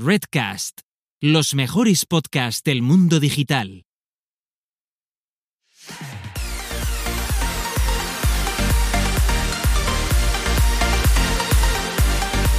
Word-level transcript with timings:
Redcast, 0.00 0.82
los 1.20 1.56
mejores 1.56 2.06
podcasts 2.06 2.62
del 2.62 2.82
mundo 2.82 3.18
digital. 3.18 3.84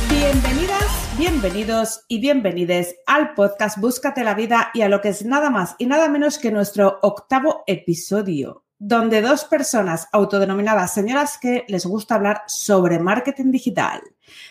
Bienvenidas, 0.10 1.18
bienvenidos 1.18 2.02
y 2.10 2.20
bienvenides 2.20 2.98
al 3.08 3.34
podcast 3.36 3.78
Búscate 3.78 4.26
la 4.26 4.34
vida 4.34 4.72
y 4.74 4.82
a 4.82 4.90
lo 4.90 5.00
que 5.00 5.08
es 5.08 5.24
nada 5.24 5.50
más 5.50 5.78
y 5.78 5.86
nada 5.86 6.10
menos 6.10 6.40
que 6.40 6.52
nuestro 6.52 7.00
octavo 7.02 7.64
episodio, 7.68 8.66
donde 8.78 9.22
dos 9.22 9.46
personas 9.46 10.10
autodenominadas 10.12 10.94
señoras 10.94 11.38
que 11.38 11.64
les 11.70 11.86
gusta 11.86 12.16
hablar 12.16 12.44
sobre 12.48 13.00
marketing 13.00 13.52
digital. 13.52 14.02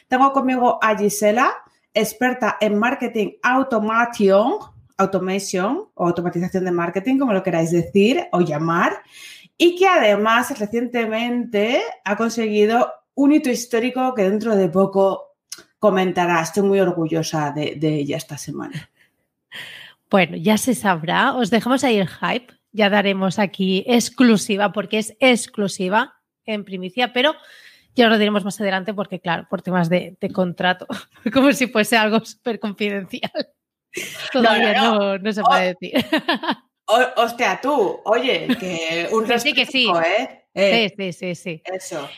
Tengo 0.09 0.33
conmigo 0.33 0.79
a 0.81 0.97
Gisela, 0.97 1.53
experta 1.95 2.57
en 2.61 2.79
marketing 2.79 3.33
automation, 3.43 4.59
automation 4.97 5.89
o 5.95 6.07
automatización 6.07 6.65
de 6.65 6.73
marketing, 6.73 7.19
como 7.19 7.33
lo 7.33 7.43
queráis 7.43 7.71
decir 7.71 8.27
o 8.33 8.41
llamar, 8.41 9.03
y 9.57 9.77
que 9.77 9.87
además 9.87 10.59
recientemente 10.59 11.83
ha 12.05 12.17
conseguido 12.17 12.93
un 13.15 13.33
hito 13.33 13.51
histórico 13.51 14.15
que 14.15 14.23
dentro 14.23 14.55
de 14.55 14.69
poco 14.69 15.37
comentará. 15.79 16.41
Estoy 16.41 16.63
muy 16.63 16.81
orgullosa 16.81 17.51
de, 17.51 17.75
de 17.77 17.97
ella 17.97 18.17
esta 18.17 18.39
semana. 18.39 18.91
Bueno, 20.11 20.37
ya 20.37 20.57
se 20.57 20.75
sabrá. 20.75 21.35
Os 21.35 21.51
dejamos 21.51 21.85
ahí 21.85 21.99
el 21.99 22.09
hype. 22.09 22.55
Ya 22.73 22.91
daremos 22.91 23.39
aquí 23.39 23.85
exclusiva, 23.87 24.73
porque 24.73 24.99
es 24.99 25.17
exclusiva 25.21 26.15
en 26.45 26.65
primicia, 26.65 27.13
pero 27.13 27.35
ya 27.99 28.09
lo 28.09 28.17
diremos 28.17 28.45
más 28.45 28.61
adelante 28.61 28.95
porque, 28.95 29.21
claro, 29.21 29.47
por 29.51 29.61
temas 29.61 29.89
de, 29.89 30.17
de 30.21 30.31
contrato, 30.31 30.87
como 31.33 31.53
si 31.53 31.67
fuese 31.67 31.97
algo 31.97 32.25
súper 32.25 32.61
confidencial. 32.61 33.31
Todavía 34.33 34.75
no, 34.75 34.99
no, 34.99 35.19
no 35.19 35.33
se 35.33 35.43
puede 35.43 35.75
decir. 35.75 35.93
O, 36.91 37.23
hostia, 37.23 37.61
tú, 37.61 38.01
oye, 38.07 38.49
que 38.59 39.11
un 39.13 39.27
Sí, 39.27 39.39
sí, 39.39 39.53
que 39.53 39.67
sí. 39.67 39.93
¿eh? 40.07 40.47
Eh, 40.55 40.89
Sí, 40.97 41.13
sí, 41.13 41.13
sí, 41.13 41.35
sí. 41.35 41.63
Eso. 41.67 42.09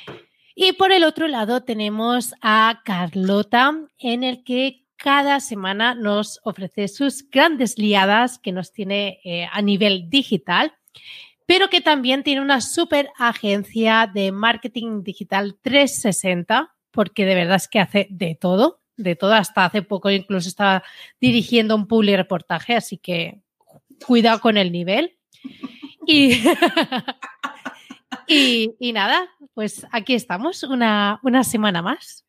Y 0.54 0.74
por 0.74 0.92
el 0.92 1.02
otro 1.02 1.26
lado 1.26 1.64
tenemos 1.64 2.34
a 2.40 2.80
Carlota, 2.84 3.74
en 3.98 4.22
el 4.22 4.44
que 4.44 4.86
cada 4.94 5.40
semana 5.40 5.96
nos 5.96 6.38
ofrece 6.44 6.86
sus 6.86 7.28
grandes 7.28 7.78
liadas 7.78 8.38
que 8.38 8.52
nos 8.52 8.72
tiene 8.72 9.18
eh, 9.24 9.48
a 9.50 9.60
nivel 9.60 10.08
digital, 10.08 10.72
pero 11.50 11.68
que 11.68 11.80
también 11.80 12.22
tiene 12.22 12.42
una 12.42 12.60
super 12.60 13.10
agencia 13.18 14.08
de 14.14 14.30
marketing 14.30 15.02
digital 15.02 15.58
360, 15.60 16.72
porque 16.92 17.24
de 17.24 17.34
verdad 17.34 17.56
es 17.56 17.66
que 17.66 17.80
hace 17.80 18.06
de 18.08 18.36
todo, 18.36 18.82
de 18.96 19.16
todo. 19.16 19.34
Hasta 19.34 19.64
hace 19.64 19.82
poco 19.82 20.10
incluso 20.10 20.48
estaba 20.48 20.84
dirigiendo 21.20 21.74
un 21.74 21.88
public 21.88 22.14
reportaje, 22.14 22.76
así 22.76 22.98
que 22.98 23.40
cuidado 24.06 24.40
con 24.40 24.58
el 24.58 24.70
nivel. 24.70 25.18
Y, 26.06 26.40
y, 28.28 28.76
y 28.78 28.92
nada, 28.92 29.28
pues 29.52 29.84
aquí 29.90 30.14
estamos, 30.14 30.62
una, 30.62 31.18
una 31.24 31.42
semana 31.42 31.82
más. 31.82 32.24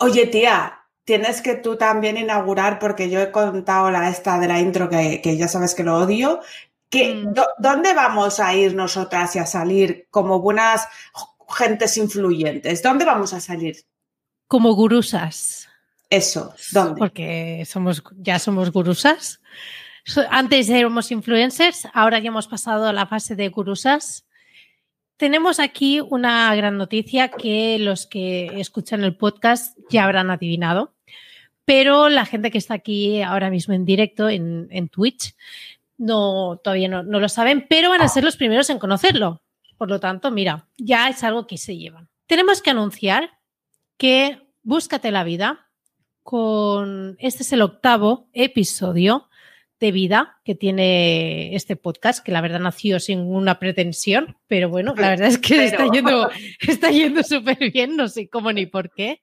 Oye, 0.00 0.26
tía, 0.26 0.80
tienes 1.04 1.42
que 1.42 1.54
tú 1.54 1.76
también 1.76 2.16
inaugurar, 2.16 2.80
porque 2.80 3.08
yo 3.08 3.20
he 3.20 3.30
contado 3.30 3.92
la 3.92 4.08
esta 4.08 4.40
de 4.40 4.48
la 4.48 4.58
intro 4.58 4.88
que, 4.88 5.20
que 5.22 5.36
ya 5.36 5.46
sabes 5.46 5.76
que 5.76 5.84
lo 5.84 5.96
odio. 5.96 6.40
Mm. 6.94 7.32
do- 7.34 7.48
¿Dónde 7.58 7.94
vamos 7.94 8.38
a 8.40 8.54
ir 8.54 8.74
nosotras 8.74 9.34
y 9.36 9.38
a 9.38 9.46
salir 9.46 10.06
como 10.10 10.40
buenas 10.40 10.86
gentes 11.56 11.96
influyentes? 11.96 12.82
¿Dónde 12.82 13.04
vamos 13.04 13.32
a 13.32 13.40
salir? 13.40 13.76
Como 14.46 14.74
gurusas, 14.74 15.68
Eso, 16.10 16.54
¿dónde? 16.72 16.98
porque 16.98 17.64
somos, 17.66 18.02
ya 18.18 18.38
somos 18.38 18.70
gurusas. 18.70 19.40
Antes 20.30 20.68
éramos 20.68 21.10
influencers, 21.10 21.86
ahora 21.94 22.18
ya 22.18 22.28
hemos 22.28 22.48
pasado 22.48 22.86
a 22.86 22.92
la 22.92 23.06
fase 23.06 23.36
de 23.36 23.48
gurusas. 23.48 24.26
Tenemos 25.16 25.60
aquí 25.60 26.00
una 26.00 26.54
gran 26.56 26.76
noticia 26.76 27.28
que 27.28 27.78
los 27.78 28.06
que 28.06 28.46
escuchan 28.60 29.04
el 29.04 29.16
podcast 29.16 29.78
ya 29.88 30.04
habrán 30.04 30.30
adivinado, 30.30 30.94
pero 31.64 32.08
la 32.08 32.26
gente 32.26 32.50
que 32.50 32.58
está 32.58 32.74
aquí 32.74 33.22
ahora 33.22 33.48
mismo 33.48 33.72
en 33.72 33.84
directo 33.84 34.28
en, 34.28 34.66
en 34.70 34.88
Twitch 34.88 35.34
no, 35.98 36.60
todavía 36.62 36.88
no, 36.88 37.02
no 37.02 37.20
lo 37.20 37.28
saben, 37.28 37.66
pero 37.68 37.88
van 37.90 38.02
a 38.02 38.08
ser 38.08 38.24
los 38.24 38.36
primeros 38.36 38.70
en 38.70 38.78
conocerlo. 38.78 39.42
Por 39.76 39.88
lo 39.88 40.00
tanto, 40.00 40.30
mira, 40.30 40.68
ya 40.76 41.08
es 41.08 41.24
algo 41.24 41.46
que 41.46 41.58
se 41.58 41.76
llevan. 41.76 42.08
Tenemos 42.26 42.62
que 42.62 42.70
anunciar 42.70 43.30
que 43.96 44.38
Búscate 44.64 45.10
la 45.10 45.24
vida 45.24 45.68
con 46.22 47.16
este 47.18 47.42
es 47.42 47.52
el 47.52 47.62
octavo 47.62 48.28
episodio 48.32 49.28
de 49.80 49.90
vida 49.90 50.38
que 50.44 50.54
tiene 50.54 51.56
este 51.56 51.74
podcast, 51.74 52.24
que 52.24 52.30
la 52.30 52.40
verdad 52.40 52.60
nació 52.60 53.00
sin 53.00 53.18
una 53.18 53.58
pretensión, 53.58 54.36
pero 54.46 54.68
bueno, 54.68 54.94
la 54.96 55.08
verdad 55.08 55.26
es 55.26 55.38
que 55.38 55.56
Pero- 55.56 55.64
está 55.64 55.86
yendo, 55.92 56.30
está 56.60 56.90
yendo 56.92 57.22
súper 57.24 57.72
bien, 57.72 57.96
no 57.96 58.06
sé 58.06 58.28
cómo 58.28 58.52
ni 58.52 58.66
por 58.66 58.92
qué. 58.94 59.20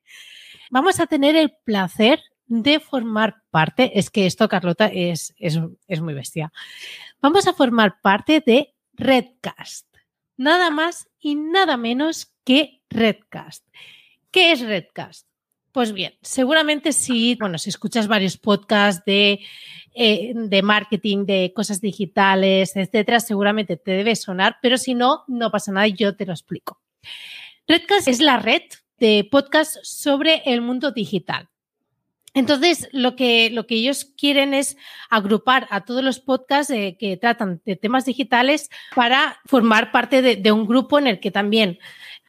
Vamos 0.72 1.00
a 1.00 1.08
tener 1.08 1.38
el 1.38 1.54
placer 1.64 2.20
de 2.50 2.80
formar 2.80 3.44
parte, 3.52 3.98
es 3.98 4.10
que 4.10 4.26
esto, 4.26 4.50
Carlota, 4.50 4.88
es, 4.88 5.34
es, 5.38 5.60
es 5.88 6.02
muy 6.02 6.14
bestia. 6.14 6.52
Vamos 7.22 7.48
a 7.48 7.54
formar 7.54 8.02
parte 8.02 8.44
de 8.46 8.74
Redcast, 8.94 9.88
nada 10.36 10.72
más 10.72 11.08
y 11.20 11.36
nada 11.36 11.78
menos 11.78 12.34
que 12.44 12.82
Redcast. 12.90 13.66
¿Qué 14.32 14.52
es 14.52 14.62
Redcast? 14.62 15.28
Pues 15.72 15.94
bien, 15.94 16.16
seguramente 16.22 16.92
si, 16.92 17.36
bueno, 17.36 17.60
si 17.60 17.70
escuchas 17.70 18.08
varios 18.08 18.38
podcasts 18.38 19.06
de, 19.06 19.40
eh, 19.94 20.34
de 20.34 20.62
marketing, 20.64 21.26
de 21.26 21.54
cosas 21.56 21.80
digitales, 21.80 22.76
etcétera, 22.76 23.20
seguramente 23.20 23.78
te 23.78 23.92
debe 23.92 24.16
sonar, 24.16 24.58
pero 24.62 24.80
si 24.80 24.96
no, 24.96 25.24
no 25.28 25.52
pasa 25.52 25.72
nada 25.72 25.88
yo 25.88 26.16
te 26.16 26.26
lo 26.26 26.34
explico. 26.34 26.82
Redcast 27.68 28.08
es 28.08 28.20
la 28.20 28.40
red 28.40 28.64
de 28.98 29.28
podcasts 29.30 29.80
sobre 29.84 30.42
el 30.46 30.62
mundo 30.62 30.92
digital. 30.92 31.48
Entonces, 32.34 32.88
lo 32.92 33.16
que, 33.16 33.50
lo 33.50 33.66
que 33.66 33.76
ellos 33.76 34.06
quieren 34.18 34.54
es 34.54 34.78
agrupar 35.10 35.68
a 35.72 35.86
todos 35.86 36.04
los 36.04 36.20
podcasts 36.20 36.72
que 36.72 37.18
tratan 37.20 37.62
de 37.66 37.76
temas 37.76 38.06
digitales 38.06 38.70
para 38.96 39.40
formar 39.46 39.92
parte 39.92 40.22
de, 40.22 40.36
de 40.36 40.52
un 40.52 40.68
grupo 40.68 41.00
en 41.00 41.08
el 41.08 41.20
que 41.20 41.32
también 41.32 41.80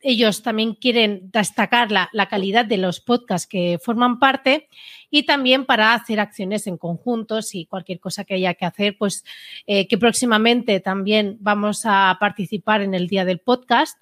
ellos 0.02 0.42
también 0.42 0.74
quieren 0.74 1.30
destacar 1.30 1.92
la, 1.92 2.08
la, 2.12 2.26
calidad 2.28 2.64
de 2.64 2.78
los 2.78 3.00
podcasts 3.00 3.46
que 3.46 3.78
forman 3.82 4.18
parte 4.18 4.68
y 5.10 5.24
también 5.24 5.66
para 5.66 5.92
hacer 5.92 6.20
acciones 6.20 6.66
en 6.66 6.78
conjuntos 6.78 7.54
y 7.54 7.66
cualquier 7.66 8.00
cosa 8.00 8.24
que 8.24 8.34
haya 8.34 8.54
que 8.54 8.64
hacer, 8.64 8.96
pues 8.98 9.24
eh, 9.66 9.86
que 9.88 9.98
próximamente 9.98 10.80
también 10.80 11.36
vamos 11.40 11.82
a 11.84 12.16
participar 12.18 12.80
en 12.80 12.94
el 12.94 13.08
día 13.08 13.24
del 13.24 13.40
podcast. 13.40 13.98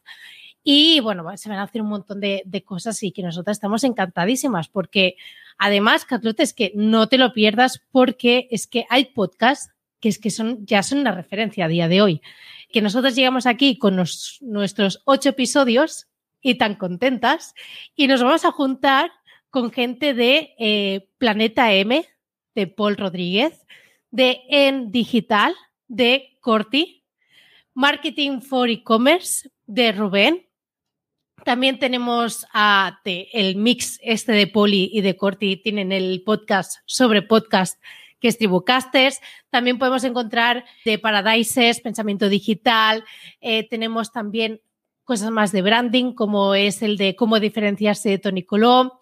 Y 0.62 1.00
bueno, 1.00 1.24
se 1.36 1.48
van 1.48 1.58
a 1.58 1.62
hacer 1.62 1.82
un 1.82 1.88
montón 1.88 2.20
de, 2.20 2.42
de 2.44 2.62
cosas 2.62 3.02
y 3.02 3.10
que 3.10 3.22
nosotras 3.22 3.56
estamos 3.56 3.82
encantadísimas 3.84 4.68
porque 4.68 5.16
además, 5.58 6.04
Carlota, 6.04 6.42
es 6.42 6.52
que 6.52 6.72
no 6.74 7.08
te 7.08 7.18
lo 7.18 7.32
pierdas 7.32 7.82
porque 7.90 8.48
es 8.50 8.66
que 8.66 8.86
hay 8.88 9.06
podcasts 9.06 9.70
que 10.00 10.08
es 10.08 10.18
que 10.18 10.30
son, 10.30 10.64
ya 10.64 10.82
son 10.82 10.98
una 11.00 11.12
referencia 11.12 11.64
a 11.64 11.68
día 11.68 11.88
de 11.88 12.02
hoy. 12.02 12.22
Que 12.70 12.82
nosotros 12.82 13.14
llegamos 13.14 13.46
aquí 13.46 13.78
con 13.78 13.96
nuestros 13.96 15.02
ocho 15.04 15.30
episodios 15.30 16.06
y 16.40 16.54
tan 16.54 16.76
contentas 16.76 17.54
y 17.96 18.06
nos 18.06 18.22
vamos 18.22 18.44
a 18.44 18.52
juntar 18.52 19.10
con 19.50 19.72
gente 19.72 20.14
de 20.14 20.54
eh, 20.58 21.08
Planeta 21.18 21.72
M, 21.72 22.04
de 22.54 22.66
Paul 22.66 22.96
Rodríguez, 22.96 23.66
de 24.10 24.40
En 24.48 24.90
Digital, 24.90 25.54
de 25.88 26.36
Corti, 26.40 27.04
Marketing 27.74 28.40
for 28.40 28.68
E-Commerce, 28.68 29.50
de 29.66 29.92
Rubén. 29.92 30.47
También 31.48 31.78
tenemos 31.78 32.46
a 32.52 33.00
de, 33.06 33.30
el 33.32 33.56
mix 33.56 33.98
este 34.02 34.32
de 34.32 34.46
Poli 34.48 34.90
y 34.92 35.00
de 35.00 35.16
Corti, 35.16 35.56
tienen 35.56 35.92
el 35.92 36.22
podcast 36.22 36.80
sobre 36.84 37.22
podcast 37.22 37.82
que 38.20 38.28
es 38.28 38.36
Tribucasters. 38.36 39.18
También 39.48 39.78
podemos 39.78 40.04
encontrar 40.04 40.66
de 40.84 40.98
Paradises, 40.98 41.80
Pensamiento 41.80 42.28
Digital. 42.28 43.02
Eh, 43.40 43.66
tenemos 43.66 44.12
también 44.12 44.60
cosas 45.04 45.30
más 45.30 45.50
de 45.50 45.62
branding, 45.62 46.12
como 46.12 46.54
es 46.54 46.82
el 46.82 46.98
de 46.98 47.16
cómo 47.16 47.40
diferenciarse 47.40 48.10
de 48.10 48.18
Tony 48.18 48.42
Coló. 48.42 49.00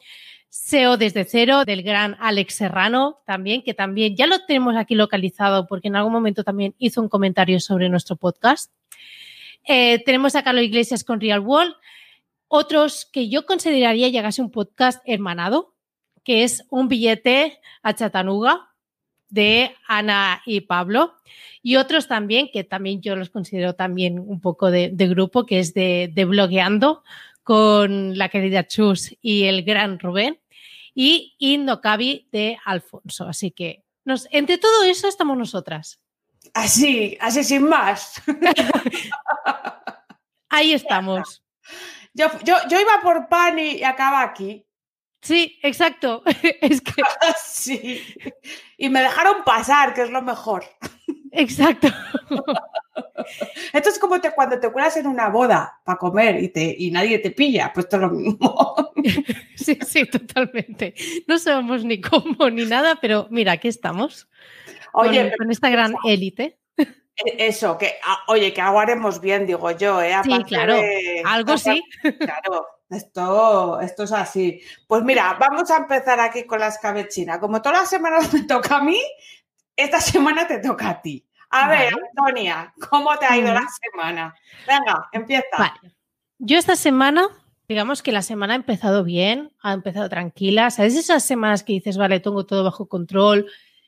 SEO 0.49 0.97
desde 0.99 1.25
cero 1.25 1.65
del 1.65 1.83
gran 1.83 2.17
Alex 2.21 2.55
Serrano 2.55 3.23
también, 3.27 3.65
que 3.65 3.75
también 3.75 4.15
ya 4.15 4.29
lo 4.29 4.45
tenemos 4.47 4.77
aquí 4.77 4.95
localizado 4.95 5.67
porque 5.67 5.89
en 5.89 5.97
algún 5.97 6.13
momento 6.13 6.45
también 6.45 6.77
hizo 6.79 7.03
un 7.03 7.09
comentario 7.09 7.59
sobre 7.59 7.89
nuestro 7.89 8.15
podcast. 8.15 8.71
Eh, 9.67 10.01
tenemos 10.05 10.37
a 10.37 10.45
Carlos 10.45 10.63
Iglesias 10.63 11.03
con 11.03 11.21
Real 11.21 11.41
World. 11.41 11.75
Otros 12.49 13.09
que 13.13 13.29
yo 13.29 13.47
consideraría 13.47 14.09
llegase 14.09 14.43
un 14.43 14.51
podcast 14.51 15.03
hermanado, 15.05 15.75
que 16.25 16.45
es 16.45 16.65
un 16.71 16.89
billete 16.89 17.61
a 17.83 17.95
Chattanooga, 17.95 18.71
de 19.29 19.75
Ana 19.89 20.43
y 20.47 20.63
Pablo 20.63 21.15
y 21.63 21.77
otros 21.77 22.07
también 22.07 22.49
que 22.53 22.65
también 22.65 23.01
yo 23.01 23.17
los 23.17 23.31
considero 23.31 23.75
también 23.75 24.19
un 24.19 24.41
poco 24.41 24.71
de, 24.71 24.91
de 24.93 25.09
grupo 25.09 25.47
que 25.47 25.59
es 25.59 25.75
de, 25.75 26.11
de, 26.15 26.25
blogueando 26.25 27.03
con 27.43 28.17
la 28.17 28.29
querida 28.29 28.67
Chus 28.67 29.17
y 29.21 29.45
el 29.45 29.65
gran 29.65 29.99
Rubén 29.99 30.39
y 30.95 31.35
Indocavi 31.39 32.29
de 32.33 32.59
Alfonso. 32.65 33.27
Así 33.27 33.51
que 33.51 33.85
nos, 34.05 34.29
entre 34.31 34.59
todo 34.59 34.85
eso 34.85 35.09
estamos 35.09 35.37
nosotras. 35.37 36.01
Así, 36.55 37.19
así 37.21 37.45
sin 37.45 37.69
más. 37.69 38.23
Ahí 40.49 40.73
estamos. 40.73 41.43
Yo, 42.17 42.29
yo, 42.45 42.57
yo 42.71 42.81
iba 42.81 43.01
por 43.03 43.29
pan 43.29 43.59
y 43.59 43.83
acaba 43.83 44.23
aquí. 44.23 44.67
Sí, 45.21 45.59
exacto. 45.63 46.23
es 46.63 46.81
que. 46.81 47.03
sí. 47.45 48.03
Y 48.79 48.89
me 48.89 49.01
dejaron 49.01 49.45
pasar, 49.45 49.93
que 49.93 50.03
es 50.03 50.11
lo 50.11 50.23
mejor. 50.23 50.65
Exacto. 51.31 51.89
Esto 53.75 53.91
es 53.91 53.99
como 53.99 54.19
te, 54.19 54.31
cuando 54.31 54.59
te 54.59 54.73
cuelas 54.73 54.97
en 54.97 55.07
una 55.07 55.29
boda 55.29 55.81
para 55.85 55.99
comer 55.99 56.43
y, 56.43 56.49
te, 56.49 56.75
y 56.79 56.91
nadie 56.91 57.19
te 57.19 57.33
pilla, 57.33 57.71
pues 57.75 57.85
esto 57.85 57.97
es 57.97 58.03
lo 58.03 58.11
mismo. 58.11 58.75
sí, 59.55 59.79
sí, 59.87 60.07
totalmente. 60.07 60.95
No 61.27 61.39
sabemos 61.39 61.85
ni 61.85 62.01
cómo 62.01 62.49
ni 62.49 62.65
nada, 62.65 62.97
pero 62.99 63.27
mira, 63.31 63.53
aquí 63.53 63.69
estamos. 63.69 64.27
Oye, 64.95 65.35
con, 65.37 65.51
esta 65.51 65.69
gran 65.69 65.95
élite. 66.07 66.59
E, 67.25 67.47
eso, 67.47 67.79
que, 67.79 67.97
ah, 68.05 68.25
oye, 68.29 68.53
que 68.53 68.61
aguaremos 68.61 69.21
bien, 69.21 69.47
digo 69.47 69.71
yo, 69.71 70.03
¿eh? 70.03 70.15
sí, 70.23 70.45
claro, 70.45 70.77
algo 71.25 71.57
sí. 71.57 71.83
Claro, 72.21 72.67
esto, 72.91 73.81
esto 73.81 74.03
es 74.05 74.13
así. 74.13 74.61
Pues 74.87 75.03
mira, 75.03 75.37
vamos 75.41 75.71
a 75.71 75.79
empezar 75.79 76.21
aquí 76.21 76.45
con 76.45 76.61
la 76.61 76.69
escabechina. 76.69 77.41
Como 77.41 77.61
todas 77.63 77.81
las 77.81 77.91
semanas 77.91 78.33
me 78.33 78.43
toca 78.43 78.77
a 78.77 78.83
mí, 78.83 79.01
esta 79.75 80.01
semana 80.01 80.47
te 80.47 80.59
toca 80.59 80.91
a 80.91 81.03
ti. 81.03 81.25
A 81.51 81.69
ver, 81.69 81.93
Antonia, 81.95 82.75
¿cómo 82.91 83.17
te 83.19 83.25
ha 83.25 83.37
ido 83.37 83.53
la 83.55 83.65
semana? 83.81 84.35
Venga, 84.67 85.09
empieza. 85.13 85.75
Yo 86.39 86.59
esta 86.59 86.77
semana, 86.77 87.29
digamos 87.69 88.03
que 88.03 88.13
la 88.13 88.23
semana 88.23 88.55
ha 88.55 88.57
empezado 88.57 89.05
bien, 89.05 89.53
ha 89.61 89.73
empezado 89.73 90.09
tranquila. 90.09 90.71
¿Sabes 90.71 90.97
esas 90.97 91.25
semanas 91.25 91.63
que 91.63 91.73
dices, 91.73 91.97
vale, 91.97 92.21
tengo 92.21 92.45
todo 92.47 92.65
bajo 92.65 92.89
control, 92.89 93.47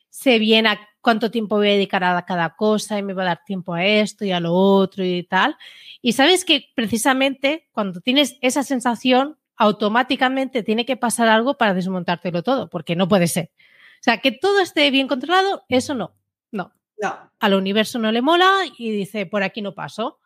sé 0.09 0.39
bien 0.39 0.67
a 0.67 0.79
cuánto 1.01 1.31
tiempo 1.31 1.57
voy 1.57 1.69
a 1.69 1.73
dedicar 1.73 2.03
a 2.03 2.25
cada 2.25 2.55
cosa 2.55 2.97
y 2.97 3.03
me 3.03 3.13
va 3.13 3.23
a 3.23 3.27
dar 3.27 3.43
tiempo 3.45 3.73
a 3.73 3.85
esto 3.85 4.25
y 4.25 4.31
a 4.31 4.39
lo 4.39 4.53
otro 4.53 5.03
y 5.03 5.23
tal? 5.23 5.57
Y 6.01 6.13
sabes 6.13 6.45
que 6.45 6.65
precisamente 6.75 7.67
cuando 7.71 8.01
tienes 8.01 8.37
esa 8.41 8.63
sensación, 8.63 9.37
automáticamente 9.55 10.63
tiene 10.63 10.85
que 10.85 10.97
pasar 10.97 11.27
algo 11.27 11.57
para 11.57 11.73
desmontártelo 11.73 12.43
todo, 12.43 12.69
porque 12.69 12.95
no 12.95 13.07
puede 13.07 13.27
ser. 13.27 13.51
O 13.99 14.03
sea, 14.03 14.19
que 14.19 14.31
todo 14.31 14.61
esté 14.61 14.89
bien 14.91 15.07
controlado, 15.07 15.63
eso 15.67 15.93
no. 15.93 16.15
No. 16.51 16.71
No. 16.97 17.31
Al 17.39 17.53
universo 17.53 17.99
no 17.99 18.11
le 18.11 18.21
mola 18.21 18.49
y 18.77 18.91
dice, 18.91 19.25
por 19.25 19.43
aquí 19.43 19.61
no 19.61 19.73
paso. 19.73 20.19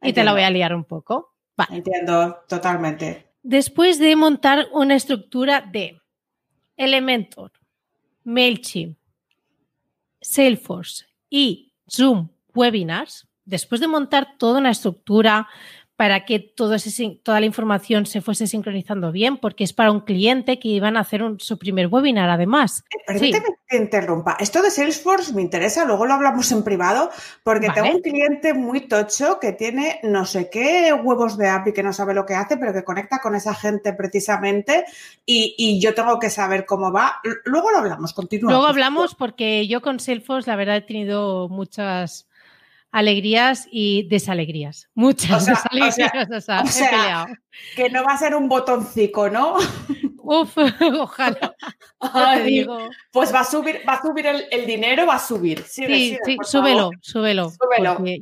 Y 0.00 0.12
te 0.12 0.22
la 0.22 0.32
voy 0.32 0.42
a 0.42 0.50
liar 0.50 0.74
un 0.74 0.84
poco. 0.84 1.34
Entiendo 1.70 2.44
totalmente. 2.48 3.32
Después 3.42 3.98
de 3.98 4.14
montar 4.14 4.68
una 4.72 4.94
estructura 4.94 5.60
de 5.60 6.00
Elementor, 6.76 7.52
MailChimp, 8.24 8.98
Salesforce 10.26 11.06
y 11.30 11.72
Zoom 11.88 12.30
Webinars, 12.54 13.28
después 13.44 13.80
de 13.80 13.86
montar 13.86 14.36
toda 14.38 14.58
una 14.58 14.70
estructura 14.70 15.48
para 15.96 16.26
que 16.26 16.38
todo 16.38 16.74
ese, 16.74 17.20
toda 17.22 17.40
la 17.40 17.46
información 17.46 18.04
se 18.04 18.20
fuese 18.20 18.46
sincronizando 18.46 19.12
bien, 19.12 19.38
porque 19.38 19.64
es 19.64 19.72
para 19.72 19.90
un 19.90 20.00
cliente 20.00 20.58
que 20.58 20.68
iban 20.68 20.96
a 20.96 21.00
hacer 21.00 21.22
su 21.38 21.58
primer 21.58 21.86
webinar 21.86 22.28
además. 22.28 22.84
Eh, 22.90 22.98
permíteme 23.06 23.46
que 23.66 23.76
interrumpa. 23.78 24.36
Esto 24.38 24.60
de 24.60 24.70
Salesforce 24.70 25.32
me 25.32 25.40
interesa, 25.40 25.86
luego 25.86 26.04
lo 26.04 26.12
hablamos 26.12 26.52
en 26.52 26.62
privado, 26.62 27.10
porque 27.42 27.70
tengo 27.70 27.90
un 27.90 28.02
cliente 28.02 28.52
muy 28.52 28.80
tocho 28.88 29.40
que 29.40 29.52
tiene 29.52 29.98
no 30.02 30.26
sé 30.26 30.50
qué 30.50 30.92
huevos 30.92 31.38
de 31.38 31.48
API 31.48 31.72
que 31.72 31.82
no 31.82 31.94
sabe 31.94 32.12
lo 32.12 32.26
que 32.26 32.34
hace, 32.34 32.58
pero 32.58 32.74
que 32.74 32.84
conecta 32.84 33.20
con 33.20 33.34
esa 33.34 33.54
gente 33.54 33.94
precisamente 33.94 34.84
y, 35.24 35.54
y 35.56 35.80
yo 35.80 35.94
tengo 35.94 36.18
que 36.18 36.28
saber 36.28 36.66
cómo 36.66 36.92
va. 36.92 37.20
Luego 37.44 37.70
lo 37.70 37.78
hablamos, 37.78 38.12
continúa. 38.12 38.50
Luego 38.50 38.66
hablamos 38.66 39.14
porque 39.14 39.66
yo 39.66 39.80
con 39.80 39.98
Salesforce 39.98 40.50
la 40.50 40.56
verdad 40.56 40.76
he 40.76 40.82
tenido 40.82 41.48
muchas 41.48 42.25
alegrías 42.96 43.68
y 43.70 44.08
desalegrías. 44.08 44.88
Muchas 44.94 45.44
desalegrías. 45.44 46.30
O 46.30 46.40
sea, 46.40 47.26
que 47.74 47.90
no 47.90 48.02
va 48.02 48.14
a 48.14 48.16
ser 48.16 48.34
un 48.34 48.48
botoncito, 48.48 49.28
¿no? 49.28 49.56
Uf, 50.16 50.56
ojalá. 51.00 51.54
Pues 53.12 53.34
va 53.34 53.40
a 53.40 53.44
subir, 53.44 53.82
va 53.86 53.92
a 53.92 54.02
subir 54.02 54.26
el, 54.26 54.66
dinero, 54.66 55.06
va 55.06 55.16
a 55.16 55.18
subir. 55.18 55.62
sí, 55.64 56.16
sí, 56.24 56.38
súbelo, 56.42 56.90
súbelo, 57.02 57.52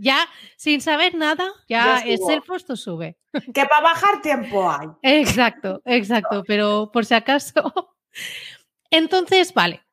Ya, 0.00 0.18
sin 0.56 0.80
saber 0.80 1.14
nada, 1.14 1.52
ya, 1.68 2.00
es 2.00 2.20
el 2.28 2.42
puesto 2.42 2.74
sube. 2.74 3.16
Que 3.32 3.66
para 3.66 3.80
bajar 3.80 4.22
tiempo 4.22 4.68
hay. 4.68 4.88
Exacto, 5.02 5.82
exacto. 5.84 6.42
Pero 6.48 6.90
por 6.92 7.04
si 7.04 7.14
acaso. 7.14 7.94
Entonces, 8.90 9.54
vale, 9.54 9.83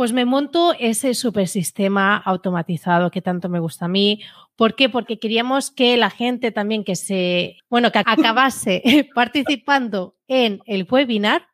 pues 0.00 0.14
me 0.14 0.24
monto 0.24 0.74
ese 0.78 1.12
super 1.12 1.46
sistema 1.46 2.16
automatizado 2.16 3.10
que 3.10 3.20
tanto 3.20 3.50
me 3.50 3.60
gusta 3.60 3.84
a 3.84 3.88
mí. 3.88 4.22
¿Por 4.56 4.74
qué? 4.74 4.88
Porque 4.88 5.18
queríamos 5.18 5.70
que 5.70 5.98
la 5.98 6.08
gente 6.08 6.52
también 6.52 6.84
que 6.84 6.96
se, 6.96 7.58
bueno, 7.68 7.92
que 7.92 7.98
acabase 8.06 8.82
participando 9.14 10.16
en 10.26 10.62
el 10.64 10.86
webinar, 10.90 11.48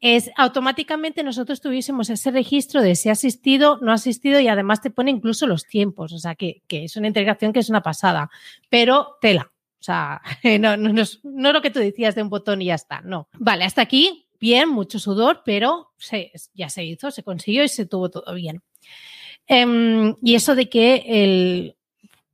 es 0.00 0.30
automáticamente 0.36 1.22
nosotros 1.22 1.62
tuviésemos 1.62 2.10
ese 2.10 2.30
registro 2.30 2.82
de 2.82 2.94
si 2.94 3.08
ha 3.08 3.12
asistido, 3.12 3.78
no 3.80 3.92
ha 3.92 3.94
asistido 3.94 4.38
y 4.38 4.48
además 4.48 4.82
te 4.82 4.90
pone 4.90 5.10
incluso 5.10 5.46
los 5.46 5.66
tiempos. 5.66 6.12
O 6.12 6.18
sea, 6.18 6.34
que, 6.34 6.60
es 6.68 6.98
una 6.98 7.08
integración 7.08 7.54
que 7.54 7.60
es 7.60 7.70
una 7.70 7.82
pasada, 7.82 8.28
pero 8.68 9.16
tela. 9.22 9.50
O 9.80 9.82
sea, 9.82 10.20
no, 10.60 10.76
no, 10.76 10.92
no, 10.92 11.04
no 11.22 11.52
lo 11.54 11.62
que 11.62 11.70
tú 11.70 11.78
decías 11.78 12.16
de 12.16 12.22
un 12.22 12.28
botón 12.28 12.60
y 12.60 12.66
ya 12.66 12.74
está. 12.74 13.00
No. 13.00 13.30
Vale, 13.38 13.64
hasta 13.64 13.80
aquí 13.80 14.21
bien, 14.42 14.68
mucho 14.68 14.98
sudor, 14.98 15.42
pero 15.44 15.92
ya 16.52 16.68
se 16.68 16.84
hizo, 16.84 17.12
se 17.12 17.22
consiguió 17.22 17.62
y 17.62 17.68
se 17.68 17.86
tuvo 17.86 18.10
todo 18.10 18.34
bien. 18.34 18.60
Em, 19.46 20.16
y 20.20 20.34
eso 20.34 20.56
de 20.56 20.68
que 20.68 21.04
el, 21.06 21.76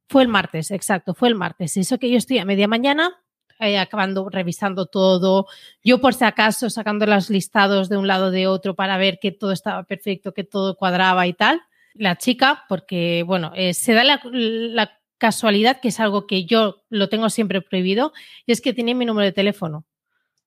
fue 0.08 0.22
el 0.22 0.28
martes, 0.28 0.70
exacto, 0.70 1.12
fue 1.12 1.28
el 1.28 1.34
martes. 1.34 1.76
Eso 1.76 1.98
que 1.98 2.10
yo 2.10 2.16
estoy 2.16 2.38
a 2.38 2.46
media 2.46 2.66
mañana, 2.66 3.14
eh, 3.60 3.76
acabando, 3.76 4.30
revisando 4.30 4.86
todo, 4.86 5.48
yo 5.84 6.00
por 6.00 6.14
si 6.14 6.24
acaso 6.24 6.70
sacando 6.70 7.04
los 7.04 7.28
listados 7.28 7.90
de 7.90 7.98
un 7.98 8.06
lado 8.06 8.30
de 8.30 8.46
otro 8.46 8.74
para 8.74 8.96
ver 8.96 9.18
que 9.20 9.30
todo 9.30 9.52
estaba 9.52 9.82
perfecto, 9.82 10.32
que 10.32 10.44
todo 10.44 10.76
cuadraba 10.76 11.26
y 11.26 11.34
tal. 11.34 11.60
La 11.92 12.16
chica, 12.16 12.64
porque, 12.70 13.22
bueno, 13.26 13.52
eh, 13.54 13.74
se 13.74 13.92
da 13.92 14.02
la, 14.04 14.94
casualidad, 15.18 15.80
que 15.80 15.88
es 15.88 16.00
algo 16.00 16.26
que 16.26 16.44
yo 16.44 16.84
lo 16.88 17.08
tengo 17.08 17.28
siempre 17.28 17.60
prohibido, 17.60 18.12
y 18.46 18.52
es 18.52 18.60
que 18.60 18.72
tiene 18.72 18.94
mi 18.94 19.04
número 19.04 19.26
de 19.26 19.32
teléfono. 19.32 19.84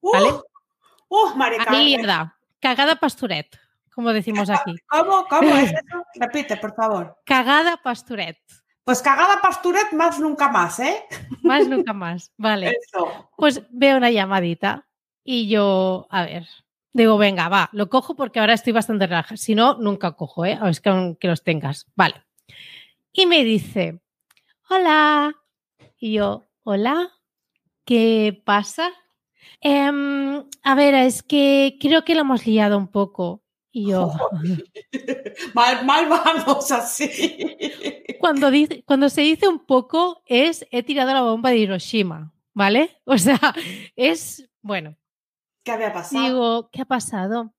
¿Vale? 0.01 0.31
¡Uh! 0.31 0.41
¡Uh, 1.11 1.35
Mierda. 1.71 2.37
Cagada 2.61 2.95
pasturet, 2.95 3.59
como 3.93 4.13
decimos 4.13 4.49
aquí. 4.49 4.77
¿Cómo? 4.87 5.25
¿Cómo 5.27 5.49
es 5.57 5.71
eso? 5.73 6.05
Repite, 6.15 6.55
por 6.55 6.73
favor. 6.73 7.17
Cagada 7.25 7.75
pasturet. 7.83 8.37
Pues 8.85 9.01
cagada 9.01 9.41
pasturet 9.41 9.91
más 9.91 10.19
nunca 10.19 10.47
más, 10.47 10.79
¿eh? 10.79 11.03
Más 11.43 11.67
nunca 11.67 11.91
más, 11.91 12.31
vale. 12.37 12.77
Pues 13.35 13.61
veo 13.71 13.97
una 13.97 14.09
llamadita 14.09 14.87
y 15.21 15.49
yo, 15.49 16.07
a 16.09 16.23
ver, 16.23 16.47
digo, 16.93 17.17
venga, 17.17 17.49
va, 17.49 17.69
lo 17.73 17.89
cojo 17.89 18.15
porque 18.15 18.39
ahora 18.39 18.53
estoy 18.53 18.71
bastante 18.71 19.05
relajada. 19.05 19.35
Si 19.35 19.53
no, 19.53 19.75
nunca 19.79 20.13
cojo, 20.13 20.45
¿eh? 20.45 20.57
es 20.63 20.79
que, 20.79 21.17
que 21.19 21.27
los 21.27 21.43
tengas. 21.43 21.87
Vale. 21.93 22.23
Y 23.11 23.25
me 23.25 23.43
dice, 23.43 23.99
hola. 24.69 25.35
Y 25.99 26.13
yo, 26.13 26.47
hola, 26.63 27.11
¿qué 27.83 28.41
pasa? 28.45 28.91
Em, 29.61 30.43
a 30.63 30.75
ver, 30.75 30.93
es 30.95 31.23
que 31.23 31.77
creo 31.79 32.03
que 32.03 32.15
lo 32.15 32.21
hemos 32.21 32.45
liado 32.45 32.77
un 32.77 32.87
poco. 32.87 33.43
Y 33.71 33.89
yo. 33.89 34.11
mal, 35.53 35.85
mal 35.85 36.09
vamos 36.09 36.71
así. 36.71 37.09
Cuando, 38.19 38.51
dice, 38.51 38.83
cuando 38.83 39.09
se 39.09 39.21
dice 39.21 39.47
un 39.47 39.65
poco 39.65 40.21
es 40.25 40.65
he 40.71 40.83
tirado 40.83 41.13
la 41.13 41.21
bomba 41.21 41.51
de 41.51 41.57
Hiroshima, 41.57 42.33
¿vale? 42.53 42.97
O 43.05 43.17
sea, 43.17 43.39
es 43.95 44.49
bueno. 44.61 44.97
¿Qué 45.63 45.71
había 45.71 45.93
pasado? 45.93 46.23
Digo, 46.23 46.69
¿qué 46.71 46.81
ha 46.81 46.85
pasado? 46.85 47.53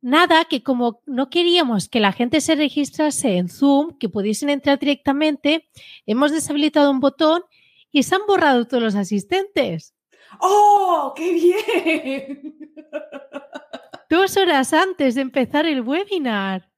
Nada, 0.00 0.44
que 0.44 0.62
como 0.62 1.02
no 1.06 1.30
queríamos 1.30 1.88
que 1.88 1.98
la 1.98 2.12
gente 2.12 2.40
se 2.40 2.54
registrase 2.54 3.38
en 3.38 3.48
Zoom, 3.48 3.98
que 3.98 4.08
pudiesen 4.08 4.50
entrar 4.50 4.78
directamente, 4.78 5.68
hemos 6.06 6.30
deshabilitado 6.30 6.90
un 6.92 7.00
botón 7.00 7.42
y 7.90 8.04
se 8.04 8.14
han 8.14 8.22
borrado 8.28 8.66
todos 8.68 8.82
los 8.82 8.94
asistentes. 8.94 9.95
¡Oh, 10.40 11.12
qué 11.16 11.32
bien! 11.32 12.74
Dos 14.10 14.36
horas 14.36 14.72
antes 14.72 15.14
de 15.16 15.22
empezar 15.22 15.66
el 15.66 15.80
webinar. 15.80 16.68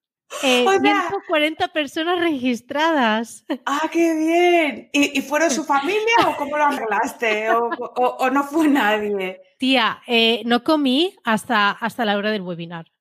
Eh, 0.42 0.64
140 0.64 1.68
personas 1.68 2.20
registradas. 2.20 3.44
¡Ah, 3.64 3.88
qué 3.90 4.14
bien! 4.14 4.90
¿Y, 4.92 5.20
fueron 5.22 5.50
su 5.50 5.64
familia 5.64 6.28
o 6.28 6.36
cómo 6.36 6.56
lo 6.56 6.64
arreglaste? 6.64 7.50
¿O, 7.50 8.30
no 8.30 8.44
fue 8.44 8.68
nadie? 8.68 9.40
Tía, 9.58 10.02
eh, 10.06 10.42
no 10.44 10.62
comí 10.62 11.16
hasta, 11.24 11.70
hasta 11.70 12.04
la 12.04 12.16
hora 12.16 12.30
del 12.30 12.42
webinar. 12.42 12.92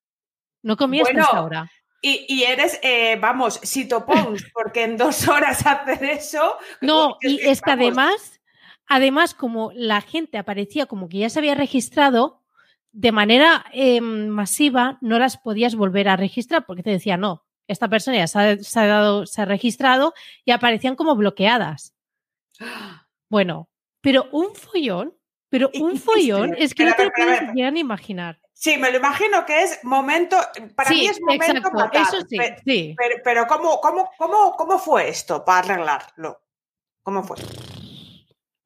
No 0.64 0.78
comí 0.78 1.02
hasta 1.02 1.20
esa 1.20 1.44
hora. 1.44 1.72
Y, 2.02 2.44
eres, 2.44 2.80
eh, 2.84 3.18
vamos, 3.20 3.60
sitopons, 3.64 4.46
porque 4.54 4.84
en 4.84 4.98
dos 4.98 5.28
horas 5.28 5.66
hacer 5.66 6.04
eso. 6.04 6.56
No, 6.80 7.18
y 7.22 7.42
es 7.42 7.62
que 7.62 7.72
además 7.72 8.37
Además, 8.88 9.34
como 9.34 9.72
la 9.74 10.02
gente 10.02 10.38
aparecía 10.38 10.86
como 10.86 11.10
que 11.10 11.20
ya 11.20 11.30
se 11.30 11.40
había 11.40 11.56
registrado, 11.56 12.42
de 12.92 13.12
manera 13.12 13.66
eh, 13.74 14.02
masiva 14.02 14.98
no 15.02 15.20
las 15.20 15.38
podías 15.38 15.76
volver 15.76 16.10
a 16.10 16.16
registrar 16.16 16.66
porque 16.66 16.84
te 16.84 16.90
decía, 16.90 17.18
no, 17.18 17.46
esta 17.68 17.90
persona 17.90 18.18
ya 18.18 18.28
se 18.28 18.40
ha, 18.40 18.58
se 18.58 18.80
ha 18.80 18.88
dado, 18.88 19.26
se 19.26 19.42
ha 19.42 19.46
registrado 19.46 20.14
y 20.46 20.52
aparecían 20.52 20.96
como 20.96 21.16
bloqueadas. 21.16 21.94
Bueno, 23.30 23.70
pero 24.02 24.28
un 24.32 24.56
follón, 24.56 25.16
pero 25.50 25.70
¿Y 25.74 25.82
un 25.82 25.98
follón 25.98 26.56
es 26.58 26.74
que 26.74 26.86
no 26.86 26.94
te 26.94 27.06
lo 27.06 27.12
puedes 27.12 27.42
a 27.42 27.78
imaginar. 27.78 28.40
Sí, 28.54 28.78
me 28.78 28.90
lo 28.90 28.98
imagino 28.98 29.46
que 29.46 29.62
es 29.62 29.84
momento, 29.84 30.38
para 30.76 30.90
mí 30.90 31.06
es 31.06 31.22
momento 31.22 31.46
exacto, 31.46 31.78
matar, 31.78 32.02
eso 32.02 32.22
sí, 32.28 32.38
sí. 32.66 32.96
Pero, 32.98 33.16
pero 33.24 33.48
¿cómo, 33.48 33.80
cómo, 33.80 34.10
cómo, 34.18 34.56
¿cómo 34.56 34.80
fue 34.80 35.10
esto 35.10 35.46
para 35.46 35.60
arreglarlo? 35.60 36.42
¿Cómo 37.04 37.24
fue? 37.24 37.38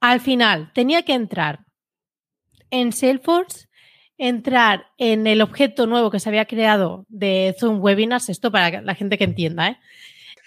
Al 0.01 0.19
final 0.19 0.71
tenía 0.73 1.03
que 1.03 1.13
entrar 1.13 1.59
en 2.69 2.91
Salesforce, 2.91 3.67
entrar 4.17 4.87
en 4.97 5.27
el 5.27 5.41
objeto 5.41 5.87
nuevo 5.87 6.11
que 6.11 6.19
se 6.19 6.29
había 6.29 6.45
creado 6.45 7.05
de 7.07 7.55
Zoom 7.59 7.79
Webinars, 7.81 8.29
esto 8.29 8.51
para 8.51 8.81
la 8.81 8.95
gente 8.95 9.17
que 9.17 9.23
entienda, 9.23 9.69
¿eh? 9.69 9.79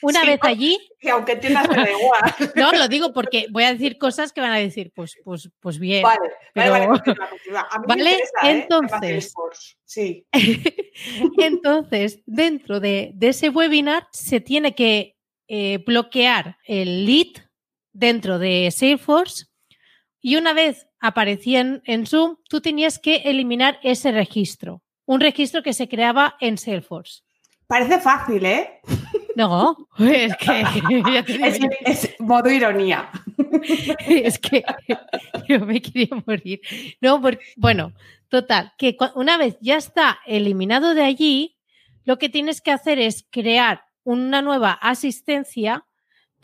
Una 0.03 0.21
Sí, 0.21 0.27
vez 0.27 0.41
allí, 0.43 0.79
Que 1.01 1.11
aunque 1.11 1.33
entiendas 1.33 1.67
me 1.69 1.77
da 1.77 1.91
igual. 1.91 2.21
no 2.57 2.73
lo 2.73 2.89
digo 2.89 3.13
porque 3.15 3.47
voy 3.51 3.65
a 3.65 3.73
decir 3.73 3.97
cosas 3.97 4.33
que 4.33 4.41
van 4.43 4.51
a 4.53 4.59
decir, 4.59 4.93
pues, 4.95 5.17
pues, 5.25 5.49
pues 5.61 5.79
bien. 5.79 6.03
Vale, 6.03 6.19
vale, 6.21 6.31
pero- 6.53 6.71
vale, 6.73 6.87
continúa, 6.89 7.29
continúa. 7.31 7.69
A 7.71 7.79
mí 7.79 7.85
Vale, 7.89 8.05
me 8.05 8.11
interesa, 8.11 8.31
¿eh? 8.43 8.51
entonces-. 8.63 9.35
Sí. 9.85 10.27
Entonces, 11.39 12.21
dentro 12.27 12.81
de, 12.81 13.13
de 13.15 13.29
ese 13.29 13.49
webinar 13.49 14.07
se 14.13 14.41
tiene 14.41 14.75
que 14.75 15.17
eh, 15.49 15.79
bloquear 15.87 16.59
el 16.67 17.07
lead 17.07 17.43
dentro 17.95 18.39
de 18.39 18.71
Salesforce 18.71 19.47
y 20.21 20.37
una 20.37 20.53
vez 20.53 20.87
aparecía 21.01 21.81
en, 21.85 22.07
Zoom, 22.07 22.37
tú 22.49 22.61
tenías 22.61 22.99
que 22.99 23.17
eliminar 23.25 23.79
ese 23.83 24.13
registro, 24.13 24.83
un 25.07 25.21
registro 25.21 25.63
que 25.63 25.73
se 25.73 25.89
creaba 25.89 26.37
en 26.41 26.59
Salesforce. 26.59 27.23
Parece 27.67 27.99
fácil, 27.99 28.45
¿eh? 28.45 28.81
No, 29.37 29.89
es 29.99 30.37
que, 30.37 30.65
ya 31.13 31.23
te 31.25 31.33
digo, 31.33 31.71
Es, 31.85 32.05
es 32.05 32.21
modo 32.21 32.51
ironía. 32.51 33.11
es 34.07 34.39
que 34.39 34.65
yo 35.49 35.61
me 35.61 35.81
quería 35.81 36.23
morir. 36.27 36.61
No, 37.01 37.21
porque, 37.21 37.45
bueno, 37.57 37.93
total, 38.29 38.73
que 38.79 38.97
una 39.15 39.39
vez 39.39 39.57
ya 39.61 39.77
está 39.77 40.21
eliminado 40.27 40.95
de 40.95 41.05
allí, 41.05 41.57
lo 42.05 42.19
que 42.19 42.29
tienes 42.29 42.61
que 42.61 42.71
hacer 42.71 42.99
es 42.99 43.27
crear 43.31 43.85
una 44.05 44.43
nueva 44.43 44.73
asistencia, 44.73 45.87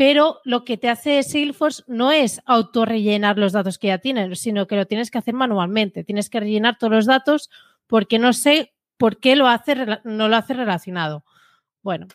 pero 0.00 0.40
lo 0.44 0.64
que 0.64 0.78
te 0.78 0.88
hace 0.88 1.22
Salesforce 1.22 1.82
no 1.86 2.10
es 2.10 2.40
autorrellenar 2.46 3.36
los 3.36 3.52
datos 3.52 3.76
que 3.76 3.88
ya 3.88 3.98
tienen, 3.98 4.34
sino 4.34 4.66
que 4.66 4.76
lo 4.76 4.86
tienes 4.86 5.10
que 5.10 5.18
hacer 5.18 5.34
manualmente. 5.34 6.04
Tienes 6.04 6.30
que 6.30 6.40
rellenar 6.40 6.78
todos 6.78 6.90
los 6.90 7.04
datos 7.04 7.50
porque 7.86 8.18
no 8.18 8.32
sé 8.32 8.72
por 8.96 9.20
qué 9.20 9.36
lo 9.36 9.46
hace, 9.46 9.76
no 10.04 10.28
lo 10.28 10.36
hace 10.36 10.54
relacionado. 10.54 11.22
Bueno, 11.82 12.06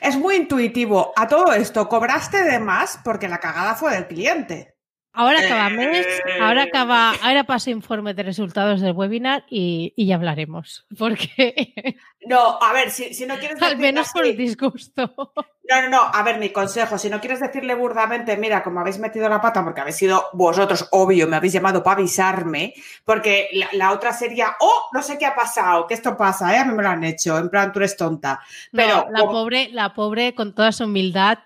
Es 0.00 0.16
muy 0.16 0.36
intuitivo. 0.36 1.12
A 1.14 1.28
todo 1.28 1.52
esto, 1.52 1.90
cobraste 1.90 2.42
de 2.42 2.58
más 2.58 2.98
porque 3.04 3.28
la 3.28 3.38
cagada 3.38 3.74
fue 3.74 3.92
del 3.92 4.06
cliente. 4.06 4.73
Ahora 5.16 5.38
acaba 5.40 5.70
mes, 5.70 6.06
ahora 6.40 6.64
Eh. 6.64 6.68
acaba, 6.68 7.12
ahora 7.22 7.44
paso 7.44 7.70
informe 7.70 8.14
de 8.14 8.22
resultados 8.24 8.80
del 8.80 8.92
webinar 8.92 9.44
y, 9.48 9.92
y 9.96 10.06
ya 10.06 10.16
hablaremos. 10.16 10.86
Porque 10.98 11.96
No, 12.26 12.58
a 12.60 12.72
ver, 12.72 12.90
si, 12.90 13.14
si 13.14 13.24
no 13.26 13.36
quieres 13.36 13.56
al 13.62 13.76
menos 13.78 14.08
por 14.12 14.24
el 14.26 14.36
disgusto. 14.36 15.32
No, 15.66 15.80
no, 15.80 15.88
no, 15.88 16.02
a 16.02 16.22
ver, 16.22 16.38
mi 16.38 16.50
consejo, 16.50 16.98
si 16.98 17.08
no 17.08 17.20
quieres 17.20 17.40
decirle 17.40 17.74
burdamente, 17.74 18.36
mira, 18.36 18.62
como 18.62 18.80
habéis 18.80 18.98
metido 18.98 19.30
la 19.30 19.40
pata, 19.40 19.64
porque 19.64 19.80
habéis 19.80 19.96
sido 19.96 20.26
vosotros, 20.34 20.86
obvio, 20.92 21.26
me 21.26 21.36
habéis 21.36 21.54
llamado 21.54 21.82
para 21.82 22.00
avisarme, 22.00 22.74
porque 23.02 23.48
la, 23.54 23.68
la 23.72 23.92
otra 23.92 24.12
sería, 24.12 24.56
oh, 24.60 24.88
no 24.92 25.00
sé 25.00 25.16
qué 25.16 25.24
ha 25.24 25.34
pasado, 25.34 25.86
que 25.86 25.94
esto 25.94 26.18
pasa, 26.18 26.54
¿eh? 26.54 26.58
a 26.58 26.66
mí 26.66 26.74
me 26.74 26.82
lo 26.82 26.90
han 26.90 27.02
hecho, 27.02 27.38
en 27.38 27.48
plan, 27.48 27.72
tú 27.72 27.78
eres 27.78 27.96
tonta. 27.96 28.40
Pero 28.72 29.06
No, 29.06 29.10
la 29.10 29.20
como- 29.20 29.32
pobre, 29.32 29.70
la 29.72 29.94
pobre 29.94 30.34
con 30.34 30.54
toda 30.54 30.70
su 30.70 30.84
humildad 30.84 31.38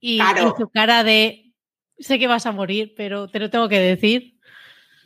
y, 0.00 0.16
Claro. 0.20 0.54
y 0.56 0.58
su 0.62 0.70
cara 0.70 1.04
de 1.04 1.39
sé 2.00 2.18
que 2.18 2.26
vas 2.26 2.46
a 2.46 2.52
morir, 2.52 2.94
pero 2.96 3.28
te 3.28 3.38
lo 3.38 3.50
tengo 3.50 3.68
que 3.68 3.78
decir. 3.78 4.40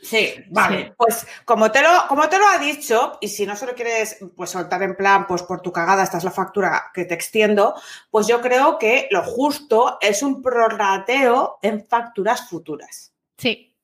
Sí, 0.05 0.35
vale. 0.51 0.85
Sí. 0.85 0.93
Pues 0.99 1.27
como 1.47 1.71
te, 1.71 1.81
lo, 1.81 1.89
como 2.09 2.29
te 2.29 2.39
lo 2.39 2.47
ha 2.47 2.59
dicho, 2.59 3.17
y 3.23 3.29
si 3.29 3.47
no 3.47 3.57
se 3.57 3.67
lo 3.67 3.75
quieres 3.75 4.19
pues, 4.37 4.51
soltar 4.51 4.83
en 4.83 4.97
plan, 4.97 5.27
pues 5.27 5.43
por 5.43 5.63
tu 5.63 5.73
cagada, 5.73 6.03
esta 6.03 6.19
es 6.19 6.25
la 6.25 6.31
factura 6.31 6.91
que 6.93 7.07
te 7.07 7.15
extiendo, 7.15 7.75
pues 8.11 8.27
yo 8.27 8.43
creo 8.43 8.79
que 8.79 9.09
lo 9.11 9.23
justo 9.23 9.97
es 10.03 10.23
un 10.23 10.43
prorrateo 10.43 11.59
en 11.63 11.87
facturas 11.87 12.49
futuras. 12.49 13.15
Sí, 13.39 13.75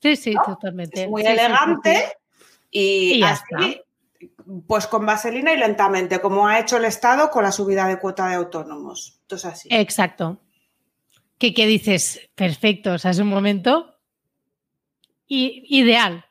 sí, 0.00 0.16
sí, 0.16 0.32
¿No? 0.32 0.42
totalmente. 0.42 1.02
Es 1.02 1.08
muy 1.08 1.22
Sí, 1.22 1.28
elegante 1.28 1.96
sí. 2.70 3.18
y, 3.18 3.22
así, 3.22 3.82
pues 4.66 4.86
con 4.86 5.04
vaselina 5.04 5.52
y 5.52 5.58
lentamente, 5.58 6.18
como 6.18 6.48
ha 6.48 6.58
hecho 6.58 6.78
el 6.78 6.86
Estado 6.86 7.30
con 7.30 7.44
la 7.44 7.52
subida 7.52 7.86
de 7.86 7.98
cuota 7.98 8.26
de 8.26 8.36
autónomos. 8.36 9.18
Entonces 9.20 9.52
así. 9.52 9.68
Exacto. 9.70 10.38
¿Qué, 11.38 11.54
qué 11.54 11.66
dices? 11.66 12.28
Perfecto, 12.34 12.92
o 12.94 12.98
sea, 12.98 13.10
es 13.12 13.18
un 13.18 13.28
momento 13.28 13.94
ideal, 15.26 16.24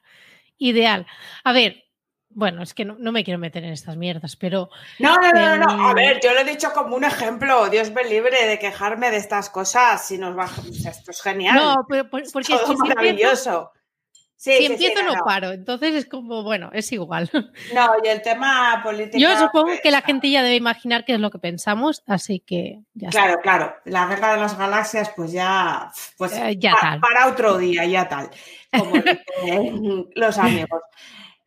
ideal. 0.57 1.05
A 1.43 1.53
ver, 1.53 1.83
bueno, 2.29 2.61
es 2.61 2.73
que 2.73 2.85
no, 2.85 2.95
no 2.99 3.11
me 3.11 3.23
quiero 3.23 3.39
meter 3.39 3.63
en 3.63 3.71
estas 3.73 3.95
mierdas, 3.97 4.35
pero 4.35 4.69
No, 4.99 5.15
no, 5.15 5.31
no, 5.31 5.57
no, 5.57 5.65
no. 5.77 5.87
A 5.87 5.89
Em, 5.91 5.95
ver, 5.95 6.19
yo 6.23 6.33
lo 6.33 6.39
he 6.41 6.45
dicho 6.45 6.71
como 6.73 6.95
un 6.95 7.03
ejemplo. 7.03 7.69
Dios 7.69 7.91
me 7.91 8.03
libre 8.03 8.45
de 8.47 8.59
quejarme 8.59 9.09
de 9.11 9.17
estas 9.17 9.49
cosas. 9.49 10.05
Si 10.07 10.17
nos 10.17 10.35
sea, 10.73 10.91
esto 10.91 11.11
es 11.11 11.21
genial. 11.21 11.55
no, 11.55 11.75
pero 11.87 12.09
por- 12.09 12.23
porque 12.31 12.53
es 12.53 12.59
que 12.61 12.75
maravilloso. 12.75 13.71
Sí, 14.39 14.53
si 14.57 14.65
empiezo 14.67 15.01
no, 15.03 15.15
paro, 15.25 15.51
entonces 15.51 15.95
es 15.95 16.05
como, 16.05 16.43
bueno, 16.43 16.69
es 16.71 16.91
igual. 16.91 17.27
No, 17.73 17.91
y 18.03 18.07
el 18.07 18.21
tema 18.21 18.79
político. 18.83 19.17
Yo 19.17 19.35
supongo 19.39 19.71
que 19.81 19.89
la 19.89 20.01
gente 20.03 20.29
ya 20.29 20.43
debe 20.43 20.55
imaginar 20.55 21.05
qué 21.05 21.13
es 21.15 21.19
lo 21.19 21.31
que 21.31 21.39
pensamos, 21.39 22.03
así 22.05 22.39
que 22.39 22.81
ya 22.93 23.09
está. 23.09 23.23
Claro, 23.23 23.41
claro. 23.41 23.75
La 23.85 24.05
guerra 24.05 24.33
de 24.33 24.39
las 24.41 24.55
galaxias, 24.55 25.11
pues 25.15 25.31
ya. 25.31 25.91
Pues 26.17 26.33
Eh, 26.33 26.55
ya 26.59 26.73
pa- 26.73 26.79
tal. 26.81 26.99
Para 26.99 27.27
otro 27.27 27.57
día, 27.57 27.83
ya 27.85 28.07
tal. 28.07 28.29
Como 28.77 28.91
dicen 29.43 30.07
los 30.13 30.37
amigos. 30.37 30.81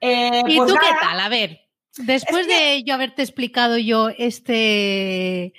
Eh, 0.01 0.43
¿Y 0.49 0.57
pues 0.57 0.73
tú 0.73 0.79
qué 0.81 0.89
tal? 1.01 1.21
A 1.21 1.29
ver, 1.29 1.61
después 1.99 2.49
que- 2.49 2.53
de 2.55 2.83
yo 2.83 2.95
haberte 2.95 3.23
explicado 3.23 3.79
yo 3.79 4.09
este... 4.09 5.53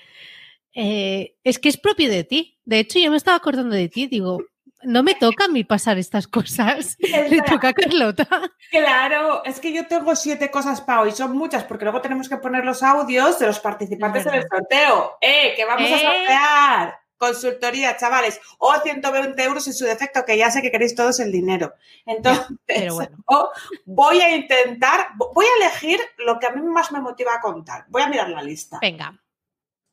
eh, 0.73 1.35
es 1.45 1.59
que 1.59 1.69
es 1.69 1.77
propio 1.77 2.09
de 2.09 2.23
ti. 2.25 2.59
De 2.65 2.79
hecho, 2.79 2.99
yo 2.99 3.09
me 3.11 3.17
estaba 3.17 3.37
acordando 3.37 3.75
de 3.75 3.87
ti. 3.87 4.07
Digo, 4.07 4.39
no 4.83 5.03
me 5.03 5.15
toca 5.15 5.45
a 5.45 5.47
mí 5.47 5.63
pasar 5.63 5.97
estas 5.97 6.27
cosas. 6.27 6.97
Le 7.29 7.41
toca 7.41 7.69
a 7.69 7.73
Carlota. 7.73 8.27
Claro, 8.69 9.43
es 9.45 9.59
que 9.59 9.73
yo 9.73 9.87
tengo 9.87 10.15
siete 10.15 10.49
cosas 10.51 10.81
para 10.81 11.01
hoy, 11.01 11.11
son 11.11 11.35
muchas, 11.35 11.63
porque 11.63 11.85
luego 11.85 12.01
tenemos 12.01 12.27
que 12.29 12.37
poner 12.37 12.65
los 12.65 12.83
audios 12.83 13.39
de 13.39 13.47
los 13.47 13.59
participantes 13.59 14.25
Es 14.25 14.31
en 14.33 14.39
el 14.39 14.47
sorteo. 14.47 15.17
¡Eh! 15.21 15.53
Que 15.55 15.65
vamos 15.65 15.91
a 15.91 15.95
Eh. 15.95 15.99
sortear. 15.99 16.97
Consultoría, 17.17 17.95
chavales. 17.97 18.41
O 18.57 18.73
120 18.79 19.43
euros 19.43 19.67
en 19.67 19.73
su 19.73 19.85
defecto, 19.85 20.25
que 20.25 20.37
ya 20.37 20.49
sé 20.49 20.63
que 20.63 20.71
queréis 20.71 20.95
todos 20.95 21.19
el 21.19 21.31
dinero. 21.31 21.75
Entonces, 22.05 22.47
pero 22.65 22.95
bueno. 22.95 23.17
o 23.27 23.51
voy 23.85 24.19
a 24.21 24.35
intentar, 24.35 25.09
voy 25.15 25.45
a 25.45 25.65
elegir 25.65 25.99
lo 26.17 26.39
que 26.39 26.47
a 26.47 26.49
mí 26.49 26.61
más 26.63 26.91
me 26.91 26.99
motiva 26.99 27.35
a 27.35 27.39
contar. 27.39 27.85
Voy 27.89 28.01
a 28.01 28.07
mirar 28.07 28.29
la 28.29 28.41
lista. 28.41 28.79
Venga. 28.81 29.13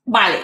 Vale. 0.06 0.38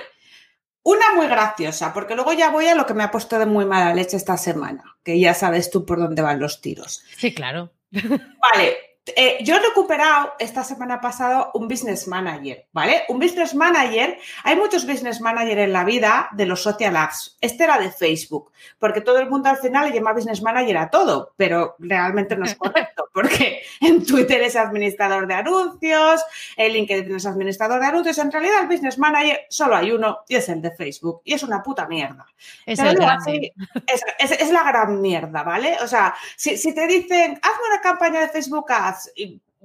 Una 0.85 1.15
muy 1.15 1.27
graciosa, 1.27 1.95
porque 1.95 2.15
luego 2.15 2.35
ya 2.35 2.51
voy 2.51 2.67
a 2.67 2.75
lo 2.75 2.85
que 2.85 2.93
me 2.93 3.03
ha 3.03 3.11
puesto 3.11 3.39
de 3.39 3.47
muy 3.47 3.65
mala 3.65 3.95
leche 3.95 4.19
esta 4.19 4.37
semana, 4.37 4.97
que 5.03 5.19
ya 5.19 5.33
sabes 5.33 5.71
tú 5.71 5.87
por 5.87 5.99
dónde 5.99 6.21
van 6.21 6.41
los 6.41 6.61
tiros. 6.61 7.03
Sí, 7.17 7.35
claro. 7.35 7.73
Vale, 7.91 8.77
eh, 9.07 9.39
yo 9.43 9.57
he 9.57 9.61
recuperado 9.61 10.33
esta 10.39 10.65
semana 10.65 10.99
pasada 11.01 11.51
un 11.55 11.69
business 11.69 12.09
manager, 12.09 12.67
¿vale? 12.73 13.03
Un 13.09 13.19
business 13.19 13.55
manager, 13.55 14.19
hay 14.45 14.57
muchos 14.57 14.87
business 14.87 15.21
manager 15.21 15.59
en 15.59 15.73
la 15.75 15.85
vida 15.85 16.29
de 16.33 16.47
los 16.47 16.63
social 16.63 16.97
apps. 16.97 17.37
Este 17.41 17.65
era 17.65 17.77
de 17.79 17.91
Facebook, 17.91 18.51
porque 18.79 19.03
todo 19.03 19.19
el 19.19 19.29
mundo 19.29 19.51
al 19.51 19.59
final 19.59 19.89
le 19.91 19.95
llama 19.95 20.15
business 20.15 20.41
manager 20.41 20.79
a 20.79 20.89
todo, 20.89 21.35
pero 21.37 21.77
realmente 21.79 22.35
no 22.35 22.47
es 22.47 22.55
correcto, 22.55 23.09
porque 23.13 23.63
en 23.83 24.07
Twitter 24.07 24.41
es 24.43 24.57
administrador 24.57 25.27
de 25.27 25.35
anuncios, 25.35 26.25
en 26.57 26.73
LinkedIn 26.73 27.17
es 27.17 27.27
administrador 27.27 27.81
de 27.81 27.87
anuncios, 27.87 28.17
en 28.19 28.33
realidad 28.33 28.63
el 28.63 28.69
business 28.69 28.97
manager 28.99 29.41
solo 29.51 29.77
hay 29.77 29.91
uno 29.93 30.21
y 30.29 30.37
es 30.37 30.49
el 30.49 30.63
de 30.63 30.71
Facebook, 30.71 31.21
y 31.25 31.35
es 31.35 31.43
una 31.43 31.63
puta 31.63 31.87
mierda. 31.87 32.27
Es 32.65 32.79
el 32.79 32.97
así, 33.19 33.53
es, 33.87 34.03
es- 34.19 34.41
es 34.41 34.51
la 34.51 34.63
gran 34.63 35.01
mierda, 35.03 35.43
¿vale? 35.43 35.77
O 35.83 35.87
sea, 35.87 36.15
si, 36.37 36.57
si 36.57 36.75
te 36.75 36.87
dicen, 36.87 37.39
hazme 37.43 37.67
una 37.71 37.81
campaña 37.83 38.21
de 38.21 38.29
Facebook 38.29 38.65
Ads, 38.95 39.13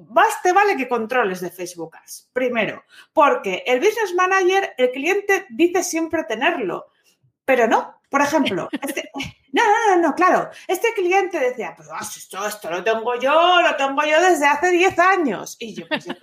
más 0.09 0.41
te 0.41 0.53
vale 0.53 0.77
que 0.77 0.87
controles 0.87 1.41
de 1.41 1.51
Facebook 1.51 1.95
Ads. 1.95 2.29
Primero, 2.33 2.83
porque 3.13 3.63
el 3.65 3.79
Business 3.79 4.13
Manager, 4.15 4.73
el 4.77 4.91
cliente 4.91 5.45
dice 5.49 5.83
siempre 5.83 6.23
tenerlo, 6.23 6.87
pero 7.45 7.67
no. 7.67 8.01
Por 8.09 8.21
ejemplo, 8.21 8.69
este- 8.81 9.11
no, 9.51 9.63
no, 9.63 9.95
no, 9.95 10.01
no, 10.07 10.15
claro. 10.15 10.49
Este 10.67 10.93
cliente 10.93 11.39
decía, 11.39 11.73
pero 11.75 11.89
ah, 11.93 12.01
esto, 12.01 12.45
esto 12.45 12.69
lo 12.69 12.83
tengo 12.83 13.19
yo, 13.19 13.61
lo 13.61 13.75
tengo 13.75 14.03
yo 14.03 14.21
desde 14.21 14.45
hace 14.45 14.71
10 14.71 14.99
años. 14.99 15.57
Y 15.59 15.75
yo, 15.75 15.87
pues, 15.87 16.05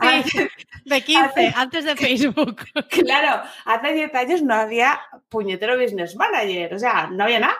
Sí, 0.24 0.48
de 0.84 1.00
15, 1.02 1.52
antes 1.56 1.84
de 1.84 1.96
Facebook. 1.96 2.64
Claro, 2.88 3.42
hace 3.64 3.92
10 3.92 4.14
años 4.14 4.42
no 4.42 4.54
había 4.54 5.00
puñetero 5.28 5.78
business 5.78 6.14
manager, 6.16 6.74
o 6.74 6.78
sea, 6.78 7.08
no 7.08 7.24
había 7.24 7.40
nada. 7.40 7.56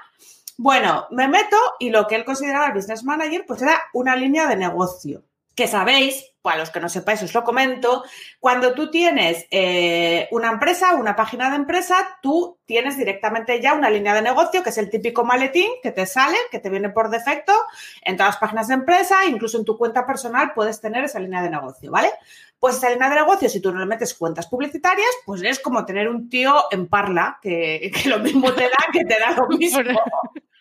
Bueno, 0.63 1.09
me 1.11 1.27
meto 1.27 1.57
y 1.81 1.91
lo 1.91 2.07
que 2.07 2.15
él 2.15 2.25
consideraba 2.25 2.69
el 2.69 2.73
business 2.73 3.03
manager, 3.03 3.45
pues 3.49 3.61
era 3.63 3.83
una 3.95 4.15
línea 4.15 4.47
de 4.47 4.55
negocio. 4.55 5.25
Que 5.57 5.67
sabéis, 5.67 6.25
para 6.41 6.59
los 6.59 6.71
que 6.71 6.79
no 6.79 6.89
sepáis, 6.89 7.21
os 7.25 7.35
lo 7.35 7.43
comento, 7.43 8.05
cuando 8.39 8.73
tú 8.73 8.89
tienes 8.89 9.45
eh, 9.51 10.29
una 10.31 10.53
empresa, 10.53 10.95
una 10.95 11.17
página 11.17 11.51
de 11.51 11.57
empresa, 11.57 11.97
tú 12.23 12.61
tienes 12.65 12.97
directamente 12.97 13.61
ya 13.61 13.75
una 13.75 13.91
línea 13.91 14.15
de 14.15 14.23
negocio, 14.23 14.63
que 14.63 14.71
es 14.71 14.79
el 14.79 14.89
típico 14.89 15.25
maletín 15.25 15.67
que 15.83 15.91
te 15.91 16.07
sale, 16.07 16.37
que 16.53 16.61
te 16.61 16.71
viene 16.71 16.91
por 16.91 17.11
defecto 17.11 17.53
en 18.03 18.17
todas 18.17 18.35
las 18.35 18.41
páginas 18.41 18.69
de 18.69 18.75
empresa, 18.75 19.27
incluso 19.27 19.59
en 19.59 19.65
tu 19.65 19.77
cuenta 19.77 20.07
personal 20.07 20.53
puedes 20.55 20.81
tener 20.81 21.03
esa 21.03 21.19
línea 21.19 21.43
de 21.43 21.51
negocio, 21.51 21.91
¿vale? 21.91 22.13
Pues 22.61 22.77
esa 22.77 22.89
línea 22.89 23.09
de 23.09 23.17
negocio, 23.17 23.49
si 23.49 23.61
tú 23.61 23.73
no 23.73 23.81
le 23.81 23.87
metes 23.87 24.15
cuentas 24.15 24.47
publicitarias, 24.47 25.11
pues 25.27 25.43
es 25.43 25.59
como 25.59 25.85
tener 25.85 26.09
un 26.09 26.29
tío 26.29 26.55
en 26.71 26.87
parla, 26.87 27.41
que, 27.43 27.91
que 27.93 28.09
lo 28.09 28.21
mismo 28.21 28.53
te 28.53 28.63
da, 28.63 28.79
que 28.93 29.05
te 29.05 29.19
da 29.19 29.33
lo 29.33 29.49
mismo. 29.59 29.83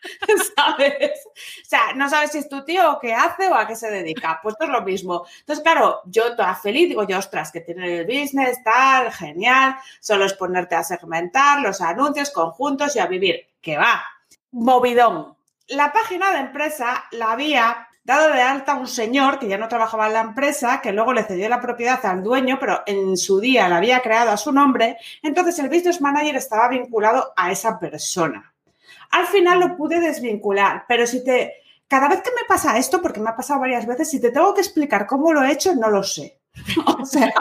¿Sabes? 0.56 1.26
O 1.26 1.70
sea, 1.70 1.94
no 1.96 2.10
sabes 2.10 2.32
si 2.32 2.40
es 2.40 2.50
tu 2.50 2.64
tío 2.64 2.92
o 2.92 3.00
qué 3.00 3.14
hace 3.14 3.50
o 3.50 3.56
a 3.56 3.68
qué 3.68 3.76
se 3.76 3.90
dedica. 3.90 4.40
Pues 4.42 4.54
esto 4.54 4.66
es 4.66 4.72
lo 4.72 4.82
mismo. 4.82 5.26
Entonces, 5.40 5.64
claro, 5.64 6.02
yo 6.06 6.36
toda 6.36 6.56
feliz 6.56 6.90
digo 6.90 7.08
yo, 7.08 7.18
ostras, 7.18 7.52
que 7.52 7.62
tiene 7.62 8.00
el 8.00 8.06
business, 8.06 8.64
tal, 8.64 9.12
genial. 9.12 9.76
Solo 10.00 10.26
es 10.26 10.34
ponerte 10.34 10.76
a 10.76 10.84
segmentar 10.84 11.62
los 11.62 11.82
anuncios 11.82 12.32
conjuntos 12.32 12.96
y 12.96 13.00
a 13.00 13.08
vivir. 13.08 13.48
Que 13.62 13.78
va. 13.78 14.04
Movidón. 14.52 15.36
La 15.68 15.94
página 15.94 16.32
de 16.32 16.40
empresa 16.40 17.06
la 17.12 17.32
había 17.32 17.88
dado 18.04 18.34
de 18.34 18.42
alta 18.42 18.76
un 18.76 18.88
señor 18.88 19.40
que 19.40 19.48
ya 19.48 19.58
no 19.58 19.68
trabajaba 19.68 20.08
en 20.08 20.14
la 20.14 20.22
empresa, 20.22 20.82
que 20.82 20.92
luego 20.92 21.14
le 21.14 21.24
cedió 21.24 21.48
la 21.50 21.62
propiedad 21.62 22.04
al 22.06 22.24
dueño, 22.24 22.58
pero 22.60 22.82
en 22.86 23.16
su 23.16 23.40
día 23.40 23.70
la 23.70 23.78
había 23.78 24.02
creado 24.02 24.32
a 24.32 24.38
su 24.38 24.52
nombre. 24.52 24.98
Entonces 25.22 25.60
el 25.60 25.70
business 25.70 26.02
manager 26.02 26.36
estaba 26.36 26.68
vinculado 26.68 27.32
a 27.36 27.52
esa 27.52 27.80
persona. 27.80 28.51
Al 29.12 29.28
final 29.28 29.60
lo 29.60 29.76
pude 29.76 30.00
desvincular, 30.00 30.86
pero 30.88 31.06
si 31.06 31.24
te... 31.24 31.54
Cada 31.88 32.08
vez 32.08 32.22
que 32.22 32.32
me 32.32 32.48
pasa 32.48 32.78
esto, 32.78 33.02
porque 33.02 33.20
me 33.20 33.30
ha 33.30 33.36
pasado 33.36 33.60
varias 33.60 33.86
veces, 33.86 34.10
si 34.10 34.22
te 34.22 34.32
tengo 34.32 34.54
que 34.54 34.62
explicar 34.62 35.06
cómo 35.06 35.34
lo 35.34 35.44
he 35.44 35.52
hecho, 35.52 35.76
no 35.76 35.90
lo 35.90 36.04
sé. 36.04 36.40
O 37.00 37.06
sea, 37.06 37.34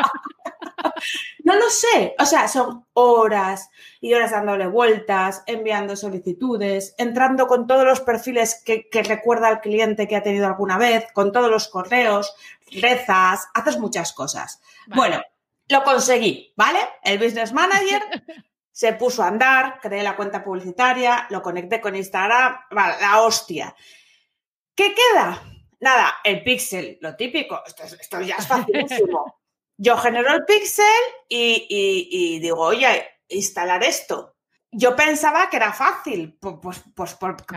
no 1.44 1.54
lo 1.56 1.68
sé. 1.70 2.14
O 2.18 2.24
sea, 2.24 2.48
son 2.48 2.86
horas 2.92 3.70
y 4.00 4.14
horas 4.14 4.30
dándole 4.30 4.66
vueltas, 4.66 5.42
enviando 5.46 5.96
solicitudes, 5.96 6.94
entrando 6.98 7.46
con 7.46 7.66
todos 7.66 7.84
los 7.84 8.00
perfiles 8.00 8.62
que, 8.64 8.88
recuerda 9.02 9.48
al 9.48 9.60
cliente 9.60 10.08
que 10.08 10.16
ha 10.16 10.22
tenido 10.22 10.46
alguna 10.46 10.78
vez, 10.78 11.06
con 11.12 11.32
todos 11.32 11.50
los 11.50 11.68
correos, 11.68 12.34
rezas, 12.72 13.48
haces 13.54 13.78
muchas 13.78 14.12
cosas. 14.12 14.60
Bueno, 14.88 15.22
lo 15.68 15.84
conseguí, 15.84 16.52
¿vale? 16.56 16.80
El 17.02 17.18
business 17.18 17.52
manager 17.52 18.02
se 18.80 18.94
puso 18.94 19.22
a 19.22 19.28
andar, 19.28 19.78
creé 19.78 20.02
la 20.02 20.16
cuenta 20.16 20.42
publicitaria, 20.42 21.26
lo 21.28 21.42
conecté 21.42 21.82
con 21.82 21.94
Instagram, 21.94 22.60
vale, 22.70 22.94
la 22.98 23.20
hostia. 23.20 23.76
¿Qué 24.74 24.94
queda? 24.94 25.42
Nada, 25.80 26.14
el 26.24 26.42
pixel, 26.42 26.96
lo 27.02 27.14
típico, 27.14 27.62
esto, 27.66 28.22
ya 28.22 28.36
es 28.36 28.46
facilísimo. 28.46 29.36
Yo 29.76 29.98
genero 29.98 30.32
el 30.32 30.46
pixel 30.46 30.86
y, 31.28 32.38
digo, 32.40 32.62
oye, 32.62 33.06
instalar 33.28 33.84
esto. 33.84 34.36
Yo 34.72 34.96
pensaba 34.96 35.50
que 35.50 35.58
era 35.58 35.74
fácil, 35.74 36.38
pues, 36.40 36.82
pues 36.94 37.14
porque 37.16 37.54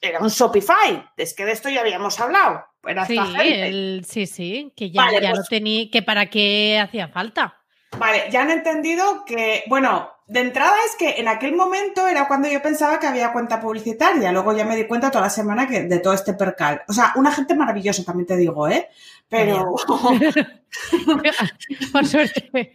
era 0.00 0.20
un 0.20 0.28
Shopify, 0.28 1.06
es 1.18 1.34
que 1.34 1.44
de 1.44 1.52
esto 1.52 1.68
ya 1.68 1.80
habíamos 1.80 2.18
hablado. 2.18 2.64
sí, 3.06 4.02
sí, 4.08 4.26
sí, 4.26 4.72
que 4.74 4.90
ya, 4.90 5.10
ya 5.20 5.20
lo 5.20 5.36
pues 5.36 5.48
tenía, 5.50 5.90
que 5.92 6.00
para 6.00 6.30
qué 6.30 6.80
hacía 6.82 7.08
falta. 7.08 7.60
Vale, 7.98 8.28
ya 8.30 8.40
han 8.40 8.50
entendido 8.50 9.24
que, 9.26 9.64
bueno, 9.68 10.15
de 10.28 10.40
entrada 10.40 10.74
es 10.86 10.96
que 10.96 11.20
en 11.20 11.28
aquel 11.28 11.54
momento 11.54 12.08
era 12.08 12.26
cuando 12.26 12.48
yo 12.48 12.60
pensaba 12.60 12.98
que 12.98 13.06
había 13.06 13.32
cuenta 13.32 13.60
publicitaria. 13.60 14.32
Luego 14.32 14.52
ya 14.52 14.64
me 14.64 14.74
di 14.74 14.86
cuenta 14.86 15.10
toda 15.10 15.24
la 15.24 15.30
semana 15.30 15.68
que, 15.68 15.82
de 15.84 15.98
todo 16.00 16.14
este 16.14 16.34
percal. 16.34 16.82
O 16.88 16.92
sea, 16.92 17.12
una 17.14 17.30
gente 17.30 17.54
maravillosa, 17.54 18.04
también 18.04 18.26
te 18.26 18.36
digo, 18.36 18.68
¿eh? 18.68 18.88
Pero. 19.28 19.74
Por 21.92 22.06
suerte. 22.06 22.50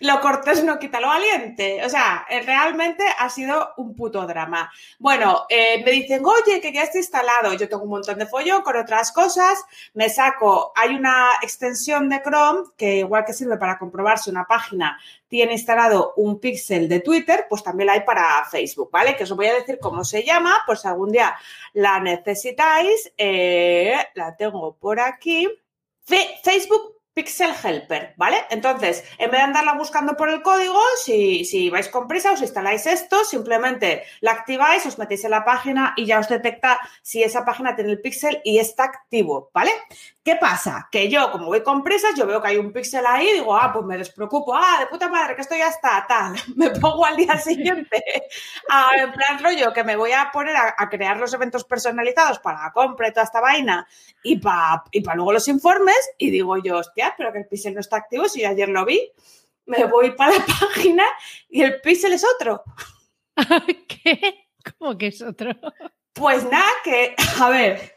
lo 0.00 0.20
cortés 0.20 0.64
no 0.64 0.78
quita 0.78 1.00
lo 1.00 1.08
valiente. 1.08 1.84
O 1.84 1.88
sea, 1.88 2.26
eh, 2.28 2.42
realmente 2.42 3.04
ha 3.18 3.28
sido 3.28 3.74
un 3.76 3.94
puto 3.94 4.26
drama. 4.26 4.70
Bueno, 4.98 5.46
eh, 5.48 5.82
me 5.84 5.90
dicen, 5.90 6.22
oye, 6.24 6.60
que 6.60 6.72
ya 6.72 6.82
está 6.82 6.98
instalado. 6.98 7.52
Yo 7.54 7.68
tengo 7.68 7.84
un 7.84 7.90
montón 7.90 8.18
de 8.18 8.26
follo 8.26 8.62
con 8.62 8.76
otras 8.76 9.12
cosas. 9.12 9.64
Me 9.94 10.08
saco, 10.08 10.72
hay 10.74 10.94
una 10.94 11.30
extensión 11.42 12.08
de 12.08 12.22
Chrome 12.22 12.68
que 12.76 12.98
igual 12.98 13.24
que 13.24 13.32
sirve 13.32 13.56
para 13.56 13.78
comprobar 13.78 14.18
si 14.18 14.30
una 14.30 14.46
página 14.46 14.98
tiene 15.28 15.52
instalado 15.52 16.12
un 16.16 16.40
píxel 16.40 16.88
de 16.88 17.00
Twitter, 17.00 17.46
pues 17.48 17.62
también 17.62 17.86
la 17.86 17.92
hay 17.92 18.00
para 18.00 18.44
Facebook, 18.50 18.90
¿vale? 18.90 19.16
Que 19.16 19.22
os 19.22 19.36
voy 19.36 19.46
a 19.46 19.54
decir 19.54 19.78
cómo 19.80 20.02
se 20.04 20.24
llama, 20.24 20.56
pues 20.66 20.84
algún 20.84 21.12
día 21.12 21.36
la 21.72 22.00
necesitáis. 22.00 23.12
Eh, 23.16 23.94
la 24.14 24.36
tengo 24.36 24.74
por 24.74 24.98
aquí. 24.98 25.48
Facebook 26.44 26.99
Pixel 27.20 27.52
Helper, 27.62 28.14
¿vale? 28.16 28.46
Entonces, 28.48 29.04
en 29.18 29.30
vez 29.30 29.40
de 29.40 29.44
andarla 29.44 29.74
buscando 29.74 30.16
por 30.16 30.30
el 30.30 30.40
código, 30.40 30.80
si, 31.04 31.44
si 31.44 31.68
vais 31.68 31.86
con 31.88 32.08
prisa, 32.08 32.32
os 32.32 32.40
instaláis 32.40 32.86
esto, 32.86 33.24
simplemente 33.24 34.04
la 34.22 34.32
activáis, 34.32 34.86
os 34.86 34.96
metéis 34.96 35.24
en 35.24 35.32
la 35.32 35.44
página 35.44 35.92
y 35.98 36.06
ya 36.06 36.18
os 36.18 36.30
detecta 36.30 36.80
si 37.02 37.22
esa 37.22 37.44
página 37.44 37.76
tiene 37.76 37.90
el 37.90 38.00
pixel 38.00 38.40
y 38.42 38.58
está 38.58 38.84
activo, 38.84 39.50
¿vale? 39.52 39.72
¿Qué 40.22 40.36
pasa? 40.36 40.86
Que 40.92 41.08
yo, 41.08 41.32
como 41.32 41.46
voy 41.46 41.62
con 41.62 41.82
prisas, 41.82 42.14
yo 42.14 42.26
veo 42.26 42.42
que 42.42 42.48
hay 42.48 42.58
un 42.58 42.72
píxel 42.72 43.06
ahí, 43.06 43.32
digo, 43.32 43.56
ah, 43.56 43.72
pues 43.72 43.86
me 43.86 43.96
despreocupo, 43.96 44.54
ah, 44.54 44.76
de 44.78 44.86
puta 44.86 45.08
madre, 45.08 45.34
que 45.34 45.40
esto 45.40 45.56
ya 45.56 45.68
está, 45.68 46.04
tal. 46.06 46.34
Me 46.56 46.70
pongo 46.70 47.06
al 47.06 47.16
día 47.16 47.38
siguiente, 47.38 48.02
a, 48.68 48.90
en 48.98 49.12
plan 49.12 49.42
rollo, 49.42 49.72
que 49.72 49.82
me 49.82 49.96
voy 49.96 50.12
a 50.12 50.30
poner 50.30 50.54
a, 50.56 50.88
crear 50.90 51.16
los 51.16 51.32
eventos 51.32 51.64
personalizados 51.64 52.38
para 52.38 52.64
la 52.64 52.72
compra 52.72 53.08
y 53.08 53.12
toda 53.12 53.24
esta 53.24 53.40
vaina 53.40 53.86
y 54.22 54.38
para 54.38 54.84
y 54.90 55.02
luego 55.02 55.32
los 55.32 55.48
informes, 55.48 56.10
y 56.18 56.30
digo 56.30 56.58
yo, 56.58 56.78
hostia, 56.78 57.09
pero 57.16 57.32
que 57.32 57.38
el 57.38 57.46
píxel 57.46 57.74
no 57.74 57.80
está 57.80 57.96
activo, 57.96 58.28
si 58.28 58.44
ayer 58.44 58.68
lo 58.68 58.84
vi, 58.84 59.10
me 59.66 59.84
voy 59.84 60.12
para 60.12 60.32
la 60.36 60.44
página 60.60 61.04
y 61.48 61.62
el 61.62 61.80
píxel 61.80 62.12
es 62.12 62.24
otro. 62.36 62.62
¿Qué? 63.88 64.46
¿Cómo 64.78 64.96
que 64.98 65.08
es 65.08 65.22
otro? 65.22 65.50
Pues 66.20 66.44
nada, 66.44 66.70
que, 66.84 67.16
a 67.40 67.48
ver, 67.48 67.94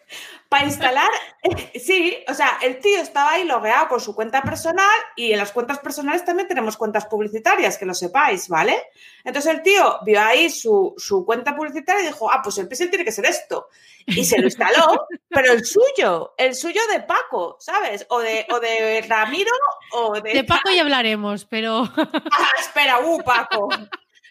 para 0.47 0.63
instalar, 0.63 1.09
sí, 1.75 2.23
o 2.29 2.33
sea, 2.33 2.57
el 2.61 2.79
tío 2.79 3.01
estaba 3.01 3.31
ahí 3.31 3.43
logueado 3.43 3.89
con 3.89 3.99
su 3.99 4.15
cuenta 4.15 4.41
personal 4.41 4.95
y 5.17 5.33
en 5.33 5.39
las 5.39 5.51
cuentas 5.51 5.79
personales 5.79 6.23
también 6.23 6.47
tenemos 6.47 6.77
cuentas 6.77 7.05
publicitarias, 7.07 7.77
que 7.77 7.85
lo 7.85 7.93
sepáis, 7.93 8.47
¿vale? 8.47 8.81
Entonces 9.25 9.53
el 9.53 9.61
tío 9.61 9.99
vio 10.05 10.21
ahí 10.21 10.49
su, 10.49 10.95
cuenta 11.25 11.53
publicitaria 11.53 12.01
y 12.01 12.07
dijo, 12.07 12.31
ah, 12.31 12.39
pues 12.41 12.57
el 12.59 12.69
pixel 12.69 12.89
tiene 12.89 13.03
que 13.03 13.11
ser 13.11 13.25
esto. 13.25 13.67
Y 14.05 14.23
se 14.23 14.39
lo 14.39 14.45
instaló, 14.45 15.05
pero 15.27 15.51
el 15.51 15.65
suyo, 15.65 16.33
el 16.37 16.55
suyo 16.55 16.79
de 16.93 17.01
Paco, 17.01 17.57
¿sabes? 17.59 18.05
O 18.07 18.19
de, 18.19 18.47
o 18.51 18.61
de 18.61 19.05
Ramiro 19.05 19.51
o 19.91 20.13
de... 20.21 20.31
De 20.31 20.43
Paco 20.45 20.71
ya 20.73 20.83
hablaremos, 20.83 21.43
pero... 21.43 21.91
Ah, 22.31 22.49
espera, 22.57 22.99
uh, 22.99 23.21
Paco. 23.21 23.67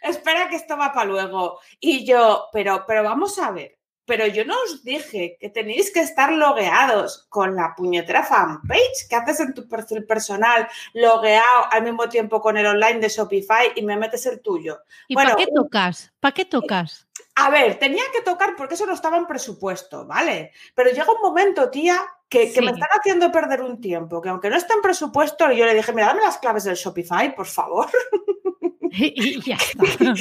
Espera 0.03 0.49
que 0.49 0.57
esto 0.57 0.77
va 0.77 0.93
para 0.93 1.07
luego. 1.07 1.61
Y 1.79 2.05
yo, 2.05 2.49
pero, 2.53 2.85
pero 2.87 3.05
vamos 3.05 3.39
a 3.39 3.53
ver, 3.53 3.79
pero 4.05 4.27
yo 4.27 4.45
no 4.45 4.55
os 4.65 4.83
dije 4.83 5.37
que 5.41 5.49
tenéis 5.49 5.93
que 5.93 6.01
estar 6.01 6.33
logueados 6.33 7.27
con 7.29 7.55
la 7.55 7.75
puñetera 7.77 8.23
fanpage 8.23 9.09
que 9.09 9.17
haces 9.17 9.41
en 9.41 9.55
tu 9.55 9.69
perfil 9.69 10.05
personal, 10.05 10.69
logueado 10.95 11.67
al 11.71 11.83
mismo 11.83 12.09
tiempo 12.09 12.41
con 12.41 12.57
el 12.57 12.67
online 12.67 13.01
de 13.01 13.09
Shopify 13.09 13.73
y 13.77 13.83
me 13.83 13.97
metes 13.97 14.27
el 14.27 14.41
tuyo. 14.41 14.81
¿Y 15.09 15.15
para 15.15 15.37
qué 15.37 15.47
tocas? 15.55 16.13
¿Para 16.21 16.35
qué 16.35 16.45
tocas? 16.45 17.07
A 17.35 17.51
ver, 17.51 17.79
tenía 17.79 18.03
que 18.13 18.23
tocar 18.23 18.55
porque 18.57 18.75
eso 18.75 18.87
no 18.87 18.93
estaba 18.93 19.17
en 19.17 19.27
presupuesto, 19.27 20.07
¿vale? 20.07 20.53
Pero 20.75 20.91
llega 20.91 21.13
un 21.13 21.23
momento, 21.23 21.71
tía, 21.71 21.99
que, 22.29 22.53
me 22.61 22.71
están 22.71 22.89
haciendo 22.99 23.31
perder 23.31 23.63
un 23.63 23.81
tiempo, 23.81 24.21
que 24.21 24.29
aunque 24.29 24.51
no 24.51 24.57
está 24.57 24.75
en 24.75 24.83
presupuesto, 24.83 25.51
yo 25.53 25.65
le 25.65 25.75
dije, 25.75 25.93
mira, 25.93 26.09
dame 26.09 26.23
las 26.23 26.39
claves 26.39 26.65
del 26.65 26.77
Shopify, 26.77 27.35
por 27.35 27.47
favor. 27.47 27.89
y 28.99 29.41
ya 29.41 29.57
está. 29.83 30.15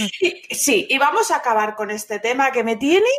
sí, 0.51 0.87
y 0.89 0.97
vamos 0.97 1.31
a 1.31 1.37
acabar 1.37 1.75
con 1.75 1.91
este 1.91 2.19
tema 2.19 2.51
que 2.51 2.63
me 2.63 2.77
tiene 2.77 3.09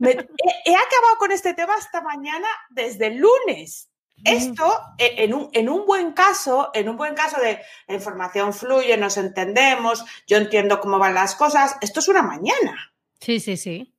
he, 0.00 0.74
acabado 0.74 1.16
con 1.18 1.32
este 1.32 1.54
tema 1.54 1.76
esta 1.78 2.00
mañana 2.00 2.48
desde 2.70 3.08
el 3.08 3.18
lunes. 3.18 3.90
Esto, 4.24 4.80
e, 4.96 5.24
en 5.24 5.34
un, 5.34 5.50
en 5.52 5.68
un, 5.68 5.84
buen 5.84 6.12
caso, 6.12 6.70
en 6.72 6.88
un 6.88 6.96
buen 6.96 7.14
caso 7.14 7.38
de 7.40 7.60
la 7.88 7.94
información 7.94 8.54
fluye, 8.54 8.96
nos 8.96 9.16
entendemos, 9.16 10.04
yo 10.26 10.38
entiendo 10.38 10.80
cómo 10.80 10.98
van 10.98 11.14
las 11.14 11.34
cosas, 11.34 11.76
esto 11.80 12.00
es 12.00 12.08
una 12.08 12.22
mañana. 12.22 12.94
Sí, 13.20 13.40
sí, 13.40 13.56
sí. 13.56 13.92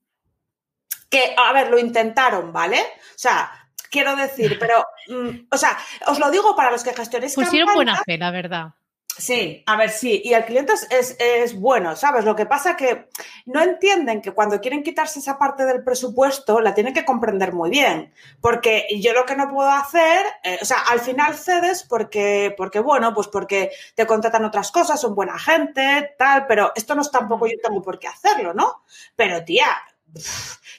Que, 1.10 1.36
a 1.38 1.54
ver, 1.54 1.70
lo 1.70 1.78
intentaron, 1.78 2.52
¿vale? 2.52 2.80
O 2.80 3.18
sea, 3.18 3.52
quiero 3.92 4.16
decir, 4.16 4.58
pero, 4.58 4.86
mm, 5.10 5.48
o 5.52 5.58
sea, 5.58 5.78
os 6.08 6.18
lo 6.18 6.32
digo 6.32 6.56
para 6.56 6.72
los 6.72 6.84
que 6.84 6.94
gestionéis 6.94 7.36
Pusieron 7.36 7.74
buena 7.76 8.02
fe, 8.04 8.18
la 8.18 8.32
verdad. 8.32 8.74
Sí, 9.18 9.64
a 9.66 9.78
ver, 9.78 9.92
sí, 9.92 10.22
y 10.26 10.34
el 10.34 10.44
cliente 10.44 10.74
es, 10.74 11.16
es, 11.20 11.58
bueno, 11.58 11.96
¿sabes? 11.96 12.26
Lo 12.26 12.36
que 12.36 12.46
pasa 12.46 12.76
que 12.76 13.08
no 13.46 13.62
entienden 13.62 14.22
que 14.22 14.34
cuando 14.34 14.60
quieren 14.60 14.84
quitarse 14.84 15.20
esa 15.20 15.38
parte 15.38 15.66
del 15.66 15.86
presupuesto 15.86 16.60
la 16.60 16.74
tienen 16.74 16.94
que 16.94 17.06
comprender 17.06 17.54
muy 17.54 17.70
bien, 17.70 18.14
porque 18.42 18.86
yo 19.00 19.14
lo 19.14 19.26
que 19.26 19.38
no 19.38 19.50
puedo 19.50 19.70
hacer, 19.70 20.26
eh, 20.44 20.60
o 20.62 20.66
sea, 20.66 20.80
al 20.90 21.00
final 21.00 21.34
cedes 21.36 21.84
porque, 21.84 22.54
porque, 22.58 22.82
bueno, 22.82 23.14
pues 23.14 23.30
porque 23.30 23.72
te 23.96 24.06
contratan 24.06 24.44
otras 24.44 24.70
cosas, 24.72 25.00
son 25.00 25.16
buena 25.16 25.40
gente, 25.40 26.14
tal, 26.18 26.46
pero 26.46 26.74
esto 26.76 26.94
no 26.94 27.02
es 27.02 27.10
tampoco 27.10 27.48
yo 27.48 27.56
tengo 27.64 27.82
por 27.82 27.98
qué 27.98 28.08
hacerlo, 28.10 28.54
¿no? 28.54 28.84
Pero 29.16 29.46
tía, 29.46 29.68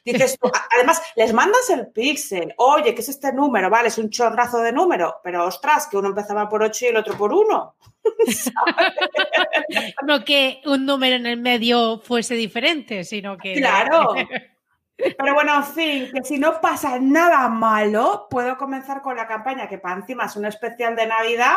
Dices 0.04 0.38
tú, 0.40 0.50
además, 0.74 1.02
les 1.16 1.32
mandas 1.32 1.68
el 1.70 1.88
pixel, 1.88 2.54
oye, 2.58 2.94
¿qué 2.94 3.00
es 3.00 3.08
este 3.08 3.32
número? 3.32 3.68
Vale, 3.68 3.88
es 3.88 3.98
un 3.98 4.08
chorrazo 4.08 4.58
de 4.58 4.72
número, 4.72 5.16
pero 5.22 5.46
ostras, 5.46 5.88
que 5.88 5.96
uno 5.96 6.08
empezaba 6.08 6.48
por 6.48 6.62
8 6.62 6.84
y 6.84 6.88
el 6.88 6.96
otro 6.96 7.16
por 7.16 7.32
1. 7.32 7.76
no 10.06 10.24
que 10.24 10.60
un 10.64 10.86
número 10.86 11.16
en 11.16 11.26
el 11.26 11.38
medio 11.38 11.98
fuese 11.98 12.34
diferente, 12.34 13.04
sino 13.04 13.36
que... 13.36 13.54
Claro. 13.54 14.14
Pero 14.96 15.34
bueno, 15.34 15.56
en 15.56 15.64
fin, 15.64 16.10
que 16.10 16.24
si 16.24 16.38
no 16.38 16.58
pasa 16.58 16.98
nada 16.98 17.48
malo, 17.48 18.28
puedo 18.30 18.56
comenzar 18.56 19.02
con 19.02 19.14
la 19.14 19.26
campaña, 19.26 19.68
que 19.68 19.76
para 19.76 19.96
encima 19.96 20.24
es 20.24 20.36
un 20.36 20.46
especial 20.46 20.96
de 20.96 21.06
Navidad, 21.06 21.56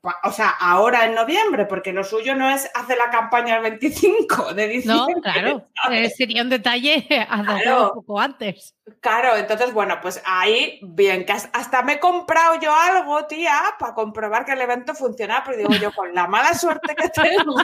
o 0.00 0.30
sea, 0.30 0.50
ahora 0.60 1.06
en 1.06 1.14
noviembre, 1.14 1.66
porque 1.66 1.92
lo 1.92 2.04
suyo 2.04 2.34
no 2.34 2.48
es 2.48 2.70
hacer 2.74 2.96
la 2.96 3.10
campaña 3.10 3.56
el 3.56 3.62
25 3.62 4.54
de 4.54 4.68
diciembre. 4.68 5.14
No, 5.14 5.20
claro, 5.20 5.66
eh, 5.90 6.08
sería 6.10 6.42
un 6.42 6.48
detalle 6.48 7.06
hacerlo 7.28 7.88
un 7.88 7.94
poco 7.94 8.20
antes. 8.20 8.76
Claro, 9.00 9.36
entonces, 9.36 9.72
bueno, 9.72 9.98
pues 10.00 10.22
ahí, 10.24 10.78
bien, 10.82 11.26
que 11.26 11.32
hasta 11.32 11.82
me 11.82 11.94
he 11.94 12.00
comprado 12.00 12.60
yo 12.60 12.72
algo, 12.72 13.26
tía, 13.26 13.60
para 13.78 13.94
comprobar 13.94 14.44
que 14.44 14.52
el 14.52 14.60
evento 14.60 14.94
funciona, 14.94 15.42
pero 15.44 15.58
digo 15.58 15.74
yo, 15.74 15.92
con 15.92 16.14
la 16.14 16.28
mala 16.28 16.54
suerte 16.54 16.94
que 16.94 17.08
tengo, 17.08 17.56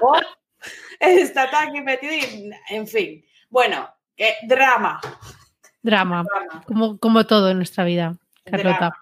está 1.01 1.51
tan 1.51 1.69
aquí 1.69 1.81
metido 1.81 2.13
y, 2.13 2.51
en 2.69 2.87
fin. 2.89 3.25
Bueno, 3.49 3.89
drama. 4.43 5.01
Drama, 5.83 6.25
Como, 6.67 6.99
como 6.99 7.25
todo 7.27 7.51
en 7.51 7.59
nuestra 7.59 7.85
vida, 7.85 8.17
Carlota. 8.45 8.93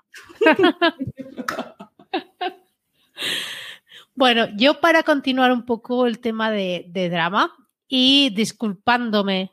Bueno, 4.15 4.49
yo 4.57 4.81
para 4.81 5.03
continuar 5.03 5.53
un 5.53 5.65
poco 5.65 6.07
el 6.07 6.19
tema 6.21 6.51
de, 6.51 6.85
drama 7.11 7.55
y 7.89 8.31
disculpándome 8.31 9.53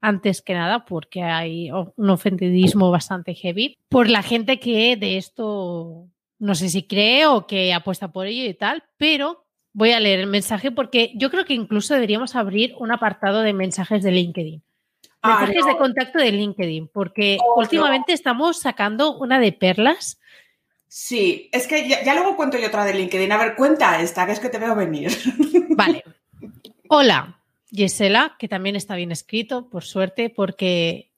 antes 0.00 0.40
que 0.40 0.54
nada, 0.54 0.84
porque 0.84 1.22
hay 1.22 1.70
un 1.70 2.10
ofendidismo 2.10 2.90
bastante 2.90 3.34
heavy, 3.34 3.76
por 3.88 4.08
la 4.08 4.22
gente 4.22 4.60
que 4.60 4.96
de 4.96 5.16
esto 5.16 6.08
no 6.38 6.54
sé 6.54 6.68
si 6.68 6.86
cree 6.86 7.26
o 7.26 7.46
que 7.46 7.72
apuesta 7.72 8.12
por 8.12 8.26
ello 8.26 8.48
y 8.48 8.54
tal, 8.54 8.84
pero 8.96 9.46
voy 9.72 9.92
a 9.92 10.00
leer 10.00 10.20
el 10.20 10.26
mensaje 10.26 10.70
porque 10.70 11.12
yo 11.16 11.30
creo 11.30 11.44
que 11.44 11.54
incluso 11.54 11.94
deberíamos 11.94 12.36
abrir 12.36 12.74
un 12.78 12.92
apartado 12.92 13.40
de 13.42 13.52
mensajes 13.52 14.02
de 14.02 14.12
LinkedIn. 14.12 14.62
Ah, 15.22 15.40
mensajes 15.40 15.66
de 15.66 15.76
contacto 15.76 16.18
de 16.18 16.30
LinkedIn, 16.30 16.88
porque 16.88 17.38
oh, 17.44 17.60
últimamente 17.60 18.12
estamos 18.12 18.60
sacando 18.60 19.16
una 19.16 19.40
de 19.40 19.52
perlas 19.52 20.20
Sí, 20.98 21.50
es 21.52 21.66
que 21.66 21.86
ya, 21.86 22.14
luego 22.14 22.36
cuento 22.36 22.56
yo 22.56 22.68
otra 22.68 22.86
de 22.86 22.94
LinkedIn. 22.94 23.30
A 23.30 23.36
ver, 23.36 23.54
cuenta 23.54 24.00
esta, 24.00 24.24
que 24.24 24.32
es 24.32 24.40
que 24.40 24.48
te 24.48 24.56
veo 24.56 24.74
venir. 24.74 25.12
Vale. 25.76 26.02
Hola, 26.88 27.38
Gisela, 27.70 28.34
que 28.38 28.48
también 28.48 28.76
está 28.76 28.96
bien 28.96 29.12
escrito, 29.12 29.68
por 29.68 29.84
suerte, 29.84 30.30
porque 30.30 31.12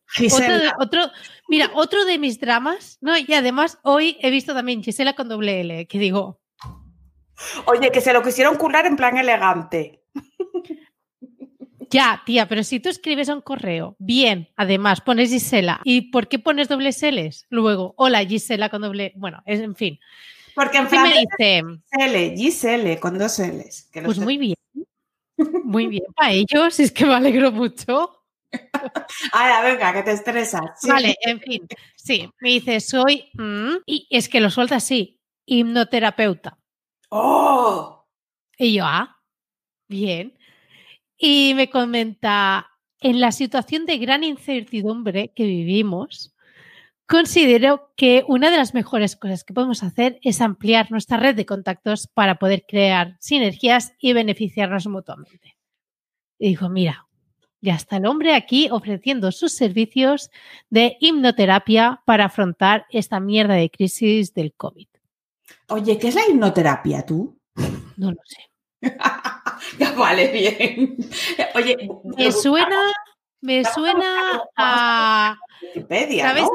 otro, 0.80 1.12
mira, 1.46 1.70
otro 1.74 2.04
de 2.06 2.18
mis 2.18 2.40
dramas, 2.40 2.98
¿no? 3.00 3.16
Y 3.16 3.32
además 3.32 3.78
hoy 3.84 4.18
he 4.20 4.32
visto 4.32 4.52
también 4.52 4.82
Gisela 4.82 5.12
con 5.12 5.28
doble 5.28 5.60
L, 5.60 5.86
que 5.86 6.00
digo. 6.00 6.40
Oye, 7.66 7.92
que 7.92 8.00
se 8.00 8.12
lo 8.12 8.24
quisieron 8.24 8.56
curar 8.56 8.84
en 8.84 8.96
plan 8.96 9.16
elegante. 9.16 9.97
Ya, 11.90 12.22
tía, 12.26 12.46
pero 12.48 12.62
si 12.62 12.80
tú 12.80 12.88
escribes 12.88 13.28
un 13.28 13.40
correo, 13.40 13.96
bien, 13.98 14.48
además 14.56 15.00
pones 15.00 15.30
Gisela, 15.30 15.80
¿y 15.84 16.10
por 16.10 16.28
qué 16.28 16.38
pones 16.38 16.68
dobles 16.68 17.02
L's? 17.02 17.46
Luego, 17.48 17.94
hola 17.96 18.24
Gisela 18.24 18.68
con 18.68 18.82
doble, 18.82 19.12
bueno, 19.16 19.42
en 19.46 19.74
fin. 19.74 19.98
Porque 20.54 20.78
en 20.78 20.88
fin 20.88 21.02
me 21.02 21.20
dice 21.20 21.62
Gisele, 21.92 22.36
Gisele 22.36 23.00
con 23.00 23.18
dos 23.18 23.38
L's. 23.38 23.88
pues 24.04 24.18
muy 24.18 24.38
bien, 24.38 24.56
muy 25.64 25.86
bien 25.86 26.04
para 26.14 26.32
ellos, 26.32 26.78
es 26.78 26.92
que 26.92 27.06
me 27.06 27.14
alegro 27.14 27.52
mucho. 27.52 28.14
Ahora, 29.32 29.62
venga, 29.62 29.92
que 29.92 30.02
te 30.02 30.12
estresas. 30.12 30.62
Vale, 30.86 31.16
en 31.22 31.40
fin, 31.40 31.66
sí, 31.96 32.30
me 32.40 32.50
dice, 32.50 32.80
soy, 32.80 33.30
mm", 33.34 33.76
y 33.86 34.06
es 34.10 34.28
que 34.28 34.40
lo 34.40 34.50
suelta 34.50 34.76
así, 34.76 35.20
hipnoterapeuta. 35.46 36.58
¡Oh! 37.10 38.06
Y 38.58 38.74
yo, 38.74 38.84
ah, 38.84 39.20
bien. 39.88 40.37
Y 41.18 41.52
me 41.54 41.68
comenta, 41.68 42.68
en 43.00 43.20
la 43.20 43.32
situación 43.32 43.86
de 43.86 43.98
gran 43.98 44.22
incertidumbre 44.22 45.32
que 45.34 45.44
vivimos, 45.44 46.34
considero 47.06 47.92
que 47.96 48.24
una 48.28 48.50
de 48.50 48.56
las 48.56 48.72
mejores 48.72 49.16
cosas 49.16 49.42
que 49.42 49.52
podemos 49.52 49.82
hacer 49.82 50.20
es 50.22 50.40
ampliar 50.40 50.90
nuestra 50.92 51.16
red 51.16 51.34
de 51.34 51.46
contactos 51.46 52.06
para 52.06 52.36
poder 52.36 52.64
crear 52.68 53.16
sinergias 53.18 53.92
y 53.98 54.12
beneficiarnos 54.12 54.86
mutuamente. 54.86 55.56
Y 56.38 56.50
dijo, 56.50 56.68
mira, 56.68 57.08
ya 57.60 57.74
está 57.74 57.96
el 57.96 58.06
hombre 58.06 58.34
aquí 58.34 58.68
ofreciendo 58.70 59.32
sus 59.32 59.52
servicios 59.52 60.30
de 60.70 60.96
hipnoterapia 61.00 62.00
para 62.04 62.26
afrontar 62.26 62.86
esta 62.90 63.18
mierda 63.18 63.54
de 63.54 63.70
crisis 63.70 64.32
del 64.34 64.52
COVID. 64.52 64.86
Oye, 65.68 65.98
¿qué 65.98 66.08
es 66.08 66.14
la 66.14 66.22
hipnoterapia 66.28 67.04
tú? 67.04 67.36
No 67.96 68.12
lo 68.12 68.20
sé. 68.24 68.50
ya 69.80 69.92
vale, 69.92 70.28
bien. 70.28 70.96
Oye, 71.54 71.76
me 72.16 72.32
suena, 72.32 72.92
me 73.40 73.64
suena 73.64 74.42
a. 74.56 75.38
¿Sabes 75.88 76.48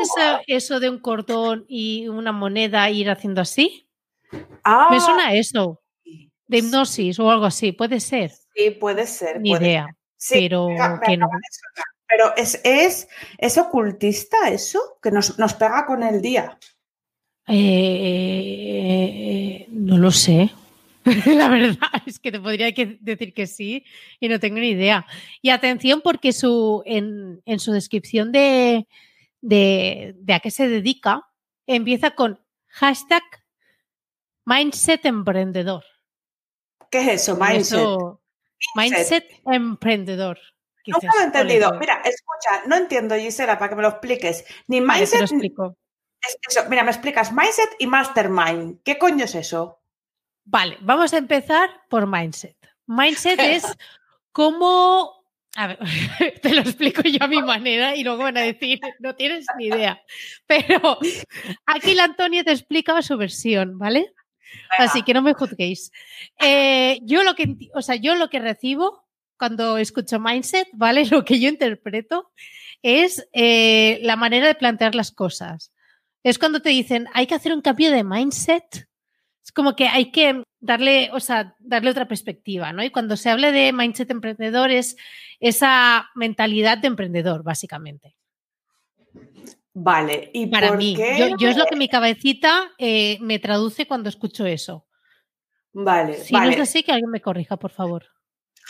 eso, 0.48 0.80
de 0.80 0.90
un 0.90 1.00
cordón 1.00 1.66
y 1.68 2.08
una 2.08 2.32
moneda 2.32 2.90
ir 2.90 3.10
haciendo 3.10 3.42
así? 3.42 3.88
Ah, 4.64 4.88
me 4.92 5.00
suena 5.00 5.28
a 5.28 5.34
eso. 5.36 5.82
De 6.48 6.58
hipnosis 6.58 7.20
o 7.20 7.30
algo 7.30 7.46
así, 7.46 7.72
puede 7.72 8.00
ser. 8.00 8.32
Sí, 8.56 8.72
puede 8.72 9.08
ser. 9.08 9.40
Ni 9.42 9.52
idea. 9.52 9.88
pero 10.30 10.68
que 11.06 11.18
no. 11.18 11.28
Pero 12.08 12.36
es, 12.38 12.62
es, 12.64 13.08
es 13.40 13.58
ocultista 13.58 14.50
eso, 14.50 15.00
que 15.02 15.10
nos, 15.10 15.40
nos 15.40 15.56
pega 15.56 15.86
con 15.86 16.04
el 16.04 16.22
día. 16.22 16.60
Eh, 17.48 18.86
no 19.70 19.98
lo 19.98 20.12
sé. 20.12 20.52
La 21.26 21.50
verdad 21.50 21.90
es 22.06 22.20
que 22.20 22.32
te 22.32 22.40
podría 22.40 22.72
decir 22.72 23.34
que 23.34 23.48
sí 23.48 23.86
y 24.20 24.30
no 24.30 24.40
tengo 24.40 24.60
ni 24.60 24.70
idea. 24.70 25.06
Y 25.42 25.50
atención 25.50 26.02
porque 26.02 26.34
su, 26.34 26.82
en, 26.86 27.42
su 27.60 27.72
descripción 27.72 28.32
de, 28.32 28.88
de, 29.42 30.16
a 30.34 30.40
qué 30.40 30.52
se 30.52 30.68
dedica 30.68 31.28
empieza 31.68 32.12
con 32.12 32.40
hashtag 32.68 33.24
mindset 34.46 35.06
emprendedor. 35.06 35.84
¿Qué 36.90 37.00
es 37.00 37.08
eso? 37.22 37.36
Mindset. 37.36 37.80
mindset 38.76 39.26
emprendedor. 39.46 40.40
No 40.88 40.98
lo 41.02 41.22
he 41.22 41.24
entendido. 41.24 41.74
Mira, 41.80 42.02
escucha, 42.04 42.68
no 42.68 42.76
entiendo, 42.76 43.16
Gisela, 43.16 43.58
para 43.58 43.70
que 43.70 43.76
me 43.76 43.82
lo 43.82 43.90
expliques. 43.90 44.46
Ni 44.68 44.82
mindset. 44.82 45.20
lo 45.20 45.26
explico. 45.26 45.78
Mira, 46.70 46.84
me 46.84 46.92
explicas 46.92 47.34
mindset 47.34 47.70
y 47.80 47.88
mastermind. 47.88 48.82
¿Qué 48.84 48.98
coño 48.98 49.26
es 49.26 49.36
eso? 49.36 49.83
Vale, 50.46 50.78
vamos 50.82 51.14
a 51.14 51.18
empezar 51.18 51.70
por 51.90 52.08
mindset. 52.08 52.58
Mindset 52.88 53.40
es 53.40 53.66
cómo... 54.32 55.24
A 55.56 55.68
ver, 55.68 55.78
te 56.42 56.54
lo 56.56 56.62
explico 56.62 57.04
yo 57.04 57.20
a 57.22 57.28
mi 57.28 57.42
manera 57.42 57.96
y 57.96 58.04
luego 58.04 58.24
van 58.24 58.38
a 58.38 58.42
decir, 58.42 58.80
no 59.00 59.16
tienes 59.16 59.46
ni 59.58 59.68
idea. 59.68 60.02
Pero 60.48 60.98
aquí 61.68 61.94
la 61.94 62.06
Antonia 62.06 62.44
te 62.44 62.52
explica 62.52 63.00
su 63.04 63.18
versión, 63.18 63.78
¿vale? 63.78 64.14
Así 64.78 65.04
que 65.04 65.14
no 65.14 65.22
me 65.22 65.34
juzguéis. 65.34 65.92
Eh, 66.40 67.00
yo 67.04 67.24
lo 67.24 67.36
que, 67.36 67.56
o 67.74 67.82
sea, 67.82 67.96
yo 67.96 68.16
lo 68.16 68.30
que 68.30 68.40
recibo 68.40 69.04
cuando 69.38 69.78
escucho 69.78 70.20
mindset, 70.20 70.68
¿vale? 70.74 71.06
Lo 71.12 71.26
que 71.26 71.40
yo 71.40 71.50
interpreto 71.50 72.32
es 72.82 73.28
eh, 73.34 74.00
la 74.02 74.16
manera 74.16 74.48
de 74.48 74.56
plantear 74.56 74.96
las 74.96 75.12
cosas. 75.12 75.72
Es 76.24 76.40
cuando 76.40 76.62
te 76.62 76.70
dicen, 76.70 77.08
hay 77.14 77.28
que 77.28 77.36
hacer 77.36 77.54
un 77.54 77.62
cambio 77.62 77.92
de 77.92 78.04
mindset 78.04 78.88
es 79.44 79.52
como 79.52 79.76
que 79.76 79.88
hay 79.88 80.12
que 80.12 80.44
darle, 80.60 81.10
o 81.12 81.20
sea, 81.20 81.56
darle 81.60 81.92
otra 81.92 82.08
perspectiva, 82.08 82.72
¿no? 82.72 82.84
Y 82.84 82.90
cuando 82.90 83.18
se 83.18 83.30
habla 83.30 83.52
de 83.52 83.74
mindset 83.74 84.10
emprendedor 84.10 84.72
es 84.72 84.96
esa 85.40 86.10
mentalidad 86.16 86.78
de 86.78 86.88
emprendedor, 86.88 87.44
básicamente. 87.44 88.16
Vale, 89.74 90.30
y 90.34 90.48
para 90.48 90.74
mí, 90.74 90.96
Yo, 90.96 91.50
es 91.50 91.58
lo 91.58 91.66
que 91.66 91.76
mi 91.76 91.90
cabecita 91.90 92.72
eh, 92.78 93.18
me 93.22 93.40
traduce 93.40 93.88
cuando 93.88 94.08
escucho 94.08 94.46
eso. 94.46 94.86
Vale, 95.74 96.14
si 96.14 96.34
no 96.34 96.44
es 96.44 96.60
así, 96.60 96.84
que 96.84 96.92
alguien 96.92 97.10
me 97.10 97.22
corrija, 97.22 97.58
por 97.58 97.72
favor. 97.72 98.06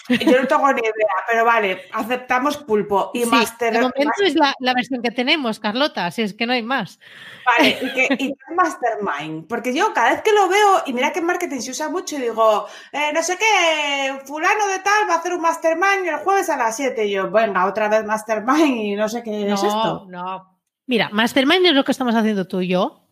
Yo 0.09 0.41
no 0.41 0.47
tengo 0.47 0.73
ni 0.73 0.81
idea, 0.81 1.15
pero 1.29 1.45
vale, 1.45 1.83
aceptamos 1.93 2.57
pulpo 2.57 3.11
y 3.13 3.23
Sí, 3.23 3.29
Master 3.29 3.73
de 3.73 3.79
momento 3.79 4.23
es 4.23 4.35
la, 4.35 4.53
la 4.59 4.73
versión 4.73 5.01
que 5.01 5.11
tenemos, 5.11 5.59
Carlota, 5.59 6.11
si 6.11 6.21
es 6.23 6.33
que 6.33 6.45
no 6.45 6.53
hay 6.53 6.61
más. 6.61 6.99
Vale, 7.45 7.77
y 7.81 7.93
que, 7.93 8.07
y 8.15 8.27
que 8.27 8.33
es 8.33 8.55
Mastermind. 8.55 9.47
Porque 9.47 9.73
yo 9.73 9.93
cada 9.93 10.11
vez 10.11 10.21
que 10.21 10.33
lo 10.33 10.49
veo, 10.49 10.83
y 10.85 10.93
mira 10.93 11.13
que 11.13 11.19
en 11.19 11.25
marketing 11.25 11.61
se 11.61 11.71
usa 11.71 11.89
mucho, 11.89 12.17
y 12.17 12.21
digo, 12.21 12.67
eh, 12.91 13.11
no 13.13 13.23
sé 13.23 13.37
qué, 13.37 14.19
fulano 14.25 14.67
de 14.67 14.79
tal 14.79 15.09
va 15.09 15.15
a 15.15 15.17
hacer 15.19 15.33
un 15.33 15.41
Mastermind 15.41 16.05
el 16.05 16.17
jueves 16.17 16.49
a 16.49 16.57
las 16.57 16.75
7. 16.75 17.05
Y 17.05 17.11
yo, 17.11 17.31
venga, 17.31 17.65
otra 17.65 17.87
vez 17.87 18.03
Mastermind 18.05 18.77
y 18.77 18.95
no 18.95 19.07
sé 19.07 19.23
qué 19.23 19.31
No, 19.45 19.55
es 19.55 19.63
esto. 19.63 20.05
no. 20.09 20.59
Mira, 20.85 21.09
Mastermind 21.13 21.65
es 21.65 21.73
lo 21.73 21.85
que 21.85 21.93
estamos 21.93 22.13
haciendo 22.13 22.45
tú 22.45 22.59
y 22.59 22.67
yo, 22.67 23.07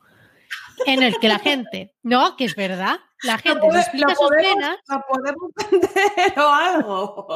en 0.86 1.04
el 1.04 1.18
que 1.20 1.30
la 1.30 1.40
gente, 1.40 1.96
no, 2.04 2.36
que 2.36 2.44
es 2.44 2.56
verdad, 2.56 3.00
la 3.24 3.38
gente 3.38 3.66
Lo 3.68 3.74
se 3.74 3.80
explica 3.80 4.16
sus 4.16 4.30
podemos- 4.30 4.54
penas. 4.56 4.78
lo 4.88 5.02
podemos 5.10 5.52
vender 5.70 6.34
o 6.40 6.50
algo. 6.50 7.28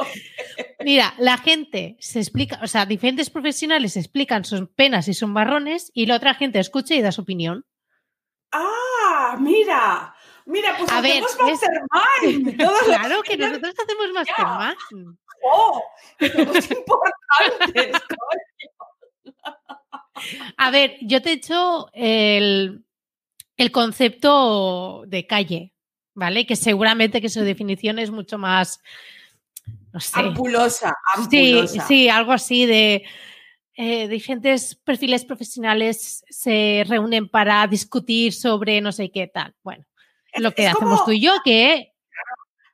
Mira, 0.84 1.14
la 1.18 1.38
gente 1.38 1.96
se 2.00 2.18
explica, 2.20 2.58
o 2.62 2.66
sea, 2.66 2.86
diferentes 2.86 3.30
profesionales 3.30 3.96
explican 3.96 4.44
sus 4.44 4.68
penas 4.70 5.08
y 5.08 5.14
sus 5.14 5.28
marrones 5.28 5.90
y 5.94 6.06
la 6.06 6.16
otra 6.16 6.34
gente 6.34 6.58
escucha 6.58 6.94
y 6.94 7.02
da 7.02 7.12
su 7.12 7.22
opinión. 7.22 7.64
Ah, 8.52 9.36
mira. 9.40 10.14
Mira, 10.46 10.76
pues 10.78 10.90
A 10.92 11.00
ver, 11.00 11.22
hacemos 11.24 11.60
¿ves? 11.60 11.60
Mastermind. 11.90 12.56
Todos 12.64 12.82
Claro 12.82 13.22
que 13.22 13.36
días. 13.36 13.48
nosotros 13.50 13.74
hacemos 13.82 14.12
Mastermind. 14.12 15.18
¡Oh! 15.44 15.82
que 16.18 16.28
somos 16.30 16.70
importantes. 16.70 18.02
A 20.56 20.70
ver, 20.70 20.96
yo 21.02 21.20
te 21.20 21.30
he 21.30 21.32
hecho 21.34 21.88
el, 21.92 22.84
el 23.56 23.70
concepto 23.72 25.02
de 25.06 25.26
calle, 25.26 25.74
¿vale? 26.16 26.44
Que 26.46 26.56
seguramente 26.56 27.20
que 27.20 27.28
su 27.28 27.42
definición 27.42 28.00
es 28.00 28.10
mucho 28.10 28.38
más, 28.38 28.80
no 29.92 30.00
sé. 30.00 30.18
Ampulosa, 30.18 30.92
Sí, 31.30 31.50
ampulosa. 31.52 31.86
sí, 31.86 32.08
algo 32.08 32.32
así 32.32 32.66
de 32.66 33.04
eh, 33.78 34.08
diferentes 34.08 34.74
perfiles 34.74 35.24
profesionales 35.26 36.24
se 36.30 36.82
reúnen 36.88 37.28
para 37.28 37.66
discutir 37.66 38.32
sobre 38.32 38.80
no 38.80 38.90
sé 38.90 39.10
qué 39.12 39.26
tal. 39.28 39.54
Bueno, 39.62 39.84
Es- 40.32 40.40
lo 40.42 40.50
que 40.52 40.64
es 40.64 40.70
hacemos 40.74 41.00
como- 41.00 41.04
tú 41.04 41.12
y 41.12 41.20
yo, 41.20 41.32
que 41.44 41.92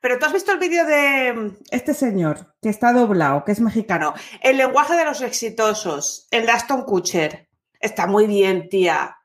Pero 0.01 0.19
tú 0.19 0.27
has 0.27 0.33
visto 0.33 0.51
el 0.53 0.59
vídeo 0.59 0.85
de 0.85 1.53
este 1.71 1.95
señor 1.95 2.55
que 2.61 2.69
está 2.69 2.93
doblado, 2.93 3.45
que 3.45 3.53
es 3.53 3.61
mexicano. 3.61 4.15
El 4.41 4.57
lenguaje 4.57 4.95
de 4.97 5.05
los 5.05 5.21
exitosos, 5.21 6.27
el 6.33 6.45
de 6.47 6.51
Aston 6.53 6.83
Kutcher. 6.83 7.49
Está 7.79 8.07
muy 8.09 8.27
bien, 8.27 8.69
tía. 8.69 9.17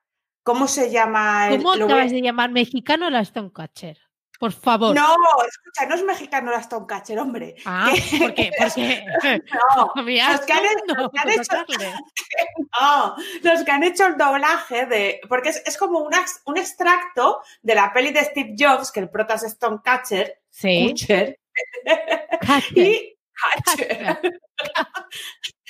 ¿Cómo 0.44 0.68
se 0.68 0.92
llama? 0.92 1.50
el- 1.50 1.58
¿cómo 1.64 1.74
a- 1.74 1.76
acabas 1.84 2.12
de 2.12 2.22
llamar 2.22 2.52
mexicano 2.52 3.10
la 3.10 3.24
Stonecatcher? 3.26 3.98
Por 4.40 4.52
favor. 4.52 4.94
No, 4.96 5.16
escucha, 5.48 5.86
no 5.88 5.96
es 5.96 6.04
mexicano 6.04 6.52
el 6.52 6.58
Aston 6.58 6.86
Kutcher, 6.88 7.18
hombre. 7.20 7.56
Ah, 7.66 7.92
¿por 8.20 8.34
qué? 8.36 8.52
Porque 8.58 9.04
No, 9.76 9.92
mi 10.04 10.20
los 10.22 10.42
que 10.42 10.54
han 10.54 10.66
hecho- 10.66 10.96
los 10.96 11.12
que 11.12 11.20
han 11.20 11.30
hecho- 11.30 11.44
tocarle. 11.66 11.94
no, 12.80 13.16
los 13.44 13.64
que 13.64 13.72
han 13.72 13.84
hecho 13.84 14.06
el 14.06 14.18
doblaje 14.18 14.86
de. 14.86 15.22
Porque 15.28 15.50
es, 15.50 15.64
es 15.66 15.78
como 15.78 16.00
un, 16.00 16.12
un 16.46 16.58
extracto 16.58 17.42
de 17.62 17.76
la 17.76 17.92
peli 17.92 18.12
de 18.12 18.24
Steve 18.26 18.54
Jobs, 18.58 18.92
que 18.92 19.00
el 19.00 19.10
prota 19.10 19.34
es 19.36 19.44
Stone 19.44 19.80
Kutcher. 19.84 20.40
Sí. 20.50 20.90
Kutcher, 20.90 21.40
Catcher. 22.42 22.78
y, 22.78 23.18
Kutcher. 23.66 24.40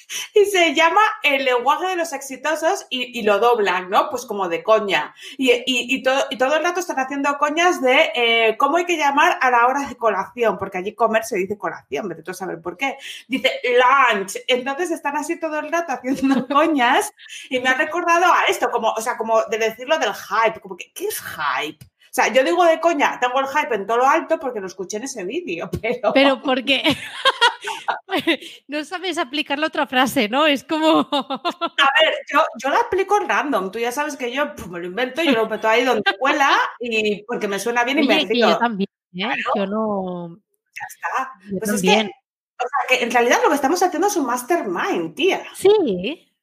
y 0.33 0.45
se 0.45 0.73
llama 0.73 1.01
El 1.23 1.45
lenguaje 1.45 1.87
de 1.87 1.95
los 1.95 2.13
exitosos 2.13 2.85
y, 2.89 3.19
y 3.19 3.23
lo 3.23 3.39
doblan, 3.39 3.89
¿no? 3.89 4.09
Pues 4.09 4.25
como 4.25 4.47
de 4.49 4.63
coña. 4.63 5.13
Y, 5.37 5.51
y- 5.51 5.63
y 5.95 6.03
todo, 6.03 6.25
y 6.29 6.37
todo 6.37 6.55
el 6.55 6.63
rato 6.63 6.79
están 6.79 6.99
haciendo 6.99 7.37
coñas 7.37 7.81
de 7.81 8.11
eh, 8.15 8.55
cómo 8.57 8.77
hay 8.77 8.85
que 8.85 8.97
llamar 8.97 9.37
a 9.41 9.51
la 9.51 9.67
hora 9.67 9.87
de 9.87 9.95
colación, 9.95 10.57
porque 10.57 10.77
allí 10.79 10.93
comer 10.95 11.23
se 11.23 11.37
dice 11.37 11.57
colación, 11.57 12.07
vete 12.07 12.23
tú 12.23 12.33
saber 12.33 12.61
por 12.61 12.77
qué. 12.77 12.97
Dice 13.27 13.51
lunch. 13.63 14.37
Entonces 14.47 14.91
están 14.91 15.17
así 15.17 15.39
todo 15.39 15.59
el 15.59 15.71
rato 15.71 15.91
haciendo 15.93 16.47
coñas 16.47 17.11
y 17.49 17.59
me 17.59 17.69
ha 17.69 17.73
recordado 17.75 18.25
a 18.25 18.43
esto, 18.47 18.69
como, 18.71 18.91
o 18.91 19.01
sea, 19.01 19.17
como 19.17 19.43
de 19.45 19.57
decirlo 19.57 19.97
del 19.99 20.13
hype, 20.13 20.59
como 20.59 20.75
que, 20.77 20.91
¿qué 20.93 21.05
es 21.07 21.19
hype? 21.21 21.85
O 22.17 22.19
sea, 22.19 22.33
yo 22.33 22.43
digo 22.43 22.65
de 22.65 22.79
coña, 22.79 23.19
tengo 23.19 23.39
el 23.39 23.45
hype 23.45 23.75
en 23.75 23.85
todo 23.85 23.97
lo 23.97 24.09
alto 24.09 24.39
porque 24.39 24.59
lo 24.59 24.65
escuché 24.65 24.97
en 24.97 25.03
ese 25.03 25.23
vídeo, 25.23 25.69
pero... 25.81 26.13
Pero 26.15 26.41
porque 26.41 26.81
no 28.67 28.83
sabes 28.83 29.19
aplicar 29.19 29.59
la 29.59 29.67
otra 29.67 29.85
frase, 29.85 30.27
¿no? 30.27 30.47
Es 30.47 30.63
como 30.63 31.01
A 31.11 31.89
ver, 32.01 32.15
yo, 32.33 32.43
yo 32.57 32.69
la 32.71 32.79
aplico 32.79 33.19
random. 33.19 33.69
Tú 33.69 33.77
ya 33.77 33.91
sabes 33.91 34.17
que 34.17 34.31
yo 34.31 34.55
pues, 34.55 34.67
me 34.67 34.79
lo 34.79 34.87
invento, 34.87 35.21
yo 35.21 35.33
lo 35.33 35.47
meto 35.47 35.69
ahí 35.69 35.83
donde 35.83 36.17
cuela 36.17 36.57
y 36.79 37.21
porque 37.25 37.47
me 37.47 37.59
suena 37.59 37.83
bien 37.83 37.99
y 37.99 38.07
me 38.07 38.27
que 38.27 38.39
yo 38.39 38.57
también, 38.57 38.89
¿eh? 39.13 39.19
Claro. 39.19 39.35
Yo 39.53 39.67
no. 39.67 40.37
Ya 40.73 40.87
está. 40.87 41.31
Yo 41.51 41.59
Pues 41.59 41.69
es 41.69 41.81
también. 41.83 42.09
O 42.57 42.65
sea, 42.67 42.97
que 42.97 43.03
en 43.03 43.11
realidad 43.11 43.37
lo 43.43 43.49
que 43.49 43.55
estamos 43.55 43.83
haciendo 43.83 44.07
es 44.07 44.15
un 44.15 44.25
mastermind, 44.25 45.13
tía. 45.13 45.43
Sí, 45.53 46.33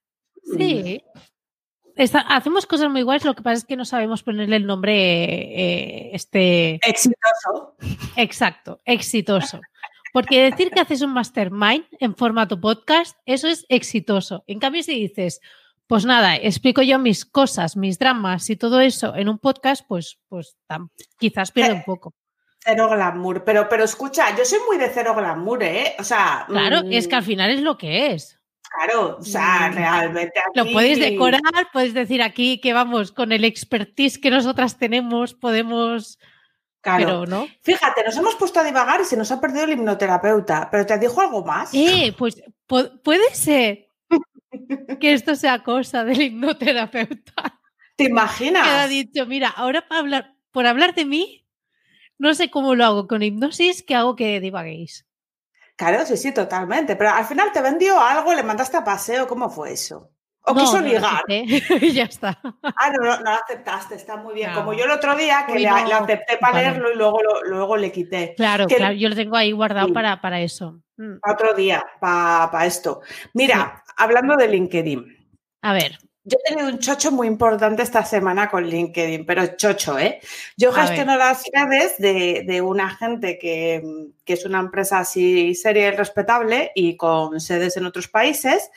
sí. 0.56 1.02
Está- 1.96 2.20
hacemos 2.20 2.66
cosas 2.66 2.90
muy 2.90 3.02
guays, 3.02 3.24
lo 3.24 3.34
que 3.34 3.42
pasa 3.42 3.58
es 3.58 3.64
que 3.64 3.76
no 3.76 3.84
sabemos 3.84 4.22
ponerle 4.22 4.56
el 4.56 4.66
nombre 4.66 4.94
eh, 4.94 6.10
este 6.12 6.80
Exitoso. 6.86 7.76
exacto, 8.16 8.80
exitoso. 8.84 9.60
Porque 10.12 10.42
decir 10.50 10.70
que 10.70 10.80
haces 10.80 11.02
un 11.02 11.12
mastermind 11.12 11.84
en 11.98 12.14
formato 12.14 12.60
podcast, 12.60 13.16
eso 13.26 13.48
es 13.48 13.66
exitoso. 13.68 14.44
En 14.46 14.60
cambio, 14.60 14.82
si 14.82 14.94
dices, 14.94 15.40
pues 15.88 16.04
nada, 16.04 16.36
explico 16.36 16.82
yo 16.82 16.98
mis 17.00 17.24
cosas, 17.24 17.76
mis 17.76 17.98
dramas 17.98 18.48
y 18.48 18.56
todo 18.56 18.80
eso 18.80 19.16
en 19.16 19.28
un 19.28 19.38
podcast, 19.38 19.84
pues, 19.88 20.18
pues 20.28 20.56
tam- 20.68 20.90
quizás 21.18 21.50
pierde 21.50 21.74
un 21.74 21.84
poco. 21.84 22.14
Cero 22.60 22.88
glamour. 22.90 23.44
Pero, 23.44 23.68
pero 23.68 23.84
escucha, 23.84 24.34
yo 24.36 24.44
soy 24.44 24.58
muy 24.68 24.78
de 24.78 24.88
cero 24.88 25.14
glamour, 25.16 25.62
¿eh? 25.64 25.94
O 25.98 26.04
sea. 26.04 26.44
Claro, 26.48 26.82
mm, 26.84 26.92
es 26.92 27.08
que 27.08 27.16
al 27.16 27.24
final 27.24 27.50
es 27.50 27.60
lo 27.60 27.76
que 27.76 28.12
es. 28.12 28.38
Claro, 28.76 29.18
o 29.20 29.22
sea, 29.22 29.70
realmente. 29.70 30.40
Lo 30.54 30.64
puedes 30.72 30.98
decorar, 30.98 31.40
puedes 31.72 31.94
decir 31.94 32.22
aquí 32.22 32.60
que 32.60 32.72
vamos, 32.72 33.12
con 33.12 33.30
el 33.32 33.44
expertise 33.44 34.18
que 34.18 34.30
nosotras 34.30 34.78
tenemos, 34.78 35.34
podemos. 35.34 36.18
Claro. 36.80 36.98
Pero 37.06 37.26
no. 37.26 37.46
Fíjate, 37.62 38.02
nos 38.04 38.16
hemos 38.16 38.34
puesto 38.34 38.60
a 38.60 38.64
divagar 38.64 39.00
y 39.00 39.04
se 39.04 39.16
nos 39.16 39.30
ha 39.32 39.40
perdido 39.40 39.64
el 39.64 39.72
hipnoterapeuta. 39.72 40.68
¿Pero 40.70 40.84
te 40.84 40.98
dijo 40.98 41.20
algo 41.20 41.44
más? 41.44 41.70
Eh, 41.72 42.14
pues 42.18 42.42
pu- 42.68 43.00
puede 43.02 43.34
ser 43.34 43.86
que 45.00 45.12
esto 45.14 45.34
sea 45.36 45.62
cosa 45.62 46.04
del 46.04 46.20
hipnoterapeuta. 46.20 47.60
¿Te 47.96 48.04
Que 48.04 48.04
ha 48.04 48.08
imaginas? 48.10 48.88
dicho, 48.90 49.24
mira, 49.24 49.48
ahora 49.50 49.86
para 49.88 50.00
hablar, 50.00 50.34
por 50.50 50.66
hablar 50.66 50.94
de 50.94 51.04
mí, 51.04 51.46
no 52.18 52.34
sé 52.34 52.50
cómo 52.50 52.74
lo 52.74 52.84
hago 52.84 53.06
con 53.06 53.22
hipnosis, 53.22 53.82
que 53.82 53.94
hago 53.94 54.14
que 54.16 54.40
divaguéis. 54.40 55.03
Claro, 55.76 56.06
sí, 56.06 56.16
sí, 56.16 56.32
totalmente. 56.32 56.96
Pero 56.96 57.10
al 57.10 57.24
final 57.24 57.50
te 57.52 57.60
vendió 57.60 58.00
algo, 58.00 58.32
le 58.32 58.42
mandaste 58.42 58.76
a 58.76 58.84
paseo, 58.84 59.26
¿cómo 59.26 59.50
fue 59.50 59.72
eso? 59.72 60.10
O 60.46 60.52
No, 60.52 60.60
quiso 60.60 60.78
ligar. 60.80 61.22
y 61.28 61.46
ya 61.92 62.04
está. 62.04 62.38
Ah, 62.62 62.90
no, 62.90 63.02
no, 63.04 63.16
no 63.16 63.30
lo 63.30 63.30
aceptaste, 63.30 63.94
está 63.94 64.16
muy 64.16 64.34
bien. 64.34 64.50
No. 64.50 64.56
Como 64.58 64.74
yo 64.74 64.84
el 64.84 64.90
otro 64.90 65.16
día 65.16 65.44
que 65.46 65.54
Uy, 65.54 65.62
le, 65.62 65.70
no, 65.70 65.86
le 65.86 65.94
acepté 65.94 66.36
para 66.36 66.60
leerlo 66.60 66.92
y 66.92 66.96
luego, 66.96 67.22
lo- 67.22 67.42
luego 67.44 67.76
le 67.78 67.90
quité. 67.90 68.34
Claro, 68.36 68.66
Que- 68.66 68.76
claro, 68.76 68.94
yo 68.94 69.08
lo 69.08 69.16
tengo 69.16 69.36
ahí 69.36 69.52
guardado 69.52 69.86
Sí. 69.88 69.92
para, 69.94 70.20
para 70.20 70.40
eso. 70.42 70.82
Mm. 70.98 71.14
Otro 71.28 71.54
día, 71.54 71.84
para 71.98 72.66
esto. 72.66 73.00
Mira, 73.32 73.82
hablando 73.96 74.36
de 74.36 74.48
LinkedIn. 74.48 75.28
A 75.62 75.72
ver, 75.72 75.98
Yo 76.26 76.38
he 76.38 76.48
tenido 76.54 76.68
un 76.68 76.78
chocho 76.78 77.12
muy 77.12 77.26
importante 77.26 77.82
esta 77.82 78.02
semana 78.04 78.48
con 78.48 78.64
LinkedIn, 78.66 79.26
pero 79.26 79.46
chocho, 79.56 79.98
¿eh? 79.98 80.20
Yo 80.56 80.70
A 80.70 80.72
ver. 80.76 80.86
gestiono 80.86 81.16
las 81.18 81.44
redes 81.52 81.98
de, 81.98 82.44
de 82.46 82.62
una 82.62 82.88
gente 82.96 83.38
que, 83.38 83.82
que 84.24 84.32
es 84.32 84.46
una 84.46 84.60
empresa 84.60 85.00
así 85.00 85.54
seria 85.54 85.88
y 85.88 85.90
respetable 85.90 86.72
y 86.74 86.96
con 86.96 87.38
sedes 87.40 87.76
en 87.76 87.84
otros 87.84 88.08
países. 88.08 88.70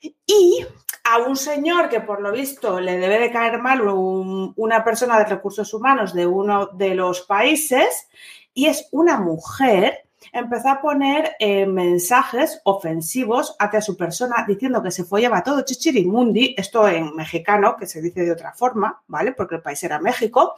Y 0.00 0.64
a 1.04 1.18
un 1.18 1.36
señor 1.36 1.90
que 1.90 2.00
por 2.00 2.22
lo 2.22 2.32
visto 2.32 2.80
le 2.80 2.96
debe 2.96 3.18
de 3.18 3.32
caer 3.32 3.58
mal 3.58 3.82
un- 3.82 4.54
una 4.56 4.82
persona 4.82 5.18
de 5.18 5.26
recursos 5.26 5.74
humanos 5.74 6.14
de 6.14 6.26
uno 6.26 6.68
de 6.68 6.94
los 6.94 7.20
países 7.22 8.08
y 8.54 8.66
es 8.66 8.88
una 8.92 9.18
mujer, 9.18 10.07
empezó 10.32 10.68
a 10.68 10.80
poner 10.80 11.36
eh, 11.38 11.66
mensajes 11.66 12.60
ofensivos 12.64 13.56
hacia 13.58 13.80
su 13.80 13.96
persona 13.96 14.44
diciendo 14.46 14.82
que 14.82 14.90
se 14.90 15.04
follaba 15.04 15.42
todo 15.42 15.62
chichirimundi, 15.62 16.54
esto 16.56 16.88
en 16.88 17.14
mexicano, 17.14 17.76
que 17.76 17.86
se 17.86 18.00
dice 18.00 18.24
de 18.24 18.32
otra 18.32 18.52
forma, 18.52 19.02
¿vale? 19.06 19.32
Porque 19.32 19.56
el 19.56 19.62
país 19.62 19.82
era 19.82 19.98
México. 19.98 20.54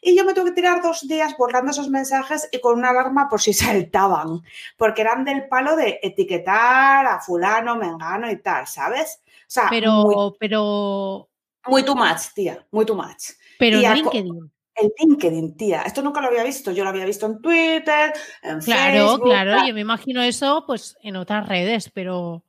Y 0.00 0.16
yo 0.16 0.24
me 0.24 0.34
tuve 0.34 0.46
que 0.46 0.56
tirar 0.56 0.82
dos 0.82 1.06
días 1.08 1.36
borrando 1.36 1.70
esos 1.70 1.88
mensajes 1.88 2.48
y 2.52 2.60
con 2.60 2.78
una 2.78 2.90
alarma 2.90 3.28
por 3.28 3.40
si 3.40 3.52
saltaban, 3.54 4.42
porque 4.76 5.02
eran 5.02 5.24
del 5.24 5.48
palo 5.48 5.76
de 5.76 6.00
etiquetar 6.02 7.06
a 7.06 7.20
fulano, 7.20 7.76
mengano 7.76 8.30
y 8.30 8.36
tal, 8.40 8.66
¿sabes? 8.66 9.20
O 9.26 9.50
sea, 9.54 9.66
pero, 9.70 10.04
muy, 10.04 10.36
pero, 10.38 11.28
muy 11.66 11.84
too 11.84 11.94
much, 11.94 12.32
tía, 12.34 12.66
muy 12.70 12.84
too 12.84 12.96
much. 12.96 13.32
pero 13.58 13.78
y 13.78 13.84
en 13.84 13.94
LinkedIn. 13.94 14.53
El 14.76 14.92
LinkedIn, 14.98 15.56
tía, 15.56 15.82
esto 15.82 16.02
nunca 16.02 16.20
lo 16.20 16.26
había 16.28 16.42
visto, 16.42 16.72
yo 16.72 16.82
lo 16.84 16.90
había 16.90 17.04
visto 17.04 17.26
en 17.26 17.40
Twitter, 17.40 18.12
en 18.42 18.60
Claro, 18.60 19.08
Facebook, 19.10 19.22
claro, 19.24 19.50
tal. 19.52 19.68
yo 19.68 19.74
me 19.74 19.80
imagino 19.80 20.22
eso 20.22 20.64
pues 20.66 20.96
en 21.02 21.16
otras 21.16 21.48
redes, 21.48 21.90
pero 21.94 22.42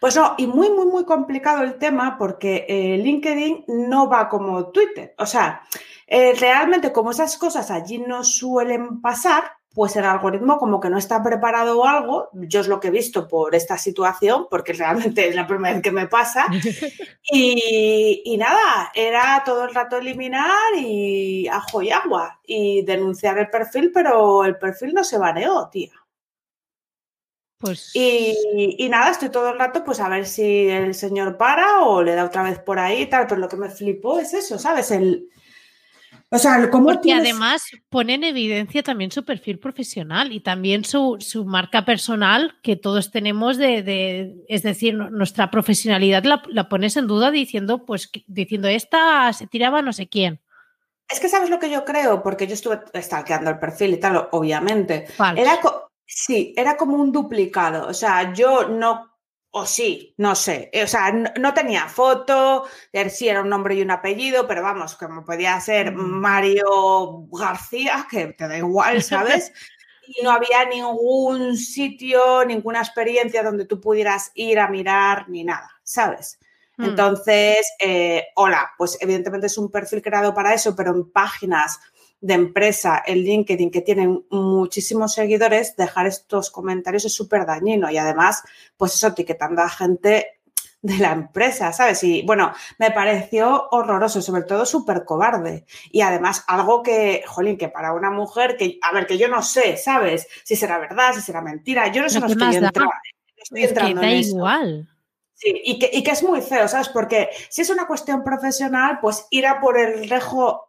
Pues 0.00 0.16
no, 0.16 0.34
y 0.38 0.46
muy, 0.46 0.70
muy, 0.70 0.86
muy 0.86 1.04
complicado 1.04 1.62
el 1.62 1.78
tema 1.78 2.16
porque 2.18 2.64
eh, 2.68 2.96
LinkedIn 2.98 3.64
no 3.68 4.08
va 4.08 4.28
como 4.28 4.70
Twitter. 4.70 5.14
O 5.18 5.26
sea, 5.26 5.62
eh, 6.06 6.34
realmente 6.38 6.92
como 6.92 7.10
esas 7.10 7.36
cosas 7.36 7.70
allí 7.70 7.98
no 7.98 8.24
suelen 8.24 9.00
pasar, 9.02 9.44
pues 9.78 9.94
el 9.94 10.04
algoritmo 10.04 10.58
como 10.58 10.80
que 10.80 10.90
no 10.90 10.98
está 10.98 11.22
preparado 11.22 11.78
o 11.78 11.86
algo, 11.86 12.30
yo 12.32 12.62
es 12.62 12.66
lo 12.66 12.80
que 12.80 12.88
he 12.88 12.90
visto 12.90 13.28
por 13.28 13.54
esta 13.54 13.78
situación, 13.78 14.48
porque 14.50 14.72
realmente 14.72 15.28
es 15.28 15.36
la 15.36 15.46
primera 15.46 15.74
vez 15.74 15.84
que 15.84 15.92
me 15.92 16.08
pasa, 16.08 16.46
y, 17.22 18.22
y 18.24 18.36
nada, 18.36 18.90
era 18.92 19.40
todo 19.46 19.66
el 19.66 19.72
rato 19.72 19.98
eliminar 19.98 20.74
y 20.76 21.46
ajo 21.46 21.80
y 21.80 21.92
agua 21.92 22.40
y 22.44 22.82
denunciar 22.82 23.38
el 23.38 23.50
perfil, 23.50 23.92
pero 23.94 24.44
el 24.44 24.58
perfil 24.58 24.94
no 24.94 25.04
se 25.04 25.16
baneó, 25.16 25.68
tía. 25.68 25.92
Pues 27.58 27.92
Y, 27.94 28.34
y 28.84 28.88
nada, 28.88 29.12
estoy 29.12 29.28
todo 29.28 29.50
el 29.50 29.60
rato 29.60 29.84
pues 29.84 30.00
a 30.00 30.08
ver 30.08 30.26
si 30.26 30.66
el 30.66 30.92
señor 30.92 31.36
para 31.36 31.84
o 31.84 32.02
le 32.02 32.16
da 32.16 32.24
otra 32.24 32.42
vez 32.42 32.58
por 32.58 32.80
ahí 32.80 33.02
y 33.02 33.06
tal, 33.06 33.28
pero 33.28 33.40
lo 33.40 33.48
que 33.48 33.56
me 33.56 33.70
flipó 33.70 34.18
es 34.18 34.34
eso, 34.34 34.58
¿sabes? 34.58 34.90
El, 34.90 35.28
o 36.30 36.38
sea, 36.38 36.68
cómo 36.70 36.86
porque 36.86 37.02
tienes- 37.02 37.24
además 37.24 37.62
pone 37.88 38.14
en 38.14 38.24
evidencia 38.24 38.82
también 38.82 39.10
su 39.10 39.24
perfil 39.24 39.58
profesional 39.58 40.32
y 40.32 40.40
también 40.40 40.84
su, 40.84 41.16
su 41.20 41.44
marca 41.46 41.84
personal 41.84 42.56
que 42.62 42.76
todos 42.76 43.10
tenemos 43.10 43.56
de, 43.56 43.82
de- 43.82 44.34
es 44.48 44.62
decir, 44.62 44.94
nu- 44.94 45.10
nuestra 45.10 45.50
profesionalidad 45.50 46.24
la, 46.24 46.42
la 46.48 46.68
pones 46.68 46.96
en 46.96 47.06
duda 47.06 47.30
diciendo, 47.30 47.86
pues, 47.86 48.10
diciendo 48.26 48.68
esta 48.68 49.32
se 49.32 49.46
tiraba 49.46 49.80
no 49.82 49.92
sé 49.92 50.08
quién. 50.08 50.40
Es 51.10 51.20
que 51.20 51.30
sabes 51.30 51.48
lo 51.48 51.58
que 51.58 51.70
yo 51.70 51.86
creo, 51.86 52.22
porque 52.22 52.46
yo 52.46 52.52
estuve 52.52 52.80
stalkeando 53.00 53.48
el 53.50 53.58
perfil 53.58 53.94
y 53.94 53.96
tal, 54.00 54.28
obviamente. 54.32 55.06
Falso. 55.06 55.40
Era 55.40 55.58
sí, 56.04 56.52
era 56.56 56.76
como 56.76 56.96
un 56.96 57.12
duplicado. 57.12 57.88
O 57.88 57.94
sea, 57.94 58.34
yo 58.34 58.68
no, 58.68 59.07
o 59.58 59.66
sí, 59.66 60.14
no 60.16 60.34
sé. 60.34 60.70
O 60.82 60.86
sea, 60.86 61.10
no, 61.12 61.30
no 61.38 61.54
tenía 61.54 61.88
foto, 61.88 62.64
sí 63.10 63.28
era 63.28 63.42
un 63.42 63.48
nombre 63.48 63.74
y 63.74 63.82
un 63.82 63.90
apellido, 63.90 64.46
pero 64.46 64.62
vamos, 64.62 64.96
como 64.96 65.24
podía 65.24 65.60
ser. 65.60 65.92
Mario 65.92 67.26
García, 67.30 68.06
que 68.10 68.28
te 68.28 68.48
da 68.48 68.58
igual, 68.58 69.02
¿sabes? 69.02 69.52
Y 70.06 70.22
no 70.22 70.30
había 70.30 70.64
ningún 70.64 71.56
sitio, 71.56 72.44
ninguna 72.44 72.80
experiencia 72.80 73.42
donde 73.42 73.66
tú 73.66 73.80
pudieras 73.80 74.30
ir 74.34 74.58
a 74.58 74.68
mirar 74.68 75.28
ni 75.28 75.44
nada, 75.44 75.70
¿sabes? 75.82 76.38
Mm. 76.78 76.84
Entonces, 76.84 77.66
eh, 77.80 78.28
hola, 78.36 78.70
pues 78.78 78.96
evidentemente 79.00 79.48
es 79.48 79.58
un 79.58 79.70
perfil 79.70 80.00
creado 80.00 80.32
para 80.32 80.54
eso, 80.54 80.74
pero 80.74 80.92
en 80.92 81.10
páginas 81.10 81.80
de 82.20 82.34
empresa, 82.34 83.02
en 83.06 83.18
LinkedIn, 83.18 83.70
que 83.70 83.80
tienen 83.80 84.24
muchísimos 84.30 85.14
seguidores, 85.14 85.76
dejar 85.76 86.06
estos 86.06 86.50
comentarios 86.50 87.04
es 87.04 87.14
súper 87.14 87.46
dañino 87.46 87.90
y 87.90 87.98
además, 87.98 88.42
pues 88.76 88.94
eso, 88.94 89.08
etiquetando 89.08 89.62
a 89.62 89.68
gente 89.68 90.38
de 90.80 90.98
la 90.98 91.12
empresa, 91.12 91.72
¿sabes? 91.72 92.02
Y 92.04 92.22
bueno, 92.22 92.52
me 92.78 92.90
pareció 92.90 93.68
horroroso, 93.70 94.22
sobre 94.22 94.42
todo 94.42 94.64
súper 94.64 95.04
cobarde. 95.04 95.64
Y 95.90 96.02
además 96.02 96.44
algo 96.46 96.82
que, 96.82 97.24
jolín, 97.26 97.58
que 97.58 97.68
para 97.68 97.92
una 97.92 98.10
mujer 98.10 98.56
que, 98.56 98.78
a 98.82 98.92
ver, 98.92 99.06
que 99.06 99.18
yo 99.18 99.28
no 99.28 99.42
sé, 99.42 99.76
¿sabes? 99.76 100.28
Si 100.44 100.54
será 100.54 100.78
verdad, 100.78 101.14
si 101.14 101.20
será 101.20 101.40
mentira, 101.40 101.88
yo 101.88 102.02
no 102.02 102.08
sé, 102.08 102.20
no 102.20 102.26
¿qué 102.26 102.32
estoy, 102.32 102.60
no 102.60 102.70
Es 103.54 103.72
que 103.72 103.74
da 103.74 103.88
en 103.88 104.04
eso. 104.04 104.36
igual. 104.36 104.88
Sí, 105.34 105.62
y 105.64 105.78
que, 105.78 105.90
y 105.92 106.02
que 106.02 106.10
es 106.10 106.22
muy 106.22 106.40
feo, 106.40 106.66
¿sabes? 106.66 106.88
Porque 106.88 107.28
si 107.48 107.62
es 107.62 107.70
una 107.70 107.86
cuestión 107.86 108.24
profesional, 108.24 108.98
pues 109.00 109.26
ir 109.30 109.46
a 109.46 109.60
por 109.60 109.78
el 109.78 110.08
rejo 110.08 110.67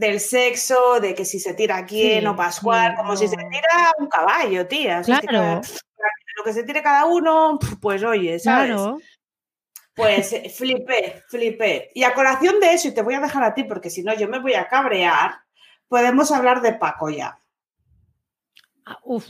del 0.00 0.18
sexo, 0.18 0.98
de 0.98 1.14
que 1.14 1.26
si 1.26 1.38
se 1.38 1.52
tira 1.52 1.84
quién 1.84 2.22
Sí, 2.22 2.26
o 2.26 2.34
Pascual, 2.34 2.92
sí, 2.92 2.96
como 2.96 3.16
si 3.16 3.28
se 3.28 3.36
tira 3.36 3.92
un 3.98 4.08
caballo, 4.08 4.66
tía. 4.66 5.00
O 5.00 5.04
sea, 5.04 5.16
es 5.16 5.20
que 5.20 5.26
Claro. 5.26 5.60
lo 6.36 6.44
que 6.44 6.52
se 6.54 6.64
tire 6.64 6.82
cada 6.82 7.04
uno, 7.04 7.58
pues 7.82 8.02
oye, 8.02 8.38
¿sabes? 8.38 8.70
Claro. 8.70 8.98
Pues 9.94 10.32
eh, 10.32 10.48
flipé, 10.48 11.22
flipé. 11.28 11.90
Y 11.94 12.04
a 12.04 12.14
colación 12.14 12.58
de 12.60 12.72
eso, 12.72 12.88
y 12.88 12.94
te 12.94 13.02
voy 13.02 13.12
a 13.12 13.20
dejar 13.20 13.42
a 13.42 13.52
ti, 13.52 13.64
porque 13.64 13.90
si 13.90 14.02
no 14.02 14.14
yo 14.14 14.26
me 14.26 14.38
voy 14.38 14.54
a 14.54 14.68
cabrear, 14.68 15.40
podemos 15.86 16.32
hablar 16.32 16.62
de 16.62 16.72
Paco 16.72 17.10
ya. 17.10 17.38
Ah, 18.86 18.98
Uf. 19.04 19.26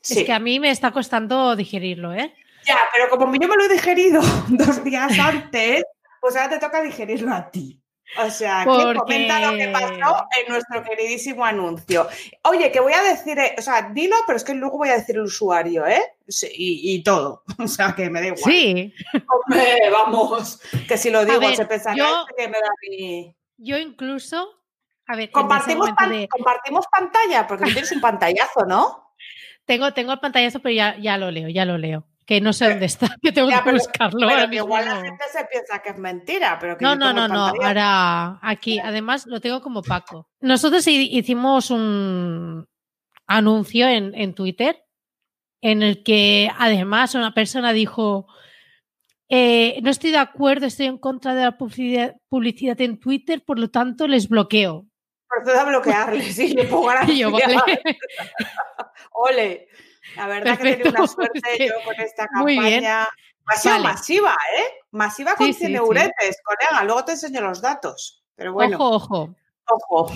Sí. 0.00 0.20
Es 0.20 0.24
que 0.24 0.32
a 0.32 0.38
mí 0.38 0.60
me 0.60 0.70
está 0.70 0.92
costando 0.92 1.54
digerirlo, 1.56 2.14
¿eh? 2.14 2.34
Ya, 2.66 2.78
pero 2.94 3.10
como 3.10 3.34
yo 3.34 3.48
me 3.48 3.56
lo 3.56 3.64
he 3.64 3.68
digerido 3.68 4.22
dos 4.48 4.82
días 4.82 5.18
antes, 5.18 5.84
pues 6.22 6.36
ahora 6.36 6.48
te 6.48 6.58
toca 6.58 6.80
digerirlo 6.80 7.34
a 7.34 7.50
ti. 7.50 7.83
O 8.16 8.30
sea, 8.30 8.60
que 8.60 8.64
Porque- 8.66 8.98
comenta 8.98 9.40
lo 9.50 9.56
que 9.58 9.68
pasó 9.68 10.26
en 10.38 10.48
nuestro 10.52 10.82
queridísimo 10.84 11.44
anuncio. 11.44 12.06
Oye, 12.44 12.70
que 12.70 12.80
voy 12.80 12.92
a 12.92 13.02
decir, 13.02 13.38
eh, 13.38 13.54
o 13.58 13.62
sea, 13.62 13.90
dilo, 13.92 14.16
pero 14.26 14.36
es 14.36 14.44
que 14.44 14.54
luego 14.54 14.78
voy 14.78 14.88
a 14.90 14.94
decir 14.98 15.16
el 15.16 15.22
usuario, 15.22 15.86
¿eh? 15.86 16.00
Sí, 16.28 16.48
y, 16.52 16.94
y 16.94 17.02
todo. 17.02 17.42
O 17.58 17.66
sea, 17.68 17.94
que 17.96 18.08
me 18.10 18.20
da 18.20 18.26
igual. 18.26 18.42
Sí. 18.44 18.94
Hombre, 19.28 19.90
vamos. 19.90 20.60
Que 20.88 20.96
si 20.96 21.10
lo 21.10 21.24
digo, 21.24 21.40
ver, 21.40 21.56
se 21.56 21.66
pensará 21.66 21.96
yo- 21.96 22.26
que 22.36 22.46
me 22.48 22.58
da 22.58 22.68
mi... 22.88 23.36
Yo 23.56 23.78
incluso, 23.78 24.48
a 25.06 25.16
ver, 25.16 25.30
Compartimos, 25.30 25.78
momento 25.90 25.96
pan- 25.96 26.10
de- 26.10 26.28
compartimos 26.28 26.86
pantalla, 26.90 27.46
porque 27.46 27.64
tú 27.66 27.72
tienes 27.72 27.92
un 27.92 28.00
pantallazo, 28.00 28.64
¿no? 28.66 29.12
tengo, 29.64 29.92
tengo 29.94 30.12
el 30.12 30.20
pantallazo, 30.20 30.60
pero 30.60 30.74
ya, 30.74 30.96
ya 30.98 31.16
lo 31.18 31.30
leo, 31.30 31.48
ya 31.48 31.64
lo 31.64 31.78
leo. 31.78 32.04
Que 32.26 32.40
no 32.40 32.52
sé 32.54 32.70
dónde 32.70 32.86
está, 32.86 33.08
que 33.22 33.32
tengo 33.32 33.50
Ya, 33.50 33.58
que 33.58 33.64
pero- 33.64 33.76
buscarlo. 33.78 34.26
Pero 34.28 34.48
que 34.50 34.56
igual 34.56 34.84
la 34.86 34.96
gente 35.02 35.24
se 35.30 35.44
piensa 35.44 35.80
que 35.82 35.90
es 35.90 35.98
mentira, 35.98 36.56
pero 36.60 36.76
que 36.78 36.84
No, 36.84 36.96
no, 36.96 37.12
no, 37.12 37.28
no. 37.28 37.46
Ahora 37.62 38.38
aquí, 38.42 38.78
además, 38.78 39.26
lo 39.26 39.40
tengo 39.40 39.60
como 39.60 39.82
Paco. 39.82 40.28
Nosotros 40.40 40.86
hi- 40.86 41.10
hicimos 41.12 41.70
un 41.70 42.66
anuncio 43.26 43.86
en, 43.88 44.14
en 44.14 44.34
Twitter 44.34 44.84
en 45.60 45.82
el 45.82 46.02
que 46.02 46.50
además 46.58 47.14
una 47.14 47.32
persona 47.32 47.72
dijo, 47.72 48.26
eh, 49.30 49.78
no 49.82 49.90
estoy 49.90 50.10
de 50.10 50.18
acuerdo, 50.18 50.66
estoy 50.66 50.86
en 50.86 50.98
contra 50.98 51.34
de 51.34 51.42
la 51.44 51.56
publicidad, 51.56 52.16
publicidad 52.28 52.78
en 52.82 52.98
Twitter, 53.00 53.42
por 53.44 53.58
lo 53.58 53.70
tanto 53.70 54.06
les 54.06 54.28
bloqueo. 54.28 54.86
Procedo 55.26 55.60
a 55.60 55.64
bloquearle, 55.64 56.22
sí, 56.32 56.54
le 56.54 56.64
pongo 56.64 56.90
Y 57.08 57.18
yo, 57.18 57.30
gracias. 57.32 57.62
vale. 57.66 57.98
Ole. 59.12 59.68
La 60.16 60.26
verdad 60.26 60.58
que 60.58 60.70
he 60.70 60.76
tenido 60.76 60.90
una 60.90 60.98
Perfecto. 61.06 61.14
suerte 61.14 61.40
que 61.58 61.68
yo 61.68 61.74
con 61.84 62.00
esta 62.00 62.26
campaña. 62.28 63.08
Ha 63.46 63.56
sido 63.56 63.74
Vale. 63.74 63.84
masiva, 63.84 64.36
¿eh? 64.58 64.64
Masiva 64.92 65.34
con 65.34 65.46
Sí, 65.48 65.52
100 65.54 65.66
sí, 65.68 65.72
sí. 65.72 65.76
euretes, 65.76 66.36
colega. 66.42 66.84
Luego 66.84 67.04
te 67.04 67.12
enseño 67.12 67.40
los 67.42 67.60
datos. 67.60 68.24
Pero 68.36 68.52
bueno, 68.54 68.76
Ojo, 68.78 68.94
ojo. 68.96 69.34
ojo. 69.66 70.12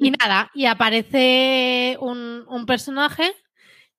Y 0.00 0.10
nada, 0.20 0.50
y 0.54 0.66
aparece 0.66 1.96
un, 2.00 2.44
un 2.48 2.66
personaje 2.66 3.32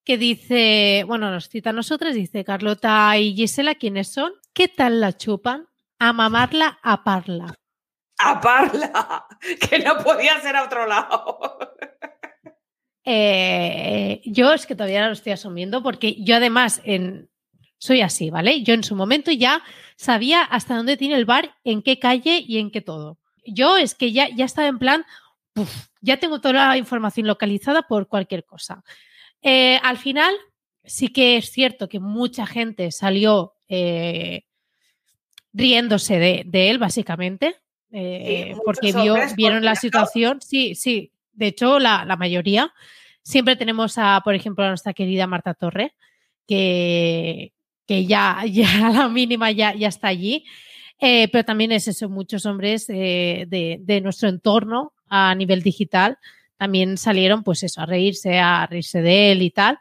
que 0.04 0.18
dice, 0.18 1.04
bueno, 1.08 1.32
nos 1.32 1.50
cita 1.50 1.72
a 1.72 1.74
nosotras, 1.74 2.14
dice 2.16 2.44
Carlota 2.46 3.18
y 3.18 3.34
Gisela, 3.36 3.76
¿quiénes 3.76 4.14
son? 4.14 4.32
¿Qué 4.54 4.68
tal 4.68 5.02
la 5.02 5.12
chupan? 5.18 5.68
A 6.00 6.14
mamarla, 6.14 6.80
a 6.84 7.04
parla. 7.04 7.54
A 8.20 8.40
Parla, 8.42 9.28
que 9.70 9.80
no 9.80 9.98
podía 10.00 10.40
ser 10.42 10.56
a 10.56 10.64
otro 10.64 10.88
lado. 10.88 11.40
Eh, 13.10 14.20
yo 14.26 14.52
es 14.52 14.66
que 14.66 14.76
todavía 14.76 15.00
no 15.00 15.08
lo 15.08 15.14
estoy 15.14 15.32
asumiendo 15.32 15.82
porque 15.82 16.16
yo 16.20 16.36
además 16.36 16.82
en, 16.84 17.30
soy 17.78 18.02
así, 18.02 18.30
¿vale? 18.30 18.64
Yo 18.64 18.74
en 18.74 18.84
su 18.84 18.98
momento 18.98 19.32
ya 19.32 19.64
sabía 19.96 20.42
hasta 20.42 20.76
dónde 20.76 20.98
tiene 20.98 21.16
el 21.16 21.24
bar, 21.24 21.56
en 21.64 21.82
qué 21.82 22.00
calle 22.00 22.44
y 22.46 22.58
en 22.58 22.70
qué 22.70 22.82
todo. 22.82 23.18
Yo 23.46 23.78
es 23.78 23.96
que 23.96 24.12
ya, 24.12 24.28
ya 24.36 24.44
estaba 24.44 24.68
en 24.68 24.78
plan, 24.78 25.06
ya 26.02 26.18
tengo 26.18 26.42
toda 26.42 26.68
la 26.68 26.78
información 26.78 27.28
localizada 27.28 27.84
por 27.84 28.10
cualquier 28.10 28.44
cosa. 28.44 28.84
Eh, 29.42 29.80
al 29.84 29.98
final, 29.98 30.36
sí 30.84 31.08
que 31.08 31.38
es 31.38 31.50
cierto 31.50 31.88
que 31.88 32.02
mucha 32.02 32.46
gente 32.46 32.92
salió 32.92 33.54
eh, 33.70 34.44
riéndose 35.54 36.20
de, 36.20 36.44
de 36.46 36.72
él, 36.72 36.78
básicamente, 36.78 37.56
eh, 37.92 38.54
porque 38.66 38.92
vio, 38.92 39.16
vieron 39.38 39.64
la 39.64 39.76
situación. 39.76 40.42
Sí, 40.42 40.76
sí, 40.76 41.14
de 41.38 41.48
hecho, 41.48 41.80
la, 41.80 42.04
la 42.04 42.18
mayoría. 42.18 42.74
Siempre 43.22 43.56
tenemos 43.56 43.98
a, 43.98 44.22
por 44.24 44.36
ejemplo, 44.36 44.66
a 44.66 44.70
nuestra 44.70 44.94
querida 44.94 45.28
Marta 45.28 45.54
Torre, 45.54 45.96
que, 46.48 47.54
que 47.86 48.06
ya, 48.06 48.44
ya 48.52 48.88
a 48.88 48.90
la 48.92 49.08
mínima 49.08 49.52
ya, 49.52 49.74
ya 49.74 49.88
está 49.88 50.08
allí. 50.08 50.44
Eh, 51.00 51.28
pero 51.30 51.46
también 51.46 51.72
es 51.72 51.88
eso, 51.88 52.10
muchos 52.10 52.46
hombres 52.48 52.90
eh, 52.90 53.46
de, 53.48 53.78
de 53.82 54.02
nuestro 54.02 54.30
entorno 54.30 54.94
a 55.08 55.36
nivel 55.36 55.62
digital 55.62 56.18
también 56.58 56.98
salieron, 56.98 57.44
pues 57.44 57.64
eso, 57.64 57.82
a 57.82 57.86
reírse, 57.86 58.40
a 58.40 58.66
reírse 58.66 59.02
de 59.02 59.32
él 59.32 59.44
y 59.44 59.52
tal, 59.52 59.80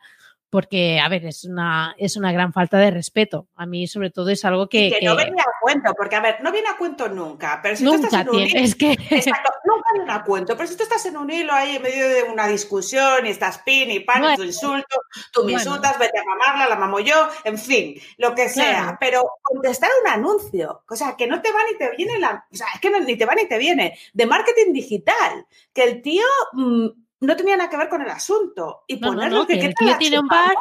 porque, 0.49 1.01
a 1.01 1.09
ver, 1.09 1.27
es 1.27 1.45
una, 1.45 1.95
es 1.99 2.17
una 2.17 2.31
gran 2.33 2.53
falta 2.53 2.79
de 2.79 2.91
respeto. 2.91 3.49
A 3.57 3.67
mí, 3.67 3.87
sobre 3.89 4.11
todo, 4.11 4.31
es 4.31 4.45
algo 4.45 4.69
que. 4.69 4.87
Y 4.87 4.93
que, 4.93 4.99
que 5.01 5.07
no 5.07 5.17
venía 5.17 5.43
a 5.43 5.61
cuento, 5.61 5.93
porque 5.97 6.17
a 6.17 6.21
ver, 6.21 6.37
no 6.43 6.53
viene 6.53 6.69
a 6.69 6.77
cuento 6.77 7.09
nunca, 7.09 7.59
pero 7.63 7.77
si 7.77 7.85
tú 7.85 7.95
estás 7.95 8.13
en 8.13 8.29
un 8.29 8.39
hilo, 8.41 8.59
Es 8.61 8.75
que. 8.75 8.93
Exacto, 9.11 9.51
nunca 9.65 9.89
viene 9.95 10.13
a 10.13 10.23
cuento, 10.25 10.57
pero 10.57 10.69
si 10.69 10.77
tú 10.77 10.85
estás 10.85 11.05
en 11.07 11.17
un 11.17 11.31
hilo 11.31 11.53
ahí 11.53 11.77
en 11.77 11.83
medio 11.83 12.09
de 12.09 12.23
una 12.25 12.47
discusión 12.47 13.27
y 13.27 13.31
estás 13.31 13.59
pin 13.59 13.91
y 13.91 14.01
pan, 14.01 14.21
Bueno. 14.21 14.37
tu 14.37 14.45
insulto, 14.45 14.97
tú 15.33 15.41
me 15.45 15.53
Bueno. 15.53 15.59
insultas, 15.71 15.99
vete 15.99 16.19
a 16.21 16.25
mamarla, 16.25 16.69
la 16.69 16.77
mamo 16.77 17.01
yo, 17.01 17.29
en 17.45 17.59
fin, 17.59 17.95
lo 18.19 18.35
que 18.35 18.49
sea, 18.49 18.83
Claro. 18.83 18.97
pero 19.01 19.23
contestar 19.43 19.91
un 20.05 20.11
anuncio, 20.11 20.85
o 20.89 20.97
sea, 20.97 21.17
que 21.17 21.27
no 21.27 21.43
te 21.43 21.51
va 21.53 21.59
ni 21.71 21.77
te 21.77 21.91
viene 21.97 22.19
la, 22.19 22.47
o 22.51 22.57
sea, 22.57 22.69
es 22.75 22.81
que 22.81 22.91
no- 22.91 23.01
ni 23.01 23.17
te 23.17 23.27
va 23.27 23.35
ni 23.35 23.47
te 23.49 23.59
viene, 23.59 23.99
de 24.15 24.27
marketing 24.27 24.73
digital, 24.73 25.47
que 25.75 25.83
el 25.85 26.03
tío 26.03 26.25
mm, 26.53 26.87
no 27.21 27.37
tenía 27.37 27.57
nada 27.57 27.71
que 27.71 27.77
ver 27.77 27.89
con 27.89 28.03
el 28.03 28.11
asunto 28.11 28.85
y 28.87 28.97
No, 28.97 29.09
no, 29.09 29.15
ponerlo 29.15 29.39
no, 29.39 29.47
que, 29.47 29.55
que 29.55 29.61
¿qué 29.61 29.67
el 29.67 29.75
tío 29.75 29.99
tiene 29.99 30.19
un 30.19 30.29
bar, 30.29 30.55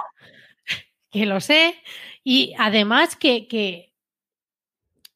que 1.09 1.25
lo 1.25 1.39
sé, 1.39 1.81
y 2.23 2.53
además 2.57 3.15
que, 3.15 3.47
que, 3.47 3.93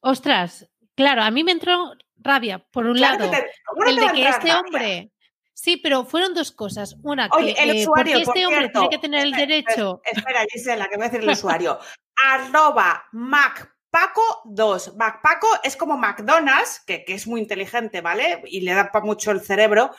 ostras, 0.00 0.68
claro, 0.94 1.22
a 1.22 1.30
mí 1.30 1.44
me 1.44 1.52
entró 1.52 1.92
rabia, 2.18 2.58
por 2.58 2.86
un 2.86 2.96
Claro 2.96 3.18
lado, 3.18 3.30
que 3.30 3.36
te- 3.38 3.50
¿cómo 3.64 3.84
no 3.84 3.90
el 3.90 3.96
de 3.96 4.12
que 4.12 4.28
este 4.28 4.38
rabia? 4.48 4.60
hombre 4.60 5.12
Sí, 5.60 5.76
pero 5.76 6.06
fueron 6.06 6.32
dos 6.32 6.52
cosas. 6.52 6.96
Una, 7.02 7.28
Oye, 7.32 7.54
que 7.54 7.62
el 7.62 7.76
eh, 7.76 7.82
usuario, 7.82 8.14
porque 8.14 8.22
este 8.22 8.24
por 8.24 8.36
hombre 8.46 8.60
cierto, 8.60 8.80
tiene 8.80 8.88
que 8.88 8.98
tener 8.98 9.26
el 9.26 9.32
derecho. 9.32 10.00
Espera, 10.10 10.40
Gisela, 10.50 10.88
que 10.88 10.96
voy 10.96 11.04
a 11.04 11.08
decir 11.10 11.22
el 11.22 11.28
usuario. 11.34 11.78
Arroba 12.24 13.04
MacPaco2. 13.12 14.96
MacPaco 14.96 15.48
es 15.62 15.76
como 15.76 15.98
McDonald's, 15.98 16.80
que, 16.86 17.04
que 17.04 17.12
es 17.12 17.26
muy 17.26 17.42
inteligente, 17.42 18.00
¿vale? 18.00 18.42
Y 18.46 18.62
le 18.62 18.72
da 18.72 18.90
para 18.90 19.04
mucho 19.04 19.32
el 19.32 19.42
cerebro. 19.42 19.90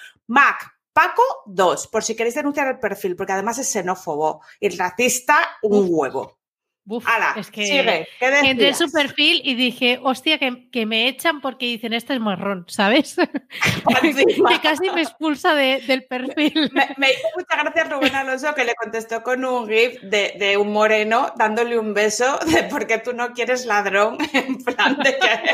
MacPaco2, 0.95 1.89
por 1.89 2.03
si 2.03 2.15
queréis 2.15 2.35
denunciar 2.35 2.67
el 2.67 2.79
perfil, 2.79 3.15
porque 3.15 3.33
además 3.33 3.57
es 3.57 3.71
xenófobo 3.71 4.41
y 4.59 4.69
racista 4.69 5.57
un 5.63 5.87
huevo. 5.89 6.37
Uf, 6.83 7.07
Hala, 7.07 7.35
es 7.37 7.51
que 7.51 7.63
sigue. 7.63 8.07
¿Qué 8.19 8.25
entré 8.39 8.69
en 8.69 8.75
su 8.75 8.91
perfil 8.91 9.39
y 9.45 9.53
dije, 9.53 9.99
hostia, 10.01 10.39
que, 10.39 10.69
que 10.71 10.87
me 10.87 11.07
echan 11.07 11.39
porque 11.39 11.67
dicen, 11.67 11.93
este 11.93 12.15
es 12.15 12.19
marrón, 12.19 12.65
¿sabes? 12.67 13.15
Que 14.01 14.59
casi 14.63 14.89
me 14.89 15.03
expulsa 15.03 15.53
de- 15.53 15.81
del 15.81 16.05
perfil. 16.05 16.71
Me, 16.73 16.89
me 16.97 17.11
hizo 17.11 17.27
muchas 17.37 17.63
gracias 17.63 17.89
Rubén 17.89 18.15
Alonso 18.15 18.55
que 18.55 18.65
le 18.65 18.73
contestó 18.75 19.21
con 19.21 19.45
un 19.45 19.69
gif 19.69 20.01
de, 20.01 20.33
de 20.39 20.57
un 20.57 20.73
moreno 20.73 21.31
dándole 21.37 21.77
un 21.77 21.93
beso 21.93 22.39
de 22.47 22.63
porque 22.63 22.97
tú 22.97 23.13
no 23.13 23.31
quieres 23.33 23.65
ladrón, 23.67 24.17
en 24.33 24.57
plan 24.63 24.97
de 24.97 25.17
que... 25.17 25.51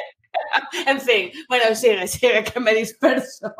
En 0.85 1.01
fin, 1.01 1.31
bueno, 1.49 1.75
sigue, 1.75 2.07
sigue, 2.07 2.43
que 2.45 2.59
me 2.61 2.73
disperso. 2.73 3.53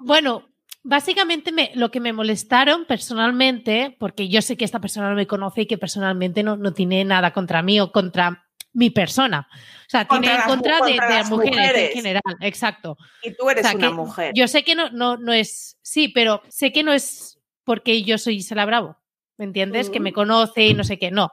Bueno, 0.00 0.44
básicamente 0.88 1.52
me- 1.52 1.70
lo 1.74 1.90
que 1.90 2.00
me 2.00 2.14
molestaron 2.14 2.86
personalmente, 2.86 3.94
porque 3.98 4.28
yo 4.28 4.40
sé 4.40 4.56
que 4.56 4.64
esta 4.64 4.80
persona 4.80 5.10
no 5.10 5.16
me 5.16 5.26
conoce 5.26 5.62
y 5.62 5.66
que 5.66 5.76
personalmente 5.76 6.42
no, 6.42 6.56
no 6.56 6.72
tiene 6.72 7.04
nada 7.04 7.32
contra 7.32 7.62
mí 7.62 7.78
o 7.78 7.92
contra 7.92 8.46
mi 8.72 8.88
persona. 8.90 9.46
O 9.50 9.90
sea, 9.90 10.06
Contra 10.06 10.30
tiene 10.30 10.42
en 10.44 10.48
contra 10.48 10.80
de, 10.80 10.94
las 10.96 11.30
mujeres, 11.30 11.56
mujeres. 11.56 11.90
en 11.90 11.96
general. 11.96 12.22
Exacto. 12.40 12.96
Y 13.22 13.32
tú 13.34 13.50
eres 13.50 13.64
O 13.66 13.68
sea, 13.68 13.76
una 13.76 13.90
mujer. 13.90 14.32
Yo 14.34 14.48
sé 14.48 14.62
que 14.64 14.74
no, 14.74 14.88
no, 14.90 15.16
no 15.18 15.32
es. 15.32 15.78
Sí, 15.82 16.08
pero 16.08 16.42
sé 16.48 16.72
que 16.72 16.82
no 16.82 16.92
es 16.92 17.38
porque 17.64 18.02
yo 18.02 18.16
soy 18.18 18.36
Gisela 18.36 18.64
Bravo. 18.64 18.96
¿Me 19.36 19.44
entiendes? 19.44 19.90
Que 19.90 20.00
me 20.00 20.12
conoce 20.12 20.66
y 20.66 20.74
no 20.74 20.84
sé 20.84 20.98
qué. 20.98 21.10
No. 21.10 21.30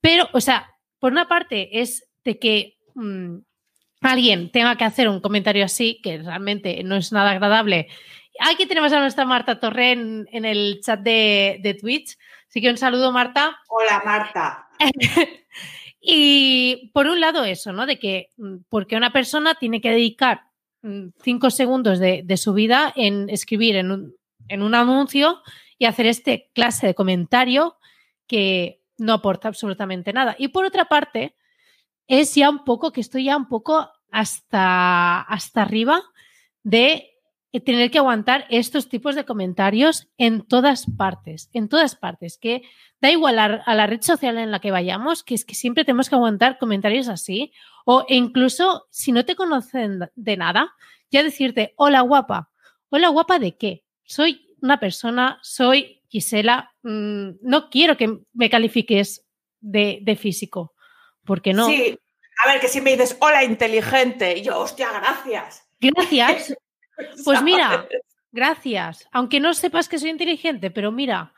Pero, 0.00 0.28
o 0.32 0.40
sea, 0.40 0.70
por 0.98 1.12
una 1.12 1.26
parte 1.26 1.80
es 1.80 2.06
de 2.24 2.38
que 2.38 2.78
mm, 2.94 3.36
alguien 4.02 4.50
tenga 4.52 4.76
que 4.76 4.84
hacer 4.84 5.08
un 5.08 5.20
comentario 5.20 5.64
así, 5.64 6.00
que 6.02 6.18
realmente 6.18 6.82
no 6.84 6.96
es 6.96 7.12
nada 7.12 7.30
agradable. 7.30 7.88
Aquí 8.38 8.66
tenemos 8.66 8.92
a 8.92 9.00
nuestra 9.00 9.24
Marta 9.24 9.58
Torre 9.58 9.92
en, 9.92 10.28
en 10.32 10.44
el 10.44 10.80
chat 10.82 11.00
de, 11.00 11.58
de 11.62 11.74
Twitch. 11.74 12.16
Así 12.48 12.60
que 12.60 12.70
un 12.70 12.78
saludo, 12.78 13.12
Marta. 13.12 13.58
Hola, 13.68 14.02
Marta. 14.04 14.68
Y 16.00 16.90
por 16.94 17.06
un 17.06 17.20
lado 17.20 17.44
eso, 17.44 17.72
¿no? 17.72 17.84
De 17.84 17.98
que 17.98 18.30
mm, 18.38 18.56
porque 18.70 18.96
una 18.96 19.12
persona 19.12 19.54
tiene 19.54 19.80
que 19.80 19.90
dedicar 19.90 20.44
mm, 20.82 21.08
cinco 21.22 21.50
segundos 21.50 21.98
de, 21.98 22.22
de 22.24 22.36
su 22.38 22.54
vida 22.54 22.92
en 22.96 23.28
escribir 23.28 23.76
en 23.76 23.90
un, 23.90 24.16
en 24.48 24.62
un 24.62 24.74
anuncio 24.74 25.42
y 25.78 25.84
hacer 25.84 26.06
este 26.06 26.50
clase 26.54 26.86
de 26.86 26.94
comentario 26.94 27.76
que 28.26 28.80
no 28.96 29.12
aporta 29.12 29.48
absolutamente 29.48 30.12
nada. 30.12 30.36
Y 30.38 30.48
por 30.48 30.64
otra 30.64 30.86
parte, 30.86 31.36
es 32.06 32.34
ya 32.34 32.48
un 32.48 32.64
poco, 32.64 32.92
que 32.92 33.00
estoy 33.00 33.24
ya 33.24 33.36
un 33.36 33.48
poco 33.48 33.90
hasta, 34.10 35.20
hasta 35.20 35.62
arriba 35.62 36.02
de 36.62 37.09
tener 37.58 37.90
que 37.90 37.98
aguantar 37.98 38.46
estos 38.48 38.88
tipos 38.88 39.16
de 39.16 39.24
comentarios 39.24 40.08
en 40.18 40.46
todas 40.46 40.86
partes, 40.96 41.50
en 41.52 41.68
todas 41.68 41.96
partes, 41.96 42.38
que 42.38 42.62
da 43.00 43.10
igual 43.10 43.40
a, 43.40 43.44
a 43.44 43.74
la 43.74 43.88
red 43.88 44.02
social 44.02 44.38
en 44.38 44.52
la 44.52 44.60
que 44.60 44.70
vayamos, 44.70 45.24
que 45.24 45.34
es 45.34 45.44
que 45.44 45.56
siempre 45.56 45.84
tenemos 45.84 46.08
que 46.08 46.14
aguantar 46.14 46.58
comentarios 46.58 47.08
así, 47.08 47.52
o 47.84 48.04
incluso 48.08 48.86
si 48.90 49.10
no 49.10 49.24
te 49.24 49.34
conocen 49.34 49.98
de 50.14 50.36
nada, 50.36 50.72
ya 51.10 51.24
decirte, 51.24 51.74
hola 51.76 52.02
guapa, 52.02 52.50
hola 52.88 53.08
guapa 53.08 53.40
de 53.40 53.56
qué? 53.56 53.84
Soy 54.04 54.54
una 54.62 54.78
persona, 54.78 55.40
soy 55.42 56.02
Gisela, 56.08 56.72
mmm, 56.82 57.30
no 57.42 57.68
quiero 57.70 57.96
que 57.96 58.20
me 58.32 58.50
califiques 58.50 59.26
de, 59.60 59.98
de 60.02 60.16
físico, 60.16 60.74
porque 61.24 61.52
no. 61.52 61.66
Sí, 61.66 61.98
a 62.44 62.52
ver, 62.52 62.60
que 62.60 62.68
si 62.68 62.80
me 62.80 62.92
dices 62.92 63.16
hola 63.20 63.42
inteligente, 63.44 64.38
y 64.38 64.42
yo, 64.42 64.58
hostia, 64.58 64.90
gracias. 64.92 65.66
Gracias. 65.80 66.54
Pues 67.24 67.38
¿Sabes? 67.38 67.42
mira, 67.42 67.86
gracias. 68.32 69.08
Aunque 69.12 69.40
no 69.40 69.54
sepas 69.54 69.88
que 69.88 69.98
soy 69.98 70.10
inteligente, 70.10 70.70
pero 70.70 70.92
mira, 70.92 71.32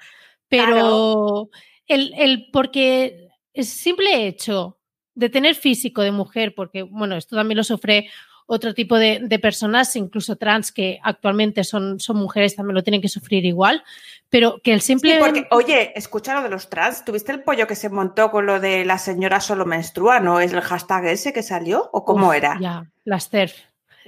pero 0.48 0.66
Claro. 0.66 1.50
el, 1.86 2.12
el 2.16 2.48
porque 2.52 3.28
el 3.54 3.64
simple 3.64 4.26
hecho 4.26 4.78
de 5.14 5.28
tener 5.28 5.54
físico 5.54 6.02
de 6.02 6.12
mujer, 6.12 6.54
porque 6.54 6.82
bueno, 6.82 7.16
esto 7.16 7.36
también 7.36 7.58
lo 7.58 7.64
sufre 7.64 8.08
otro 8.46 8.74
tipo 8.74 8.98
de, 8.98 9.20
de 9.22 9.38
personas, 9.38 9.94
incluso 9.96 10.36
trans, 10.36 10.72
que 10.72 10.98
actualmente 11.02 11.64
son, 11.64 12.00
son 12.00 12.16
mujeres, 12.16 12.56
también 12.56 12.74
lo 12.74 12.82
tienen 12.82 13.00
que 13.00 13.08
sufrir 13.08 13.44
igual, 13.46 13.82
pero 14.28 14.60
que 14.62 14.72
el 14.74 14.80
simple... 14.80 15.14
Sí, 15.14 15.20
porque, 15.20 15.46
oye, 15.52 15.92
escucha 15.96 16.34
lo 16.34 16.42
de 16.42 16.48
los 16.50 16.68
trans. 16.68 17.04
¿Tuviste 17.04 17.32
el 17.32 17.42
pollo 17.42 17.66
que 17.66 17.76
se 17.76 17.88
montó 17.88 18.30
con 18.30 18.44
lo 18.46 18.60
de 18.60 18.84
la 18.84 18.98
señora 18.98 19.40
solo 19.40 19.64
menstrua? 19.64 20.20
¿No 20.20 20.40
es 20.40 20.52
el 20.52 20.60
hashtag 20.60 21.06
ese 21.06 21.32
que 21.32 21.42
salió? 21.42 21.88
¿O 21.92 22.04
cómo 22.04 22.28
Uf, 22.28 22.34
era? 22.34 22.58
Ya, 22.60 22.90
las 23.04 23.30
TERF. 23.30 23.54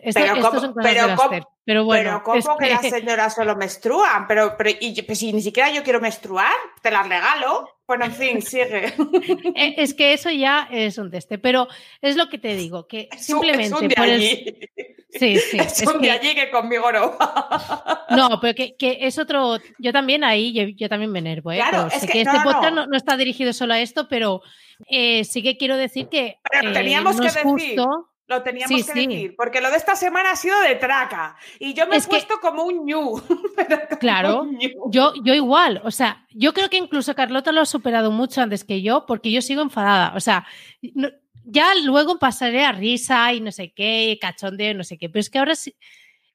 Esto, 0.05 0.21
Pero 0.21 0.35
esto 0.37 0.49
cómo- 0.49 0.61
son 0.61 0.73
cosas 0.75 0.93
pero 0.93 1.09
de 1.09 1.17
cómo-. 1.17 1.49
Pero 1.67 1.85
bueno, 1.85 2.23
pero 2.25 2.43
¿cómo 2.43 2.59
que, 2.59 2.67
que- 2.67 2.71
las 2.73 2.83
señoras 2.91 3.35
solo 3.35 3.57
menstruan? 3.57 4.27
Pero, 4.29 4.55
pero 4.59 4.71
y, 4.79 5.01
pues, 5.03 5.19
si 5.19 5.33
ni 5.33 5.41
siquiera 5.41 5.71
yo 5.71 5.83
quiero 5.83 6.01
menstruar, 6.01 6.53
te 6.83 6.91
las 6.91 7.09
regalo. 7.09 7.69
Bueno, 7.87 8.05
en 8.05 8.13
fin, 8.13 8.43
sigue. 8.43 8.93
Eh, 9.57 9.75
Es 9.79 9.95
que 9.95 10.13
eso 10.13 10.31
ya 10.31 10.69
es 10.71 10.99
un 10.99 11.11
teste, 11.11 11.39
pero 11.39 11.69
es 12.03 12.17
lo 12.17 12.29
que 12.29 12.39
te 12.39 12.55
digo, 12.55 12.87
que 12.87 13.09
Es 13.11 13.21
un- 13.31 13.41
simplemente 13.41 13.65
es 13.65 13.73
un 13.73 13.89
de 13.89 13.95
por 13.95 14.05
el- 14.07 14.13
allí. 14.21 14.59
Sí, 15.11 15.39
sí. 15.39 15.59
Es 15.61 15.81
es 15.83 15.87
un 15.89 16.01
de 16.03 16.09
que- 16.09 16.11
allí 16.11 16.35
que 16.35 16.51
conmigo 16.51 16.91
no. 16.93 17.17
no, 18.11 18.41
pero 18.41 18.55
que, 18.55 18.77
que 18.77 18.99
es 19.01 19.19
otro. 19.19 19.59
Yo 19.79 19.93
también 19.93 20.25
ahí, 20.25 20.53
yo, 20.53 20.65
yo 20.77 20.89
también 20.89 21.11
me 21.13 21.21
enervo, 21.21 21.53
¿eh? 21.53 21.57
Claro, 21.57 21.87
es 21.87 21.95
sé 22.01 22.07
que- 22.07 22.13
que, 22.13 22.21
este 22.23 22.37
no, 22.37 22.43
podcast 22.45 22.75
no. 22.75 22.87
no, 22.87 22.97
está 22.97 23.17
dirigido 23.17 23.53
solo 23.53 23.75
a 23.75 23.81
esto, 23.81 24.07
pero 24.09 24.43
eh, 24.89 25.25
sí 25.25 25.43
que 25.43 25.57
quiero 25.57 25.77
decir 25.77 26.09
que 26.09 26.39
Pero 26.51 26.71
eh, 26.71 26.73
teníamos 26.73 27.17
no 27.17 27.23
que 27.23 27.29
es 27.29 27.35
decir. 27.35 27.51
justo. 27.51 28.11
Lo 28.27 28.43
teníamos 28.43 28.71
Sí, 28.81 28.87
que 28.87 28.93
sí. 29.01 29.07
decir, 29.07 29.35
porque 29.37 29.61
lo 29.61 29.71
de 29.71 29.77
esta 29.77 29.95
semana 29.97 30.31
ha 30.31 30.37
sido 30.37 30.59
de 30.63 30.77
traca. 30.77 31.37
Y 31.59 31.75
yo 31.75 31.87
me 31.87 31.97
Es 31.97 32.05
he 32.05 32.07
que- 32.07 32.11
puesto 32.17 32.41
como 32.41 32.65
un 32.65 32.87
ñu. 32.87 33.21
Claro, 34.01 34.43
un 34.43 34.57
ñu. 34.57 34.69
Yo, 34.91 35.13
yo 35.23 35.35
igual, 35.35 35.83
o 35.85 35.91
sea, 35.91 36.27
yo 36.31 36.55
creo 36.55 36.71
que 36.71 36.79
incluso 36.79 37.15
Carlota 37.15 37.53
lo 37.53 37.61
ha 37.61 37.67
superado 37.67 38.11
mucho 38.11 38.41
antes 38.41 38.65
que 38.65 38.81
yo, 38.83 39.05
porque 39.07 39.31
yo 39.31 39.43
sigo 39.43 39.61
enfadada. 39.63 40.15
O 40.17 40.21
sea, 40.21 40.47
no- 40.95 41.11
ya 41.45 41.75
luego 41.85 42.19
pasaré 42.19 42.65
a 42.65 42.73
risa 42.73 43.31
y 43.35 43.41
no 43.43 43.53
sé 43.53 43.73
qué, 43.75 44.17
cachondeo 44.19 44.71
y 44.71 44.75
no 44.75 44.85
sé 44.85 44.97
qué, 44.97 45.11
pero 45.11 45.21
es 45.21 45.29
que 45.29 45.39
ahora 45.39 45.55
sí. 45.55 45.75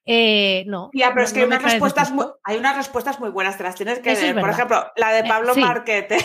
eh, 0.06 0.64
no. 0.66 0.90
Ya, 0.94 1.08
pero 1.08 1.20
no- 1.22 1.24
es 1.26 1.32
que 1.32 1.40
no 1.40 1.44
hay 1.46 1.48
unas 1.58 1.62
respuestas 1.64 2.10
muy, 2.12 2.24
hay 2.44 2.56
unas 2.56 2.76
respuestas 2.76 3.20
muy 3.20 3.30
buenas, 3.30 3.56
te 3.58 3.62
las 3.64 3.74
tienes 3.74 3.98
que 3.98 4.12
Eso 4.12 4.20
es 4.22 4.28
leer. 4.32 4.40
Por 4.40 4.50
ejemplo, 4.50 4.86
la 4.96 5.12
de 5.12 5.20
Eh, 5.20 5.24
Pablo 5.28 5.54
sí. 5.54 5.60
Marquete. 5.60 6.18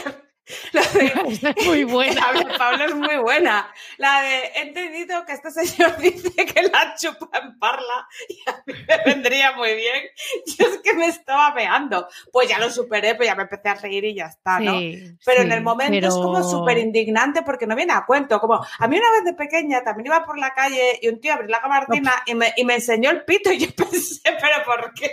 La 0.74 0.82
de, 0.82 1.06
es 1.58 1.66
muy 1.66 1.84
buena. 1.86 2.32
la 2.32 2.40
de 2.40 2.58
Pablo 2.58 2.86
es 2.86 2.96
muy 2.96 3.18
buena. 3.18 3.68
La 3.98 4.22
de 4.22 4.38
he 4.56 4.62
entendido 4.68 5.26
que 5.26 5.34
este 5.34 5.50
señor 5.52 5.98
dice 6.00 6.32
que 6.36 6.62
la 6.64 6.96
chupa 6.96 7.40
en 7.40 7.58
parla 7.58 8.08
y 8.30 8.50
a 8.50 8.64
mí 8.66 8.74
me 8.88 9.14
vendría 9.14 9.54
muy 9.54 9.74
bien. 9.76 10.04
Yo 10.46 10.68
es 10.68 10.78
que 10.84 10.94
me 10.94 11.08
estaba 11.08 11.54
meando. 11.54 12.08
Pues 12.32 12.48
ya 12.48 12.60
lo 12.60 12.70
superé, 12.70 13.16
pues 13.16 13.28
ya 13.28 13.36
me 13.36 13.44
empecé 13.44 13.70
a 13.70 13.76
reír 13.76 14.06
y 14.06 14.16
ya 14.16 14.26
está, 14.26 14.60
¿no? 14.60 14.78
Sí, 14.80 15.18
Pero 15.26 15.42
sí, 15.42 15.46
en 15.48 15.52
el 15.52 15.64
momento 15.64 16.08
es 16.08 16.14
como 16.14 16.44
súper 16.44 16.78
indignante 16.78 17.42
porque 17.42 17.66
no 17.66 17.76
viene 17.76 17.94
a 17.94 18.06
cuento. 18.06 18.40
Como 18.40 18.56
a 18.56 18.88
mí 18.88 18.98
una 18.98 19.12
vez 19.12 19.24
de 19.26 19.34
pequeña 19.34 19.84
también 19.84 20.08
iba 20.08 20.24
por 20.24 20.38
la 20.38 20.54
calle 20.54 21.00
y 21.02 21.08
un 21.08 21.20
tío 21.20 21.34
abrió 21.34 21.50
la 21.50 21.60
gabardina 21.60 22.14
y 22.26 22.36
me, 22.36 22.54
y 22.56 22.64
me 22.66 22.76
enseñó 22.76 23.10
el 23.10 23.26
pito 23.26 23.52
y 23.52 23.60
yo 23.60 23.68
pensé, 23.76 24.22
¿pero 24.24 24.64
por 24.64 24.94
qué? 24.94 25.12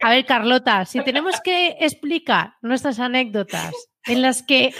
A 0.00 0.10
ver, 0.10 0.24
Carlota, 0.24 0.84
si 0.86 1.02
tenemos 1.02 1.40
que 1.40 1.76
explicar 1.80 2.54
nuestras 2.62 2.98
anécdotas 2.98 3.74
en 4.06 4.22
las 4.22 4.42
que 4.42 4.74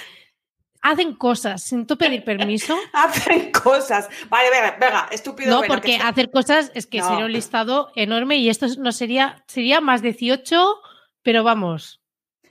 hacen 0.82 1.14
cosas 1.14 1.62
sin 1.62 1.86
tú 1.86 1.96
pedir 1.96 2.24
permiso, 2.24 2.76
Hacen 2.92 3.50
cosas. 3.52 4.08
Vale, 4.28 4.50
venga, 4.50 4.76
venga, 4.78 5.08
estúpido. 5.10 5.50
no, 5.50 5.56
bueno, 5.58 5.72
porque 5.74 5.96
hacer 5.96 6.30
cosas 6.30 6.70
es 6.74 6.86
que 6.86 6.98
No. 6.98 7.08
sería 7.08 7.24
un 7.24 7.32
listado 7.32 7.90
enorme 7.96 8.36
y 8.36 8.50
esto 8.50 8.66
no 8.78 8.92
sería, 8.92 9.42
sería 9.48 9.80
más 9.80 10.02
18, 10.02 10.76
pero 11.22 11.42
vamos. 11.42 12.00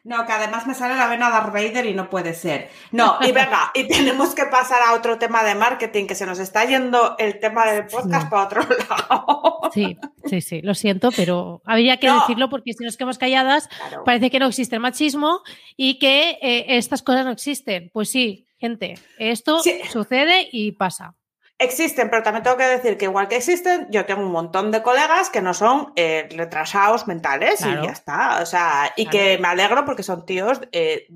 No, 0.06 0.26
que 0.26 0.34
además 0.34 0.68
me 0.68 0.74
sale 0.74 0.96
la 0.96 1.08
vena 1.08 1.30
Darth 1.30 1.54
Vader 1.54 1.86
y 1.86 1.94
no 1.94 2.10
puede 2.10 2.34
ser. 2.34 2.70
No, 2.92 3.18
y 3.22 3.32
venga, 3.32 3.72
y 3.74 3.88
tenemos 3.88 4.36
que 4.36 4.44
pasar 4.46 4.82
a 4.86 4.94
otro 4.96 5.18
tema 5.18 5.44
de 5.44 5.56
marketing, 5.56 6.08
que 6.08 6.16
se 6.16 6.26
nos 6.26 6.40
está 6.40 6.66
yendo 6.66 7.16
el 7.20 7.40
tema 7.40 7.66
del 7.72 7.86
podcast 7.88 8.30
para 8.30 8.44
otro 8.44 8.62
lado. 8.90 9.60
Sí, 9.74 9.98
sí, 10.26 10.42
sí, 10.42 10.62
lo 10.62 10.76
siento, 10.76 11.10
pero 11.16 11.62
habría 11.66 11.98
que 12.02 12.08
No. 12.08 12.20
decirlo 12.20 12.50
porque 12.50 12.74
si 12.74 12.84
nos 12.84 12.98
quedamos 12.98 13.18
calladas, 13.18 13.70
Claro. 13.70 14.04
parece 14.04 14.30
que 14.30 14.40
no 14.40 14.48
existe 14.48 14.76
el 14.76 14.82
machismo 14.82 15.40
y 15.78 16.00
que 16.00 16.38
eh, 16.42 16.66
estas 16.78 17.02
cosas 17.02 17.24
no 17.26 17.32
existen. 17.32 17.90
Pues 17.94 18.10
sí, 18.12 18.46
gente, 18.58 18.96
esto 19.20 19.60
Sí. 19.60 19.80
sucede 19.90 20.50
y 20.52 20.74
pasa. 20.74 21.16
Existen, 21.64 22.10
pero 22.10 22.24
también 22.24 22.44
tengo 22.44 22.58
que 22.58 22.64
decir 22.66 22.98
que 22.98 23.06
igual 23.06 23.28
que 23.28 23.38
existen, 23.38 23.88
yo 23.90 24.06
tengo 24.06 24.22
un 24.22 24.32
montón 24.32 24.72
de 24.72 24.82
colegas 24.84 25.30
que 25.30 25.42
no 25.42 25.54
son 25.54 25.94
eh, 25.96 26.28
retrasados 26.36 27.08
mentales 27.08 27.60
Claro. 27.62 27.84
y 27.84 27.86
ya 27.88 27.92
está. 27.94 28.42
O 28.42 28.46
sea, 28.46 28.92
y 28.96 29.06
Claro. 29.06 29.18
que 29.18 29.38
me 29.40 29.48
alegro 29.48 29.86
porque 29.86 30.04
son 30.04 30.26
tíos 30.26 30.60
eh, 30.72 31.08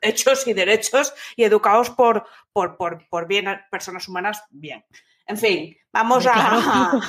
hechos 0.00 0.46
y 0.46 0.52
derechos 0.54 1.12
y 1.36 1.44
educados 1.44 1.90
por, 1.90 2.26
por, 2.52 2.76
por, 2.76 3.08
por 3.08 3.26
bien, 3.26 3.46
personas 3.70 4.06
humanas 4.08 4.42
bien. 4.50 4.84
En 5.26 5.36
fin, 5.36 5.76
vamos 5.92 6.26
a, 6.26 6.32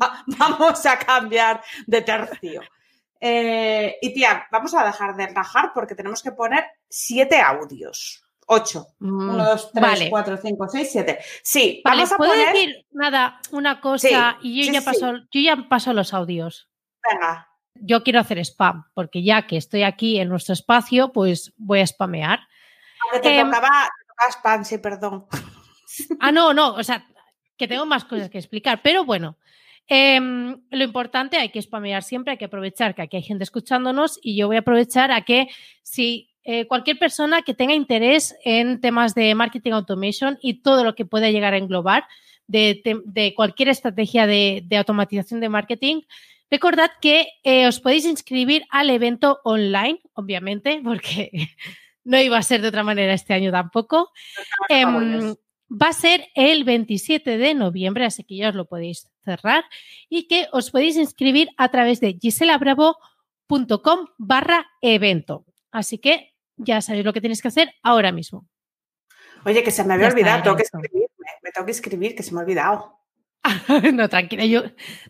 va- 0.00 0.24
vamos 0.26 0.86
a 0.86 0.98
cambiar 0.98 1.62
de 1.86 2.00
tercio. 2.02 2.62
Eh, 3.20 3.96
y 4.00 4.14
tía, 4.14 4.46
vamos 4.50 4.72
a 4.74 4.84
dejar 4.84 5.16
de 5.16 5.26
rajar 5.26 5.72
porque 5.74 5.94
tenemos 5.94 6.22
que 6.22 6.32
poner 6.32 6.64
siete 6.88 7.40
audios. 7.40 8.24
Ocho. 8.50 8.86
Mm, 9.00 9.28
Uno, 9.30 9.44
dos, 9.44 9.70
tres, 9.72 9.82
vale. 9.82 10.10
cuatro, 10.10 10.36
cinco, 10.38 10.66
seis, 10.68 10.88
siete. 10.90 11.18
Sí, 11.42 11.82
Vale, 11.84 11.98
vamos 11.98 12.12
a 12.12 12.16
¿puedo 12.16 12.30
poner. 12.32 12.52
decir 12.54 12.86
nada, 12.92 13.40
una 13.52 13.80
cosa? 13.80 14.38
Sí, 14.40 14.48
y 14.48 14.58
yo 14.60 14.64
sí, 14.64 14.72
ya 14.72 14.80
sí. 14.80 14.86
paso, 14.86 15.12
yo 15.30 15.40
ya 15.40 15.68
paso 15.68 15.92
los 15.92 16.14
audios. 16.14 16.68
Venga. 17.12 17.46
Yo 17.74 18.02
quiero 18.02 18.20
hacer 18.20 18.38
spam, 18.38 18.86
porque 18.94 19.22
ya 19.22 19.46
que 19.46 19.56
estoy 19.58 19.82
aquí 19.82 20.18
en 20.18 20.28
nuestro 20.30 20.54
espacio, 20.54 21.12
pues 21.12 21.52
voy 21.56 21.80
a 21.80 21.86
spamear. 21.86 22.40
Aunque 23.04 23.20
te 23.28 23.38
Em, 23.38 23.46
tocaba, 23.46 23.68
te 23.98 24.04
tocaba 24.06 24.30
spam, 24.32 24.64
sí, 24.64 24.78
perdón. 24.78 25.26
Ah, 26.20 26.30
no, 26.32 26.54
no, 26.54 26.74
o 26.74 26.82
sea, 26.84 27.04
que 27.56 27.66
tengo 27.68 27.84
más 27.84 28.04
cosas 28.04 28.30
que 28.30 28.38
explicar, 28.38 28.80
pero 28.82 29.04
bueno. 29.04 29.36
em, 29.88 30.60
lo 30.70 30.84
importante, 30.84 31.38
hay 31.38 31.48
que 31.50 31.60
spamear 31.62 32.02
siempre, 32.02 32.32
hay 32.32 32.38
que 32.38 32.44
aprovechar 32.44 32.94
que 32.94 33.02
aquí 33.02 33.16
hay 33.16 33.22
gente 33.22 33.42
escuchándonos 33.44 34.18
y 34.22 34.36
yo 34.36 34.46
voy 34.46 34.56
a 34.56 34.60
aprovechar 34.60 35.10
a 35.10 35.22
que 35.22 35.48
si 35.82 36.27
eh, 36.50 36.66
cualquier 36.66 36.98
persona 36.98 37.42
que 37.42 37.52
tenga 37.52 37.74
interés 37.74 38.34
en 38.42 38.80
temas 38.80 39.14
de 39.14 39.34
marketing 39.34 39.72
automation 39.72 40.38
y 40.40 40.62
todo 40.62 40.82
lo 40.82 40.94
que 40.94 41.04
pueda 41.04 41.30
llegar 41.30 41.52
a 41.52 41.58
englobar 41.58 42.06
de, 42.46 43.34
cualquier 43.36 43.68
estrategia 43.68 44.26
de, 44.26 44.62
de 44.64 44.78
automatización 44.78 45.40
de 45.40 45.50
marketing, 45.50 46.00
recordad 46.50 46.90
que 47.02 47.28
eh, 47.44 47.66
os 47.66 47.80
podéis 47.80 48.06
inscribir 48.06 48.64
al 48.70 48.88
evento 48.88 49.40
online, 49.44 50.00
obviamente, 50.14 50.80
porque 50.84 51.50
no 52.02 52.18
iba 52.18 52.38
a 52.38 52.42
ser 52.42 52.62
de 52.62 52.68
otra 52.68 52.82
manera 52.82 53.12
este 53.12 53.34
año 53.34 53.52
tampoco. 53.52 54.10
Em, 54.70 55.34
va 55.70 55.88
a 55.88 55.92
ser 55.92 56.28
el 56.34 56.64
27 56.64 57.36
de 57.36 57.52
noviembre, 57.52 58.06
así 58.06 58.24
que 58.24 58.36
ya 58.36 58.48
os 58.48 58.54
lo 58.54 58.64
podéis 58.64 59.06
cerrar 59.22 59.64
y 60.08 60.26
que 60.26 60.46
os 60.52 60.70
podéis 60.70 60.96
inscribir 60.96 61.50
a 61.58 61.68
través 61.68 62.00
de 62.00 62.16
giselabravo.com 62.18 64.06
barra 64.16 64.66
evento. 64.80 65.44
Así 65.70 65.98
que 65.98 66.37
ya 66.58 66.80
sabéis 66.80 67.04
lo 67.04 67.12
que 67.12 67.20
tenéis 67.20 67.40
que 67.42 67.48
hacer 67.48 67.72
ahora 67.82 68.12
mismo. 68.12 68.46
Oye, 69.44 69.62
que 69.62 69.70
se 69.70 69.84
me 69.84 69.94
había 69.94 70.08
Ya 70.08 70.12
olvidado, 70.14 70.42
tengo 70.42 70.56
que 70.56 70.62
está. 70.64 70.78
escribirme. 70.78 71.08
Me 71.42 71.50
tengo 71.52 71.64
que 71.66 71.72
escribir, 71.72 72.14
que 72.14 72.22
se 72.22 72.32
me 72.34 72.40
ha 72.40 72.42
olvidado. 72.42 72.97
no, 73.94 74.08
tranquila, 74.08 74.44
yo, 74.44 74.62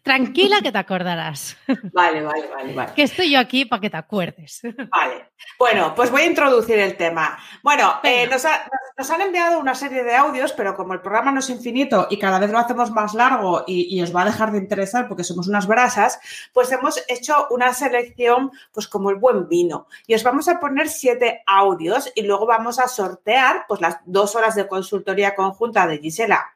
tranquila 0.02 0.60
que 0.62 0.70
te 0.70 0.78
acordarás. 0.78 1.56
Vale, 1.92 2.22
vale, 2.22 2.46
vale, 2.48 2.74
vale. 2.74 2.92
Que 2.94 3.02
estoy 3.02 3.32
yo 3.32 3.40
aquí 3.40 3.64
para 3.64 3.80
que 3.80 3.90
te 3.90 3.96
acuerdes. 3.96 4.60
Vale. 4.90 5.30
Bueno, 5.58 5.94
pues 5.94 6.10
voy 6.10 6.22
a 6.22 6.26
introducir 6.26 6.78
el 6.78 6.96
tema. 6.96 7.38
Bueno, 7.62 7.94
eh, 8.02 8.28
ha- 8.30 8.70
nos 8.96 9.10
han 9.10 9.20
enviado 9.22 9.58
una 9.58 9.74
serie 9.74 10.02
de 10.04 10.14
audios, 10.14 10.52
pero 10.52 10.74
como 10.76 10.92
el 10.94 11.00
programa 11.00 11.32
no 11.32 11.40
es 11.40 11.50
infinito 11.50 12.06
y 12.10 12.18
cada 12.18 12.38
vez 12.38 12.50
lo 12.50 12.58
hacemos 12.58 12.90
más 12.90 13.14
largo 13.14 13.64
y, 13.66 13.96
y 13.96 14.02
os 14.02 14.14
va 14.14 14.22
a 14.22 14.26
dejar 14.26 14.52
de 14.52 14.58
interesar 14.58 15.08
porque 15.08 15.24
somos 15.24 15.48
unas 15.48 15.66
brasas, 15.66 16.20
pues 16.52 16.70
hemos 16.72 17.02
hecho 17.08 17.46
una 17.50 17.72
selección, 17.72 18.50
pues 18.72 18.86
como 18.88 19.10
el 19.10 19.16
buen 19.16 19.48
vino. 19.48 19.86
Y 20.06 20.14
os 20.14 20.22
vamos 20.22 20.48
a 20.48 20.60
poner 20.60 20.88
siete 20.88 21.42
audios 21.46 22.10
y 22.14 22.22
luego 22.22 22.46
vamos 22.46 22.78
a 22.78 22.88
sortear 22.88 23.64
pues 23.68 23.80
las 23.80 23.98
dos 24.04 24.36
horas 24.36 24.54
de 24.54 24.68
consultoría 24.68 25.34
conjunta 25.34 25.86
de 25.86 25.98
Gisela 25.98 26.54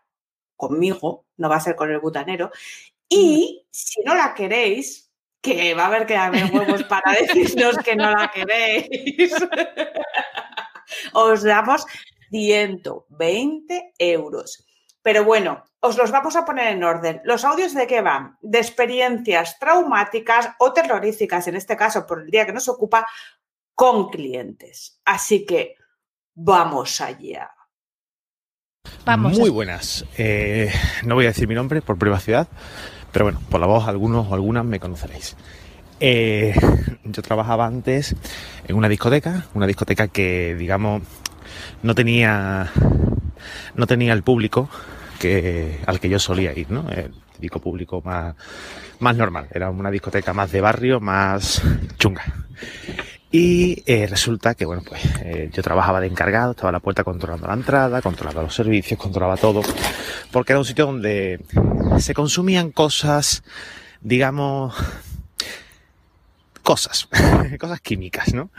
conmigo, 0.62 1.26
no 1.38 1.48
va 1.48 1.56
a 1.56 1.60
ser 1.60 1.74
con 1.74 1.90
el 1.90 1.98
butanero. 1.98 2.52
Y 3.08 3.66
si 3.72 4.00
no 4.04 4.14
la 4.14 4.32
queréis, 4.32 5.10
que 5.40 5.74
va 5.74 5.82
a 5.82 5.86
haber 5.86 6.06
que 6.06 6.16
haber 6.16 6.54
huevos 6.54 6.84
para 6.84 7.12
decirnos 7.20 7.76
que 7.78 7.96
no 7.96 8.12
la 8.12 8.30
queréis, 8.30 9.34
os 11.14 11.42
damos 11.42 11.84
120 12.30 13.94
euros. 13.98 14.64
Pero 15.02 15.24
bueno, 15.24 15.64
os 15.80 15.98
los 15.98 16.12
vamos 16.12 16.36
a 16.36 16.44
poner 16.44 16.68
en 16.68 16.84
orden. 16.84 17.20
¿Los 17.24 17.44
audios 17.44 17.74
de 17.74 17.88
qué 17.88 18.00
van? 18.00 18.38
De 18.40 18.58
experiencias 18.58 19.58
traumáticas 19.58 20.50
o 20.60 20.72
terroríficas, 20.72 21.48
en 21.48 21.56
este 21.56 21.76
caso 21.76 22.06
por 22.06 22.22
el 22.22 22.30
día 22.30 22.46
que 22.46 22.52
nos 22.52 22.68
ocupa, 22.68 23.04
con 23.74 24.10
clientes. 24.10 25.00
Así 25.04 25.44
que 25.44 25.74
vamos 26.34 27.00
allá. 27.00 27.50
Vamos. 29.04 29.36
Muy 29.36 29.50
buenas. 29.50 30.04
Eh, 30.16 30.70
no 31.04 31.16
voy 31.16 31.24
a 31.24 31.28
decir 31.28 31.48
mi 31.48 31.54
nombre 31.54 31.82
por 31.82 31.98
privacidad, 31.98 32.46
pero 33.10 33.24
bueno, 33.24 33.40
por 33.50 33.60
la 33.60 33.66
voz 33.66 33.88
algunos 33.88 34.28
o 34.28 34.34
algunas 34.34 34.64
me 34.64 34.78
conoceréis. 34.78 35.36
Eh, 35.98 36.54
yo 37.04 37.22
trabajaba 37.22 37.66
antes 37.66 38.14
en 38.66 38.76
una 38.76 38.88
discoteca, 38.88 39.46
una 39.54 39.66
discoteca 39.66 40.06
que, 40.08 40.54
digamos, 40.54 41.02
no 41.82 41.94
tenía, 41.96 42.70
no 43.74 43.86
tenía 43.88 44.12
el 44.12 44.22
público 44.22 44.68
que, 45.18 45.80
al 45.86 45.98
que 45.98 46.08
yo 46.08 46.20
solía 46.20 46.56
ir, 46.56 46.70
¿no? 46.70 46.88
El 46.88 47.12
típico 47.34 47.60
público 47.60 48.02
más, 48.04 48.36
más 49.00 49.16
normal. 49.16 49.48
Era 49.50 49.70
una 49.70 49.90
discoteca 49.90 50.32
más 50.32 50.52
de 50.52 50.60
barrio, 50.60 51.00
más 51.00 51.60
chunga. 51.98 52.22
Y 53.34 53.82
eh, 53.86 54.06
resulta 54.06 54.54
que, 54.54 54.66
bueno, 54.66 54.82
pues 54.86 55.02
eh, 55.22 55.48
yo 55.50 55.62
trabajaba 55.62 56.00
de 56.00 56.06
encargado, 56.06 56.50
estaba 56.50 56.68
a 56.68 56.72
la 56.72 56.80
puerta 56.80 57.02
controlando 57.02 57.46
la 57.46 57.54
entrada, 57.54 58.02
controlaba 58.02 58.42
los 58.42 58.54
servicios, 58.54 59.00
controlaba 59.00 59.38
todo, 59.38 59.62
porque 60.30 60.52
era 60.52 60.58
un 60.58 60.66
sitio 60.66 60.84
donde 60.84 61.40
se 61.98 62.12
consumían 62.12 62.72
cosas, 62.72 63.42
digamos, 64.02 64.74
cosas, 66.62 67.08
cosas 67.58 67.80
químicas, 67.80 68.34
¿no? 68.34 68.50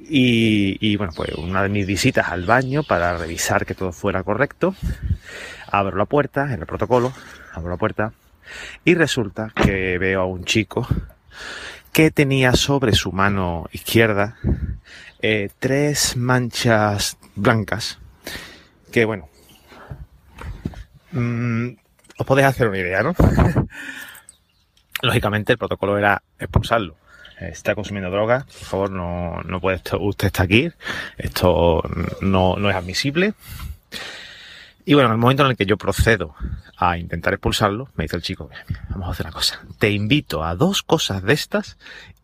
Y, 0.00 0.78
y, 0.80 0.96
bueno, 0.96 1.12
pues 1.14 1.32
una 1.34 1.62
de 1.62 1.68
mis 1.68 1.86
visitas 1.86 2.28
al 2.28 2.44
baño 2.44 2.82
para 2.82 3.16
revisar 3.16 3.66
que 3.66 3.74
todo 3.76 3.92
fuera 3.92 4.24
correcto, 4.24 4.74
abro 5.70 5.96
la 5.96 6.06
puerta, 6.06 6.52
en 6.52 6.60
el 6.60 6.66
protocolo, 6.66 7.12
abro 7.54 7.70
la 7.70 7.76
puerta 7.76 8.12
y 8.84 8.94
resulta 8.94 9.52
que 9.54 9.98
veo 9.98 10.22
a 10.22 10.26
un 10.26 10.44
chico 10.44 10.86
que 11.96 12.10
tenía 12.10 12.52
sobre 12.52 12.92
su 12.92 13.10
mano 13.10 13.70
izquierda 13.72 14.36
eh, 15.22 15.48
tres 15.58 16.14
manchas 16.18 17.16
blancas 17.36 17.98
que 18.92 19.06
bueno 19.06 19.30
mm, 21.12 21.68
os 22.18 22.26
podéis 22.26 22.48
hacer 22.48 22.68
una 22.68 22.76
idea, 22.76 23.02
¿no? 23.02 23.14
Lógicamente 25.02 25.52
el 25.52 25.58
protocolo 25.58 25.96
era 25.96 26.22
expulsarlo. 26.38 26.96
Está 27.40 27.74
consumiendo 27.74 28.10
drogas, 28.10 28.44
por 28.44 28.54
favor, 28.54 28.90
no, 28.90 29.40
no 29.44 29.58
puede 29.60 29.80
usted 29.98 30.26
estar 30.26 30.44
aquí. 30.44 30.70
Esto 31.16 31.82
no, 32.20 32.56
no 32.56 32.68
es 32.68 32.76
admisible. 32.76 33.32
Y 34.88 34.94
bueno, 34.94 35.08
en 35.08 35.14
el 35.14 35.18
momento 35.18 35.44
en 35.44 35.50
el 35.50 35.56
que 35.56 35.66
yo 35.66 35.76
procedo 35.76 36.36
a 36.76 36.96
intentar 36.96 37.34
expulsarlo, 37.34 37.88
me 37.96 38.04
dice 38.04 38.16
el 38.16 38.22
chico, 38.22 38.48
"Mira, 38.48 38.64
mira, 38.68 38.86
vamos 38.90 39.08
a 39.08 39.10
hacer 39.10 39.26
una 39.26 39.32
cosa. 39.32 39.60
Te 39.78 39.90
invito 39.90 40.44
a 40.44 40.54
dos 40.54 40.82
cosas 40.84 41.24
de 41.24 41.32
estas 41.32 41.76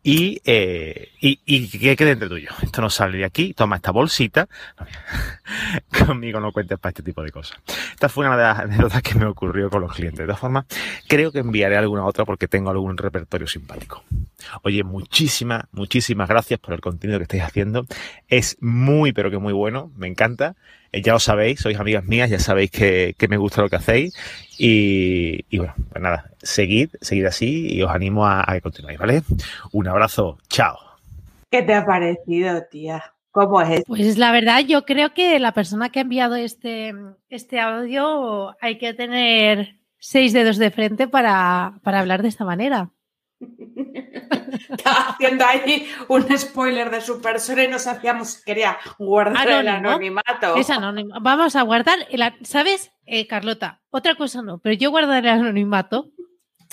y, 0.04 0.40
eh, 0.44 1.10
y, 1.20 1.40
y 1.44 1.68
que 1.68 1.96
quede 1.96 2.12
entre 2.12 2.28
tuyo. 2.28 2.50
Esto 2.62 2.80
no 2.80 2.88
sale 2.88 3.18
de 3.18 3.24
aquí, 3.24 3.52
toma 3.52 3.76
esta 3.76 3.90
bolsita. 3.90 4.48
Conmigo 6.06 6.38
no 6.38 6.52
cuentes 6.52 6.78
para 6.78 6.90
este 6.90 7.02
tipo 7.02 7.22
de 7.22 7.32
cosas. 7.32 7.58
Esta 7.92 8.08
fue 8.08 8.26
una 8.26 8.36
de 8.36 8.42
las 8.44 8.58
anécdotas 8.60 9.02
que 9.02 9.16
me 9.16 9.26
ocurrió 9.26 9.68
con 9.68 9.80
los 9.82 9.92
clientes. 9.92 10.20
De 10.20 10.26
todas 10.26 10.40
formas, 10.40 10.66
creo 11.08 11.32
que 11.32 11.40
enviaré 11.40 11.76
alguna 11.76 12.04
otra 12.04 12.24
porque 12.24 12.46
tengo 12.46 12.70
algún 12.70 12.96
repertorio 12.96 13.48
simpático. 13.48 14.04
Oye, 14.62 14.84
muchísimas, 14.84 15.64
muchísimas 15.72 16.28
gracias 16.28 16.60
por 16.60 16.74
el 16.74 16.80
contenido 16.80 17.18
que 17.18 17.24
estáis 17.24 17.42
haciendo. 17.42 17.86
Es 18.28 18.56
muy, 18.60 19.12
pero 19.12 19.32
que 19.32 19.38
muy 19.38 19.52
bueno. 19.52 19.90
Me 19.96 20.06
encanta. 20.06 20.54
Eh, 20.93 21.03
ya 21.03 21.14
lo 21.14 21.18
sabéis, 21.18 21.61
sois 21.61 21.78
amigas 21.78 22.05
mías, 22.05 22.30
ya 22.30 22.38
sabéis 22.38 22.70
que, 22.70 23.14
que 23.18 23.28
me 23.28 23.38
gusta 23.38 23.62
lo 23.62 23.70
que 23.70 23.76
hacéis. 23.76 24.14
Y, 24.59 25.45
y 25.49 25.59
bueno, 25.59 25.74
pues 25.90 26.03
nada, 26.03 26.30
seguid, 26.43 26.90
seguid 27.01 27.24
así 27.24 27.74
y 27.74 27.82
os 27.82 27.90
animo 27.90 28.26
a, 28.26 28.45
a 28.47 28.55
que 28.55 28.61
continuéis, 28.61 28.99
¿vale? 28.99 29.22
Un 29.72 29.88
abrazo, 29.88 30.38
chao. 30.49 30.78
¿Qué 31.51 31.62
te 31.62 31.74
ha 31.74 31.84
parecido, 31.84 32.62
tía? 32.70 33.03
¿Cómo 33.30 33.62
es? 33.62 33.82
Pues 33.86 34.18
la 34.18 34.30
verdad, 34.30 34.61
yo 34.61 34.84
creo 34.84 35.14
que 35.14 35.38
la 35.38 35.53
persona 35.53 35.88
que 35.88 36.01
ha 36.01 36.03
enviado 36.03 36.36
este, 36.36 36.95
este 37.30 37.61
audio 37.61 38.55
hay 38.61 38.76
que 38.76 38.93
tener 38.93 39.76
seis 39.99 40.34
dedos 40.34 40.59
de 40.59 40.70
frente 40.70 41.09
para, 41.09 41.74
para 41.82 42.01
hablar 42.01 42.20
de 42.20 42.28
esta 42.28 42.45
manera. 42.45 42.90
Estaba 44.70 45.09
haciendo 45.11 45.45
ahí 45.45 45.88
un 46.09 46.38
spoiler 46.38 46.90
de 46.90 47.01
su 47.01 47.20
persona 47.20 47.64
y 47.64 47.68
no 47.68 47.78
sabíamos 47.78 48.30
si 48.30 48.45
quería 48.45 48.78
guardar 48.99 49.49
el 49.49 49.68
anonimato. 49.68 50.57
Es 50.57 50.70
anónimo. 50.70 51.14
Vamos 51.20 51.57
a 51.57 51.62
guardar, 51.62 51.99
el, 52.11 52.22
¿sabes, 52.45 52.93
eh, 53.07 53.26
Carlota? 53.26 53.80
Otra 53.90 54.14
cosa 54.14 54.43
no, 54.43 54.59
pero 54.59 54.74
yo 54.74 54.90
guardaré 54.90 55.28
el 55.30 55.40
anonimato 55.40 56.11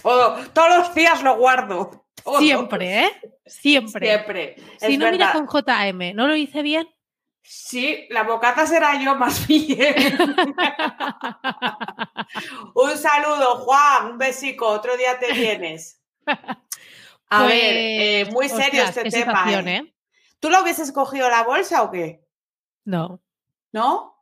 Todo, 0.02 0.38
todos 0.54 0.78
los 0.78 0.96
días 0.96 1.22
lo 1.24 1.38
guardo. 1.38 2.06
Todo. 2.24 2.40
siempre, 2.40 3.06
¿eh? 3.06 3.12
Siempre. 3.46 4.08
Siempre. 4.08 4.56
Si 4.78 4.94
Es 4.94 5.00
no, 5.00 5.12
mira 5.12 5.28
verdad. 5.34 5.46
con 5.46 5.48
JM, 5.48 6.16
¿no 6.16 6.28
lo 6.28 6.36
hice 6.36 6.62
bien? 6.62 6.88
Sí, 7.42 8.06
la 8.10 8.24
bocata 8.24 8.68
será 8.68 9.02
yo 9.02 9.16
más 9.16 9.48
bien. 9.48 9.96
un 12.76 12.98
saludo, 12.98 13.56
Juan. 13.56 14.12
Un 14.12 14.18
besico. 14.18 14.68
Otro 14.68 14.96
día 14.98 15.18
te 15.18 15.34
vienes. 15.34 15.99
A 17.32 17.40
Pues, 17.44 17.50
ver, 17.50 17.76
eh, 17.76 18.30
muy 18.32 18.50
serio 18.50 18.84
ostras, 18.84 19.06
este 19.06 19.20
tema. 19.24 19.46
¿eh? 19.52 19.64
¿eh? 19.78 19.94
¿Tú 20.40 20.50
lo 20.50 20.62
hubieses 20.64 20.92
cogido 20.92 21.30
la 21.30 21.44
bolsa 21.44 21.84
o 21.84 21.92
qué? 21.92 22.26
No, 22.86 23.22
¿No? 23.72 24.16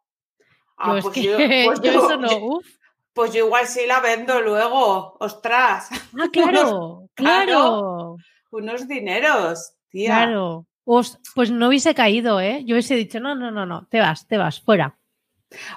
Ah, 0.77 0.91
yo 0.91 0.97
es 0.97 1.03
pues 1.03 1.13
que 1.15 1.21
yo- 1.23 1.37
pues 1.65 1.79
yo 1.81 1.91
yo- 1.93 2.05
eso 2.05 2.17
no. 2.17 2.37
Uf. 2.37 2.65
Pues 3.13 3.33
yo 3.33 3.45
igual 3.45 3.65
sí 3.65 3.87
la 3.87 3.99
vendo 3.99 4.41
luego. 4.41 5.15
Ostras. 5.19 5.87
Ah, 5.91 6.27
claro, 6.33 7.09
Claro. 7.15 8.17
unos 8.51 8.87
dineros, 8.87 9.73
tía. 9.89 10.09
Claro. 10.17 10.65
Os- 10.83 11.19
pues 11.33 11.49
no 11.49 11.67
hubiese 11.69 11.95
caído, 11.95 12.39
¿eh? 12.39 12.61
Yo 12.65 12.75
hubiese 12.75 12.95
dicho, 12.95 13.19
no, 13.19 13.33
no, 13.35 13.49
no, 13.51 13.65
no, 13.65 13.87
te 13.87 13.99
vas, 13.99 14.27
te 14.27 14.37
vas, 14.37 14.61
fuera. 14.61 14.97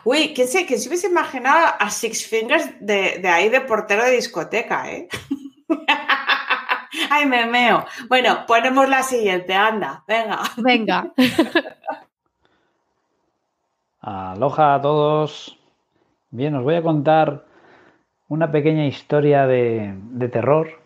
Uy, 0.04 0.32
¿quién 0.34 0.48
se, 0.48 0.66
quién 0.66 0.80
se 0.80 0.88
hubiese 0.88 1.06
imaginado 1.06 1.74
a 1.78 1.90
Six 1.90 2.26
Fingers 2.26 2.66
de, 2.80 3.18
de 3.20 3.28
ahí 3.28 3.48
de 3.48 3.60
portero 3.60 4.04
de 4.04 4.10
discoteca, 4.12 4.90
eh? 4.92 5.08
Ay, 7.10 7.26
me 7.26 7.44
meo. 7.46 7.84
Bueno, 8.08 8.46
ponemos 8.46 8.88
la 8.88 9.02
siguiente, 9.02 9.52
anda, 9.52 10.04
venga. 10.06 10.38
Venga. 10.56 11.12
Aloha 14.00 14.74
a 14.74 14.80
todos. 14.80 15.58
Bien, 16.30 16.54
os 16.54 16.62
voy 16.62 16.76
a 16.76 16.82
contar 16.82 17.44
una 18.28 18.52
pequeña 18.52 18.86
historia 18.86 19.46
de, 19.46 19.92
de 19.94 20.28
terror 20.28 20.80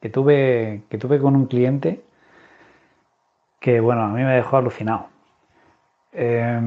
que 0.00 0.08
tuve, 0.08 0.84
que 0.88 0.96
tuve 0.96 1.20
con 1.20 1.36
un 1.36 1.46
cliente 1.46 2.02
que, 3.60 3.80
bueno, 3.80 4.02
a 4.02 4.08
mí 4.08 4.22
me 4.22 4.34
dejó 4.34 4.56
alucinado. 4.56 5.08
Eh, 6.12 6.60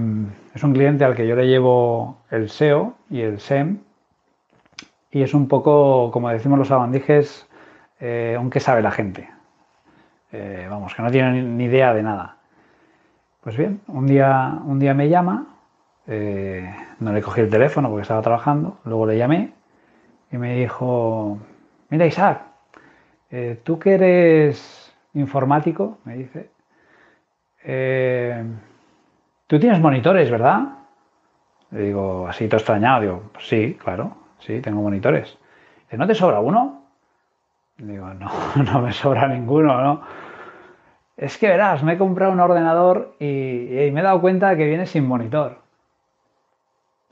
es 0.53 0.63
un 0.63 0.73
cliente 0.73 1.03
al 1.03 1.15
que 1.15 1.27
yo 1.27 1.35
le 1.35 1.47
llevo 1.47 2.17
el 2.29 2.49
SEO 2.49 2.93
y 3.09 3.21
el 3.21 3.39
SEM 3.39 3.79
y 5.09 5.23
es 5.23 5.33
un 5.33 5.47
poco, 5.47 6.11
como 6.11 6.29
decimos 6.29 6.59
los 6.59 6.69
abandijes, 6.69 7.46
eh, 7.99 8.37
un 8.39 8.49
que 8.49 8.59
sabe 8.59 8.81
la 8.81 8.91
gente. 8.91 9.29
Eh, 10.31 10.67
vamos, 10.69 10.93
que 10.93 11.01
no 11.01 11.11
tiene 11.11 11.41
ni- 11.41 11.65
idea 11.65 11.93
de 11.93 12.03
nada. 12.03 12.37
Pues 13.41 13.55
bien, 13.57 13.81
un 13.87 14.05
día, 14.07 14.59
un 14.65 14.79
día 14.79 14.93
me 14.93 15.09
llama, 15.09 15.47
eh, 16.07 16.69
no 16.99 17.13
le 17.13 17.21
cogí 17.21 17.41
el 17.41 17.49
teléfono 17.49 17.89
porque 17.89 18.01
estaba 18.03 18.21
trabajando, 18.21 18.79
luego 18.83 19.05
le 19.05 19.17
llamé 19.17 19.53
y 20.31 20.37
me 20.37 20.55
dijo, 20.55 21.39
mira 21.89 22.05
Isaac, 22.05 22.41
tú 23.63 23.79
que 23.79 23.93
eres 23.93 24.93
informático, 25.13 25.97
me 26.05 26.15
dice, 26.17 26.49
tú 29.47 29.59
tienes 29.59 29.79
monitores, 29.79 30.29
¿verdad? 30.29 30.61
Le 31.71 31.81
digo, 31.81 32.27
así 32.27 32.47
todo 32.47 32.57
extrañado, 32.57 33.01
digo, 33.01 33.23
"Pues 33.33 33.47
sí, 33.47 33.77
claro, 33.81 34.15
sí, 34.39 34.61
tengo 34.61 34.81
monitores. 34.81 35.37
¿no 35.91 36.05
te 36.07 36.15
sobra 36.15 36.39
uno? 36.41 36.83
Digo, 37.77 38.13
no, 38.13 38.29
no 38.71 38.81
me 38.81 38.91
sobra 38.91 39.27
ninguno, 39.27 39.81
¿no? 39.81 40.01
Es 41.15 41.37
que 41.37 41.47
verás, 41.47 41.83
me 41.83 41.93
he 41.93 41.97
comprado 41.97 42.31
un 42.31 42.39
ordenador 42.39 43.15
y, 43.19 43.25
y 43.85 43.91
me 43.91 44.01
he 44.01 44.03
dado 44.03 44.21
cuenta 44.21 44.55
que 44.55 44.65
viene 44.65 44.85
sin 44.85 45.05
monitor. 45.07 45.57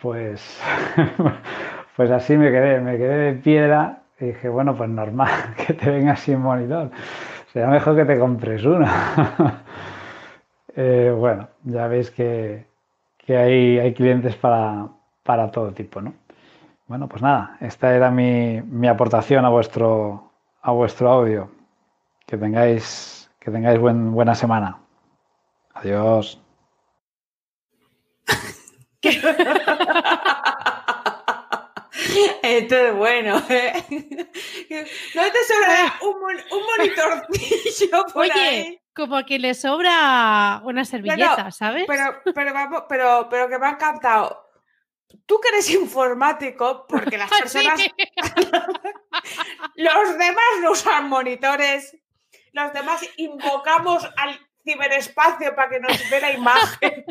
Pues, 0.01 0.61
pues 1.95 2.11
así 2.11 2.37
me 2.37 2.51
quedé, 2.51 2.79
me 2.79 2.97
quedé 2.97 3.33
de 3.33 3.33
piedra 3.33 4.03
y 4.19 4.25
dije, 4.25 4.49
bueno, 4.49 4.75
pues 4.75 4.89
normal 4.89 5.29
que 5.65 5.73
te 5.73 5.89
venga 5.89 6.15
sin 6.15 6.39
monitor. 6.39 6.91
Será 7.51 7.67
mejor 7.69 7.95
que 7.95 8.05
te 8.05 8.19
compres 8.19 8.63
uno. 8.65 8.87
Eh, 10.75 11.13
bueno, 11.17 11.47
ya 11.63 11.87
veis 11.87 12.11
que, 12.11 12.65
que 13.17 13.37
hay, 13.37 13.79
hay 13.79 13.93
clientes 13.93 14.35
para, 14.35 14.87
para 15.23 15.49
todo 15.49 15.71
tipo, 15.71 16.01
¿no? 16.01 16.13
Bueno, 16.87 17.07
pues 17.07 17.21
nada, 17.21 17.57
esta 17.61 17.95
era 17.95 18.11
mi, 18.11 18.61
mi 18.61 18.87
aportación 18.87 19.45
a 19.45 19.49
vuestro, 19.49 20.24
a 20.65 20.71
vuestro 20.71 21.09
audio. 21.09 21.49
Que 22.27 22.37
tengáis, 22.37 23.29
que 23.39 23.51
tengáis 23.51 23.79
buen- 23.79 24.11
buena 24.11 24.33
semana. 24.33 24.79
Adiós. 25.75 26.41
Esto 32.41 32.75
es 32.75 32.95
bueno, 32.95 33.41
¿eh? 33.49 33.73
¿No 35.15 35.21
te 35.23 35.43
sobra 35.47 35.93
un, 36.01 36.19
mon- 36.19 36.43
un 36.51 36.61
monitorcillo 36.77 38.05
por 38.13 38.23
Oye, 38.23 38.31
ahí? 38.33 38.81
como 38.93 39.23
que 39.25 39.39
le 39.39 39.53
sobra 39.53 40.61
una 40.63 40.83
servilleta, 40.85 41.51
¿sabes? 41.51 41.85
Pero, 41.87 42.21
pero, 42.33 42.53
vamos, 42.53 42.83
pero, 42.89 43.27
pero 43.29 43.47
que 43.47 43.57
me 43.59 43.67
ha 43.67 43.71
encantado. 43.71 44.44
Tú 45.25 45.39
que 45.39 45.49
eres 45.49 45.69
informático, 45.69 46.85
porque 46.87 47.17
las 47.17 47.29
personas, 47.39 47.79
Sí. 47.79 47.91
los 49.75 50.17
demás 50.17 50.45
no 50.61 50.71
usan 50.71 51.09
monitores, 51.09 51.97
los 52.53 52.73
demás 52.73 53.05
invocamos 53.17 54.03
al 54.17 54.39
ciberespacio 54.63 55.55
para 55.55 55.69
que 55.69 55.79
nos 55.79 56.09
vea 56.09 56.19
la 56.21 56.31
imagen. 56.31 57.05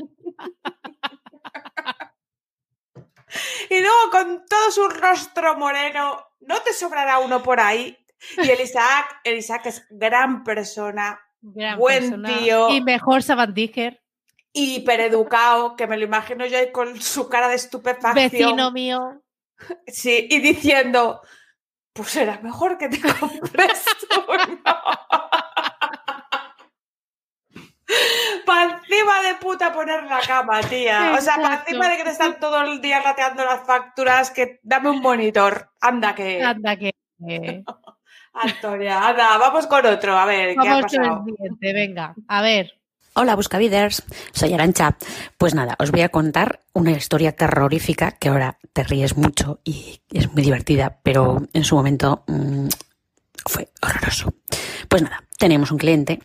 Y 3.71 3.81
luego 3.81 4.11
con 4.11 4.45
todo 4.47 4.71
su 4.71 4.89
rostro 4.89 5.57
moreno, 5.57 6.25
¿no 6.41 6.61
te 6.63 6.73
sobrará 6.73 7.19
uno 7.19 7.43
por 7.43 7.59
ahí? 7.61 7.97
Y 8.39 8.49
el 8.49 8.61
Isaac, 8.61 9.21
el 9.25 9.39
Isaac 9.39 9.67
es 9.67 9.87
gran 9.91 10.45
persona, 10.45 11.21
Gran 11.41 11.79
buen 11.79 12.01
persona. 12.01 12.39
tío. 12.39 12.71
Y 12.71 12.81
mejor 12.81 13.23
sabandíger. 13.23 14.04
Hipereducado, 14.55 15.77
que 15.77 15.87
me 15.87 15.99
lo 15.99 16.05
imagino 16.05 16.47
yo 16.47 16.57
ahí 16.57 16.73
con 16.73 17.01
su 17.01 17.29
cara 17.29 17.49
de 17.49 17.57
estupefacción. 17.57 18.31
Vecino 18.31 18.71
mío. 18.71 19.21
Sí, 19.87 20.27
y 20.31 20.39
diciendo, 20.41 21.21
pues 21.93 22.09
será 22.11 22.41
mejor 22.41 22.79
que 22.79 22.89
te 22.89 23.01
compres 23.21 23.85
uno. 24.27 24.65
Para 28.47 28.79
encima 28.79 29.23
de 29.23 29.35
puta 29.37 29.73
poner 29.73 30.05
la 30.05 30.21
cama, 30.21 30.61
tía. 30.63 31.15
O 31.17 31.21
sea, 31.21 31.37
para 31.37 31.57
encima 31.57 31.89
de 31.89 31.97
que 31.99 32.05
te 32.05 32.11
están 32.11 32.41
todo 32.41 32.63
el 32.63 32.81
día 32.81 33.01
rateando 33.01 33.45
las 33.45 33.65
facturas, 33.65 34.31
que 34.31 34.59
dame 34.63 34.91
un 34.91 35.01
monitor. 35.01 35.71
Anda 35.81 36.15
que. 36.15 36.43
Anda 36.43 36.77
que. 36.77 36.95
Antonia, 38.33 39.09
anda, 39.09 39.39
vamos 39.39 39.67
con 39.67 39.87
otro. 39.87 40.17
A 40.17 40.27
ver, 40.27 40.57
¿qué 40.61 40.69
ha 40.69 40.75
Vamos 40.75 40.93
con 40.93 41.03
el 41.03 41.09
pasado? 41.09 41.25
siguiente, 41.25 41.73
venga. 41.73 42.15
A 42.27 42.43
ver. 42.43 42.81
Hola 43.17 43.37
Buscaviders, 43.37 44.03
soy 44.33 44.55
Arancha. 44.55 44.97
Pues 45.39 45.55
nada, 45.55 45.77
os 45.79 45.93
voy 45.93 46.01
a 46.01 46.09
contar 46.09 46.59
una 46.73 46.91
historia 46.91 47.31
terrorífica 47.31 48.11
que 48.11 48.29
ahora 48.29 48.59
te 48.73 48.83
ríes 48.83 49.17
mucho 49.17 49.61
y 49.63 50.01
es 50.11 50.33
muy 50.33 50.43
divertida, 50.43 50.99
pero 51.05 51.47
en 51.53 51.63
su 51.63 51.77
momento 51.77 52.25
mm, 52.27 52.67
fue 53.47 53.69
horroroso. 53.81 54.35
Pues 54.89 55.03
nada, 55.03 55.23
teníamos 55.39 55.71
un 55.71 55.79
cliente 55.79 56.23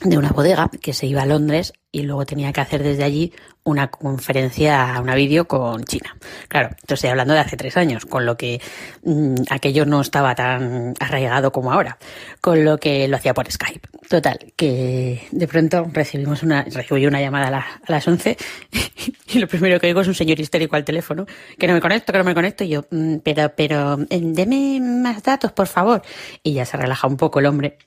de 0.00 0.16
una 0.16 0.30
bodega 0.30 0.70
que 0.80 0.94
se 0.94 1.06
iba 1.06 1.20
a 1.20 1.26
Londres 1.26 1.74
y 1.96 2.02
luego 2.02 2.26
tenía 2.26 2.52
que 2.52 2.60
hacer 2.60 2.82
desde 2.82 3.04
allí 3.04 3.32
una 3.64 3.90
conferencia, 3.90 4.98
una 5.00 5.14
vídeo 5.14 5.48
con 5.48 5.82
China. 5.84 6.14
Claro, 6.46 6.68
esto 6.76 6.92
estoy 6.92 7.08
hablando 7.08 7.32
de 7.32 7.40
hace 7.40 7.56
tres 7.56 7.74
años, 7.78 8.04
con 8.04 8.26
lo 8.26 8.36
que 8.36 8.60
mm, 9.02 9.34
aquello 9.48 9.86
no 9.86 10.02
estaba 10.02 10.34
tan 10.34 10.92
arraigado 11.00 11.52
como 11.52 11.72
ahora, 11.72 11.96
con 12.42 12.66
lo 12.66 12.76
que 12.76 13.08
lo 13.08 13.16
hacía 13.16 13.32
por 13.32 13.50
Skype. 13.50 13.88
Total, 14.10 14.38
que 14.56 15.26
de 15.30 15.48
pronto 15.48 15.86
recibimos 15.90 16.42
una, 16.42 16.64
recibí 16.64 17.06
una 17.06 17.22
llamada 17.22 17.48
a, 17.56 17.60
a 17.60 17.90
las 17.90 18.06
11 18.06 18.36
y 19.28 19.38
lo 19.38 19.48
primero 19.48 19.80
que 19.80 19.86
oigo 19.86 20.02
es 20.02 20.08
un 20.08 20.14
señor 20.14 20.38
histérico 20.38 20.76
al 20.76 20.84
teléfono, 20.84 21.24
que 21.58 21.66
no 21.66 21.72
me 21.72 21.80
conecto, 21.80 22.12
que 22.12 22.18
no 22.18 22.24
me 22.24 22.34
conecto, 22.34 22.62
y 22.62 22.68
yo, 22.68 22.84
"Mm, 22.90 23.16
pero, 23.24 23.54
pero, 23.56 23.98
eh, 24.10 24.20
deme 24.22 24.80
más 24.82 25.22
datos, 25.22 25.52
por 25.52 25.66
favor. 25.66 26.02
Y 26.42 26.52
ya 26.52 26.66
se 26.66 26.76
relaja 26.76 27.08
un 27.08 27.16
poco 27.16 27.40
el 27.40 27.46
hombre. 27.46 27.78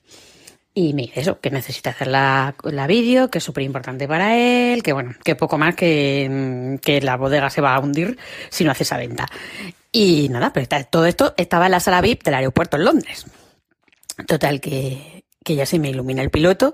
Y 0.72 0.94
me 0.94 1.02
dice 1.02 1.20
eso, 1.20 1.40
que 1.40 1.50
necesita 1.50 1.90
hacer 1.90 2.06
la, 2.06 2.54
la 2.62 2.86
vídeo, 2.86 3.28
que 3.28 3.38
es 3.38 3.44
súper 3.44 3.64
importante 3.64 4.06
para 4.06 4.36
él, 4.36 4.82
que 4.84 4.92
bueno, 4.92 5.14
que 5.24 5.34
poco 5.34 5.58
más 5.58 5.74
que, 5.74 6.28
mm, 6.30 6.76
que 6.78 7.00
la 7.00 7.16
bodega 7.16 7.50
se 7.50 7.60
va 7.60 7.74
a 7.74 7.80
hundir 7.80 8.16
si 8.50 8.64
no 8.64 8.70
hace 8.70 8.84
esa 8.84 8.96
venta. 8.96 9.26
Y 9.92 10.28
nada, 10.28 10.52
pero 10.52 10.66
todo 10.88 11.06
esto 11.06 11.34
estaba 11.36 11.66
en 11.66 11.72
la 11.72 11.80
sala 11.80 12.00
VIP 12.00 12.22
del 12.22 12.34
aeropuerto 12.34 12.76
en 12.76 12.84
Londres. 12.84 13.26
Total, 14.28 14.60
que, 14.60 15.24
que 15.44 15.56
ya 15.56 15.66
se 15.66 15.78
me 15.80 15.90
ilumina 15.90 16.22
el 16.22 16.30
piloto 16.30 16.72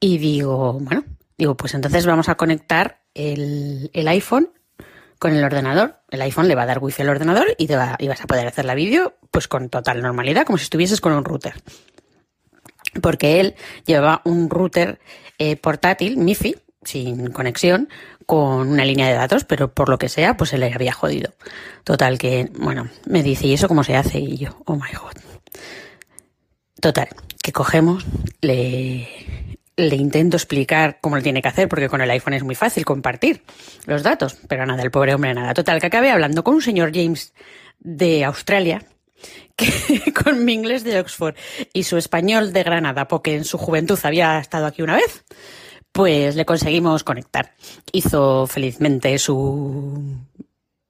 y 0.00 0.16
digo, 0.18 0.78
bueno, 0.80 1.04
digo, 1.36 1.54
pues 1.56 1.74
entonces 1.74 2.06
vamos 2.06 2.30
a 2.30 2.36
conectar 2.36 3.00
el, 3.12 3.90
el 3.92 4.08
iPhone 4.08 4.48
con 5.18 5.34
el 5.34 5.44
ordenador. 5.44 6.00
El 6.10 6.22
iPhone 6.22 6.48
le 6.48 6.54
va 6.54 6.62
a 6.62 6.66
dar 6.66 6.78
wifi 6.78 7.02
al 7.02 7.10
ordenador 7.10 7.46
y, 7.58 7.66
te 7.66 7.76
va- 7.76 7.96
y 7.98 8.08
vas 8.08 8.22
a 8.22 8.26
poder 8.26 8.46
hacer 8.46 8.64
la 8.64 8.74
vídeo 8.74 9.14
pues 9.30 9.48
con 9.48 9.68
total 9.68 10.00
normalidad, 10.00 10.46
como 10.46 10.56
si 10.56 10.64
estuvieses 10.64 11.00
con 11.02 11.12
un 11.12 11.24
router 11.24 11.52
porque 13.00 13.40
él 13.40 13.54
llevaba 13.86 14.22
un 14.24 14.50
router 14.50 15.00
eh, 15.38 15.56
portátil, 15.56 16.16
MIFI, 16.16 16.56
sin 16.82 17.28
conexión, 17.28 17.88
con 18.26 18.68
una 18.68 18.84
línea 18.84 19.08
de 19.08 19.14
datos, 19.14 19.44
pero 19.44 19.72
por 19.72 19.88
lo 19.88 19.98
que 19.98 20.08
sea, 20.08 20.36
pues 20.36 20.50
se 20.50 20.58
le 20.58 20.72
había 20.72 20.92
jodido. 20.92 21.32
Total, 21.84 22.18
que, 22.18 22.50
bueno, 22.58 22.88
me 23.06 23.22
dice, 23.22 23.46
¿y 23.46 23.54
eso 23.54 23.68
cómo 23.68 23.84
se 23.84 23.96
hace? 23.96 24.18
Y 24.18 24.36
yo, 24.38 24.58
oh 24.66 24.74
my 24.74 24.92
god. 24.92 25.20
Total, 26.80 27.08
que 27.42 27.52
cogemos, 27.52 28.04
le, 28.40 29.08
intento 29.76 30.36
explicar 30.36 30.98
cómo 31.00 31.16
lo 31.16 31.22
tiene 31.22 31.42
que 31.42 31.48
hacer, 31.48 31.68
porque 31.68 31.88
con 31.88 32.00
el 32.00 32.10
iPhone 32.10 32.34
es 32.34 32.42
muy 32.42 32.54
fácil 32.54 32.84
compartir 32.84 33.42
los 33.86 34.02
datos, 34.02 34.36
pero 34.48 34.66
nada, 34.66 34.82
el 34.82 34.90
pobre 34.90 35.14
hombre 35.14 35.34
nada. 35.34 35.54
Total, 35.54 35.80
que 35.80 35.86
acabé 35.86 36.10
hablando 36.10 36.44
con 36.44 36.54
un 36.54 36.62
señor 36.62 36.92
James 36.94 37.32
de 37.80 38.24
Australia, 38.24 38.82
que 39.56 40.12
con 40.12 40.44
mi 40.44 40.52
inglés 40.52 40.84
de 40.84 40.98
Oxford 40.98 41.34
y 41.72 41.84
su 41.84 41.96
español 41.96 42.52
de 42.52 42.62
Granada, 42.62 43.08
porque 43.08 43.36
en 43.36 43.44
su 43.44 43.58
juventud 43.58 43.98
había 44.02 44.38
estado 44.38 44.66
aquí 44.66 44.82
una 44.82 44.96
vez, 44.96 45.24
pues 45.92 46.34
le 46.34 46.44
conseguimos 46.44 47.04
conectar. 47.04 47.54
Hizo 47.92 48.46
felizmente 48.46 49.16
su, 49.18 50.18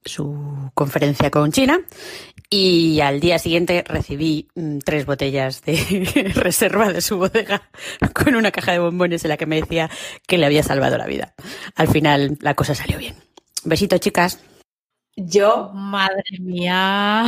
su 0.05 0.71
conferencia 0.75 1.31
con 1.31 1.53
China 1.53 1.81
Y 2.51 3.01
al 3.01 3.21
día 3.21 3.39
siguiente 3.39 3.85
recibí 3.87 4.49
mm, 4.55 4.79
tres 4.79 5.07
botellas 5.07 5.63
de 5.63 6.33
reserva 6.35 6.93
de 6.93 7.01
su 7.01 7.19
bodega 7.19 7.71
con 8.13 8.35
una 8.35 8.51
caja 8.51 8.73
de 8.73 8.79
bombones 8.79 9.25
en 9.25 9.31
la 9.31 9.37
que 9.37 9.47
me 9.47 9.61
decía 9.61 9.91
que 10.27 10.39
le 10.39 10.47
había 10.47 10.63
salvado 10.63 10.99
la 10.99 11.07
vida. 11.07 11.35
Al 11.75 11.89
final 11.89 12.39
la 12.41 12.55
cosa 12.55 12.75
salió 12.75 12.99
bien. 12.99 13.17
Besito, 13.65 13.99
chicas. 13.99 14.41
Yo, 15.17 15.71
Madre 15.73 16.25
mía. 16.41 17.25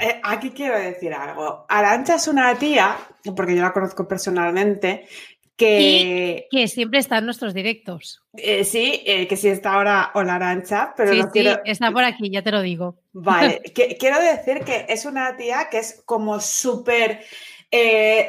eh, 0.00 0.20
aquí 0.22 0.50
quiero 0.50 0.78
decir 0.78 1.12
algo. 1.14 1.64
Arancha 1.68 2.16
es 2.16 2.26
una 2.28 2.54
tía, 2.56 2.96
porque 3.36 3.54
yo 3.54 3.62
la 3.62 3.72
conozco 3.72 4.08
personalmente, 4.08 5.06
que 5.56 6.48
Que 6.50 6.66
siempre 6.66 6.98
está 6.98 7.18
en 7.18 7.26
nuestros 7.26 7.54
directos. 7.54 8.20
eh, 8.36 8.64
sí, 8.64 9.02
eh, 9.06 9.28
que 9.28 9.36
sí 9.36 9.48
está 9.48 9.74
ahora 9.74 10.10
Hola 10.14 10.34
Arancha, 10.34 10.92
pero 10.96 11.12
sí, 11.12 11.18
no 11.20 11.30
sí, 11.32 11.46
está 11.64 11.92
por 11.92 12.02
aquí, 12.02 12.28
ya 12.30 12.42
te 12.42 12.50
lo 12.50 12.60
digo. 12.62 12.96
Vale, 13.12 13.60
que- 13.74 13.96
quiero 13.96 14.20
decir 14.20 14.60
que 14.64 14.86
es 14.88 15.04
una 15.04 15.36
tía 15.36 15.68
que 15.70 15.78
es 15.78 16.02
como 16.04 16.40
súper 16.40 17.20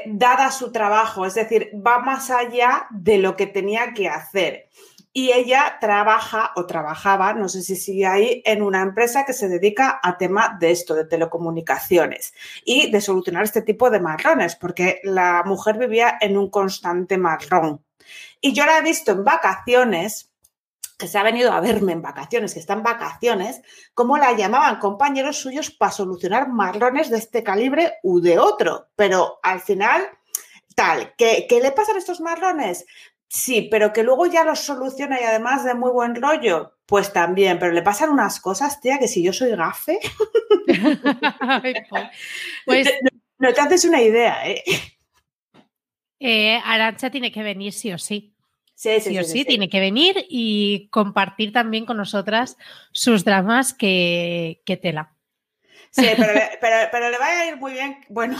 dada 0.08 0.48
a 0.48 0.52
su 0.52 0.72
trabajo, 0.72 1.24
es 1.26 1.36
decir, 1.36 1.70
va 1.76 2.00
más 2.00 2.32
allá 2.32 2.88
de 2.90 3.20
lo 3.20 3.36
que 3.36 3.46
tenía 3.46 3.94
que 3.94 4.08
hacer. 4.10 4.70
Y 5.18 5.32
ella 5.32 5.78
trabaja 5.80 6.52
o 6.58 6.66
trabajaba, 6.66 7.32
no 7.32 7.48
sé 7.48 7.62
si 7.62 7.78
sigue 7.78 8.06
ahí, 8.06 8.42
en 8.44 8.62
una 8.62 8.82
empresa 8.82 9.24
que 9.26 9.32
se 9.32 9.48
dedica 9.48 9.98
a 10.04 10.18
tema 10.18 10.58
de 10.60 10.72
esto, 10.72 10.94
de 10.94 11.06
telecomunicaciones 11.06 12.34
y 12.66 12.92
de 12.92 13.00
solucionar 13.00 13.46
este 13.46 13.62
tipo 13.62 13.90
de 13.90 14.02
marrones, 14.02 14.58
porque 14.58 15.00
la 15.04 15.44
mujer 15.46 15.78
vivía 15.78 16.18
en 16.20 16.36
un 16.36 16.50
constante 16.50 17.18
marrón. 17.18 17.82
Y 18.42 18.52
yo 18.52 18.66
la 18.66 18.80
he 18.80 18.82
visto 18.82 19.14
en 19.14 19.24
vacaciones, 19.24 20.34
que 20.98 21.08
se 21.08 21.18
ha 21.18 21.24
venido 21.24 21.54
a 21.54 21.62
verme 21.62 21.94
en 21.94 22.02
vacaciones, 22.02 22.54
que 22.54 22.60
está 22.60 22.74
en 22.74 22.84
vacaciones, 22.84 23.62
cómo 23.94 24.18
la 24.18 24.34
llamaban 24.34 24.80
compañeros 24.80 25.38
suyos 25.38 25.72
para 25.72 25.94
solucionar 25.94 26.50
marrones 26.50 27.10
de 27.10 27.20
este 27.20 27.42
calibre 27.42 27.94
u 28.04 28.20
de 28.20 28.38
otro. 28.38 28.90
Pero 28.98 29.40
al 29.44 29.62
final, 29.62 30.10
tal, 30.76 31.16
¿qué, 31.18 31.46
qué 31.48 31.62
le 31.62 31.72
pasan 31.72 31.96
a 31.96 32.00
estos 32.00 32.20
marrones? 32.20 32.86
Sí, 33.28 33.68
pero 33.70 33.92
que 33.92 34.04
luego 34.04 34.26
ya 34.28 34.44
los 34.44 34.60
soluciona 34.60 35.20
y 35.20 35.24
además 35.24 35.64
de 35.64 35.74
muy 35.74 35.92
buen 35.92 36.16
rollo, 36.16 36.78
pues 36.86 37.12
también, 37.12 37.60
pero 37.60 37.72
le 37.72 37.82
pasan 37.82 38.10
unas 38.10 38.40
cosas, 38.40 38.80
tía, 38.80 39.00
que 39.00 39.08
si 39.08 39.24
yo 39.24 39.34
soy 39.34 39.56
gafe, 39.56 40.00
pues 42.66 42.90
no 43.40 43.54
te 43.54 43.62
haces 43.62 43.86
una 43.86 44.02
idea, 44.02 44.48
¿eh? 44.48 44.64
eh, 46.20 46.60
Arancha 46.64 47.10
tiene 47.10 47.32
que 47.32 47.44
venir 47.44 47.74
sí 47.74 47.92
o 47.92 47.98
sí. 47.98 48.32
Sí, 48.78 49.00
Sí, 49.00 49.18
o 49.18 49.24
sí, 49.24 49.46
tiene 49.46 49.70
que 49.70 49.80
venir 49.80 50.26
y 50.30 50.90
compartir 50.90 51.54
también 51.54 51.86
con 51.86 51.96
nosotras 51.96 52.58
sus 52.92 53.24
dramas 53.24 53.74
que, 53.74 54.62
que 54.66 54.76
tela. 54.76 55.15
Sí, 55.96 56.06
pero 56.18 56.34
le, 56.34 56.58
pero, 56.60 56.90
pero 56.92 57.10
le 57.10 57.18
va 57.18 57.26
a 57.26 57.48
ir 57.48 57.56
muy 57.56 57.72
bien, 57.72 58.04
bueno, 58.10 58.38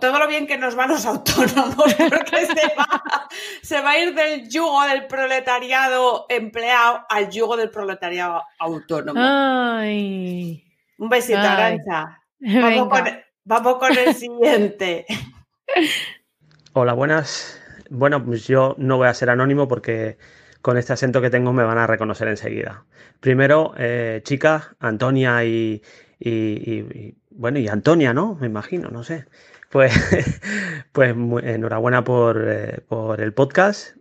todo 0.00 0.18
lo 0.18 0.26
bien 0.26 0.48
que 0.48 0.58
nos 0.58 0.74
van 0.74 0.88
los 0.88 1.06
autónomos, 1.06 1.94
porque 1.94 2.44
se 2.44 2.74
va, 2.76 3.28
se 3.62 3.80
va 3.80 3.90
a 3.90 3.98
ir 4.00 4.14
del 4.16 4.48
yugo 4.48 4.82
del 4.82 5.06
proletariado 5.06 6.26
empleado 6.28 7.06
al 7.08 7.30
yugo 7.30 7.56
del 7.56 7.70
proletariado 7.70 8.42
autónomo. 8.58 9.20
Ay. 9.22 10.64
Un 10.98 11.08
besito. 11.08 11.38
Arancha. 11.38 12.20
Vamos 12.40 12.88
con, 12.88 13.04
vamos 13.44 13.76
con 13.76 13.96
el 13.96 14.14
siguiente. 14.14 15.06
Hola, 16.72 16.94
buenas. 16.94 17.60
Bueno, 17.90 18.24
pues 18.24 18.48
yo 18.48 18.74
no 18.78 18.96
voy 18.96 19.06
a 19.06 19.14
ser 19.14 19.30
anónimo 19.30 19.68
porque 19.68 20.16
con 20.62 20.78
este 20.78 20.94
acento 20.94 21.20
que 21.20 21.30
tengo 21.30 21.52
me 21.52 21.62
van 21.62 21.78
a 21.78 21.86
reconocer 21.86 22.28
enseguida. 22.28 22.86
Primero, 23.20 23.74
eh, 23.76 24.22
chicas, 24.24 24.70
Antonia 24.80 25.44
y, 25.44 25.82
y- 26.28 27.16
bueno, 27.30 27.58
y 27.58 27.68
Antonia, 27.68 28.12
¿no? 28.14 28.36
Me 28.40 28.46
imagino, 28.46 28.90
no 28.90 29.02
sé. 29.04 29.26
Pues, 29.70 29.92
pues 30.92 31.14
enhorabuena 31.44 32.04
por, 32.04 32.44
eh, 32.48 32.80
por 32.88 33.20
el 33.20 33.32
podcast, 33.32 33.96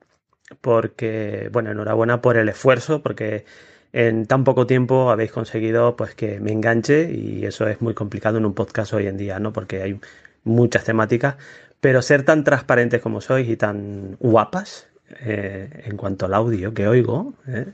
porque, 0.61 1.49
bueno, 1.51 1.71
enhorabuena 1.71 2.21
por 2.21 2.37
el 2.37 2.49
esfuerzo, 2.49 3.01
porque 3.03 3.45
en 3.93 4.25
tan 4.27 4.43
poco 4.43 4.67
tiempo 4.67 5.09
habéis 5.11 5.31
conseguido 5.31 5.95
pues 5.95 6.15
que 6.15 6.39
me 6.39 6.51
enganche 6.51 7.11
y 7.11 7.45
eso 7.45 7.67
es 7.67 7.81
muy 7.81 7.93
complicado 7.93 8.37
en 8.37 8.45
un 8.45 8.53
podcast 8.53 8.93
hoy 8.93 9.07
en 9.07 9.17
día, 9.17 9.39
¿no? 9.39 9.53
Porque 9.53 9.81
hay 9.81 9.99
muchas 10.43 10.83
temáticas, 10.85 11.35
pero 11.81 12.01
ser 12.01 12.23
tan 12.23 12.43
transparentes 12.43 13.01
como 13.01 13.21
sois 13.21 13.47
y 13.49 13.57
tan 13.57 14.15
guapas 14.19 14.87
eh, 15.21 15.83
en 15.85 15.97
cuanto 15.97 16.25
al 16.27 16.33
audio 16.35 16.73
que 16.73 16.87
oigo, 16.87 17.33
¿eh? 17.47 17.67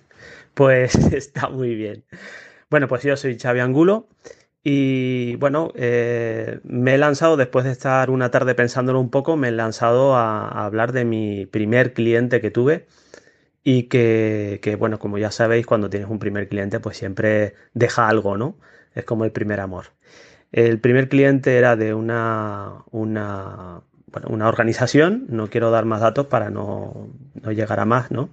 pues 0.53 0.95
está 1.13 1.49
muy 1.49 1.75
bien. 1.75 2.03
Bueno, 2.75 2.89
pues 2.89 3.03
yo 3.03 3.15
soy 3.15 3.39
Xavi 3.39 3.61
Angulo 3.61 4.09
y 4.61 5.37
bueno, 5.37 5.71
eh, 5.75 6.59
me 6.65 6.95
he 6.95 6.97
lanzado, 6.97 7.37
después 7.37 7.63
de 7.63 7.71
estar 7.71 8.09
una 8.09 8.31
tarde 8.31 8.53
pensándolo 8.53 8.99
un 8.99 9.09
poco, 9.09 9.37
me 9.37 9.47
he 9.47 9.51
lanzado 9.53 10.13
a, 10.13 10.49
hablar 10.65 10.91
de 10.91 11.05
mi 11.05 11.45
primer 11.45 11.93
cliente 11.93 12.41
que 12.41 12.51
tuve 12.51 12.85
y 13.63 13.83
que, 13.83 14.75
bueno, 14.77 14.99
como 14.99 15.17
ya 15.17 15.31
sabéis, 15.31 15.65
cuando 15.65 15.89
tienes 15.89 16.09
un 16.09 16.19
primer 16.19 16.49
cliente, 16.49 16.81
pues 16.81 16.97
siempre 16.97 17.53
deja 17.73 18.09
algo, 18.09 18.35
¿no? 18.35 18.57
Es 18.93 19.05
como 19.05 19.23
el 19.23 19.31
primer 19.31 19.61
amor. 19.61 19.93
El 20.51 20.81
primer 20.81 21.07
cliente 21.07 21.57
era 21.57 21.77
de 21.77 21.93
una, 21.93 22.83
una, 22.91 23.83
una 24.27 24.49
organización, 24.49 25.27
no 25.29 25.49
quiero 25.49 25.71
dar 25.71 25.85
más 25.85 26.01
datos 26.01 26.27
para 26.27 26.49
no, 26.49 27.07
no 27.41 27.53
llegar 27.53 27.79
a 27.79 27.85
más, 27.85 28.11
¿no? 28.11 28.31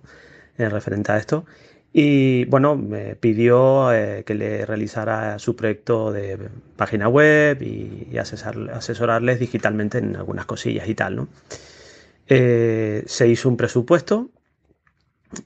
En 0.58 0.72
referente 0.72 1.12
a 1.12 1.18
esto. 1.18 1.46
Y 1.92 2.46
bueno, 2.46 2.74
me 2.76 3.16
pidió 3.16 3.92
eh, 3.92 4.24
que 4.24 4.34
le 4.34 4.64
realizara 4.64 5.38
su 5.38 5.54
proyecto 5.54 6.10
de 6.10 6.38
página 6.76 7.08
web 7.08 7.60
y, 7.62 8.16
asesorarles 8.16 9.38
digitalmente 9.38 9.98
en 9.98 10.16
algunas 10.16 10.46
cosillas 10.46 10.88
y 10.88 10.94
tal, 10.94 11.16
¿no? 11.16 11.28
Eh, 12.28 13.04
se 13.06 13.28
hizo 13.28 13.48
un 13.48 13.58
presupuesto, 13.58 14.30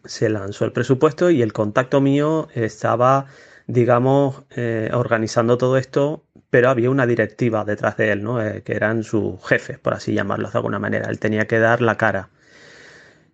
se 0.04 0.28
lanzó 0.28 0.64
el 0.64 0.72
presupuesto 0.72 1.30
y 1.30 1.42
el 1.42 1.52
contacto 1.52 2.00
mío 2.00 2.48
estaba, 2.54 3.26
digamos, 3.66 4.44
eh, 4.50 4.90
organizando 4.92 5.58
todo 5.58 5.76
esto, 5.78 6.24
pero 6.50 6.70
había 6.70 6.90
una 6.90 7.06
directiva 7.06 7.64
detrás 7.64 7.96
de 7.96 8.12
él, 8.12 8.22
¿no? 8.22 8.38
Que 8.62 8.74
eran 8.74 9.02
sus 9.02 9.44
jefes, 9.44 9.78
por 9.80 9.94
así 9.94 10.14
llamarlos 10.14 10.52
de 10.52 10.58
alguna 10.58 10.78
manera. 10.78 11.10
Él 11.10 11.18
tenía 11.18 11.46
que 11.48 11.58
dar 11.58 11.80
la 11.82 11.96
cara. 11.96 12.30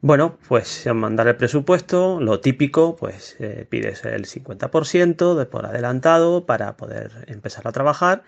Bueno, 0.04 0.36
pues 0.48 0.84
mandar 0.92 1.28
el 1.28 1.36
presupuesto, 1.36 2.18
lo 2.20 2.40
típico, 2.40 2.96
pues 2.96 3.36
eh, 3.38 3.66
pides 3.70 4.04
el 4.04 4.26
50% 4.26 5.36
de 5.36 5.46
por 5.46 5.64
adelantado 5.64 6.44
para 6.44 6.76
poder 6.76 7.24
empezar 7.28 7.68
a 7.68 7.72
trabajar 7.72 8.24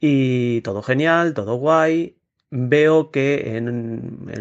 y 0.00 0.60
todo 0.62 0.82
genial, 0.82 1.34
todo 1.34 1.56
guay. 1.56 2.16
Veo 2.50 3.10
que 3.10 3.56
en, 3.56 3.68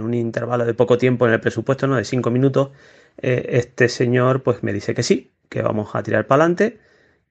un 0.01 0.14
intervalo 0.14 0.66
de 0.66 0.76
poco 0.76 0.97
tiempo 0.99 1.28
en 1.28 1.34
el 1.34 1.41
presupuesto, 1.41 1.88
¿no? 1.88 1.95
De 1.97 2.06
5 2.06 2.32
minutos, 2.32 2.72
eh, 3.18 3.47
este 3.51 3.89
señor 3.89 4.43
pues 4.43 4.64
me 4.64 4.74
dice 4.74 4.93
que 4.95 5.04
sí, 5.04 5.34
que 5.49 5.64
vamos 5.64 5.95
a 5.95 6.04
tirar 6.04 6.28
para 6.28 6.43
adelante, 6.43 6.80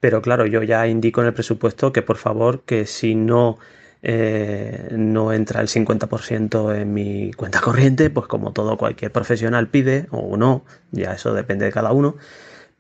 pero 0.01 0.23
claro, 0.23 0.47
yo 0.47 0.63
ya 0.65 0.89
indico 0.89 1.21
en 1.23 1.29
el 1.29 1.35
presupuesto 1.35 1.93
que 1.93 2.03
por 2.03 2.17
favor, 2.19 2.63
que 2.65 2.87
si 2.87 3.15
no 3.15 3.59
eh, 4.05 4.89
no 4.91 5.33
entra 5.33 5.61
el 5.61 5.69
50% 5.69 6.75
en 6.75 6.93
mi 6.93 7.33
cuenta 7.33 7.61
corriente, 7.61 8.11
pues 8.11 8.27
como 8.27 8.53
todo 8.53 8.77
cualquier 8.77 9.13
profesional 9.13 9.69
pide, 9.69 10.09
o 10.11 10.37
no, 10.37 10.65
ya 10.91 11.13
eso 11.15 11.33
depende 11.35 11.67
de 11.67 11.73
cada 11.73 11.93
uno, 11.93 12.17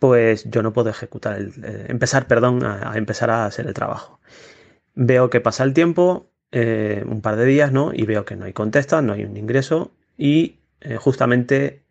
pues 0.00 0.44
yo 0.50 0.62
no 0.62 0.72
puedo 0.72 0.90
ejecutar 0.90 1.36
el, 1.38 1.52
eh, 1.64 1.86
empezar, 1.88 2.26
perdón, 2.26 2.64
a, 2.64 2.92
empezar 2.96 3.30
a 3.30 3.46
hacer 3.46 3.66
el 3.68 3.74
trabajo. 3.74 4.20
Veo 4.94 5.30
que 5.30 5.40
pasa 5.40 5.64
el 5.64 5.74
tiempo, 5.74 6.30
eh, 6.50 7.04
un 7.06 7.22
par 7.22 7.36
de 7.36 7.46
días, 7.46 7.72
¿no? 7.72 7.92
Y 7.94 8.04
veo 8.04 8.24
que 8.24 8.36
no 8.36 8.44
hay 8.44 8.52
contesta, 8.52 9.00
no 9.00 9.12
hay 9.12 9.24
un 9.24 9.36
ingreso 9.36 9.92
y 10.18 10.58
justamente 10.98 11.84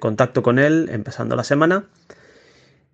contacto 0.00 0.42
con 0.42 0.58
él 0.58 0.88
empezando 0.90 1.36
la 1.36 1.44
semana 1.44 1.84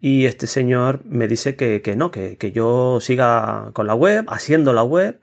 y 0.00 0.26
este 0.26 0.46
señor 0.46 1.04
me 1.04 1.28
dice 1.28 1.56
que, 1.56 1.80
que 1.82 1.96
no, 1.96 2.10
que, 2.10 2.36
que 2.36 2.52
yo 2.52 2.98
siga 3.00 3.70
con 3.72 3.86
la 3.86 3.94
web, 3.94 4.26
haciendo 4.28 4.72
la 4.72 4.82
web 4.82 5.20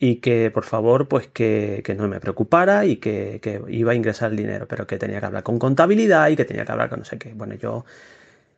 y 0.00 0.16
que 0.18 0.50
por 0.50 0.64
favor 0.64 1.08
pues 1.08 1.28
que, 1.28 1.82
que 1.84 1.94
no 1.96 2.08
me 2.08 2.20
preocupara 2.20 2.86
y 2.86 2.96
que, 2.98 3.40
que 3.42 3.62
iba 3.70 3.92
a 3.92 3.96
ingresar 3.96 4.32
el 4.32 4.38
dinero, 4.38 4.66
pero 4.68 4.86
que 4.88 4.98
tenía 4.98 5.20
que 5.20 5.26
hablar 5.26 5.44
con 5.44 5.58
contabilidad 5.60 6.30
y 6.30 6.36
que 6.36 6.46
tenía 6.46 6.64
que 6.66 6.72
hablar 6.72 6.90
con 6.90 7.00
no 7.00 7.06
sé 7.06 7.18
qué. 7.18 7.34
Bueno, 7.34 7.54
yo 7.56 7.84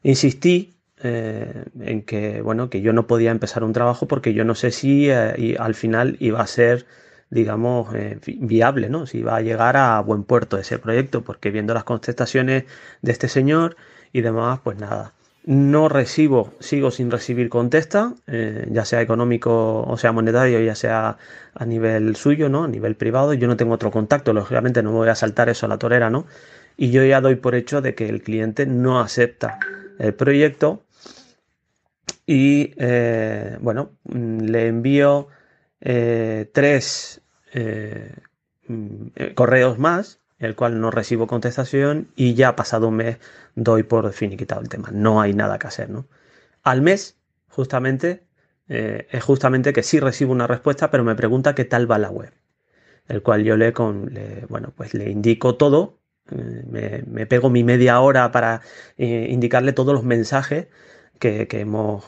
insistí 0.02 0.74
eh, 1.02 1.64
en 1.80 2.02
que, 2.02 2.42
bueno, 2.42 2.70
que 2.70 2.80
yo 2.82 2.92
no 2.92 3.06
podía 3.06 3.30
empezar 3.30 3.64
un 3.64 3.72
trabajo 3.72 4.06
porque 4.08 4.34
yo 4.34 4.44
no 4.44 4.54
sé 4.54 4.70
si 4.70 5.10
eh, 5.10 5.34
y 5.38 5.56
al 5.56 5.74
final 5.74 6.16
iba 6.20 6.40
a 6.40 6.46
ser, 6.46 6.86
digamos, 7.30 7.94
eh, 7.94 8.18
vi- 8.24 8.38
viable, 8.40 8.88
¿no? 8.88 9.06
Si 9.06 9.18
iba 9.18 9.36
a 9.36 9.40
llegar 9.42 9.76
a 9.76 10.00
buen 10.00 10.24
puerto 10.24 10.58
ese 10.58 10.78
proyecto, 10.78 11.22
porque 11.24 11.50
viendo 11.50 11.74
las 11.74 11.84
contestaciones 11.84 12.64
de 13.02 13.12
este 13.12 13.28
señor 13.28 13.76
y 14.12 14.20
demás, 14.22 14.60
pues 14.62 14.78
nada. 14.78 15.14
No 15.44 15.88
recibo, 15.88 16.52
sigo 16.60 16.92
sin 16.92 17.10
recibir 17.10 17.48
contesta, 17.48 18.14
eh, 18.28 18.68
ya 18.70 18.84
sea 18.84 19.00
económico 19.00 19.82
o 19.82 19.96
sea 19.96 20.12
monetario, 20.12 20.60
ya 20.60 20.76
sea 20.76 21.18
a 21.52 21.66
nivel 21.66 22.14
suyo, 22.14 22.48
¿no? 22.48 22.62
A 22.62 22.68
nivel 22.68 22.94
privado. 22.94 23.34
Yo 23.34 23.48
no 23.48 23.56
tengo 23.56 23.74
otro 23.74 23.90
contacto, 23.90 24.32
lógicamente 24.32 24.84
no 24.84 24.92
me 24.92 24.98
voy 24.98 25.08
a 25.08 25.16
saltar 25.16 25.48
eso 25.48 25.66
a 25.66 25.68
la 25.68 25.78
torera, 25.78 26.10
¿no? 26.10 26.26
Y 26.76 26.92
yo 26.92 27.04
ya 27.04 27.20
doy 27.20 27.34
por 27.36 27.56
hecho 27.56 27.80
de 27.80 27.96
que 27.96 28.08
el 28.08 28.22
cliente 28.22 28.66
no 28.66 29.00
acepta 29.00 29.58
el 29.98 30.14
proyecto 30.14 30.84
y 32.24 32.74
bueno, 33.60 33.90
mm, 34.04 34.38
le 34.42 34.68
envío 34.68 35.26
tres 35.80 37.20
mm, 38.68 39.06
correos 39.34 39.78
más, 39.78 40.21
el 40.42 40.54
cual 40.56 40.80
no 40.80 40.90
recibo 40.90 41.26
contestación 41.26 42.08
y 42.16 42.34
ya 42.34 42.56
pasado 42.56 42.88
un 42.88 42.96
mes 42.96 43.18
doy 43.54 43.82
por 43.84 44.12
finiquitado 44.12 44.60
el 44.60 44.68
tema. 44.68 44.90
No 44.92 45.20
hay 45.20 45.34
nada 45.34 45.58
que 45.58 45.68
hacer, 45.68 45.90
¿no? 45.90 46.06
Al 46.62 46.82
mes, 46.82 47.16
justamente, 47.48 48.24
es 48.68 49.24
justamente 49.24 49.72
que 49.72 49.82
sí 49.82 50.00
recibo 50.00 50.32
una 50.32 50.46
respuesta, 50.46 50.90
pero 50.90 51.04
me 51.04 51.14
pregunta 51.14 51.54
qué 51.54 51.64
tal 51.64 51.90
va 51.90 51.98
la 51.98 52.10
web 52.10 52.32
el 53.08 53.22
cual 53.22 53.44
yo 53.44 53.56
le, 53.56 53.72
con, 53.72 54.12
bueno, 54.48 54.72
pues 54.76 54.94
le 54.94 55.10
indico 55.10 55.56
todo, 55.56 55.98
eh, 56.30 57.04
me, 57.06 57.26
pego 57.26 57.50
mi 57.50 57.64
media 57.64 58.00
hora 58.00 58.30
para 58.32 58.62
eh, 58.96 59.26
indicarle 59.30 59.72
todos 59.72 59.94
los 59.94 60.04
mensajes 60.04 60.68
que, 61.18 61.46
hemos, 61.52 62.04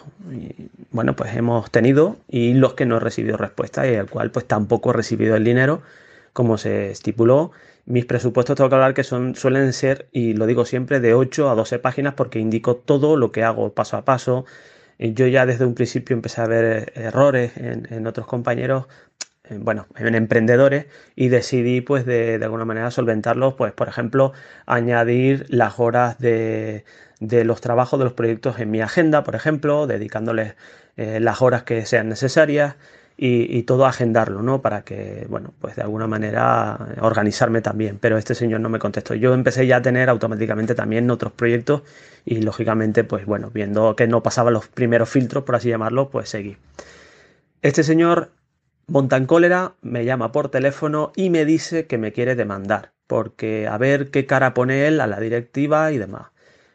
bueno, 0.90 1.14
pues 1.14 1.36
hemos 1.36 1.70
tenido 1.70 2.16
y 2.28 2.54
los 2.54 2.74
que 2.74 2.84
no 2.84 2.96
he 2.96 3.00
recibido 3.00 3.36
respuesta 3.36 3.86
y 3.86 3.94
el 3.94 4.10
cual 4.10 4.32
pues 4.32 4.44
tampoco 4.46 4.90
he 4.90 4.92
recibido 4.92 5.36
el 5.36 5.44
dinero 5.44 5.82
como 6.34 6.58
se 6.58 6.90
estipuló. 6.90 7.52
Mis 7.86 8.04
presupuestos 8.06 8.56
tengo 8.56 8.68
que 8.68 8.76
hablar 8.76 8.94
que 8.94 9.04
son, 9.04 9.34
suelen 9.36 9.72
ser, 9.72 10.08
y 10.12 10.34
lo 10.34 10.46
digo 10.46 10.66
siempre, 10.66 11.00
de 11.00 11.14
8 11.14 11.50
a 11.50 11.54
12 11.54 11.78
páginas 11.78 12.14
porque 12.14 12.38
indico 12.40 12.76
todo 12.76 13.16
lo 13.16 13.32
que 13.32 13.44
hago 13.44 13.72
paso 13.74 13.96
a 13.96 14.04
paso. 14.04 14.44
Yo 14.98 15.26
ya 15.26 15.46
desde 15.46 15.64
un 15.66 15.74
principio 15.74 16.14
empecé 16.14 16.40
a 16.42 16.46
ver 16.46 16.92
errores 16.96 17.52
en 17.56 18.06
otros 18.06 18.26
compañeros 18.26 18.86
bueno, 19.50 19.86
en 19.96 20.14
emprendedores 20.14 20.86
y 21.16 21.28
decidí 21.28 21.80
pues 21.80 22.06
de, 22.06 22.40
alguna 22.42 22.64
manera 22.64 22.90
solventarlos, 22.90 23.54
pues 23.54 23.72
por 23.72 23.88
ejemplo, 23.88 24.32
añadir 24.66 25.46
las 25.48 25.78
horas 25.78 26.18
de, 26.18 26.84
los 27.20 27.60
trabajos 27.60 27.98
de 27.98 28.04
los 28.04 28.14
proyectos 28.14 28.58
en 28.58 28.70
mi 28.70 28.80
agenda, 28.80 29.22
por 29.24 29.34
ejemplo, 29.34 29.86
dedicándoles 29.86 30.54
eh, 30.96 31.20
las 31.20 31.42
horas 31.42 31.64
que 31.64 31.84
sean 31.86 32.08
necesarias 32.08 32.76
y, 33.16 33.62
todo 33.62 33.86
agendarlo, 33.86 34.42
¿no? 34.42 34.60
Para 34.60 34.82
que, 34.82 35.26
bueno, 35.28 35.54
pues 35.60 35.76
de 35.76 35.82
alguna 35.82 36.06
manera 36.06 36.78
organizarme 37.00 37.60
también. 37.60 37.98
Pero 38.00 38.18
este 38.18 38.34
señor 38.34 38.60
no 38.60 38.68
me 38.68 38.78
contestó. 38.80 39.14
Yo 39.14 39.34
empecé 39.34 39.66
ya 39.66 39.76
a 39.76 39.82
tener 39.82 40.08
automáticamente 40.08 40.74
también 40.74 41.10
otros 41.10 41.32
proyectos 41.32 41.82
y 42.24 42.42
lógicamente, 42.42 43.04
pues 43.04 43.24
bueno, 43.24 43.50
viendo 43.54 43.94
que 43.96 44.08
no 44.08 44.22
pasaban 44.22 44.52
los 44.54 44.66
primeros 44.68 45.08
filtros, 45.08 45.44
por 45.44 45.54
así 45.56 45.68
llamarlo, 45.68 46.10
pues 46.10 46.28
seguí. 46.28 46.56
Este 47.62 47.84
señor 47.84 48.30
Montan 48.86 49.26
cólera, 49.26 49.74
me 49.80 50.04
llama 50.04 50.30
por 50.30 50.50
teléfono 50.50 51.12
y 51.16 51.30
me 51.30 51.46
dice 51.46 51.86
que 51.86 51.96
me 51.96 52.12
quiere 52.12 52.34
demandar, 52.34 52.92
porque 53.06 53.66
a 53.66 53.78
ver 53.78 54.10
qué 54.10 54.26
cara 54.26 54.52
pone 54.52 54.86
él 54.86 55.00
a 55.00 55.06
la 55.06 55.20
directiva 55.20 55.90
y 55.90 55.98
demás. 55.98 56.28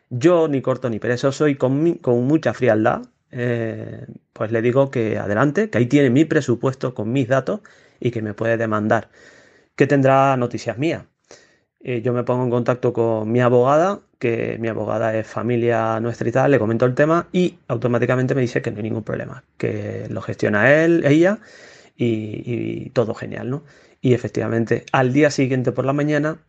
Yo, 0.09 0.47
ni 0.47 0.61
corto 0.61 0.89
ni 0.89 0.99
perezoso 0.99 1.47
y 1.47 1.55
con, 1.55 1.95
con 1.95 2.23
mucha 2.25 2.53
frialdad, 2.55 3.03
eh, 3.31 4.05
pues 4.33 4.51
le 4.51 4.61
digo 4.61 4.91
que 4.91 5.17
adelante, 5.17 5.69
que 5.69 5.77
ahí 5.77 5.85
tiene 5.85 6.09
mi 6.09 6.25
presupuesto 6.25 6.93
con 6.93 7.11
mis 7.11 7.27
datos 7.27 7.61
y 7.99 8.11
que 8.11 8.21
me 8.21 8.33
puede 8.33 8.57
demandar, 8.57 9.09
que 9.75 9.87
tendrá 9.87 10.37
noticias 10.37 10.77
mías. 10.77 11.05
Eh, 11.81 12.01
yo 12.01 12.11
me 12.13 12.23
pongo 12.23 12.43
en 12.43 12.49
contacto 12.49 12.91
con 12.91 13.31
mi 13.31 13.39
abogada, 13.39 14.01
que 14.19 14.57
mi 14.59 14.67
abogada 14.67 15.15
es 15.15 15.25
familia 15.27 15.99
nuestra 16.01 16.27
y 16.27 16.31
tal, 16.31 16.51
le 16.51 16.59
comento 16.59 16.85
el 16.85 16.93
tema 16.93 17.27
y 17.31 17.57
automáticamente 17.67 18.35
me 18.35 18.41
dice 18.41 18.61
que 18.61 18.71
no 18.71 18.77
hay 18.77 18.83
ningún 18.83 19.03
problema, 19.03 19.43
que 19.57 20.07
lo 20.09 20.21
gestiona 20.21 20.83
él, 20.83 21.05
ella 21.05 21.39
y, 21.95 22.89
todo 22.91 23.13
genial, 23.13 23.49
¿no? 23.49 23.63
Y 24.01 24.13
efectivamente, 24.13 24.85
al 24.91 25.13
día 25.13 25.31
siguiente 25.31 25.71
por 25.71 25.85
la 25.85 25.93
mañana, 25.93 26.39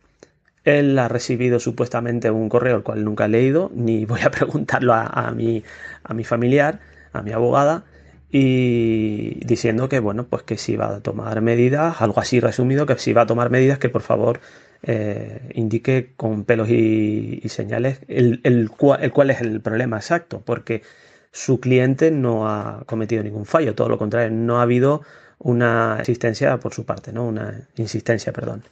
él 0.63 0.97
ha 0.99 1.07
recibido 1.07 1.59
supuestamente 1.59 2.31
un 2.31 2.49
correo, 2.49 2.77
el 2.77 2.83
cual 2.83 3.03
nunca 3.03 3.25
he 3.25 3.29
leído, 3.29 3.71
ni 3.73 4.05
voy 4.05 4.21
a 4.21 4.31
preguntarlo 4.31 4.93
a, 4.93 5.31
mi, 5.35 5.63
a 6.03 6.13
mi 6.13 6.23
familiar, 6.23 6.79
a 7.13 7.21
mi 7.21 7.31
abogada, 7.31 7.85
y 8.31 9.45
diciendo 9.45 9.89
que, 9.89 9.99
bueno, 9.99 10.25
pues 10.27 10.43
que 10.43 10.57
si 10.57 10.75
va 10.77 10.95
a 10.95 10.99
tomar 11.01 11.41
medidas, 11.41 12.01
algo 12.01 12.21
así 12.21 12.39
resumido, 12.39 12.85
que 12.85 12.97
si 12.97 13.13
va 13.13 13.23
a 13.23 13.25
tomar 13.25 13.49
medidas, 13.49 13.77
que 13.79 13.89
por 13.89 14.01
favor 14.01 14.39
eh, 14.83 15.51
indique 15.53 16.13
con 16.15 16.45
pelos 16.45 16.69
y, 16.69 17.41
señales 17.49 17.99
el, 18.07 18.39
el, 18.43 18.69
cual, 18.69 19.03
el 19.03 19.11
cuál 19.11 19.31
es 19.31 19.41
el 19.41 19.61
problema 19.61 19.97
exacto, 19.97 20.41
porque 20.45 20.81
su 21.31 21.59
cliente 21.59 22.11
no 22.11 22.47
ha 22.49 22.83
cometido 22.85 23.23
ningún 23.23 23.45
fallo, 23.45 23.75
todo 23.75 23.89
lo 23.89 23.97
contrario, 23.97 24.31
no 24.31 24.59
ha 24.59 24.63
habido 24.63 25.01
una 25.39 25.97
existencia 25.99 26.57
por 26.59 26.73
su 26.73 26.85
parte, 26.85 27.11
¿no? 27.13 27.25
Una 27.27 27.67
insistencia, 27.77 28.31
perdón. 28.33 28.63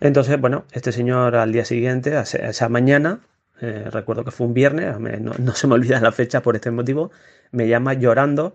Entonces, 0.00 0.40
bueno, 0.40 0.64
este 0.72 0.92
señor 0.92 1.36
al 1.36 1.52
día 1.52 1.64
siguiente, 1.64 2.16
esa 2.18 2.68
mañana, 2.68 3.20
eh, 3.60 3.88
recuerdo 3.90 4.24
que 4.24 4.30
fue 4.30 4.46
un 4.46 4.54
viernes, 4.54 4.98
no, 4.98 5.54
se 5.54 5.66
me 5.66 5.74
olvida 5.74 6.00
la 6.00 6.12
fecha 6.12 6.42
por 6.42 6.54
este 6.56 6.70
motivo, 6.70 7.10
me 7.50 7.68
llama 7.68 7.94
llorando 7.94 8.54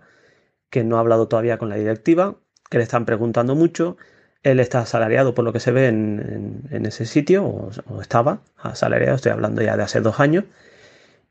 que 0.70 0.84
no 0.84 0.96
ha 0.96 1.00
hablado 1.00 1.28
todavía 1.28 1.58
con 1.58 1.68
la 1.68 1.76
directiva, 1.76 2.36
que 2.70 2.78
le 2.78 2.84
están 2.84 3.04
preguntando 3.04 3.54
mucho, 3.54 3.96
él 4.42 4.60
está 4.60 4.80
asalariado 4.80 5.34
por 5.34 5.44
lo 5.44 5.52
que 5.52 5.60
se 5.60 5.72
ve 5.72 5.88
en, 5.88 6.86
ese 6.86 7.06
sitio, 7.06 7.44
o, 7.44 7.70
o, 7.88 8.00
estaba 8.00 8.42
asalariado, 8.56 9.16
estoy 9.16 9.32
hablando 9.32 9.62
ya 9.62 9.76
de 9.76 9.82
hace 9.84 10.00
dos 10.00 10.20
años, 10.20 10.44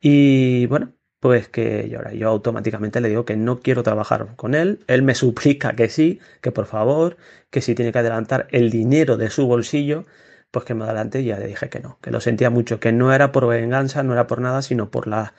y 0.02 0.68
bueno, 0.68 0.94
pues 1.24 1.48
que 1.48 1.88
yo, 1.88 2.02
yo 2.12 2.28
automáticamente 2.28 3.00
le 3.00 3.08
digo 3.08 3.24
que 3.24 3.38
no 3.38 3.62
quiero 3.62 3.82
trabajar 3.82 4.36
con 4.36 4.56
él. 4.56 4.84
Él 4.88 5.04
me 5.04 5.16
suplica 5.16 5.74
que 5.74 5.88
sí, 5.88 6.20
que 6.42 6.52
por 6.52 6.66
favor, 6.66 7.16
que 7.50 7.62
si 7.62 7.76
tiene 7.76 7.94
que 7.94 8.00
adelantar 8.00 8.48
el 8.52 8.70
dinero 8.70 9.16
de 9.16 9.30
su 9.30 9.48
bolsillo, 9.48 10.06
pues 10.52 10.66
que 10.66 10.74
me 10.74 10.84
adelante 10.84 11.22
y 11.22 11.26
ya 11.26 11.40
le 11.40 11.48
dije 11.48 11.70
que 11.70 11.80
no, 11.80 11.98
que 12.02 12.12
lo 12.12 12.20
sentía 12.20 12.50
mucho, 12.50 12.82
que 12.82 12.92
no 12.92 13.14
era 13.14 13.32
por 13.32 13.48
venganza, 13.48 14.04
no 14.04 14.12
era 14.12 14.28
por 14.28 14.42
nada, 14.42 14.62
sino 14.62 14.92
por 14.92 15.08
la... 15.08 15.34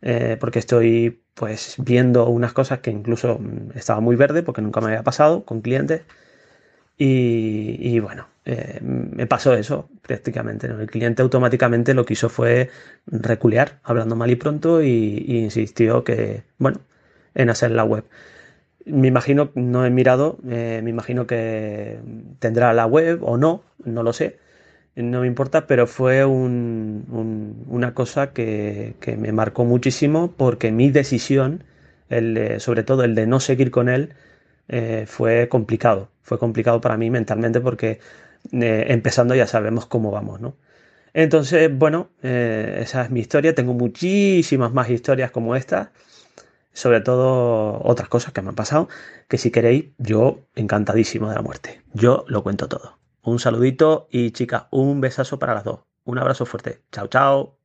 Eh, 0.00 0.38
porque 0.40 0.60
estoy 0.60 1.22
pues 1.34 1.74
viendo 1.78 2.26
unas 2.28 2.54
cosas 2.54 2.78
que 2.80 2.90
incluso 2.90 3.38
mm, 3.38 3.76
estaba 3.76 4.00
muy 4.00 4.16
verde 4.16 4.42
porque 4.42 4.62
nunca 4.62 4.80
me 4.80 4.86
había 4.88 5.02
pasado 5.02 5.44
con 5.44 5.60
clientes 5.60 6.04
y, 6.98 8.00
bueno, 8.00 8.28
eh, 8.50 8.78
me 8.82 9.26
pasó 9.26 9.52
eso 9.52 9.90
prácticamente. 10.00 10.68
El 10.68 10.90
cliente 10.90 11.20
automáticamente 11.20 11.92
lo 11.92 12.06
que 12.06 12.14
hizo 12.14 12.30
fue 12.30 12.70
reculear, 13.06 13.78
hablando 13.82 14.16
mal 14.16 14.30
y 14.30 14.36
pronto, 14.36 14.82
y, 14.82 15.26
insistió 15.28 16.02
que, 16.02 16.44
bueno, 16.56 16.80
en 17.34 17.50
hacer 17.50 17.72
la 17.72 17.84
web. 17.84 18.04
Me 18.86 19.08
imagino, 19.08 19.50
no 19.54 19.84
he 19.84 19.90
mirado, 19.90 20.38
eh, 20.48 20.80
me 20.82 20.90
imagino 20.90 21.26
que 21.26 21.98
tendrá 22.38 22.72
la 22.72 22.86
web 22.86 23.20
o 23.22 23.36
no, 23.36 23.64
no 23.84 24.02
lo 24.02 24.14
sé, 24.14 24.38
no 24.96 25.20
me 25.20 25.26
importa, 25.26 25.66
pero 25.66 25.86
fue 25.86 26.24
una 26.24 27.94
cosa 27.94 28.32
que, 28.32 28.94
me 29.18 29.32
marcó 29.32 29.64
muchísimo 29.66 30.32
porque 30.36 30.72
mi 30.72 30.90
decisión, 30.90 31.64
el 32.08 32.60
sobre 32.60 32.82
todo 32.82 33.04
el 33.04 33.14
de 33.14 33.26
no 33.26 33.40
seguir 33.40 33.70
con 33.70 33.90
él, 33.90 34.14
eh, 34.68 35.04
fue 35.06 35.48
complicado. 35.48 36.10
Fue 36.22 36.38
complicado 36.38 36.80
para 36.80 36.96
mí 36.96 37.10
mentalmente 37.10 37.60
porque 37.60 38.00
eh, 38.52 38.86
empezando 38.88 39.34
ya 39.34 39.46
sabemos 39.46 39.86
cómo 39.86 40.10
vamos, 40.10 40.40
¿no? 40.40 40.56
Entonces, 41.14 41.70
bueno, 41.76 42.10
eh, 42.22 42.80
esa 42.82 43.02
es 43.02 43.10
mi 43.10 43.20
historia. 43.20 43.54
Tengo 43.54 43.74
muchísimas 43.74 44.72
más 44.72 44.90
historias 44.90 45.30
como 45.30 45.56
esta. 45.56 45.92
Sobre 46.72 47.00
todo 47.00 47.80
otras 47.84 48.08
cosas 48.08 48.32
que 48.32 48.42
me 48.42 48.50
han 48.50 48.54
pasado. 48.54 48.88
Que 49.28 49.38
si 49.38 49.50
queréis, 49.50 49.86
yo 49.98 50.46
encantadísimo 50.54 51.28
de 51.28 51.34
la 51.34 51.42
muerte. 51.42 51.82
Yo 51.92 52.24
lo 52.28 52.42
cuento 52.42 52.68
todo. 52.68 52.98
Un 53.22 53.38
saludito 53.40 54.08
y 54.10 54.30
chicas, 54.30 54.66
un 54.70 55.00
besazo 55.00 55.38
para 55.38 55.54
las 55.54 55.64
dos. 55.64 55.80
Un 56.04 56.18
abrazo 56.18 56.46
fuerte. 56.46 56.82
Chao, 56.92 57.08
chao. 57.08 57.57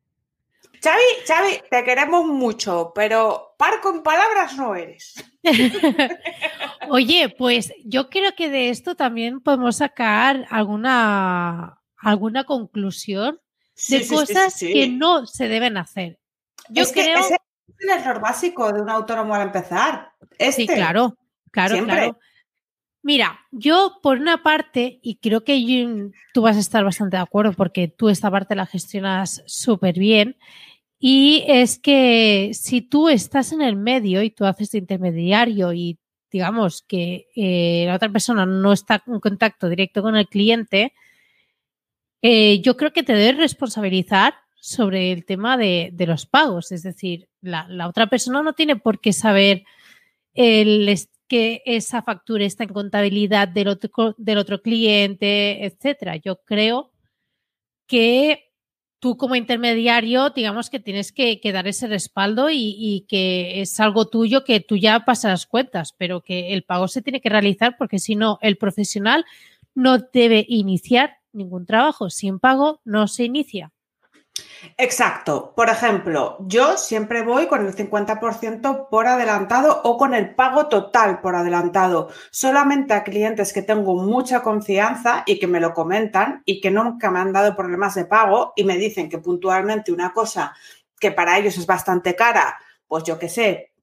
Xavi, 0.84 1.02
Xavi, 1.26 1.62
te 1.70 1.84
queremos 1.86 2.26
mucho, 2.26 2.92
pero 2.94 3.56
par 3.58 3.80
con 3.80 4.04
palabras 4.04 4.58
no 4.58 4.76
eres. 4.76 5.14
Oye, 6.90 7.34
pues 7.38 7.74
yo 7.86 8.10
creo 8.10 8.36
que 8.36 8.50
de 8.50 8.70
esto 8.70 8.96
también 8.96 9.40
podemos 9.40 9.78
sacar 9.78 10.46
alguna, 10.50 11.80
alguna 11.96 12.44
conclusión 12.44 13.40
de 13.88 14.08
cosas 14.08 14.60
que 14.60 14.90
no 14.90 15.26
se 15.26 15.48
deben 15.48 15.78
hacer. 15.78 16.20
Yo 16.68 16.84
creo. 16.92 17.20
ese 17.20 17.36
es 17.36 17.76
el 17.80 17.90
error 17.90 18.20
básico 18.20 18.74
de 18.74 18.82
un 18.82 18.90
autónomo 18.90 19.34
al 19.36 19.44
empezar. 19.44 20.12
Este. 20.38 20.64
Sí, 20.64 20.68
claro, 20.68 21.18
claro, 21.52 21.82
claro. 21.86 22.20
Mira, 23.06 23.40
yo 23.52 24.00
por 24.02 24.18
una 24.18 24.44
parte, 24.44 25.00
y 25.02 25.18
creo 25.18 25.44
que 25.44 26.12
tú 26.34 26.42
vas 26.42 26.56
a 26.56 26.62
estar 26.62 26.86
bastante 26.86 27.18
de 27.18 27.24
acuerdo 27.24 27.52
porque 27.54 27.90
tú 27.90 28.10
esta 28.10 28.32
parte 28.32 28.56
la 28.56 28.66
gestionas 28.66 29.44
súper 29.46 30.00
bien, 30.00 30.38
y 31.06 31.44
es 31.50 31.80
que 31.80 32.52
si 32.54 32.82
tú 32.82 33.10
estás 33.10 33.52
en 33.52 33.62
el 33.62 33.76
medio 33.76 34.24
y 34.24 34.30
tú 34.30 34.46
haces 34.46 34.72
de 34.72 34.78
intermediario 34.78 35.74
y 35.74 36.00
digamos 36.32 36.82
que 36.82 37.28
eh, 37.36 37.84
la 37.88 37.96
otra 37.96 38.08
persona 38.08 38.46
no 38.46 38.72
está 38.72 39.04
en 39.06 39.20
contacto 39.20 39.68
directo 39.68 40.02
con 40.02 40.16
el 40.16 40.30
cliente, 40.30 40.94
eh, 42.22 42.62
yo 42.62 42.78
creo 42.78 42.94
que 42.94 43.04
te 43.04 43.16
debes 43.16 43.36
responsabilizar 43.36 44.34
sobre 44.56 45.12
el 45.12 45.26
tema 45.26 45.58
de, 45.58 45.94
los 46.08 46.26
pagos. 46.26 46.72
Es 46.72 46.84
decir, 46.84 47.28
la, 47.42 47.68
otra 47.90 48.08
persona 48.08 48.42
no 48.42 48.54
tiene 48.54 48.78
por 48.78 49.02
qué 49.02 49.12
saber 49.12 49.66
el, 50.34 50.98
que 51.28 51.64
esa 51.66 52.02
factura 52.02 52.46
está 52.46 52.64
en 52.64 52.70
contabilidad 52.70 53.50
del 53.50 53.68
otro, 53.68 54.16
del 54.18 54.38
otro 54.38 54.62
cliente, 54.62 55.66
etcétera. 55.66 56.16
Yo 56.16 56.38
creo 56.46 56.94
que 57.88 58.53
tú 59.04 59.18
como 59.18 59.36
intermediario, 59.36 60.30
digamos 60.30 60.70
que 60.70 60.80
tienes 60.80 61.12
que, 61.12 61.38
dar 61.52 61.68
ese 61.68 61.88
respaldo 61.88 62.50
y, 62.50 62.74
y, 62.78 63.02
que 63.10 63.60
es 63.60 63.78
algo 63.82 64.08
tuyo 64.08 64.46
que 64.46 64.62
tú 64.62 64.78
ya 64.78 65.02
pasas 65.04 65.46
cuentas, 65.46 65.94
pero 65.98 66.22
que 66.22 66.54
el 66.54 66.64
pago 66.64 66.88
se 66.88 67.02
tiene 67.02 67.20
que 67.20 67.28
realizar 67.28 67.76
porque 67.78 68.00
si 68.00 68.16
no, 68.16 68.40
el 68.42 68.56
profesional 68.56 69.26
no 69.76 69.98
debe 69.98 70.46
iniciar 70.48 71.18
ningún 71.34 71.66
trabajo. 71.66 72.10
Sin 72.10 72.40
pago 72.40 72.80
no 72.86 73.10
se 73.10 73.26
inicia. 73.26 73.74
Exacto. 74.78 75.54
Por 75.56 75.70
ejemplo, 75.70 76.38
yo 76.42 76.78
siempre 76.78 77.22
voy 77.22 77.48
con 77.48 77.66
el 77.66 77.76
50% 77.76 78.90
por 78.90 79.08
adelantado 79.08 79.82
o 79.84 79.98
con 79.98 80.14
el 80.14 80.34
pago 80.36 80.68
total 80.68 81.22
por 81.22 81.36
adelantado. 81.36 82.10
Solamente 82.32 82.94
a 82.94 83.04
clientes 83.04 83.54
que 83.54 83.62
tengo 83.62 83.96
mucha 83.96 84.42
confianza 84.42 85.24
y 85.26 85.40
que 85.40 85.48
me 85.48 85.60
lo 85.60 85.74
comentan 85.74 86.42
y 86.46 86.62
que 86.62 86.72
nunca 86.72 87.12
me 87.12 87.20
han 87.20 87.34
dado 87.34 87.56
problemas 87.56 87.96
de 87.96 88.06
pago 88.06 88.54
y 88.56 88.64
me 88.64 88.78
dicen 88.78 89.10
que 89.10 89.20
puntualmente 89.20 89.92
una 89.92 90.14
cosa 90.14 90.54
que 91.00 91.12
para 91.12 91.38
ellos 91.38 91.58
es 91.58 91.66
bastante 91.66 92.16
cara, 92.16 92.58
pues 92.88 93.04
yo 93.04 93.20
qué 93.20 93.28
sé, 93.28 93.74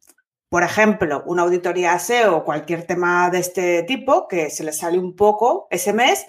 por 0.49 0.63
ejemplo, 0.63 1.23
una 1.27 1.43
auditoría 1.43 1.99
SEO 1.99 2.39
o 2.39 2.45
cualquier 2.45 2.87
tema 2.87 3.31
de 3.31 3.39
este 3.39 3.83
tipo 3.85 4.27
que 4.27 4.51
se 4.51 4.65
les 4.65 4.79
sale 4.79 4.99
un 4.99 5.15
poco 5.15 5.69
ese 5.71 5.93
mes, 5.93 6.27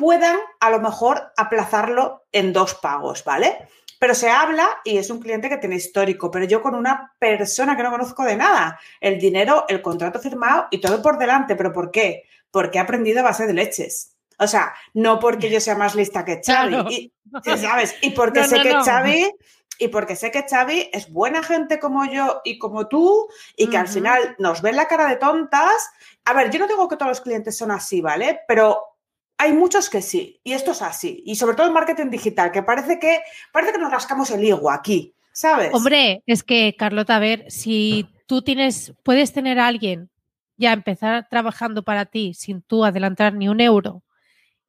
puedan 0.00 0.38
a 0.60 0.70
lo 0.70 0.80
mejor 0.80 1.30
aplazarlo 1.36 2.24
en 2.32 2.54
dos 2.54 2.74
pagos, 2.74 3.22
¿vale? 3.22 3.68
Pero 3.98 4.14
se 4.14 4.30
habla 4.30 4.66
y 4.82 4.96
es 4.96 5.10
un 5.10 5.20
cliente 5.20 5.50
que 5.50 5.58
tiene 5.58 5.76
histórico, 5.76 6.30
pero 6.30 6.46
yo 6.46 6.62
con 6.62 6.74
una 6.74 7.14
persona 7.18 7.76
que 7.76 7.82
no 7.82 7.90
conozco 7.90 8.24
de 8.24 8.34
nada, 8.34 8.80
el 8.98 9.18
dinero, 9.18 9.66
el 9.68 9.82
contrato 9.82 10.18
firmado 10.18 10.68
y 10.70 10.80
todo 10.80 11.02
por 11.02 11.18
delante. 11.18 11.54
¿Pero 11.54 11.70
por 11.70 11.90
qué? 11.90 12.22
Porque 12.50 12.78
he 12.78 12.80
aprendido 12.80 13.20
a 13.20 13.24
base 13.24 13.46
de 13.46 13.52
leches. 13.52 14.16
O 14.38 14.46
sea, 14.46 14.72
no 14.94 15.20
porque 15.20 15.50
yo 15.50 15.60
sea 15.60 15.74
más 15.74 15.94
lista 15.94 16.24
que 16.24 16.40
Xavi, 16.42 16.70
claro. 16.70 16.90
y, 16.90 17.12
¿sabes? 17.58 17.94
Y 18.00 18.10
porque 18.12 18.40
no, 18.40 18.46
sé 18.46 18.56
no, 18.56 18.62
que 18.62 18.72
no. 18.72 18.82
Xavi 18.82 19.30
y 19.78 19.88
porque 19.88 20.16
sé 20.16 20.30
que 20.30 20.46
Xavi 20.48 20.88
es 20.94 21.12
buena 21.12 21.42
gente 21.42 21.78
como 21.78 22.06
yo 22.06 22.40
y 22.42 22.58
como 22.58 22.88
tú 22.88 23.28
y 23.54 23.68
que 23.68 23.76
uh 23.76 23.80
-huh. 23.80 23.82
al 23.82 23.88
final 23.88 24.36
nos 24.38 24.62
ven 24.62 24.76
la 24.76 24.88
cara 24.88 25.06
de 25.08 25.16
tontas. 25.16 25.90
A 26.24 26.32
ver, 26.32 26.50
yo 26.50 26.58
no 26.58 26.66
digo 26.66 26.88
que 26.88 26.96
todos 26.96 27.10
los 27.10 27.20
clientes 27.20 27.58
son 27.58 27.70
así, 27.70 28.00
¿vale? 28.00 28.40
Pero 28.48 28.89
hay 29.40 29.54
muchos 29.54 29.88
que 29.88 30.02
sí, 30.02 30.38
y 30.44 30.52
esto 30.52 30.72
es 30.72 30.82
así. 30.82 31.22
Y 31.24 31.36
sobre 31.36 31.56
todo 31.56 31.66
el 31.66 31.72
marketing 31.72 32.10
digital, 32.10 32.52
que 32.52 32.62
parece 32.62 32.98
que, 32.98 33.20
parece 33.54 33.72
que 33.72 33.78
nos 33.78 33.90
rascamos 33.90 34.30
el 34.30 34.44
higo 34.44 34.70
aquí, 34.70 35.14
¿sabes? 35.32 35.70
Hombre, 35.72 36.22
es 36.26 36.42
que, 36.42 36.76
Carlota, 36.78 37.16
a 37.16 37.20
ver, 37.20 37.46
si 37.48 38.06
tú 38.26 38.42
tienes, 38.42 38.92
puedes 39.02 39.32
tener 39.32 39.58
a 39.58 39.66
alguien 39.66 40.10
ya 40.58 40.74
empezar 40.74 41.26
trabajando 41.30 41.82
para 41.84 42.04
ti 42.04 42.34
sin 42.34 42.60
tú 42.60 42.84
adelantar 42.84 43.32
ni 43.32 43.48
un 43.48 43.62
euro, 43.62 44.02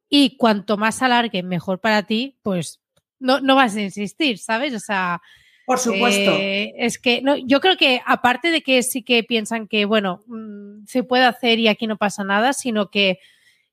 y 0.08 0.38
cuanto 0.38 0.78
más 0.78 1.02
alargue, 1.02 1.42
mejor 1.42 1.78
para 1.78 2.04
ti, 2.04 2.38
pues 2.42 2.80
no, 3.18 3.40
no 3.40 3.56
vas 3.56 3.76
a 3.76 3.82
insistir, 3.82 4.38
¿sabes? 4.38 4.72
O 4.72 4.80
sea, 4.80 5.20
por 5.66 5.80
supuesto. 5.80 6.32
Eh, 6.32 6.72
es 6.78 6.98
que 6.98 7.20
no, 7.20 7.36
yo 7.36 7.60
creo 7.60 7.76
que 7.76 8.00
aparte 8.06 8.50
de 8.50 8.62
que 8.62 8.82
sí 8.82 9.02
que 9.02 9.22
piensan 9.22 9.68
que, 9.68 9.84
bueno, 9.84 10.22
mmm, 10.28 10.86
se 10.86 11.02
puede 11.02 11.24
hacer 11.24 11.58
y 11.58 11.68
aquí 11.68 11.86
no 11.86 11.98
pasa 11.98 12.24
nada, 12.24 12.54
sino 12.54 12.88
que 12.88 13.18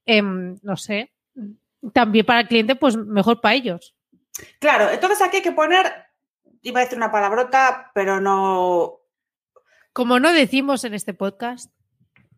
eh, 0.10 0.24
no 0.24 0.76
sé, 0.76 1.14
también 1.94 2.26
para 2.26 2.40
el 2.40 2.48
cliente, 2.48 2.76
pues 2.76 2.98
mejor 2.98 3.42
para 3.42 3.54
ellos. 3.54 3.96
Claro, 4.60 4.90
entonces 4.90 5.22
aquí 5.22 5.38
hay 5.38 5.44
que 5.44 5.52
poner, 5.52 5.86
iba 6.64 6.80
a 6.80 6.84
decir 6.84 6.98
una 6.98 7.12
palabrota, 7.12 7.92
pero 7.94 8.20
no. 8.20 9.02
Como 9.94 10.20
no 10.20 10.34
decimos 10.34 10.84
en 10.84 10.96
este 10.96 11.14
podcast. 11.14 11.72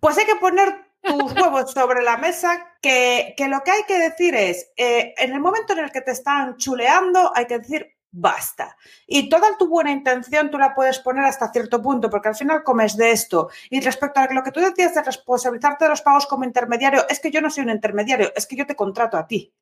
Pues 0.01 0.17
hay 0.17 0.25
que 0.25 0.35
poner 0.35 0.85
tus 1.01 1.31
huevos 1.33 1.71
sobre 1.71 2.03
la 2.03 2.17
mesa, 2.17 2.75
que, 2.81 3.35
que, 3.37 3.47
lo 3.47 3.63
que 3.63 3.71
hay 3.71 3.83
que 3.87 3.99
decir 3.99 4.35
es, 4.35 4.69
eh, 4.75 5.13
en 5.17 5.31
el 5.31 5.39
momento 5.39 5.71
en 5.71 5.79
el 5.79 5.91
que 5.91 6.01
te 6.01 6.11
están 6.11 6.57
chuleando, 6.57 7.31
hay 7.33 7.45
que 7.45 7.59
decir, 7.59 7.95
basta. 8.11 8.75
Y 9.07 9.29
toda 9.29 9.57
tu 9.57 9.67
buena 9.67 9.91
intención 9.91 10.51
tú 10.51 10.57
la 10.57 10.75
puedes 10.75 10.99
poner 10.99 11.25
hasta 11.25 11.51
cierto 11.51 11.81
punto, 11.81 12.09
porque 12.09 12.29
al 12.29 12.35
final 12.35 12.63
comes 12.63 12.97
de 12.97 13.11
esto. 13.11 13.49
Y 13.69 13.79
respecto 13.81 14.19
a 14.19 14.27
lo 14.33 14.43
que 14.43 14.51
tú 14.51 14.59
decías 14.59 14.93
de 14.93 15.01
responsabilizarte 15.03 15.85
de 15.85 15.89
los 15.89 16.01
pagos 16.01 16.27
como 16.27 16.43
intermediario, 16.43 17.07
es 17.09 17.19
que 17.19 17.31
yo 17.31 17.41
no 17.41 17.49
soy 17.49 17.63
un 17.63 17.69
intermediario, 17.71 18.31
es 18.35 18.45
que 18.45 18.55
yo 18.55 18.65
te 18.65 18.75
contrato 18.75 19.17
a 19.17 19.25
ti. 19.25 19.53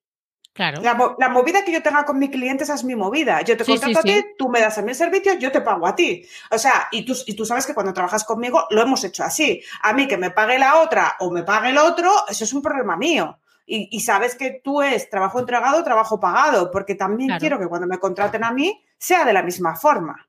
Claro. 0.52 0.82
La, 0.82 1.16
la 1.18 1.30
movida 1.30 1.64
que 1.64 1.72
yo 1.72 1.82
tenga 1.82 2.04
con 2.04 2.20
mi 2.20 2.30
cliente, 2.30 2.64
esa 2.64 2.74
es 2.74 2.84
mi 2.84 2.96
movida. 2.96 3.42
Yo 3.44 3.56
te 3.56 3.64
Sí, 3.64 3.72
contrato 3.72 4.02
sí, 4.02 4.10
a 4.10 4.14
ti, 4.14 4.20
sí. 4.20 4.26
tú 4.38 4.50
me 4.50 4.60
das 4.60 4.78
a 4.78 4.82
mí 4.82 4.90
el 4.90 4.96
servicio, 4.96 5.36
yo 5.36 5.52
te 5.52 5.62
pago 5.62 5.88
a 5.88 5.96
ti. 5.96 6.26
O 6.52 6.58
sea, 6.58 6.90
y 6.92 7.06
tú, 7.06 7.16
y 7.28 7.34
tú 7.36 7.46
sabes 7.46 7.66
que 7.66 7.74
cuando 7.74 7.94
trabajas 7.94 8.26
conmigo 8.26 8.66
lo 8.72 8.82
hemos 8.82 9.04
hecho 9.04 9.24
así. 9.24 9.62
A 9.84 9.94
mí 9.94 10.08
que 10.08 10.18
me 10.18 10.32
pague 10.32 10.58
la 10.60 10.80
otra 10.80 11.16
o 11.20 11.32
me 11.32 11.44
pague 11.44 11.70
el 11.70 11.78
otro, 11.78 12.12
eso 12.28 12.44
es 12.44 12.52
un 12.52 12.62
problema 12.62 12.98
mío. 12.98 13.40
Y, 13.72 13.88
y, 13.92 14.00
sabes 14.00 14.34
que 14.36 14.62
tú 14.64 14.82
es 14.82 15.10
trabajo 15.12 15.40
entregado, 15.40 15.84
trabajo 15.84 16.20
pagado, 16.20 16.72
porque 16.72 16.96
también 16.96 17.28
Claro. 17.30 17.40
quiero 17.40 17.60
que 17.60 17.68
cuando 17.68 17.86
me 17.88 18.00
contraten 18.00 18.44
a 18.44 18.52
mí 18.52 18.84
sea 18.98 19.26
de 19.26 19.34
la 19.34 19.44
misma 19.44 19.76
forma. 19.76 20.28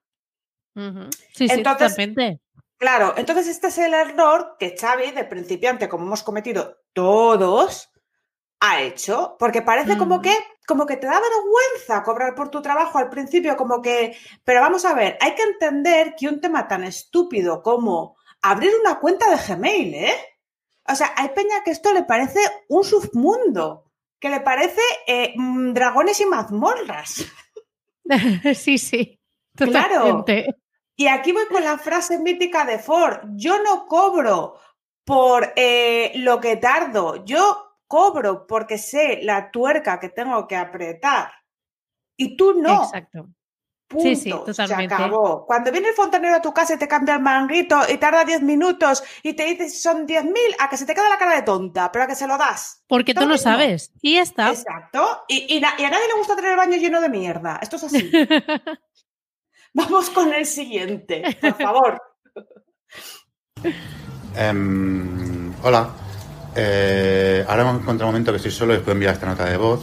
Sí, 0.76 0.82
sí, 1.34 1.46
Entonces- 1.50 1.88
totalmente. 1.96 2.40
Claro, 2.76 3.14
entonces 3.16 3.46
este 3.48 3.66
es 3.68 3.78
el 3.78 3.92
error 3.94 4.56
que 4.58 4.74
Xavi, 4.78 5.10
de 5.10 5.24
principiante, 5.24 5.88
como 5.88 6.04
hemos 6.06 6.22
cometido 6.22 6.78
todos, 6.94 7.90
ha 8.60 8.80
hecho, 8.80 9.36
porque 9.38 9.62
parece 9.62 9.96
como 9.98 10.18
Mm. 10.18 10.22
que 10.22 10.34
como 10.66 10.86
que 10.86 10.96
te 10.98 11.06
da 11.08 11.18
vergüenza 11.20 12.02
cobrar 12.04 12.34
por 12.36 12.48
tu 12.50 12.62
trabajo 12.62 12.98
al 12.98 13.08
principio, 13.10 13.56
como 13.56 13.82
que, 13.82 14.16
pero 14.44 14.60
vamos 14.60 14.84
a 14.84 14.94
ver, 14.94 15.18
hay 15.20 15.34
que 15.34 15.42
entender 15.42 16.14
que 16.16 16.28
un 16.28 16.40
tema 16.40 16.68
tan 16.68 16.84
estúpido 16.84 17.60
como 17.62 18.16
abrir 18.42 18.70
una 18.80 19.00
cuenta 19.00 19.28
de 19.30 19.36
Gmail, 19.54 19.94
¿eh? 19.94 20.14
O 20.90 20.94
sea, 20.94 21.12
hay 21.16 21.28
peña 21.30 21.62
que 21.64 21.70
esto 21.70 21.92
le 21.92 22.02
parece 22.02 22.40
un 22.68 22.84
submundo, 22.84 23.90
que 24.18 24.28
le 24.28 24.40
parece 24.40 24.80
eh, 25.06 25.34
mm, 25.36 25.72
dragones 25.72 26.20
y 26.20 26.26
mazmorras. 26.26 27.26
sí, 28.54 28.78
sí. 28.78 29.20
Claro. 29.54 29.94
Totalmente. 29.94 30.56
Y 30.96 31.06
aquí 31.06 31.32
voy 31.32 31.46
con 31.46 31.64
la 31.64 31.78
frase 31.78 32.18
mítica 32.18 32.64
de 32.64 32.78
Ford. 32.78 33.20
Yo 33.34 33.62
no 33.62 33.86
cobro 33.86 34.58
por 35.04 35.52
eh, 35.56 36.12
lo 36.16 36.40
que 36.40 36.56
tardo. 36.56 37.24
Yo 37.24 37.78
cobro 37.86 38.46
porque 38.46 38.78
sé 38.78 39.20
la 39.22 39.50
tuerca 39.50 39.98
que 39.98 40.10
tengo 40.10 40.46
que 40.46 40.56
apretar. 40.56 41.32
Y 42.16 42.36
tú 42.36 42.54
no. 42.54 42.84
Exacto. 42.84 43.28
Punto. 43.90 44.08
Sí, 44.08 44.14
sí, 44.14 44.30
Se 44.30 44.52
totalmente. 44.52 44.94
acabó. 44.94 45.44
Cuando 45.44 45.72
viene 45.72 45.88
el 45.88 45.94
fontanero 45.94 46.36
a 46.36 46.40
tu 46.40 46.54
casa 46.54 46.74
y 46.74 46.78
te 46.78 46.86
cambia 46.86 47.16
el 47.16 47.20
manguito 47.22 47.76
y 47.92 47.96
tarda 47.98 48.24
10 48.24 48.42
minutos 48.42 49.02
y 49.24 49.32
te 49.32 49.44
dice 49.46 49.68
si 49.68 49.80
son 49.80 50.06
10.000, 50.06 50.32
a 50.60 50.70
que 50.70 50.76
se 50.76 50.86
te 50.86 50.94
queda 50.94 51.08
la 51.08 51.18
cara 51.18 51.34
de 51.34 51.42
tonta, 51.42 51.90
pero 51.90 52.04
a 52.04 52.06
que 52.06 52.14
se 52.14 52.28
lo 52.28 52.38
das. 52.38 52.84
Porque 52.86 53.14
tú 53.14 53.22
no 53.22 53.32
mismo. 53.32 53.42
sabes. 53.42 53.90
Y 54.00 54.14
ya 54.14 54.22
está. 54.22 54.50
Exacto. 54.50 55.24
Y, 55.26 55.56
y 55.58 55.64
a 55.64 55.90
nadie 55.90 56.06
le 56.06 56.18
gusta 56.18 56.36
tener 56.36 56.52
el 56.52 56.56
baño 56.56 56.76
lleno 56.76 57.00
de 57.00 57.08
mierda. 57.08 57.58
Esto 57.60 57.74
es 57.76 57.82
así. 57.84 58.10
Vamos 59.74 60.08
con 60.10 60.32
el 60.32 60.46
siguiente, 60.46 61.36
por 61.40 61.54
favor. 61.56 62.02
Em, 64.36 65.52
hola. 65.64 65.90
Eh, 66.54 67.44
ahora 67.48 67.62
hemos 67.62 67.80
encontrado 67.82 68.08
un 68.08 68.12
momento 68.14 68.30
que 68.32 68.36
estoy 68.36 68.52
solo 68.52 68.74
y 68.74 68.78
puedo 68.78 68.92
enviar 68.92 69.14
esta 69.14 69.26
nota 69.26 69.44
de 69.46 69.56
voz. 69.56 69.80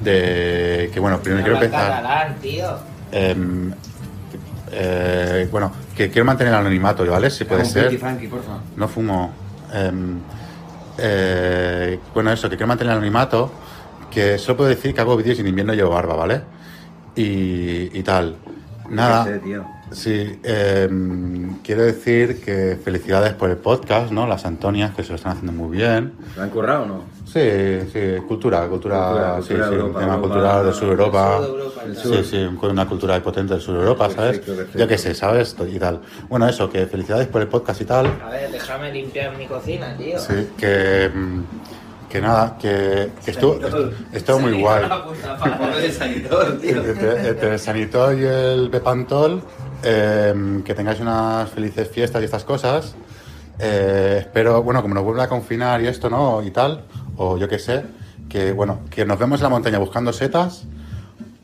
De 0.00 0.90
que, 0.92 1.00
bueno, 1.00 1.20
primero 1.20 1.42
quiero 1.44 1.58
empezar. 1.60 1.88
catalán, 1.90 2.38
tío. 2.40 2.91
Em, 3.12 3.72
eh, 4.72 5.48
bueno, 5.50 5.72
que 5.96 6.10
quiero 6.10 6.24
mantener 6.24 6.52
el 6.52 6.60
anonimato, 6.60 7.04
¿vale? 7.06 7.30
Si 7.30 7.44
puede 7.44 7.64
ser. 7.64 7.98
Funky, 7.98 8.26
porfa. 8.26 8.58
No 8.76 8.88
fumo. 8.88 9.32
Em, 9.72 10.18
eh, 10.98 11.98
bueno, 12.14 12.32
eso, 12.32 12.48
que 12.48 12.56
quiero 12.56 12.68
mantener 12.68 12.92
el 12.92 12.98
anonimato. 12.98 13.52
Que 14.10 14.36
solo 14.38 14.58
puedo 14.58 14.70
decir 14.70 14.94
que 14.94 15.00
hago 15.00 15.16
vídeos 15.16 15.38
y 15.38 15.40
en 15.40 15.48
invierno 15.48 15.72
llevo 15.72 15.90
barba, 15.90 16.14
¿vale? 16.14 16.42
Y, 17.16 17.98
y 17.98 18.02
tal. 18.02 18.36
Nada. 18.90 19.24
Sé, 19.24 19.38
tío. 19.38 19.64
Sí, 19.92 20.38
em, 20.42 21.58
quiero 21.62 21.82
decir 21.82 22.40
que 22.40 22.78
felicidades 22.82 23.34
por 23.34 23.50
el 23.50 23.56
podcast, 23.56 24.10
¿no? 24.10 24.26
Las 24.26 24.44
Antonias, 24.46 24.94
que 24.94 25.02
se 25.02 25.10
lo 25.10 25.16
están 25.16 25.32
haciendo 25.32 25.52
muy 25.52 25.76
bien. 25.76 26.12
¿Lo 26.36 26.42
han 26.42 26.50
currado 26.50 26.82
o 26.84 26.86
no? 26.86 27.02
Sí, 27.26 27.40
sí, 27.92 28.16
cultura, 28.28 28.66
cultura, 28.68 29.06
Cultura, 29.06 29.36
sí, 29.42 29.48
cultura 29.48 29.68
sí, 29.68 29.74
un 29.74 29.92
tema 29.92 30.02
Europa, 30.02 30.20
cultural 30.20 30.66
de 30.66 30.72
sur 30.72 30.88
Europa. 30.88 31.40
del 31.40 31.46
sur 31.46 31.56
de 31.56 31.62
Europa 31.62 31.82
Sí, 32.02 32.24
sí, 32.24 32.56
con 32.60 32.70
una 32.70 32.86
cultura 32.88 33.22
potente 33.22 33.54
del 33.54 33.62
sur 33.62 33.74
de 33.74 33.80
Europa, 33.80 34.10
¿sabes? 34.10 34.38
Perfecto, 34.38 34.52
perfecto. 34.56 34.78
Yo 34.78 34.88
qué 34.88 34.98
sé, 34.98 35.14
¿sabes? 35.14 35.56
Y 35.72 35.78
tal. 35.78 36.00
Bueno, 36.28 36.48
eso, 36.48 36.68
que 36.70 36.86
felicidades 36.86 37.28
por 37.28 37.40
el 37.42 37.48
podcast 37.48 37.80
y 37.80 37.84
tal. 37.84 38.06
A 38.24 38.30
ver, 38.30 38.50
déjame 38.50 38.92
limpiar 38.92 39.36
mi 39.36 39.46
cocina, 39.46 39.96
tío. 39.96 40.18
Sí, 40.18 40.48
que, 40.58 41.10
mm, 41.14 41.40
que 42.10 42.20
nada, 42.20 42.58
que, 42.60 43.10
que 43.24 43.30
estuvo, 43.30 43.58
estuvo 44.12 44.38
muy 44.40 44.60
guay. 44.60 44.84
el 45.82 45.92
sanitor, 45.92 46.58
tío. 46.58 46.82
Entre, 46.84 47.28
entre 47.28 47.52
el 47.54 47.58
Sanitol 47.58 48.20
y 48.20 48.24
el 48.24 48.68
Bepantol, 48.68 49.42
eh, 49.82 50.62
que 50.64 50.74
tengáis 50.74 51.00
unas 51.00 51.48
felices 51.50 51.88
fiestas 51.88 52.22
y 52.22 52.24
estas 52.24 52.44
cosas. 52.44 52.94
Eh, 53.58 54.16
espero, 54.20 54.62
bueno, 54.62 54.82
como 54.82 54.94
nos 54.94 55.04
vuelven 55.04 55.24
a 55.24 55.28
confinar 55.28 55.80
y 55.82 55.86
esto, 55.86 56.08
¿no? 56.10 56.42
Y 56.42 56.50
tal, 56.50 56.84
o 57.16 57.36
yo 57.36 57.48
qué 57.48 57.58
sé, 57.58 57.84
que 58.28 58.52
bueno, 58.52 58.80
que 58.90 59.04
nos 59.04 59.18
vemos 59.18 59.40
en 59.40 59.44
la 59.44 59.48
montaña 59.50 59.78
buscando 59.78 60.12
setas, 60.12 60.64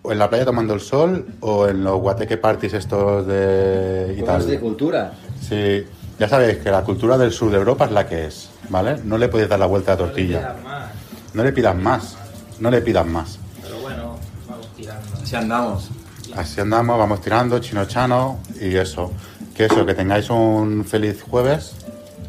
o 0.03 0.13
en 0.13 0.19
la 0.19 0.29
playa 0.29 0.45
tomando 0.45 0.75
el 0.75 0.81
sol, 0.81 1.27
o 1.41 1.69
en 1.69 1.85
los 1.85 2.01
guateque 2.01 2.37
parties 2.39 2.73
estos 2.75 3.27
de 3.27 4.15
y 4.17 4.21
Cosas 4.23 4.47
de 4.47 4.53
tal. 4.55 4.61
cultura. 4.63 5.13
Sí, 5.41 5.85
ya 6.19 6.29
sabéis 6.29 6.59
que 6.59 6.71
la 6.71 6.83
cultura 6.83 7.19
del 7.19 7.31
sur 7.31 7.51
de 7.51 7.59
Europa 7.59 7.85
es 7.85 7.93
la 7.93 8.07
que 8.09 8.27
es, 8.27 8.49
¿vale? 8.71 8.97
No 9.05 9.19
le 9.19 9.29
podéis 9.29 9.49
dar 9.51 9.59
la 9.59 9.67
vuelta 9.67 9.93
a 9.93 9.97
la 9.97 10.01
No 10.01 10.07
le 10.07 10.13
tortilla. 10.13 10.39
quedan 10.41 10.65
más, 10.65 10.91
No 11.35 11.45
le 11.45 11.53
pidas 11.53 11.77
más, 11.77 12.17
no 12.59 12.71
le 12.71 12.81
pidas 12.81 13.07
más. 13.07 13.39
pero 13.63 13.79
bueno, 13.81 14.17
vamos 14.49 14.67
tirando. 14.75 15.07
Si 15.25 15.37
andamos. 15.37 15.91
Así 16.39 16.61
andamos, 16.61 16.97
vamos 16.97 17.21
tirando, 17.21 17.59
chino 17.59 17.85
chano 17.87 18.39
y 18.61 18.77
eso. 18.77 19.13
Que 19.57 19.65
eso, 19.65 19.85
que 19.85 19.93
tengáis 19.93 20.31
un 20.31 20.85
feliz 20.85 21.21
jueves 21.21 21.75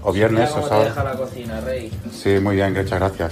o 0.01 0.11
viernes, 0.11 0.49
Mira 0.49 0.65
o 0.65 0.67
te 0.67 0.75
deja 0.75 0.95
sábado. 0.95 1.09
la 1.11 1.15
cocina, 1.15 1.61
Rey. 1.61 1.91
Sí, 2.11 2.39
muy 2.39 2.55
bien, 2.55 2.73
muchas 2.73 2.99
gracias. 2.99 3.31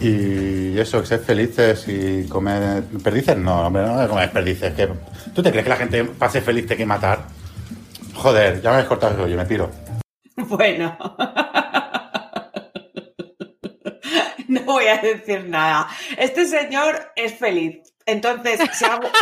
Y 0.00 0.76
eso, 0.76 1.00
que 1.00 1.06
sed 1.06 1.20
felices 1.20 1.86
y 1.86 2.26
comer... 2.28 2.82
¿Perdices? 2.82 3.38
No, 3.38 3.64
hombre, 3.64 3.86
no 3.86 4.08
comer 4.08 4.32
perdices. 4.32 4.74
Que... 4.74 4.88
¿Tú 5.32 5.40
te 5.40 5.50
crees 5.50 5.62
que 5.62 5.70
la 5.70 5.76
gente 5.76 6.04
pase 6.04 6.40
feliz 6.40 6.66
te 6.66 6.76
que 6.76 6.84
matar? 6.84 7.20
Joder, 8.12 8.60
ya 8.60 8.70
me 8.70 8.74
habéis 8.74 8.88
cortado 8.88 9.12
el 9.12 9.18
rollo, 9.20 9.36
me 9.36 9.46
piro. 9.46 9.70
Bueno. 10.36 10.98
No 14.48 14.62
voy 14.62 14.86
a 14.86 14.98
decir 14.98 15.44
nada. 15.48 15.88
Este 16.16 16.46
señor 16.46 17.12
es 17.16 17.34
feliz. 17.34 17.78
Entonces, 18.06 18.60
si 18.72 18.84
algo- 18.84 19.08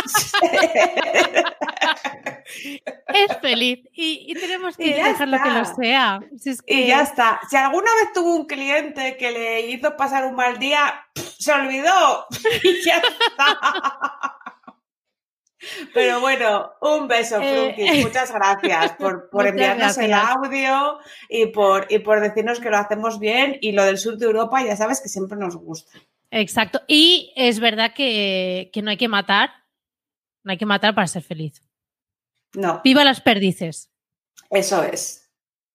Es 3.07 3.37
feliz 3.41 3.79
y, 3.93 4.25
y 4.29 4.33
tenemos 4.35 4.77
que 4.77 4.85
Y 4.87 4.93
dejarlo 4.93 5.37
que 5.43 5.49
lo 5.49 5.65
sea. 5.65 6.19
Si 6.37 6.51
es 6.51 6.59
y 6.67 6.87
ya 6.87 7.01
está. 7.01 7.39
Si 7.49 7.55
alguna 7.57 7.89
vez 7.99 8.13
tuvo 8.13 8.35
un 8.35 8.45
cliente 8.45 9.17
que 9.17 9.31
le 9.31 9.61
hizo 9.61 9.95
pasar 9.97 10.25
un 10.25 10.35
mal 10.35 10.59
día, 10.59 10.93
se 11.15 11.51
olvidó. 11.51 12.27
Y 12.63 12.83
ya 12.85 12.97
está. 12.97 14.37
Pero 15.95 16.19
bueno, 16.19 16.73
un 16.81 17.07
beso, 17.07 17.39
Eh, 17.41 17.73
Frunkis. 17.75 18.05
Muchas 18.05 18.31
gracias 18.31 18.91
por, 18.93 19.29
por 19.31 19.47
enviarnos 19.47 19.97
el 19.97 20.13
audio 20.13 20.99
y 21.27 21.47
por, 21.47 21.87
y 21.89 21.97
por 21.99 22.19
decirnos 22.21 22.59
que 22.59 22.69
lo 22.69 22.77
hacemos 22.77 23.17
bien. 23.19 23.57
Y 23.61 23.71
lo 23.71 23.83
del 23.83 23.97
sur 23.97 24.17
de 24.17 24.25
Europa, 24.27 24.61
ya 24.61 24.75
sabes 24.75 25.01
que 25.01 25.09
siempre 25.09 25.37
nos 25.37 25.55
gusta. 25.55 25.97
Exacto. 26.35 26.81
Y 26.87 27.31
es 27.37 27.59
verdad 27.59 27.93
que, 27.93 28.69
que 28.73 28.81
no 28.81 28.89
hay 28.91 28.97
que 28.97 29.07
matar. 29.07 29.51
No 30.43 30.51
hay 30.51 30.57
que 30.57 30.65
matar 30.65 30.93
para 30.93 31.07
ser 31.07 31.23
feliz. 31.23 31.63
No, 32.53 32.81
Viva 32.83 33.03
las 33.03 33.21
perdices. 33.21 33.89
eso 34.49 34.83
es. 34.83 35.31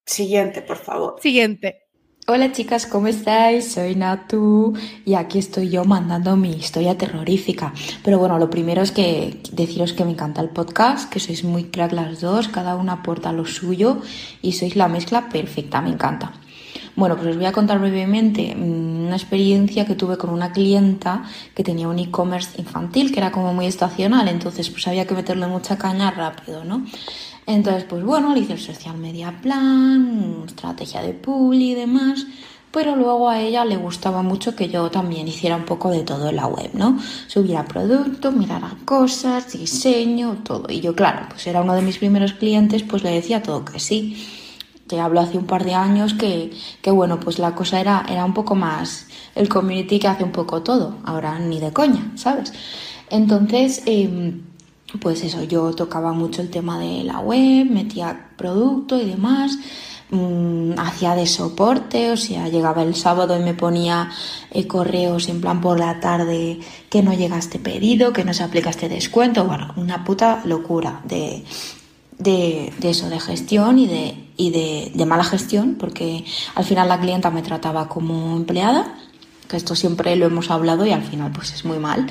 Siguiente, 0.07 0.63
por 0.63 0.77
favor. 0.77 1.17
Siguiente. 1.21 1.91
Hola 2.27 2.53
chicas, 2.53 2.87
¿cómo 2.87 3.09
estáis? 3.09 3.73
Soy 3.73 3.95
Natu 3.97 4.75
y 5.05 5.15
aquí 5.15 5.39
estoy 5.39 5.71
yo 5.71 5.85
mandando 5.85 6.37
mi 6.37 6.51
historia 6.53 6.97
terrorífica. 6.97 7.73
Pero 8.05 8.19
bueno, 8.19 8.39
lo 8.39 8.51
primero 8.51 8.83
es 8.83 8.93
que 8.93 9.41
deciros 9.53 9.95
que 9.95 10.05
me 10.05 10.13
encanta 10.13 10.41
el 10.43 10.51
podcast, 10.51 11.11
que 11.11 11.21
sois 11.21 11.43
muy 11.43 11.71
crack 11.71 11.93
las 11.93 12.21
dos, 12.21 12.49
cada 12.49 12.77
una 12.77 12.93
aporta 12.93 13.33
lo 13.33 13.47
suyo 13.47 14.03
y 14.43 14.53
sois 14.53 14.77
la 14.77 14.89
mezcla 14.89 15.29
perfecta, 15.29 15.81
me 15.81 15.91
encanta. 15.91 16.35
Bueno, 17.01 17.17
pues 17.17 17.29
os 17.29 17.37
voy 17.37 17.47
a 17.47 17.53
contar 17.53 17.79
brevemente 17.79 18.55
mm, 18.55 19.07
una 19.07 19.17
experiencia 19.17 19.87
que 19.87 19.95
tuve 19.95 20.19
con 20.19 20.29
una 20.29 20.53
clienta 20.53 21.25
que 21.55 21.65
tenía 21.65 21.89
un 21.89 21.99
e-commerce 21.99 22.61
infantil 22.61 23.11
que 23.11 23.21
era 23.21 23.33
como 23.33 23.55
muy 23.55 23.65
estacional, 23.65 24.29
entonces 24.29 24.69
pues 24.69 24.87
había 24.87 25.07
que 25.07 25.15
meterle 25.15 25.47
mucha 25.47 25.79
caña 25.79 26.11
rápido, 26.11 26.63
¿no? 26.63 26.85
Entonces, 27.47 27.85
pues 27.85 28.05
bueno, 28.05 28.35
le 28.35 28.41
hice 28.41 28.53
el 28.53 28.61
social 28.61 28.99
media 28.99 29.41
plan, 29.41 30.45
estrategia 30.47 31.01
de 31.01 31.15
publi 31.15 31.71
y 31.71 31.75
demás, 31.75 32.27
pero 32.71 32.95
luego 32.97 33.31
a 33.31 33.41
ella 33.41 33.65
le 33.65 33.79
gustaba 33.79 34.21
mucho 34.21 34.55
que 34.55 34.69
yo 34.69 34.91
también 34.91 35.27
hiciera 35.27 35.57
un 35.57 35.65
poco 35.65 35.91
de 35.91 36.03
todo 36.03 36.29
en 36.29 36.37
la 36.37 36.49
web, 36.49 36.69
¿no? 36.75 36.99
Subiera 37.29 37.65
producto, 37.65 38.31
mirara 38.31 38.77
cosas, 38.85 39.51
diseño, 39.55 40.41
todo. 40.45 40.71
Y 40.71 40.83
yo, 40.83 40.95
claro, 40.95 41.29
pues 41.31 41.47
era 41.47 41.63
uno 41.63 41.75
de 41.75 41.81
mis 41.81 41.97
primeros 41.97 42.35
clientes, 42.35 42.83
pues 42.83 43.03
le 43.03 43.11
decía 43.11 43.43
todo 43.43 43.65
que 43.65 43.81
sí. 43.81 44.40
Te 44.91 44.99
hablo 44.99 45.21
hace 45.21 45.39
un 45.39 45.47
par 45.47 45.65
de 45.65 45.73
años 45.73 46.15
que, 46.15 46.51
que 46.83 46.91
bueno, 46.91 47.21
pues 47.21 47.39
la 47.39 47.55
cosa 47.55 47.79
era, 47.79 48.05
era 48.11 48.25
un 48.25 48.35
poco 48.35 48.57
más 48.57 49.07
el 49.37 49.49
community 49.49 50.01
que 50.01 50.09
hace 50.09 50.25
un 50.25 50.33
poco 50.33 50.63
todo. 50.63 50.97
Ahora 51.05 51.39
ni 51.39 51.61
de 51.61 51.73
coña, 51.73 52.11
¿sabes? 52.17 52.53
Entonces, 53.09 53.85
em, 53.87 54.43
pues 55.01 55.23
eso, 55.23 55.45
yo 55.45 55.73
tocaba 55.75 56.13
mucho 56.13 56.43
el 56.43 56.51
tema 56.51 56.81
de 56.81 57.05
la 57.05 57.21
web, 57.21 57.71
metía 57.71 58.31
producto 58.37 59.01
y 59.01 59.05
demás, 59.05 59.61
mm, 60.11 60.73
hacía 60.77 61.15
de 61.15 61.29
soporte, 61.29 62.11
o 62.11 62.17
sea, 62.17 62.49
llegaba 62.49 62.83
el 62.83 62.97
sábado 62.97 63.39
y 63.39 63.45
me 63.45 63.55
ponía 63.55 64.11
eh, 64.51 64.67
correos 64.67 65.29
en 65.29 65.41
plan 65.41 65.61
por 65.61 65.79
la 65.79 66.01
tarde 66.01 66.59
que 66.89 67.01
no 67.05 67.15
llega 67.15 67.39
este 67.39 67.61
pedido, 67.61 68.13
que 68.13 68.25
no 68.25 68.35
se 68.35 68.43
aplica 68.43 68.71
este 68.71 68.89
descuento, 68.89 69.45
bueno, 69.45 69.73
una 69.77 70.03
puta 70.05 70.43
locura 70.45 71.01
de, 71.05 71.45
de, 72.19 72.73
de 72.79 72.91
eso, 72.91 73.09
de 73.09 73.21
gestión 73.21 73.79
y, 73.79 73.87
de, 73.87 74.30
y 74.41 74.51
de, 74.51 75.05
mala 75.05 75.23
gestión, 75.23 75.75
porque 75.79 76.25
al 76.55 76.65
final 76.65 76.89
la 76.89 76.99
clienta 76.99 77.31
me 77.31 77.43
trataba 77.43 77.89
como 77.89 78.37
empleada, 78.37 78.95
que 79.49 79.59
esto 79.59 79.75
siempre 79.75 80.17
lo 80.17 80.25
hemos 80.27 80.51
hablado 80.51 80.87
y 80.87 80.93
al 80.93 81.03
final 81.03 81.31
pues 81.31 81.53
es 81.53 81.67
muy 81.67 81.79
mal. 81.79 82.07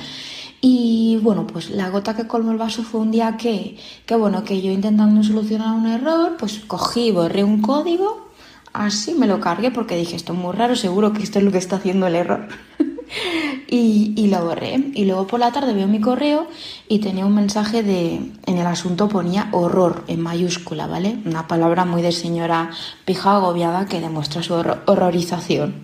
Y 0.60 1.18
bueno, 1.22 1.44
pues 1.46 1.70
la 1.70 1.90
gota 1.90 2.14
que 2.14 2.28
colmó 2.28 2.52
el 2.52 2.58
vaso 2.58 2.84
fue 2.84 3.00
un 3.00 3.10
día 3.10 3.36
que, 3.36 3.78
que 4.06 4.14
bueno, 4.14 4.44
que 4.44 4.62
yo 4.62 4.70
intentando 4.70 5.24
solucionar 5.24 5.74
un 5.74 5.88
error, 5.88 6.36
pues 6.38 6.60
cogí, 6.66 7.10
borré 7.10 7.42
un 7.42 7.62
código, 7.62 8.28
así 8.72 9.14
me 9.14 9.26
lo 9.26 9.40
cargué 9.40 9.72
porque 9.72 9.96
dije, 9.96 10.14
esto 10.14 10.32
es 10.32 10.38
muy 10.38 10.54
raro, 10.54 10.76
seguro 10.76 11.12
que 11.12 11.24
esto 11.24 11.40
es 11.40 11.44
lo 11.44 11.50
que 11.50 11.58
está 11.58 11.76
haciendo 11.76 12.06
el 12.06 12.14
error. 12.14 12.46
y, 13.68 14.26
lo 14.28 14.44
borré. 14.44 14.90
Y 14.94 15.04
luego 15.04 15.26
por 15.26 15.40
la 15.40 15.52
tarde 15.52 15.72
veo 15.72 15.86
mi 15.88 16.00
correo 16.00 16.46
y 16.88 16.98
tenía 16.98 17.26
un 17.26 17.34
mensaje 17.34 17.82
de, 17.82 18.20
en 18.46 18.58
el 18.58 18.66
asunto 18.66 19.08
ponía 19.08 19.48
horror 19.52 20.04
en 20.08 20.20
mayúscula, 20.20 20.86
¿vale? 20.86 21.18
Una 21.24 21.46
palabra 21.48 21.84
muy 21.84 22.02
de 22.02 22.12
señora 22.12 22.70
pija 23.04 23.36
agobiada 23.36 23.86
que 23.86 24.00
demuestra 24.00 24.42
su 24.42 24.54
horror- 24.54 24.82
horrorización 24.86 25.82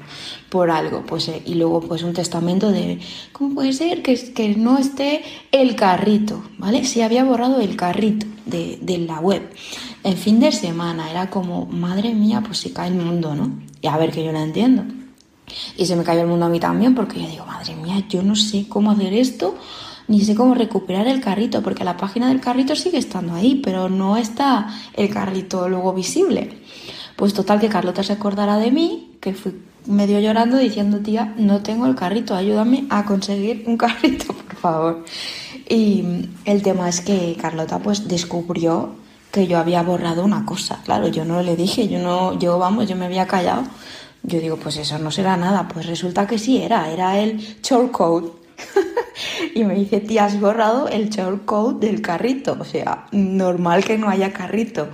por 0.50 0.70
algo. 0.70 1.04
Pues, 1.06 1.28
eh, 1.28 1.42
y 1.44 1.54
luego 1.54 1.80
pues 1.80 2.02
un 2.02 2.12
testamento 2.12 2.70
de, 2.70 3.00
¿cómo 3.32 3.54
puede 3.54 3.72
ser 3.72 4.02
que, 4.02 4.32
que 4.32 4.54
no 4.56 4.78
esté 4.78 5.22
el 5.52 5.76
carrito, 5.76 6.42
¿vale? 6.58 6.84
Se 6.84 7.02
había 7.02 7.24
borrado 7.24 7.60
el 7.60 7.76
carrito 7.76 8.26
de, 8.46 8.78
de 8.80 8.98
la 8.98 9.18
web. 9.20 9.42
En 10.04 10.16
fin 10.16 10.38
de 10.38 10.52
semana 10.52 11.10
era 11.10 11.30
como, 11.30 11.66
madre 11.66 12.14
mía, 12.14 12.42
pues 12.44 12.58
se 12.58 12.72
cae 12.72 12.88
el 12.88 12.94
mundo, 12.94 13.34
¿no? 13.34 13.58
Y 13.82 13.88
a 13.88 13.96
ver 13.96 14.12
que 14.12 14.24
yo 14.24 14.32
no 14.32 14.38
entiendo. 14.40 14.84
Y 15.76 15.86
se 15.86 15.96
me 15.96 16.04
cayó 16.04 16.22
el 16.22 16.26
mundo 16.26 16.46
a 16.46 16.48
mí 16.48 16.60
también 16.60 16.94
porque 16.94 17.20
yo 17.20 17.28
digo, 17.28 17.46
madre 17.46 17.74
mía, 17.76 18.02
yo 18.08 18.22
no 18.22 18.34
sé 18.36 18.66
cómo 18.68 18.90
hacer 18.90 19.12
esto, 19.12 19.56
ni 20.08 20.20
sé 20.20 20.34
cómo 20.34 20.54
recuperar 20.54 21.06
el 21.06 21.20
carrito, 21.20 21.62
porque 21.62 21.84
la 21.84 21.96
página 21.96 22.28
del 22.28 22.40
carrito 22.40 22.76
sigue 22.76 22.98
estando 22.98 23.34
ahí, 23.34 23.60
pero 23.62 23.88
no 23.88 24.16
está 24.16 24.68
el 24.94 25.08
carrito 25.10 25.68
luego 25.68 25.92
visible. 25.92 26.62
Pues 27.16 27.32
total 27.34 27.60
que 27.60 27.68
Carlota 27.68 28.02
se 28.02 28.12
acordará 28.12 28.58
de 28.58 28.70
mí, 28.70 29.16
que 29.20 29.32
fui 29.34 29.54
medio 29.86 30.20
llorando 30.20 30.58
diciendo, 30.58 30.98
tía, 30.98 31.34
no 31.36 31.62
tengo 31.62 31.86
el 31.86 31.94
carrito, 31.94 32.34
ayúdame 32.34 32.86
a 32.90 33.04
conseguir 33.04 33.64
un 33.66 33.76
carrito, 33.76 34.32
por 34.32 34.56
favor. 34.56 35.04
Y 35.68 36.04
el 36.44 36.62
tema 36.62 36.88
es 36.88 37.00
que 37.00 37.36
Carlota 37.40 37.78
pues 37.78 38.06
descubrió 38.06 38.94
que 39.32 39.46
yo 39.46 39.58
había 39.58 39.82
borrado 39.82 40.24
una 40.24 40.44
cosa. 40.44 40.80
Claro, 40.84 41.08
yo 41.08 41.24
no 41.24 41.42
le 41.42 41.56
dije, 41.56 41.88
yo 41.88 41.98
no, 41.98 42.38
yo 42.38 42.58
vamos, 42.58 42.88
yo 42.88 42.96
me 42.96 43.06
había 43.06 43.26
callado. 43.26 43.64
Yo 44.26 44.40
digo, 44.40 44.56
pues 44.56 44.76
eso 44.76 44.98
no 44.98 45.10
será 45.10 45.36
nada. 45.36 45.68
Pues 45.68 45.86
resulta 45.86 46.26
que 46.26 46.38
sí 46.38 46.60
era, 46.60 46.90
era 46.90 47.18
el 47.18 47.38
shortcode. 47.62 48.32
y 49.54 49.64
me 49.64 49.74
dice, 49.74 50.00
tía, 50.00 50.24
has 50.24 50.40
borrado 50.40 50.88
el 50.88 51.10
shortcode 51.10 51.86
del 51.86 52.02
carrito. 52.02 52.56
O 52.58 52.64
sea, 52.64 53.06
normal 53.12 53.84
que 53.84 53.96
no 53.96 54.08
haya 54.08 54.32
carrito. 54.32 54.88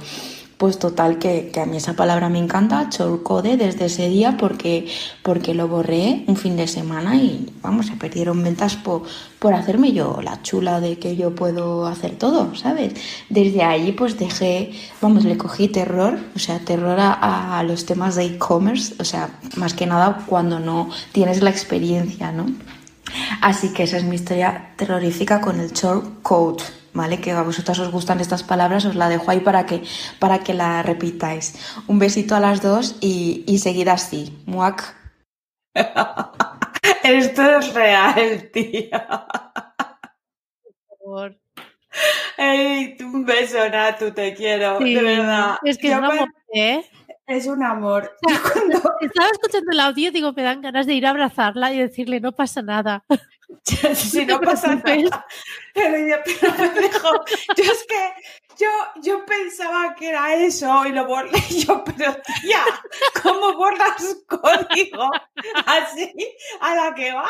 Pues 0.63 0.79
total, 0.79 1.19
que, 1.19 1.51
que 1.53 1.59
a 1.59 1.67
mí 1.67 1.79
esa 1.79 1.95
palabra 1.95 2.29
me 2.29 2.39
encanta, 2.39 2.89
shortcode, 2.89 3.57
desde 3.57 3.87
ese 3.87 4.09
día 4.09 4.37
porque, 4.37 4.87
porque 5.25 5.55
lo 5.55 5.67
borré 5.67 6.23
un 6.29 6.37
fin 6.37 6.55
de 6.55 6.69
semana 6.69 7.17
y 7.17 7.53
vamos, 7.63 7.87
se 7.87 7.97
perdieron 7.97 8.45
ventas 8.45 8.77
por, 8.77 9.03
por 9.41 9.55
hacerme 9.55 9.91
yo 9.91 10.21
la 10.23 10.41
chula 10.43 10.79
de 10.79 11.01
que 11.01 11.17
yo 11.17 11.35
puedo 11.35 11.89
hacer 11.89 12.13
todo, 12.13 12.55
¿sabes? 12.55 12.95
Desde 13.29 13.65
ahí 13.65 13.91
pues 13.91 14.21
dejé, 14.21 14.71
vamos, 15.01 15.25
le 15.25 15.37
cogí 15.37 15.67
terror, 15.67 16.17
o 16.37 16.39
sea, 16.39 16.61
terror 16.61 17.01
a, 17.01 17.59
a 17.59 17.65
los 17.65 17.85
temas 17.85 18.15
de 18.15 18.27
e-commerce, 18.27 18.95
o 19.01 19.05
sea, 19.05 19.41
más 19.57 19.75
que 19.75 19.87
nada 19.87 20.23
cuando 20.27 20.61
no 20.61 20.91
tienes 21.11 21.43
la 21.43 21.51
experiencia, 21.51 22.31
¿no? 22.31 22.47
Así 23.41 23.73
que 23.73 23.83
esa 23.83 23.97
es 23.97 24.05
mi 24.05 24.15
historia 24.15 24.75
terrorífica 24.77 25.41
con 25.41 25.59
el 25.59 25.73
short 25.73 26.23
code, 26.23 26.63
¿vale? 26.95 27.21
Que 27.21 27.33
a 27.33 27.43
vosotras 27.43 27.79
os 27.79 27.91
gustan 27.91 28.21
estas 28.21 28.43
palabras, 28.43 28.85
os 28.85 28.95
la 28.95 29.09
dejo 29.09 29.31
ahí 29.31 29.41
para 29.41 29.67
que, 29.67 29.83
para 30.19 30.41
que 30.41 30.55
la 30.55 30.83
repitáis. 30.83 31.55
Un 31.87 31.99
besito 31.99 32.35
a 32.35 32.41
las 32.41 32.63
dos 32.63 32.97
y, 33.01 33.45
y 33.47 33.59
seguid 33.59 33.89
así. 33.89 34.37
Muac. 34.47 34.95
Esto 37.05 37.59
es 37.59 37.75
real, 37.75 38.51
tía. 38.53 39.07
Por 40.63 40.99
favor. 40.99 41.39
Ey, 42.39 42.97
un 43.03 43.25
beso, 43.25 43.69
Natu, 43.69 44.13
te 44.13 44.35
quiero, 44.35 44.79
Sí, 44.79 44.95
de 44.95 45.03
verdad. 45.03 45.57
Es 45.63 45.77
que 45.79 45.89
Yo 45.89 45.95
es 45.95 45.99
un 45.99 46.05
amor, 46.05 46.29
¿eh? 46.55 46.85
es 47.27 47.47
un 47.47 47.63
amor. 47.65 48.17
Cuando- 48.53 48.83
Estaba 49.01 49.29
escuchando 49.33 49.73
el 49.73 49.81
audio 49.81 50.09
y 50.09 50.11
digo, 50.11 50.33
me 50.33 50.43
dan 50.43 50.63
ganas 50.63 50.87
de 50.87 50.95
ir 50.95 51.07
a 51.07 51.11
abrazarla 51.11 51.73
y 51.73 51.79
decirle, 51.79 52.21
no 52.21 52.33
pasa 52.33 52.63
nada. 52.63 53.05
si 53.95 54.27
no 54.27 54.41
pasa 54.41 54.75
nada. 54.85 55.27
Pero, 55.75 55.99
yo- 55.99 56.17
pero 56.25 56.55
me 56.59 56.81
dejó. 56.81 57.13
Yo 57.57 57.65
es 57.73 57.85
que 57.89 58.13
yo, 58.59 58.69
yo 59.03 59.25
pensaba 59.25 59.95
que 59.95 60.09
era 60.11 60.35
eso 60.35 60.85
y 60.87 60.93
lo 60.93 61.07
borré. 61.07 61.31
Yo, 61.51 61.83
pero 61.85 62.15
tía, 62.43 62.63
¿cómo 63.23 63.55
borras 63.55 64.17
código 64.29 65.11
así 65.67 66.13
a 66.61 66.75
la 66.75 66.95
que 66.95 67.13
va? 67.13 67.29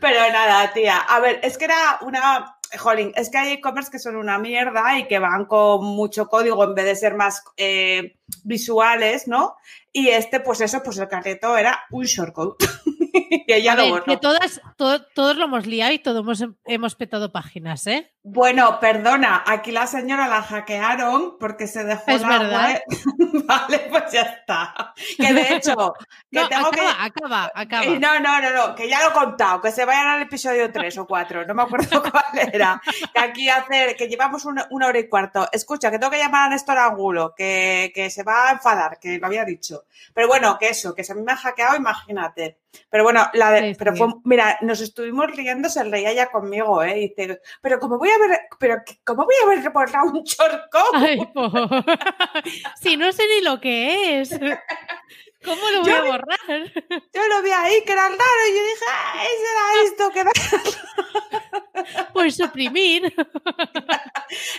Pero 0.00 0.20
nada, 0.30 0.72
tía. 0.72 0.98
A 0.98 1.20
ver, 1.20 1.40
es 1.42 1.56
que 1.56 1.64
era 1.64 1.98
una. 2.02 2.56
Jolín, 2.78 3.12
es 3.14 3.30
que 3.30 3.38
hay 3.38 3.52
e-commerce 3.52 3.90
que 3.90 4.00
son 4.00 4.16
una 4.16 4.36
mierda 4.38 4.98
y 4.98 5.06
que 5.06 5.20
van 5.20 5.46
con 5.46 5.84
mucho 5.84 6.26
código 6.26 6.64
en 6.64 6.74
vez 6.74 6.84
de 6.86 6.96
ser 6.96 7.14
más 7.14 7.42
eh, 7.56 8.16
visuales, 8.42 9.28
¿no? 9.28 9.56
Y 9.92 10.08
este, 10.08 10.40
pues 10.40 10.60
eso, 10.60 10.82
pues 10.82 10.98
el 10.98 11.06
carrito 11.08 11.56
era 11.56 11.84
un 11.92 12.04
shortcode. 12.04 12.56
y 13.46 13.52
ella 13.52 13.72
A 13.72 13.76
lo 13.76 13.82
ver, 13.82 13.90
borró. 13.92 14.04
que 14.04 14.16
todas, 14.16 14.60
to- 14.76 15.02
todos 15.14 15.36
lo 15.36 15.44
hemos 15.44 15.66
liado 15.66 15.92
y 15.92 15.98
todos 15.98 16.20
hemos, 16.22 16.44
hemos 16.66 16.94
petado 16.94 17.32
páginas, 17.32 17.86
¿eh? 17.86 18.13
Bueno, 18.26 18.80
perdona, 18.80 19.44
aquí 19.46 19.70
la 19.70 19.86
señora 19.86 20.26
la 20.26 20.40
hackearon 20.42 21.36
porque 21.38 21.66
se 21.66 21.84
dejó 21.84 22.10
Es 22.10 22.22
la 22.22 22.28
verdad. 22.38 22.68
web. 22.68 22.82
vale, 23.46 23.80
pues 23.90 24.12
ya 24.12 24.22
está. 24.22 24.94
Que 25.18 25.34
de 25.34 25.54
hecho, 25.54 25.92
que 26.32 26.40
No, 26.40 26.48
tengo 26.48 26.68
acaba, 26.68 26.70
que. 26.70 27.02
acaba, 27.04 27.52
acaba. 27.54 27.84
No, 27.98 28.20
no, 28.20 28.40
no, 28.40 28.50
no, 28.50 28.74
que 28.74 28.88
ya 28.88 29.02
lo 29.02 29.10
he 29.10 29.12
contado, 29.12 29.60
que 29.60 29.70
se 29.70 29.84
vayan 29.84 30.06
al 30.08 30.22
episodio 30.22 30.72
3 30.72 30.96
o 30.96 31.06
4, 31.06 31.44
no 31.46 31.52
me 31.52 31.62
acuerdo 31.64 32.02
cuál 32.10 32.24
era. 32.50 32.80
Que 33.12 33.20
aquí 33.20 33.50
hacer, 33.50 33.94
que 33.94 34.08
llevamos 34.08 34.46
una, 34.46 34.66
una 34.70 34.86
hora 34.86 34.98
y 35.00 35.06
cuarto. 35.06 35.46
Escucha, 35.52 35.90
que 35.90 35.98
tengo 35.98 36.10
que 36.10 36.18
llamar 36.18 36.46
a 36.46 36.48
Néstor 36.48 36.78
Angulo, 36.78 37.34
que, 37.36 37.92
que 37.94 38.08
se 38.08 38.22
va 38.22 38.48
a 38.48 38.52
enfadar, 38.52 38.98
que 38.98 39.18
lo 39.18 39.26
había 39.26 39.44
dicho. 39.44 39.84
Pero 40.14 40.28
bueno, 40.28 40.56
que 40.58 40.70
eso, 40.70 40.94
que 40.94 41.04
si 41.04 41.12
a 41.12 41.14
mí 41.14 41.20
me 41.20 41.32
ha 41.32 41.36
hackeado, 41.36 41.76
imagínate. 41.76 42.56
Pero 42.90 43.04
bueno, 43.04 43.28
la 43.34 43.50
de, 43.52 43.60
Sí, 43.60 43.76
pero 43.78 43.94
fue, 43.94 44.08
mira, 44.24 44.58
nos 44.62 44.80
estuvimos 44.80 45.30
riendo, 45.30 45.68
se 45.68 45.84
reía 45.84 46.12
ya 46.12 46.26
conmigo, 46.30 46.82
¿eh? 46.82 46.98
Y 46.98 47.08
dice, 47.08 47.40
pero 47.60 47.78
como 47.78 47.98
voy 47.98 48.10
a 48.10 48.13
pero 48.58 48.76
¿cómo 49.04 49.24
voy 49.24 49.34
a 49.42 49.46
ver 49.46 49.70
borrado 49.70 50.06
un 50.12 50.22
shortcode? 50.24 50.90
Ay, 50.94 51.18
si 52.80 52.96
no 52.96 53.12
sé 53.12 53.22
ni 53.28 53.40
lo 53.44 53.60
que 53.60 54.20
es. 54.20 54.30
¿Cómo 55.44 55.70
lo 55.70 55.82
voy 55.82 55.90
Yo 55.90 55.96
a 55.98 56.02
borrar? 56.02 56.38
Yo 56.48 57.28
lo 57.28 57.42
vi 57.42 57.50
ahí, 57.50 57.82
que 57.84 57.92
era 57.92 58.08
raro, 58.08 58.46
y 58.48 58.54
yo 58.54 58.62
dije, 58.64 58.84
¡ay, 59.14 59.28
será 59.44 59.64
esto! 59.84 60.10
Que 60.10 60.24
da-". 60.24 60.32
Pues 62.14 62.36
suprimir. 62.36 63.14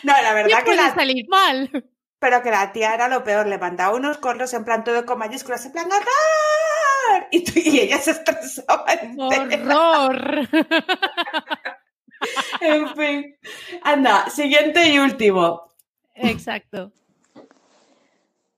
No, 0.03 0.13
la 0.21 0.33
verdad 0.33 0.63
que 0.63 0.75
la, 0.75 0.93
salir 0.93 1.25
mal. 1.27 1.71
Pero 2.19 2.41
que 2.43 2.51
la 2.51 2.71
tía 2.71 2.93
era 2.93 3.07
lo 3.07 3.23
peor, 3.23 3.47
le 3.47 3.57
mandaba 3.57 3.95
unos 3.95 4.17
correos 4.19 4.53
en 4.53 4.63
plan 4.63 4.83
todo 4.83 5.05
con 5.07 5.17
mayúsculas, 5.17 5.65
en 5.65 5.71
plan 5.71 5.91
¡horror! 5.91 7.27
Y, 7.31 7.43
tú- 7.43 7.53
y 7.55 7.79
ella 7.79 7.97
se 7.97 8.11
estresaba. 8.11 8.85
Horror. 9.17 10.47
En 12.61 12.95
fin. 12.95 13.35
Anda, 13.83 14.29
siguiente 14.29 14.89
y 14.89 14.99
último. 14.99 15.63
Exacto. 16.15 16.91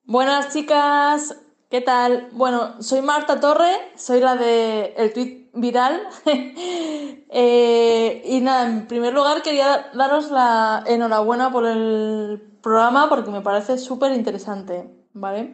Buenas 0.04 0.54
chicas, 0.54 1.36
¿qué 1.70 1.82
tal? 1.82 2.30
Bueno, 2.32 2.82
soy 2.82 3.02
Marta 3.02 3.40
Torre, 3.40 3.92
soy 3.96 4.22
la 4.22 4.36
de 4.36 4.94
el 4.98 5.14
tweet 5.14 5.50
viral. 5.54 6.08
Eh, 7.30 8.24
y 8.26 8.40
nada, 8.40 8.66
en 8.66 8.88
primer 8.88 9.14
lugar 9.14 9.42
quería 9.42 9.92
daros 9.94 10.32
la 10.32 10.82
enhorabuena 10.88 11.52
por 11.52 11.66
el 11.66 12.42
programa 12.62 13.10
porque 13.10 13.32
me 13.32 13.42
parece 13.42 13.78
súper 13.78 14.14
interesante, 14.14 14.90
¿vale? 15.12 15.54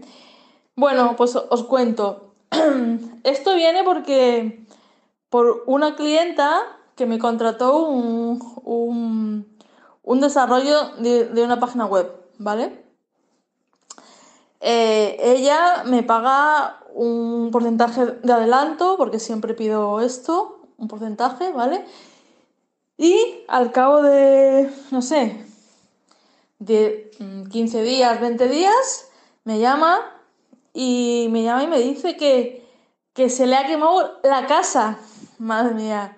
Bueno, 0.75 1.15
pues 1.17 1.35
os 1.35 1.63
cuento. 1.63 2.35
Esto 3.23 3.55
viene 3.55 3.83
porque 3.83 4.67
por 5.29 5.63
una 5.65 5.95
clienta 5.95 6.61
que 6.95 7.05
me 7.05 7.19
contrató 7.19 7.87
un, 7.87 9.47
un, 10.03 10.21
desarrollo 10.21 10.95
de, 10.99 11.43
una 11.43 11.59
página 11.59 11.85
web, 11.85 12.11
¿vale? 12.37 12.83
Eh, 14.61 15.17
ella 15.19 15.83
me 15.85 16.03
paga 16.03 16.79
un 16.93 17.49
porcentaje 17.51 18.05
de 18.05 18.33
adelanto, 18.33 18.95
porque 18.97 19.19
siempre 19.19 19.53
pido 19.53 20.01
esto, 20.01 20.61
un 20.77 20.87
porcentaje, 20.87 21.51
¿vale? 21.51 21.85
Y 22.97 23.43
al 23.47 23.71
cabo 23.71 24.01
de, 24.01 24.71
no 24.91 25.01
sé, 25.01 25.45
de 26.59 27.11
mm, 27.19 27.49
15 27.49 27.81
días, 27.83 28.21
20 28.21 28.47
días, 28.47 29.09
me 29.43 29.59
llama 29.59 29.99
y 30.73 31.27
me 31.31 31.43
llama 31.43 31.63
y 31.63 31.67
me 31.67 31.79
dice 31.79 32.15
que, 32.15 32.65
que 33.13 33.29
se 33.29 33.47
le 33.47 33.55
ha 33.55 33.67
quemado 33.67 34.19
la 34.23 34.47
casa. 34.47 34.99
Madre 35.39 35.73
mía. 35.73 36.17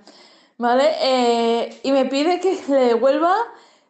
¿Vale? 0.58 0.90
Eh, 1.02 1.80
y 1.84 1.92
me 1.92 2.06
pide 2.06 2.40
que 2.40 2.58
le 2.70 2.86
devuelva 2.86 3.36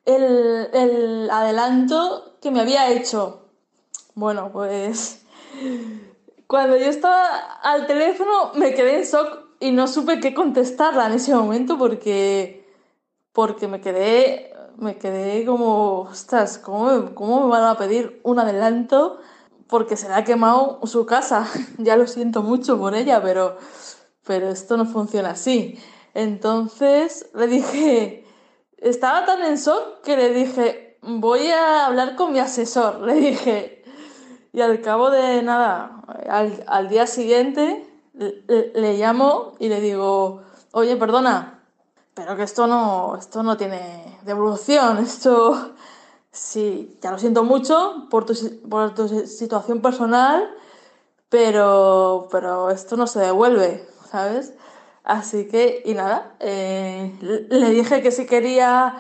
el, 0.05 0.69
el 0.73 1.29
adelanto 1.29 2.37
que 2.41 2.51
me 2.51 2.61
había 2.61 2.89
hecho. 2.89 3.41
Bueno, 4.13 4.49
pues 4.51 5.21
cuando 6.47 6.77
yo 6.77 6.85
estaba 6.85 7.27
al 7.61 7.87
teléfono 7.87 8.51
me 8.55 8.73
quedé 8.73 8.99
en 8.99 9.03
shock 9.03 9.45
y 9.59 9.71
no 9.71 9.87
supe 9.87 10.19
qué 10.19 10.33
contestarla 10.33 11.07
en 11.07 11.13
ese 11.13 11.33
momento 11.33 11.77
porque, 11.77 12.67
porque 13.31 13.67
me 13.67 13.81
quedé, 13.81 14.53
me 14.77 14.97
quedé 14.97 15.45
como, 15.45 16.01
ostras, 16.01 16.57
¿cómo 16.57 17.15
cómo 17.15 17.41
me 17.41 17.49
van 17.49 17.63
a 17.63 17.77
pedir 17.77 18.19
un 18.23 18.39
adelanto? 18.39 19.19
Porque 19.67 19.97
se 19.97 20.07
le 20.07 20.13
ha 20.13 20.23
quemado 20.23 20.79
su 20.83 21.05
casa. 21.05 21.47
ya 21.77 21.95
lo 21.95 22.07
siento 22.07 22.43
mucho 22.43 22.77
por 22.77 22.95
ella, 22.95 23.21
pero, 23.23 23.57
pero 24.25 24.49
esto 24.49 24.77
no 24.77 24.85
funciona 24.85 25.31
así. 25.31 25.79
Entonces 26.15 27.29
le 27.35 27.45
dije, 27.47 28.25
estaba 28.77 29.25
tan 29.25 29.43
en 29.43 29.57
shock 29.57 30.01
que 30.01 30.15
le 30.15 30.33
dije, 30.33 30.97
voy 31.01 31.47
a 31.51 31.85
hablar 31.85 32.15
con 32.15 32.31
mi 32.31 32.39
asesor. 32.39 33.01
Le 33.01 33.15
dije, 33.15 33.83
y 34.53 34.61
al 34.61 34.79
cabo 34.81 35.09
de 35.09 35.43
nada, 35.43 36.01
al, 36.67 36.87
día 36.87 37.05
siguiente, 37.05 37.85
le, 38.13 38.71
le 38.73 38.97
llamo 38.97 39.55
y 39.59 39.67
le 39.67 39.81
digo, 39.81 40.41
oye, 40.71 40.95
perdona, 40.95 41.59
pero 42.13 42.37
que 42.37 42.43
esto 42.43 42.65
no, 42.65 43.17
esto 43.19 43.43
no 43.43 43.57
tiene 43.57 44.17
devolución, 44.23 44.97
esto, 45.03 45.73
sí, 46.31 46.97
ya 47.01 47.11
lo 47.11 47.19
siento 47.19 47.43
mucho 47.43 48.07
por 48.09 48.25
tu, 48.25 48.33
por 48.69 48.95
tu 48.95 49.09
si- 49.09 49.27
situación 49.27 49.81
personal, 49.81 50.49
pero, 51.27 52.29
pero 52.31 52.69
esto 52.69 52.95
no 52.95 53.05
se 53.05 53.19
devuelve, 53.19 53.85
¿sabes? 54.09 54.53
Así 55.05 55.47
que, 55.47 55.83
y 55.85 55.93
nada, 55.93 56.35
eh, 56.39 57.13
le 57.21 57.69
dije 57.69 58.01
que 58.01 58.11
si 58.11 58.25
quería 58.25 58.95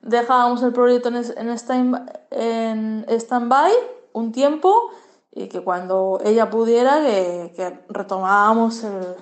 dejábamos 0.00 0.62
el 0.62 0.72
proyecto 0.72 1.10
en, 1.10 1.16
en 1.16 1.48
stand- 1.50 2.10
en 2.30 3.04
stand-by 3.08 3.70
un 4.14 4.32
tiempo 4.32 4.90
y 5.30 5.48
que 5.48 5.60
cuando 5.60 6.18
ella 6.24 6.48
pudiera 6.48 7.02
que, 7.02 7.52
que 7.54 7.78
retomábamos 7.90 8.82
el, 8.84 9.16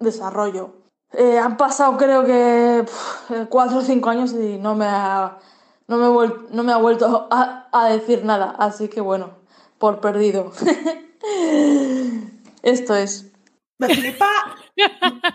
desarrollo. 0.00 0.70
Eh, 1.12 1.38
han 1.38 1.58
pasado 1.58 1.98
creo 1.98 2.24
que 2.24 2.86
cuatro 3.50 3.78
o 3.78 3.82
cinco 3.82 4.08
años 4.08 4.32
y 4.32 4.56
no 4.56 4.74
me 4.74 4.86
ha, 4.86 5.38
no 5.86 5.98
me, 5.98 6.32
no 6.50 6.62
me 6.64 6.72
ha 6.72 6.78
vuelto 6.78 7.28
a, 7.30 7.68
a 7.70 7.88
decir 7.90 8.24
nada, 8.24 8.54
así 8.58 8.88
que 8.88 9.02
bueno, 9.02 9.32
por 9.78 10.00
perdido. 10.00 10.50
Esto 12.62 12.94
es. 12.94 13.30
Me. 13.78 13.88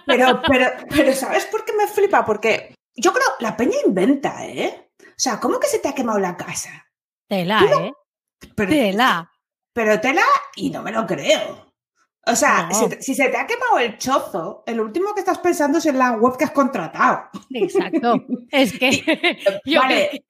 Pero, 0.06 0.42
pero, 0.48 0.68
pero, 0.90 1.14
¿sabes 1.14 1.46
por 1.48 1.66
qué 1.66 1.74
me 1.74 1.88
flipa? 1.88 2.24
Porque 2.26 2.76
yo 2.96 3.12
creo, 3.14 3.28
la 3.40 3.56
peña 3.58 3.78
inventa, 3.86 4.46
¿eh? 4.46 4.92
O 5.00 5.04
sea, 5.18 5.40
¿cómo 5.40 5.60
que 5.60 5.68
se 5.68 5.80
te 5.80 5.88
ha 5.90 5.96
quemado 5.96 6.20
la 6.20 6.38
casa? 6.38 6.70
Tela, 7.28 7.62
no- 7.62 7.80
¿eh? 7.86 7.94
Pero, 8.56 8.70
Tela. 8.72 9.32
pero 9.74 10.00
tela 10.02 10.24
y 10.56 10.70
no 10.72 10.82
me 10.82 10.92
lo 10.92 11.06
creo. 11.06 11.72
O 12.26 12.36
sea, 12.36 12.68
No. 12.72 12.90
si, 13.00 13.16
se 13.16 13.30
te 13.30 13.38
ha 13.38 13.48
quemado 13.48 13.80
el 13.80 13.98
chozo, 13.98 14.64
el 14.68 14.80
último 14.80 15.14
que 15.14 15.22
estás 15.22 15.40
pensando 15.40 15.78
es 15.80 15.86
en 15.88 15.98
la 15.98 16.12
web 16.14 16.38
que 16.38 16.44
has 16.46 16.52
contratado. 16.52 17.30
Exacto. 17.52 18.16
Es 18.52 18.78
que 18.78 19.62
yo 19.66 19.80
vale. 19.82 20.26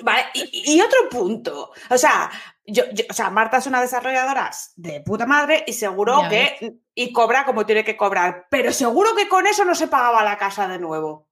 Vale, 0.00 0.22
y, 0.34 0.76
y 0.76 0.80
otro 0.80 1.08
punto. 1.10 1.72
O 1.90 1.98
sea, 1.98 2.30
yo, 2.72 2.84
yo- 2.92 3.04
o 3.10 3.12
sea, 3.12 3.30
Marta 3.30 3.56
es 3.58 3.66
una 3.66 3.80
desarrolladora 3.80 4.50
de 4.76 5.00
puta 5.00 5.26
madre 5.26 5.64
y 5.66 5.72
seguro 5.72 6.22
Ya 6.22 6.28
que. 6.28 6.74
Y 6.94 7.12
cobra 7.12 7.44
como 7.44 7.66
tiene 7.66 7.84
que 7.84 7.96
cobrar. 7.96 8.46
Pero 8.50 8.72
seguro 8.72 9.10
que 9.16 9.28
con 9.28 9.46
eso 9.46 9.64
no 9.64 9.74
se 9.74 9.88
pagaba 9.88 10.22
la 10.24 10.38
casa 10.38 10.68
de 10.68 10.78
nuevo. 10.78 11.28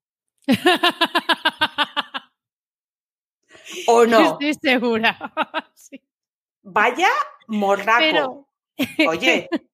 ¿O 3.89 4.07
no? 4.07 4.33
estoy 4.33 4.55
segura. 4.55 5.19
Sí. 5.75 6.03
Vaya 6.63 7.09
morraco. 7.47 7.99
Pero, 8.01 8.49
Oye, 9.09 9.49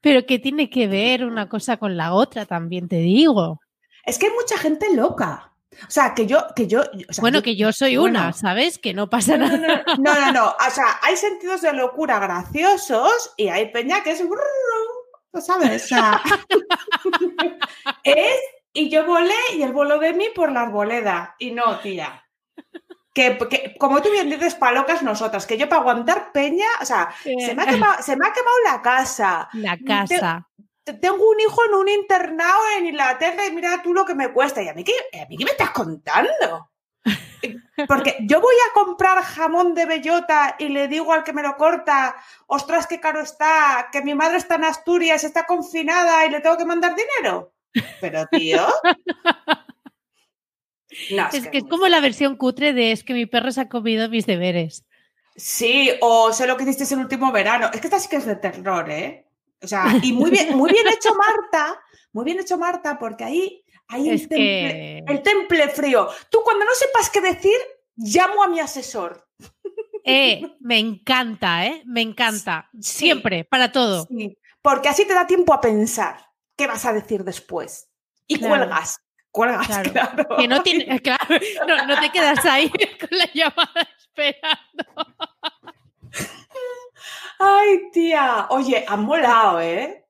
pero 0.00 0.24
que 0.24 0.38
tiene 0.38 0.70
que 0.70 0.86
ver 0.88 1.24
una 1.24 1.48
cosa 1.48 1.76
con 1.76 1.96
la 1.96 2.14
otra, 2.14 2.46
también 2.46 2.88
te 2.88 2.96
digo. 2.96 3.60
es 4.04 4.18
que 4.18 4.26
hay 4.28 4.32
mucha 4.32 4.56
gente 4.58 4.94
loca. 4.94 5.49
O 5.86 5.90
sea, 5.90 6.14
que 6.14 6.26
yo. 6.26 6.46
Que 6.54 6.66
yo 6.66 6.80
o 6.80 7.12
sea, 7.12 7.22
bueno, 7.22 7.42
que 7.42 7.56
yo 7.56 7.72
soy 7.72 7.96
bueno. 7.96 8.18
una, 8.18 8.32
¿sabes? 8.32 8.78
Que 8.78 8.92
no 8.92 9.08
pasa 9.08 9.36
no, 9.36 9.46
nada. 9.46 9.84
no, 9.98 10.14
no, 10.14 10.14
no, 10.14 10.32
no. 10.32 10.56
O 10.66 10.70
sea, 10.70 10.98
hay 11.02 11.16
sentidos 11.16 11.62
de 11.62 11.72
locura 11.72 12.18
graciosos 12.18 13.32
y 13.36 13.48
hay 13.48 13.70
peña 13.70 14.02
que 14.02 14.12
es. 14.12 14.22
¿no 15.32 15.40
¿Sabes? 15.40 15.84
O 15.84 15.86
sea, 15.88 16.22
es. 18.04 18.40
Y 18.72 18.88
yo 18.88 19.04
volé 19.04 19.34
y 19.54 19.62
él 19.62 19.72
voló 19.72 19.98
de 19.98 20.12
mí 20.12 20.26
por 20.34 20.52
la 20.52 20.62
arboleda. 20.62 21.34
Y 21.38 21.52
no, 21.52 21.78
tía. 21.80 22.24
Que, 23.12 23.36
que, 23.50 23.74
como 23.78 24.00
tú 24.00 24.10
bien 24.12 24.30
dices, 24.30 24.54
palocas 24.54 25.02
nosotras, 25.02 25.44
que 25.44 25.58
yo 25.58 25.68
para 25.68 25.80
aguantar 25.80 26.30
peña, 26.30 26.66
o 26.80 26.84
sea, 26.84 27.12
se 27.22 27.54
me 27.56 27.62
ha 27.64 27.66
quemado, 27.66 28.02
se 28.02 28.16
me 28.16 28.26
ha 28.26 28.32
quemado 28.32 28.56
la 28.64 28.82
casa. 28.82 29.48
La 29.54 29.76
casa. 29.84 30.48
Te- 30.84 30.94
tengo 30.94 31.28
un 31.30 31.40
hijo 31.40 31.64
en 31.66 31.74
un 31.74 31.88
internado 31.88 32.60
en 32.78 32.86
Inglaterra 32.86 33.46
y 33.46 33.52
mira 33.52 33.80
tú 33.82 33.92
lo 33.94 34.04
que 34.04 34.14
me 34.14 34.32
cuesta. 34.32 34.62
¿Y 34.62 34.68
a 34.68 34.74
mí 34.74 34.84
qué, 34.84 34.92
a 35.20 35.26
mí 35.26 35.36
qué 35.36 35.44
me 35.44 35.50
estás 35.52 35.70
contando? 35.70 36.70
Porque 37.88 38.18
yo 38.20 38.40
voy 38.42 38.54
a 38.68 38.74
comprar 38.74 39.22
jamón 39.22 39.74
de 39.74 39.86
bellota 39.86 40.56
y 40.58 40.68
le 40.68 40.86
digo 40.88 41.12
al 41.14 41.24
que 41.24 41.32
me 41.32 41.42
lo 41.42 41.56
corta, 41.56 42.14
ostras, 42.46 42.86
qué 42.86 43.00
caro 43.00 43.20
está, 43.22 43.88
que 43.90 44.02
mi 44.02 44.14
madre 44.14 44.36
está 44.36 44.56
en 44.56 44.64
Asturias, 44.64 45.24
está 45.24 45.46
confinada 45.46 46.26
y 46.26 46.30
le 46.30 46.40
tengo 46.40 46.58
que 46.58 46.66
mandar 46.66 46.94
dinero. 46.94 47.54
Pero, 48.00 48.26
tío. 48.26 48.66
No, 51.12 51.28
Es 51.32 51.46
que 51.48 51.58
es 51.58 51.64
como 51.64 51.86
la 51.88 52.00
versión 52.00 52.36
cutre 52.36 52.72
de 52.72 52.90
es 52.92 53.04
que 53.04 53.14
mi 53.14 53.24
perro 53.26 53.52
se 53.52 53.60
ha 53.60 53.68
comido 53.68 54.08
mis 54.08 54.26
deberes. 54.26 54.84
Sí, 55.36 55.90
o 56.00 56.32
sé 56.32 56.46
lo 56.46 56.56
que 56.56 56.64
hiciste 56.64 56.92
el 56.92 57.00
último 57.00 57.30
verano. 57.32 57.70
Es 57.72 57.80
que 57.80 57.86
esta 57.86 58.00
sí 58.00 58.08
que 58.08 58.16
es 58.16 58.26
de 58.26 58.36
terror, 58.36 58.90
¿eh? 58.90 59.24
O 59.62 59.66
sea, 59.66 59.94
y 60.02 60.12
muy 60.12 60.30
bien, 60.30 60.56
muy 60.56 60.70
bien 60.72 60.86
hecho 60.88 61.10
Marta, 61.16 61.80
muy 62.12 62.24
bien 62.24 62.40
hecho 62.40 62.56
Marta, 62.58 62.98
porque 62.98 63.24
ahí 63.24 63.64
hay 63.88 64.08
el, 64.08 64.20
temple, 64.20 64.36
que- 64.38 65.04
el 65.08 65.22
temple 65.22 65.68
frío. 65.68 66.08
Tú 66.30 66.40
cuando 66.44 66.64
no 66.64 66.70
sepas 66.74 67.10
qué 67.10 67.20
decir, 67.20 67.56
llamo 67.96 68.42
a 68.42 68.48
mi 68.48 68.60
asesor. 68.60 69.26
Eh, 70.04 70.56
me 70.60 70.78
encanta, 70.78 71.66
¿eh? 71.66 71.82
Me 71.84 72.00
encanta. 72.00 72.70
Siempre, 72.80 73.44
para 73.44 73.70
todo. 73.70 74.06
Sí, 74.06 74.38
porque 74.62 74.88
así 74.88 75.04
te 75.06 75.12
da 75.14 75.26
tiempo 75.26 75.52
a 75.52 75.60
pensar 75.60 76.18
qué 76.56 76.66
vas 76.66 76.84
a 76.86 76.92
decir 76.92 77.22
después. 77.24 77.90
Y 78.26 78.38
Claro. 78.38 78.56
cuelgas, 78.56 78.98
cuelgas, 79.30 79.66
Claro. 79.66 79.90
claro. 79.92 80.36
Que 80.38 80.48
no 80.48 80.62
tiene, 80.62 81.00
claro, 81.00 81.24
no, 81.66 81.86
no 81.86 82.00
te 82.00 82.10
quedas 82.10 82.44
ahí 82.46 82.70
con 83.00 83.08
la 83.18 83.28
llamada 83.34 83.88
esperando. 83.98 85.29
Ay, 87.38 87.90
tía. 87.92 88.46
Oye, 88.50 88.84
han 88.86 89.04
molado, 89.04 89.60
¿eh? 89.60 90.04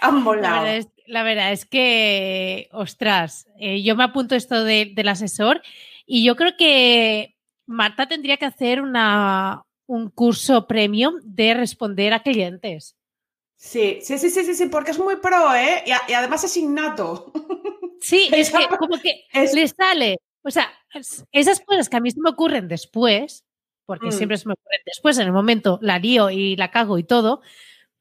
Han 0.00 0.14
La 0.16 0.20
molado. 0.20 0.54
verdad 0.62 0.76
es, 0.76 0.88
la 1.06 1.22
verdad 1.22 1.52
es 1.52 1.64
que, 1.66 2.68
ostras, 2.72 3.46
eh, 3.58 3.82
yo 3.82 3.96
me 3.96 4.04
apunto 4.04 4.34
esto 4.34 4.62
de- 4.64 4.92
del 4.94 5.08
asesor 5.08 5.60
y 6.06 6.24
yo 6.24 6.36
creo 6.36 6.52
que 6.56 7.36
Marta 7.66 8.06
tendría 8.06 8.36
que 8.36 8.46
hacer 8.46 8.80
una, 8.80 9.62
un 9.86 10.10
curso 10.10 10.66
premium 10.66 11.14
de 11.24 11.54
responder 11.54 12.12
a 12.12 12.22
clientes. 12.22 12.96
Sí, 13.56 13.98
sí, 14.02 14.18
sí, 14.18 14.30
sí, 14.30 14.44
sí, 14.44 14.54
sí, 14.54 14.66
porque 14.66 14.92
es 14.92 14.98
muy 15.00 15.16
pro, 15.16 15.52
¿eh? 15.54 15.82
Y, 15.84 16.12
además 16.12 16.44
es 16.44 16.56
innato. 16.56 17.32
Sí, 18.00 18.28
es 18.32 18.50
que 18.50 18.68
como 18.78 18.98
que 19.00 19.24
le 19.52 19.66
sale, 19.66 20.18
o 20.42 20.50
sea, 20.50 20.70
es- 20.94 21.24
esas 21.32 21.58
cosas 21.60 21.88
que 21.88 21.96
a 21.96 22.00
mí 22.00 22.10
se 22.12 22.20
me 22.20 22.30
ocurren 22.30 22.68
después, 22.68 23.44
porque 23.88 24.08
Mm. 24.08 24.12
siempre 24.12 24.36
se 24.36 24.46
me 24.46 24.54
después, 24.84 25.16
en 25.16 25.28
el 25.28 25.32
momento 25.32 25.78
la 25.80 25.98
lío 25.98 26.28
y 26.28 26.56
la 26.56 26.70
cago 26.70 26.98
y 26.98 27.04
todo, 27.04 27.40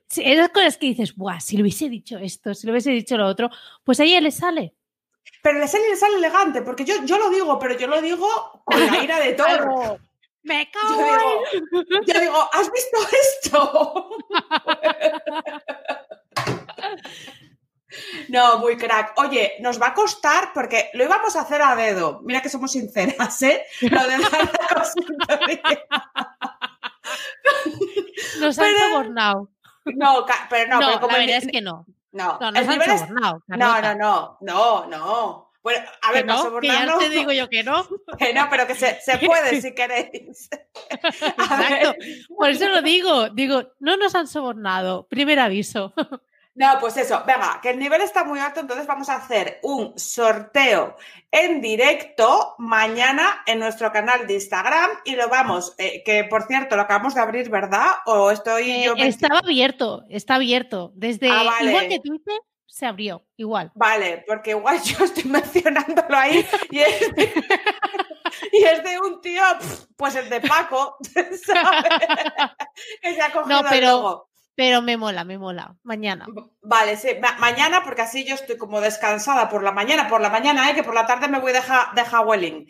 esas 0.10 0.50
cosas 0.50 0.78
que 0.78 0.88
dices, 0.88 1.16
Buah, 1.16 1.40
si 1.40 1.56
le 1.56 1.64
hubiese 1.64 1.88
dicho 1.88 2.18
esto, 2.18 2.54
si 2.54 2.68
le 2.68 2.74
hubiese 2.74 2.92
dicho 2.92 3.16
lo 3.16 3.26
otro, 3.26 3.50
pues 3.86 4.02
a 4.02 4.04
ella 4.04 4.20
le 4.20 4.32
sale. 4.32 4.74
Pero 5.42 5.60
le 5.60 5.68
sale, 5.70 5.88
le 5.90 5.96
sale 5.96 6.18
elegante, 6.18 6.62
porque 6.62 6.84
yo, 6.84 6.96
yo 7.06 7.18
lo 7.18 7.30
digo, 7.30 7.58
pero 7.58 7.78
yo 7.78 7.88
lo 7.88 8.02
digo 8.02 8.28
con 8.66 8.86
la 8.86 9.02
ira 9.02 9.20
de. 9.20 9.34
Claro. 9.36 9.98
Me 10.44 10.66
Yo 10.66 10.72
cago 10.80 11.44
digo, 11.72 11.84
yo 12.06 12.20
digo, 12.20 12.50
¿has 12.52 12.70
visto 12.72 12.98
esto? 13.44 14.10
No, 18.30 18.58
muy 18.60 18.78
crack. 18.78 19.14
Oye, 19.18 19.54
nos 19.60 19.82
va 19.82 19.88
a 19.88 19.94
costar 19.94 20.52
porque 20.54 20.90
lo 20.94 21.04
íbamos 21.04 21.36
a 21.36 21.42
hacer 21.42 21.62
a 21.62 21.76
dedo. 21.76 22.22
Mira 22.24 22.42
que 22.42 22.50
somos 22.50 22.72
sinceras, 22.72 23.42
¿eh? 23.44 23.64
Lo 23.82 24.08
de 24.08 24.18
la 24.18 24.30
consultoría. 24.74 25.86
Nos 28.40 28.60
han 28.60 28.76
sobornado. 28.76 29.50
No, 29.86 30.26
pero 30.50 30.70
no, 30.70 30.80
No, 30.82 30.88
pero 30.88 31.00
como 31.00 31.14
la 31.14 31.20
verdad 31.20 31.38
es 31.38 31.48
que 31.52 31.62
no. 31.62 31.86
No, 32.12 32.38
No, 32.40 32.52
nos 32.52 32.68
han 32.68 32.82
es- 32.82 33.00
sobornado. 33.00 33.44
No, 33.48 33.82
no, 33.82 33.96
no, 33.96 34.38
no, 34.42 34.86
no. 34.88 35.44
Bueno, 35.64 35.86
a 36.02 36.12
ver, 36.14 36.26
no, 36.26 36.60
que 36.62 36.68
ya 36.68 36.98
te 36.98 37.10
digo 37.10 37.32
yo 37.34 37.50
que 37.50 37.62
no. 37.62 37.86
que 38.18 38.34
no, 38.34 38.48
pero 38.50 38.66
que 38.68 38.76
se, 38.76 39.02
se 39.02 39.18
puede 39.26 39.62
si 39.62 39.76
queréis. 39.76 40.50
Exacto. 40.90 41.96
Por 42.38 42.50
eso 42.50 42.70
lo 42.70 42.82
digo. 42.82 43.30
Digo, 43.30 43.64
no 43.80 43.98
nos 43.98 44.16
han 44.16 44.28
sobornado. 44.28 45.08
Primer 45.08 45.40
aviso. 45.40 45.94
No, 46.60 46.80
pues 46.80 46.98
eso, 46.98 47.24
venga, 47.28 47.60
que 47.62 47.70
el 47.70 47.78
nivel 47.78 48.02
está 48.02 48.24
muy 48.24 48.40
alto, 48.40 48.60
entonces 48.60 48.88
vamos 48.88 49.10
a 49.10 49.18
hacer 49.18 49.60
un 49.62 49.94
sorteo 49.98 50.96
en 51.30 51.62
directo 51.62 52.56
mañana 52.58 53.44
en 53.46 53.60
nuestro 53.60 53.92
canal 53.92 54.26
de 54.26 54.34
Instagram 54.34 54.90
y 55.06 55.16
lo 55.16 55.30
vamos, 55.30 55.76
eh, 55.78 56.02
que 56.04 56.24
por 56.24 56.48
cierto, 56.48 56.76
lo 56.76 56.82
acabamos 56.82 57.14
de 57.14 57.22
abrir, 57.22 57.52
¿verdad? 57.52 57.86
O 58.08 58.32
estoy 58.32 58.72
Eh, 58.72 58.84
yo... 58.86 58.96
estaba 58.96 59.38
abierto, 59.38 60.04
está 60.10 60.34
abierto. 60.36 60.92
Desde 60.96 61.30
Ah, 61.30 61.44
vale. 61.44 61.70
igual 61.70 61.88
que 61.90 62.00
Twitter 62.00 62.40
se 62.66 62.88
abrió, 62.88 63.24
igual. 63.36 63.72
Vale, 63.76 64.24
porque 64.28 64.50
igual 64.52 64.82
yo 64.84 65.06
estoy 65.06 65.26
mencionándolo 65.26 66.18
ahí 66.18 66.44
y 66.72 66.80
es 66.80 67.00
de, 67.16 67.34
y 68.52 68.64
es 68.64 68.84
de 68.84 69.00
un 69.00 69.22
tío, 69.22 69.44
pues 69.96 70.16
el 70.16 70.28
de 70.28 70.42
Paco, 70.42 70.98
¿sabes? 71.14 71.40
Que 73.02 73.14
se 73.14 73.22
ha 73.22 73.32
cogido 73.32 73.62
No, 73.62 73.68
el 73.68 73.70
pero, 73.70 73.88
logo. 73.88 74.30
Pero 74.58 74.82
me 74.82 74.98
mola, 74.98 75.24
me 75.24 75.38
mola. 75.38 75.78
Mañana. 75.84 76.26
Vale, 76.62 76.98
sí, 76.98 77.10
ma- 77.22 77.38
mañana, 77.38 77.84
porque 77.84 78.02
así 78.02 78.26
yo 78.26 78.34
estoy 78.34 78.58
como 78.58 78.82
descansada 78.82 79.50
por 79.50 79.62
la 79.62 79.72
mañana, 79.72 80.08
por 80.10 80.20
la 80.20 80.32
mañana, 80.32 80.68
¿eh? 80.70 80.74
que 80.74 80.82
por 80.84 80.96
la 80.96 81.06
tarde 81.06 81.28
me 81.28 81.40
voy 81.40 81.54
de, 81.54 81.62
ja- 81.62 81.92
de 81.96 82.02
Howling. 82.02 82.66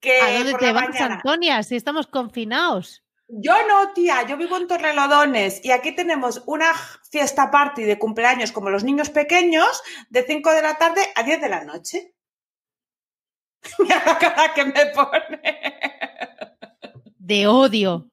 Que 0.00 0.20
¿A 0.20 0.32
dónde 0.38 0.54
te 0.54 0.72
vas, 0.72 0.88
mañana. 0.88 1.14
Antonia? 1.16 1.62
Si 1.64 1.74
estamos 1.74 2.06
confinados. 2.06 3.02
Yo 3.26 3.52
no, 3.66 3.92
tía, 3.94 4.22
yo 4.28 4.36
vivo 4.36 4.56
en 4.58 4.68
Torrelodones 4.68 5.64
y 5.64 5.72
aquí 5.72 5.90
tenemos 5.92 6.42
una 6.46 6.72
fiesta 7.10 7.50
party 7.50 7.82
de 7.82 7.98
cumpleaños 7.98 8.52
como 8.52 8.70
los 8.70 8.84
niños 8.84 9.10
pequeños 9.10 9.82
de 10.10 10.22
5 10.22 10.52
de 10.52 10.62
la 10.62 10.76
tarde 10.78 11.00
a 11.16 11.24
10 11.24 11.40
de 11.40 11.48
la 11.48 11.64
noche. 11.64 12.14
Mira 13.80 14.02
la 14.06 14.18
cara 14.18 14.54
que 14.54 14.64
me 14.66 14.86
pone. 14.94 15.42
De 17.18 17.46
odio. 17.48 18.08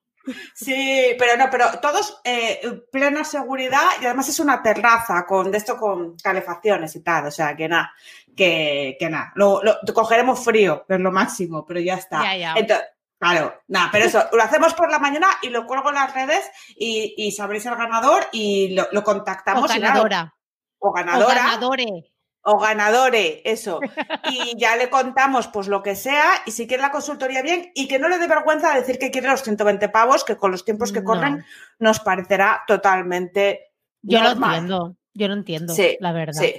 Sí, 0.53 1.15
pero 1.17 1.37
no, 1.37 1.49
pero 1.49 1.79
todos 1.79 2.19
eh, 2.23 2.83
plena 2.91 3.23
seguridad 3.23 3.83
y 4.01 4.05
además 4.05 4.29
es 4.29 4.39
una 4.39 4.61
terraza 4.61 5.25
con 5.27 5.51
de 5.51 5.57
esto 5.57 5.77
con 5.77 6.15
calefacciones 6.17 6.95
y 6.95 7.01
tal, 7.03 7.27
o 7.27 7.31
sea 7.31 7.55
que 7.55 7.67
nada, 7.67 7.91
que, 8.35 8.95
que 8.99 9.09
nada, 9.09 9.31
lo, 9.35 9.61
lo- 9.63 9.77
cogeremos 9.93 10.43
frío, 10.43 10.85
es 10.87 10.99
lo 10.99 11.11
máximo, 11.11 11.65
pero 11.65 11.79
ya 11.79 11.95
está. 11.95 12.21
Ya, 12.23 12.35
ya. 12.35 12.53
Entonces, 12.55 12.87
claro, 13.19 13.61
nada, 13.67 13.89
pero 13.91 14.05
eso, 14.05 14.23
lo 14.33 14.41
hacemos 14.43 14.73
por 14.73 14.89
la 14.91 14.99
mañana 14.99 15.27
y 15.41 15.49
lo 15.49 15.65
cuelgo 15.65 15.89
en 15.89 15.95
las 15.95 16.13
redes 16.13 16.49
y, 16.75 17.13
y 17.17 17.31
sabréis 17.31 17.65
el 17.65 17.75
ganador 17.75 18.23
y 18.31 18.73
lo, 18.75 18.87
lo 18.91 18.99
O 19.01 19.03
contactamos. 19.03 19.75
y 19.75 19.79
nada, 19.79 19.93
ganadora. 19.93 20.35
o 20.79 20.89
O 20.89 20.91
ganadora. 20.91 21.35
ganadore. 21.35 22.10
O 22.43 22.57
ganadore, 22.59 23.41
eso. 23.45 23.79
Y 24.31 24.55
ya 24.57 24.75
le 24.75 24.89
contamos 24.89 25.47
pues 25.47 25.67
lo 25.67 25.83
que 25.83 25.95
sea 25.95 26.23
y 26.45 26.51
si 26.51 26.67
quiere 26.67 26.83
la 26.83 26.91
consultoría 26.91 27.41
bien 27.41 27.71
y 27.75 27.87
que 27.87 27.99
no 27.99 28.07
le 28.09 28.17
dé 28.17 28.27
vergüenza 28.27 28.73
decir 28.73 28.97
que 28.97 29.11
quiere 29.11 29.27
los 29.27 29.43
120 29.43 29.89
pavos, 29.89 30.23
que 30.23 30.37
con 30.37 30.51
los 30.51 30.65
tiempos 30.65 30.91
que 30.91 30.99
No. 31.01 31.05
corren 31.05 31.45
nos 31.79 31.99
parecerá 31.99 32.63
totalmente 32.67 33.71
Yo 34.01 34.21
lo 34.21 34.31
entiendo. 34.31 34.95
Yo 35.13 35.27
lo 35.27 35.33
entiendo, 35.33 35.73
Sí, 35.73 35.97
la 35.99 36.13
verdad. 36.13 36.41
Sí. 36.41 36.53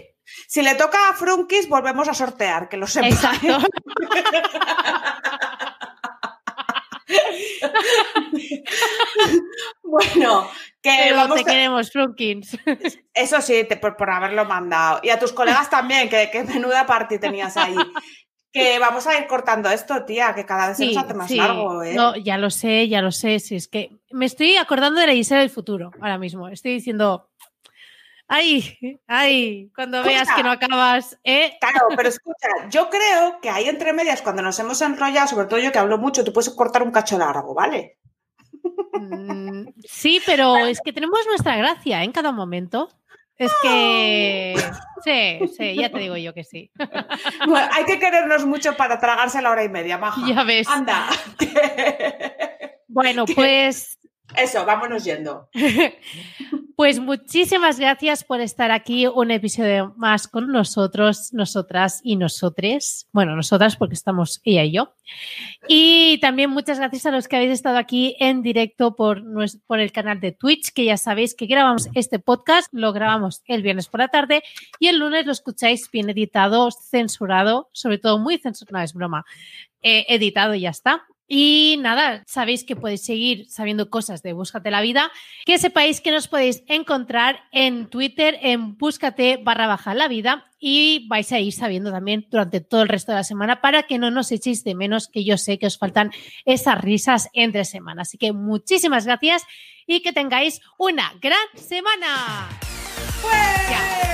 Si 0.46 0.62
le 0.62 0.74
toca 0.76 1.08
a 1.10 1.14
Frunkis, 1.14 1.68
volvemos 1.68 2.08
a 2.08 2.14
sortear, 2.14 2.68
que 2.68 2.76
lo 2.76 2.86
sepa. 2.86 3.08
Exacto. 3.08 3.58
bueno, 9.82 10.48
que 10.80 10.96
Pero 11.04 11.16
vamos 11.16 11.36
te 11.36 11.42
a- 11.42 11.52
queremos, 11.52 11.90
Frunkins. 11.90 12.56
Eso 13.14 13.40
sí, 13.40 13.64
te- 13.68 13.76
por, 13.76 13.96
por 13.96 14.10
haberlo 14.10 14.44
mandado. 14.44 15.00
Y 15.02 15.10
a 15.10 15.18
tus 15.18 15.32
colegas 15.32 15.70
también, 15.70 16.08
que, 16.08 16.30
que 16.30 16.44
menuda 16.44 16.86
party 16.86 17.18
tenías 17.18 17.56
ahí. 17.56 17.74
Que 18.52 18.78
vamos 18.78 19.06
a 19.06 19.18
ir 19.18 19.26
cortando 19.26 19.70
esto, 19.70 20.04
tía, 20.04 20.34
que 20.34 20.44
cada 20.44 20.68
vez 20.68 20.76
se 20.76 20.86
nos 20.86 20.96
hace 20.98 21.14
más 21.14 21.28
sí. 21.28 21.36
largo, 21.36 21.82
¿eh? 21.82 21.94
No, 21.94 22.14
ya 22.16 22.36
lo 22.36 22.50
sé, 22.50 22.86
ya 22.86 23.00
lo 23.00 23.10
sé. 23.10 23.40
Si 23.40 23.56
es 23.56 23.66
que 23.66 23.96
me 24.10 24.26
estoy 24.26 24.56
acordando 24.56 25.00
de 25.00 25.06
la 25.06 25.14
Gisela 25.14 25.40
del 25.40 25.48
futuro 25.48 25.90
ahora 26.02 26.18
mismo. 26.18 26.48
Estoy 26.48 26.74
diciendo, 26.74 27.30
ay, 28.32 28.98
ay, 29.06 29.70
cuando 29.74 30.02
veas 30.02 30.28
que 30.34 30.42
no 30.42 30.50
acabas, 30.50 31.18
¿eh? 31.22 31.52
Claro, 31.60 31.88
pero 31.94 32.08
escucha, 32.08 32.48
yo 32.70 32.88
creo 32.88 33.40
que 33.42 33.50
ahí 33.50 33.68
entre 33.68 33.92
medias, 33.92 34.22
cuando 34.22 34.40
nos 34.40 34.58
hemos 34.58 34.80
enrollado, 34.80 35.28
sobre 35.28 35.46
todo 35.46 35.58
yo 35.60 35.70
que 35.70 35.78
hablo 35.78 35.98
mucho, 35.98 36.24
tú 36.24 36.32
puedes 36.32 36.50
cortar 36.50 36.82
un 36.82 36.90
cacho 36.90 37.18
largo, 37.18 37.54
¿vale? 37.54 37.98
Mm, 38.94 39.68
Sí, 39.84 40.20
pero 40.24 40.56
es 40.56 40.80
que 40.80 40.92
tenemos 40.92 41.20
nuestra 41.26 41.56
gracia 41.56 42.00
¿eh? 42.00 42.04
en 42.04 42.12
cada 42.12 42.32
momento. 42.32 42.88
Es 43.36 43.52
que 43.62 44.54
sí, 45.04 45.48
sí, 45.56 45.74
ya 45.74 45.90
te 45.90 45.98
digo 45.98 46.16
yo 46.16 46.32
que 46.32 46.44
sí. 46.44 46.70
Bueno, 47.46 47.68
hay 47.72 47.84
que 47.84 47.98
querernos 47.98 48.46
mucho 48.46 48.76
para 48.76 48.98
tragarse 48.98 49.42
la 49.42 49.50
hora 49.50 49.64
y 49.64 49.68
media, 49.68 49.98
maja. 49.98 50.20
Ya 50.26 50.44
ves. 50.44 50.68
Anda. 50.68 51.08
Bueno, 52.88 53.24
pues 53.34 53.98
Eso, 54.36 54.64
vámonos 54.64 55.04
yendo. 55.04 55.48
Pues 56.74 56.98
muchísimas 56.98 57.78
gracias 57.78 58.24
por 58.24 58.40
estar 58.40 58.70
aquí 58.70 59.06
un 59.06 59.30
episodio 59.30 59.94
más 59.98 60.26
con 60.26 60.50
nosotros, 60.50 61.32
nosotras 61.32 62.00
y 62.02 62.16
nosotres. 62.16 63.06
Bueno, 63.12 63.36
nosotras 63.36 63.76
porque 63.76 63.94
estamos 63.94 64.40
ella 64.42 64.64
y 64.64 64.72
yo. 64.72 64.94
Y 65.68 66.18
también 66.20 66.50
muchas 66.50 66.78
gracias 66.78 67.06
a 67.06 67.10
los 67.10 67.28
que 67.28 67.36
habéis 67.36 67.52
estado 67.52 67.76
aquí 67.76 68.16
en 68.18 68.42
directo 68.42 68.96
por, 68.96 69.22
el 69.78 69.92
canal 69.92 70.18
de 70.18 70.32
Twitch, 70.32 70.72
que 70.72 70.86
ya 70.86 70.96
sabéis 70.96 71.34
que 71.34 71.46
grabamos 71.46 71.88
este 71.94 72.18
podcast, 72.18 72.68
lo 72.72 72.92
grabamos 72.92 73.42
el 73.44 73.62
viernes 73.62 73.86
por 73.86 74.00
la 74.00 74.08
tarde 74.08 74.42
y 74.80 74.88
el 74.88 74.98
lunes 74.98 75.26
lo 75.26 75.32
escucháis 75.32 75.90
bien 75.90 76.08
editado, 76.10 76.70
censurado, 76.70 77.68
sobre 77.72 77.98
todo 77.98 78.18
muy 78.18 78.38
censurado, 78.38 78.78
no 78.78 78.82
es 78.82 78.94
broma, 78.94 79.24
eh, 79.82 80.06
editado 80.08 80.54
y 80.54 80.62
ya 80.62 80.70
está. 80.70 81.06
Y 81.34 81.78
nada, 81.80 82.22
sabéis 82.26 82.62
que 82.62 82.76
podéis 82.76 83.06
seguir 83.06 83.46
sabiendo 83.48 83.88
cosas 83.88 84.22
de 84.22 84.34
Búscate 84.34 84.70
la 84.70 84.82
Vida. 84.82 85.10
Que 85.46 85.56
sepáis 85.56 86.02
que 86.02 86.10
nos 86.10 86.28
podéis 86.28 86.62
encontrar 86.66 87.44
en 87.52 87.86
Twitter 87.86 88.38
en 88.42 88.76
Búscate 88.76 89.38
barra 89.42 89.66
baja 89.66 89.94
la 89.94 90.08
vida 90.08 90.44
y 90.60 91.08
vais 91.08 91.32
a 91.32 91.40
ir 91.40 91.54
sabiendo 91.54 91.90
también 91.90 92.26
durante 92.30 92.60
todo 92.60 92.82
el 92.82 92.90
resto 92.90 93.12
de 93.12 93.16
la 93.16 93.24
semana 93.24 93.62
para 93.62 93.84
que 93.84 93.96
no 93.96 94.10
nos 94.10 94.30
echéis 94.30 94.62
de 94.62 94.74
menos, 94.74 95.08
que 95.08 95.24
yo 95.24 95.38
sé 95.38 95.58
que 95.58 95.64
os 95.64 95.78
faltan 95.78 96.10
esas 96.44 96.78
risas 96.78 97.30
entre 97.32 97.64
semanas. 97.64 98.08
Así 98.08 98.18
que 98.18 98.34
muchísimas 98.34 99.06
gracias 99.06 99.42
y 99.86 100.02
que 100.02 100.12
tengáis 100.12 100.60
una 100.76 101.14
gran 101.18 101.48
semana. 101.54 102.50
Ya. 103.70 104.11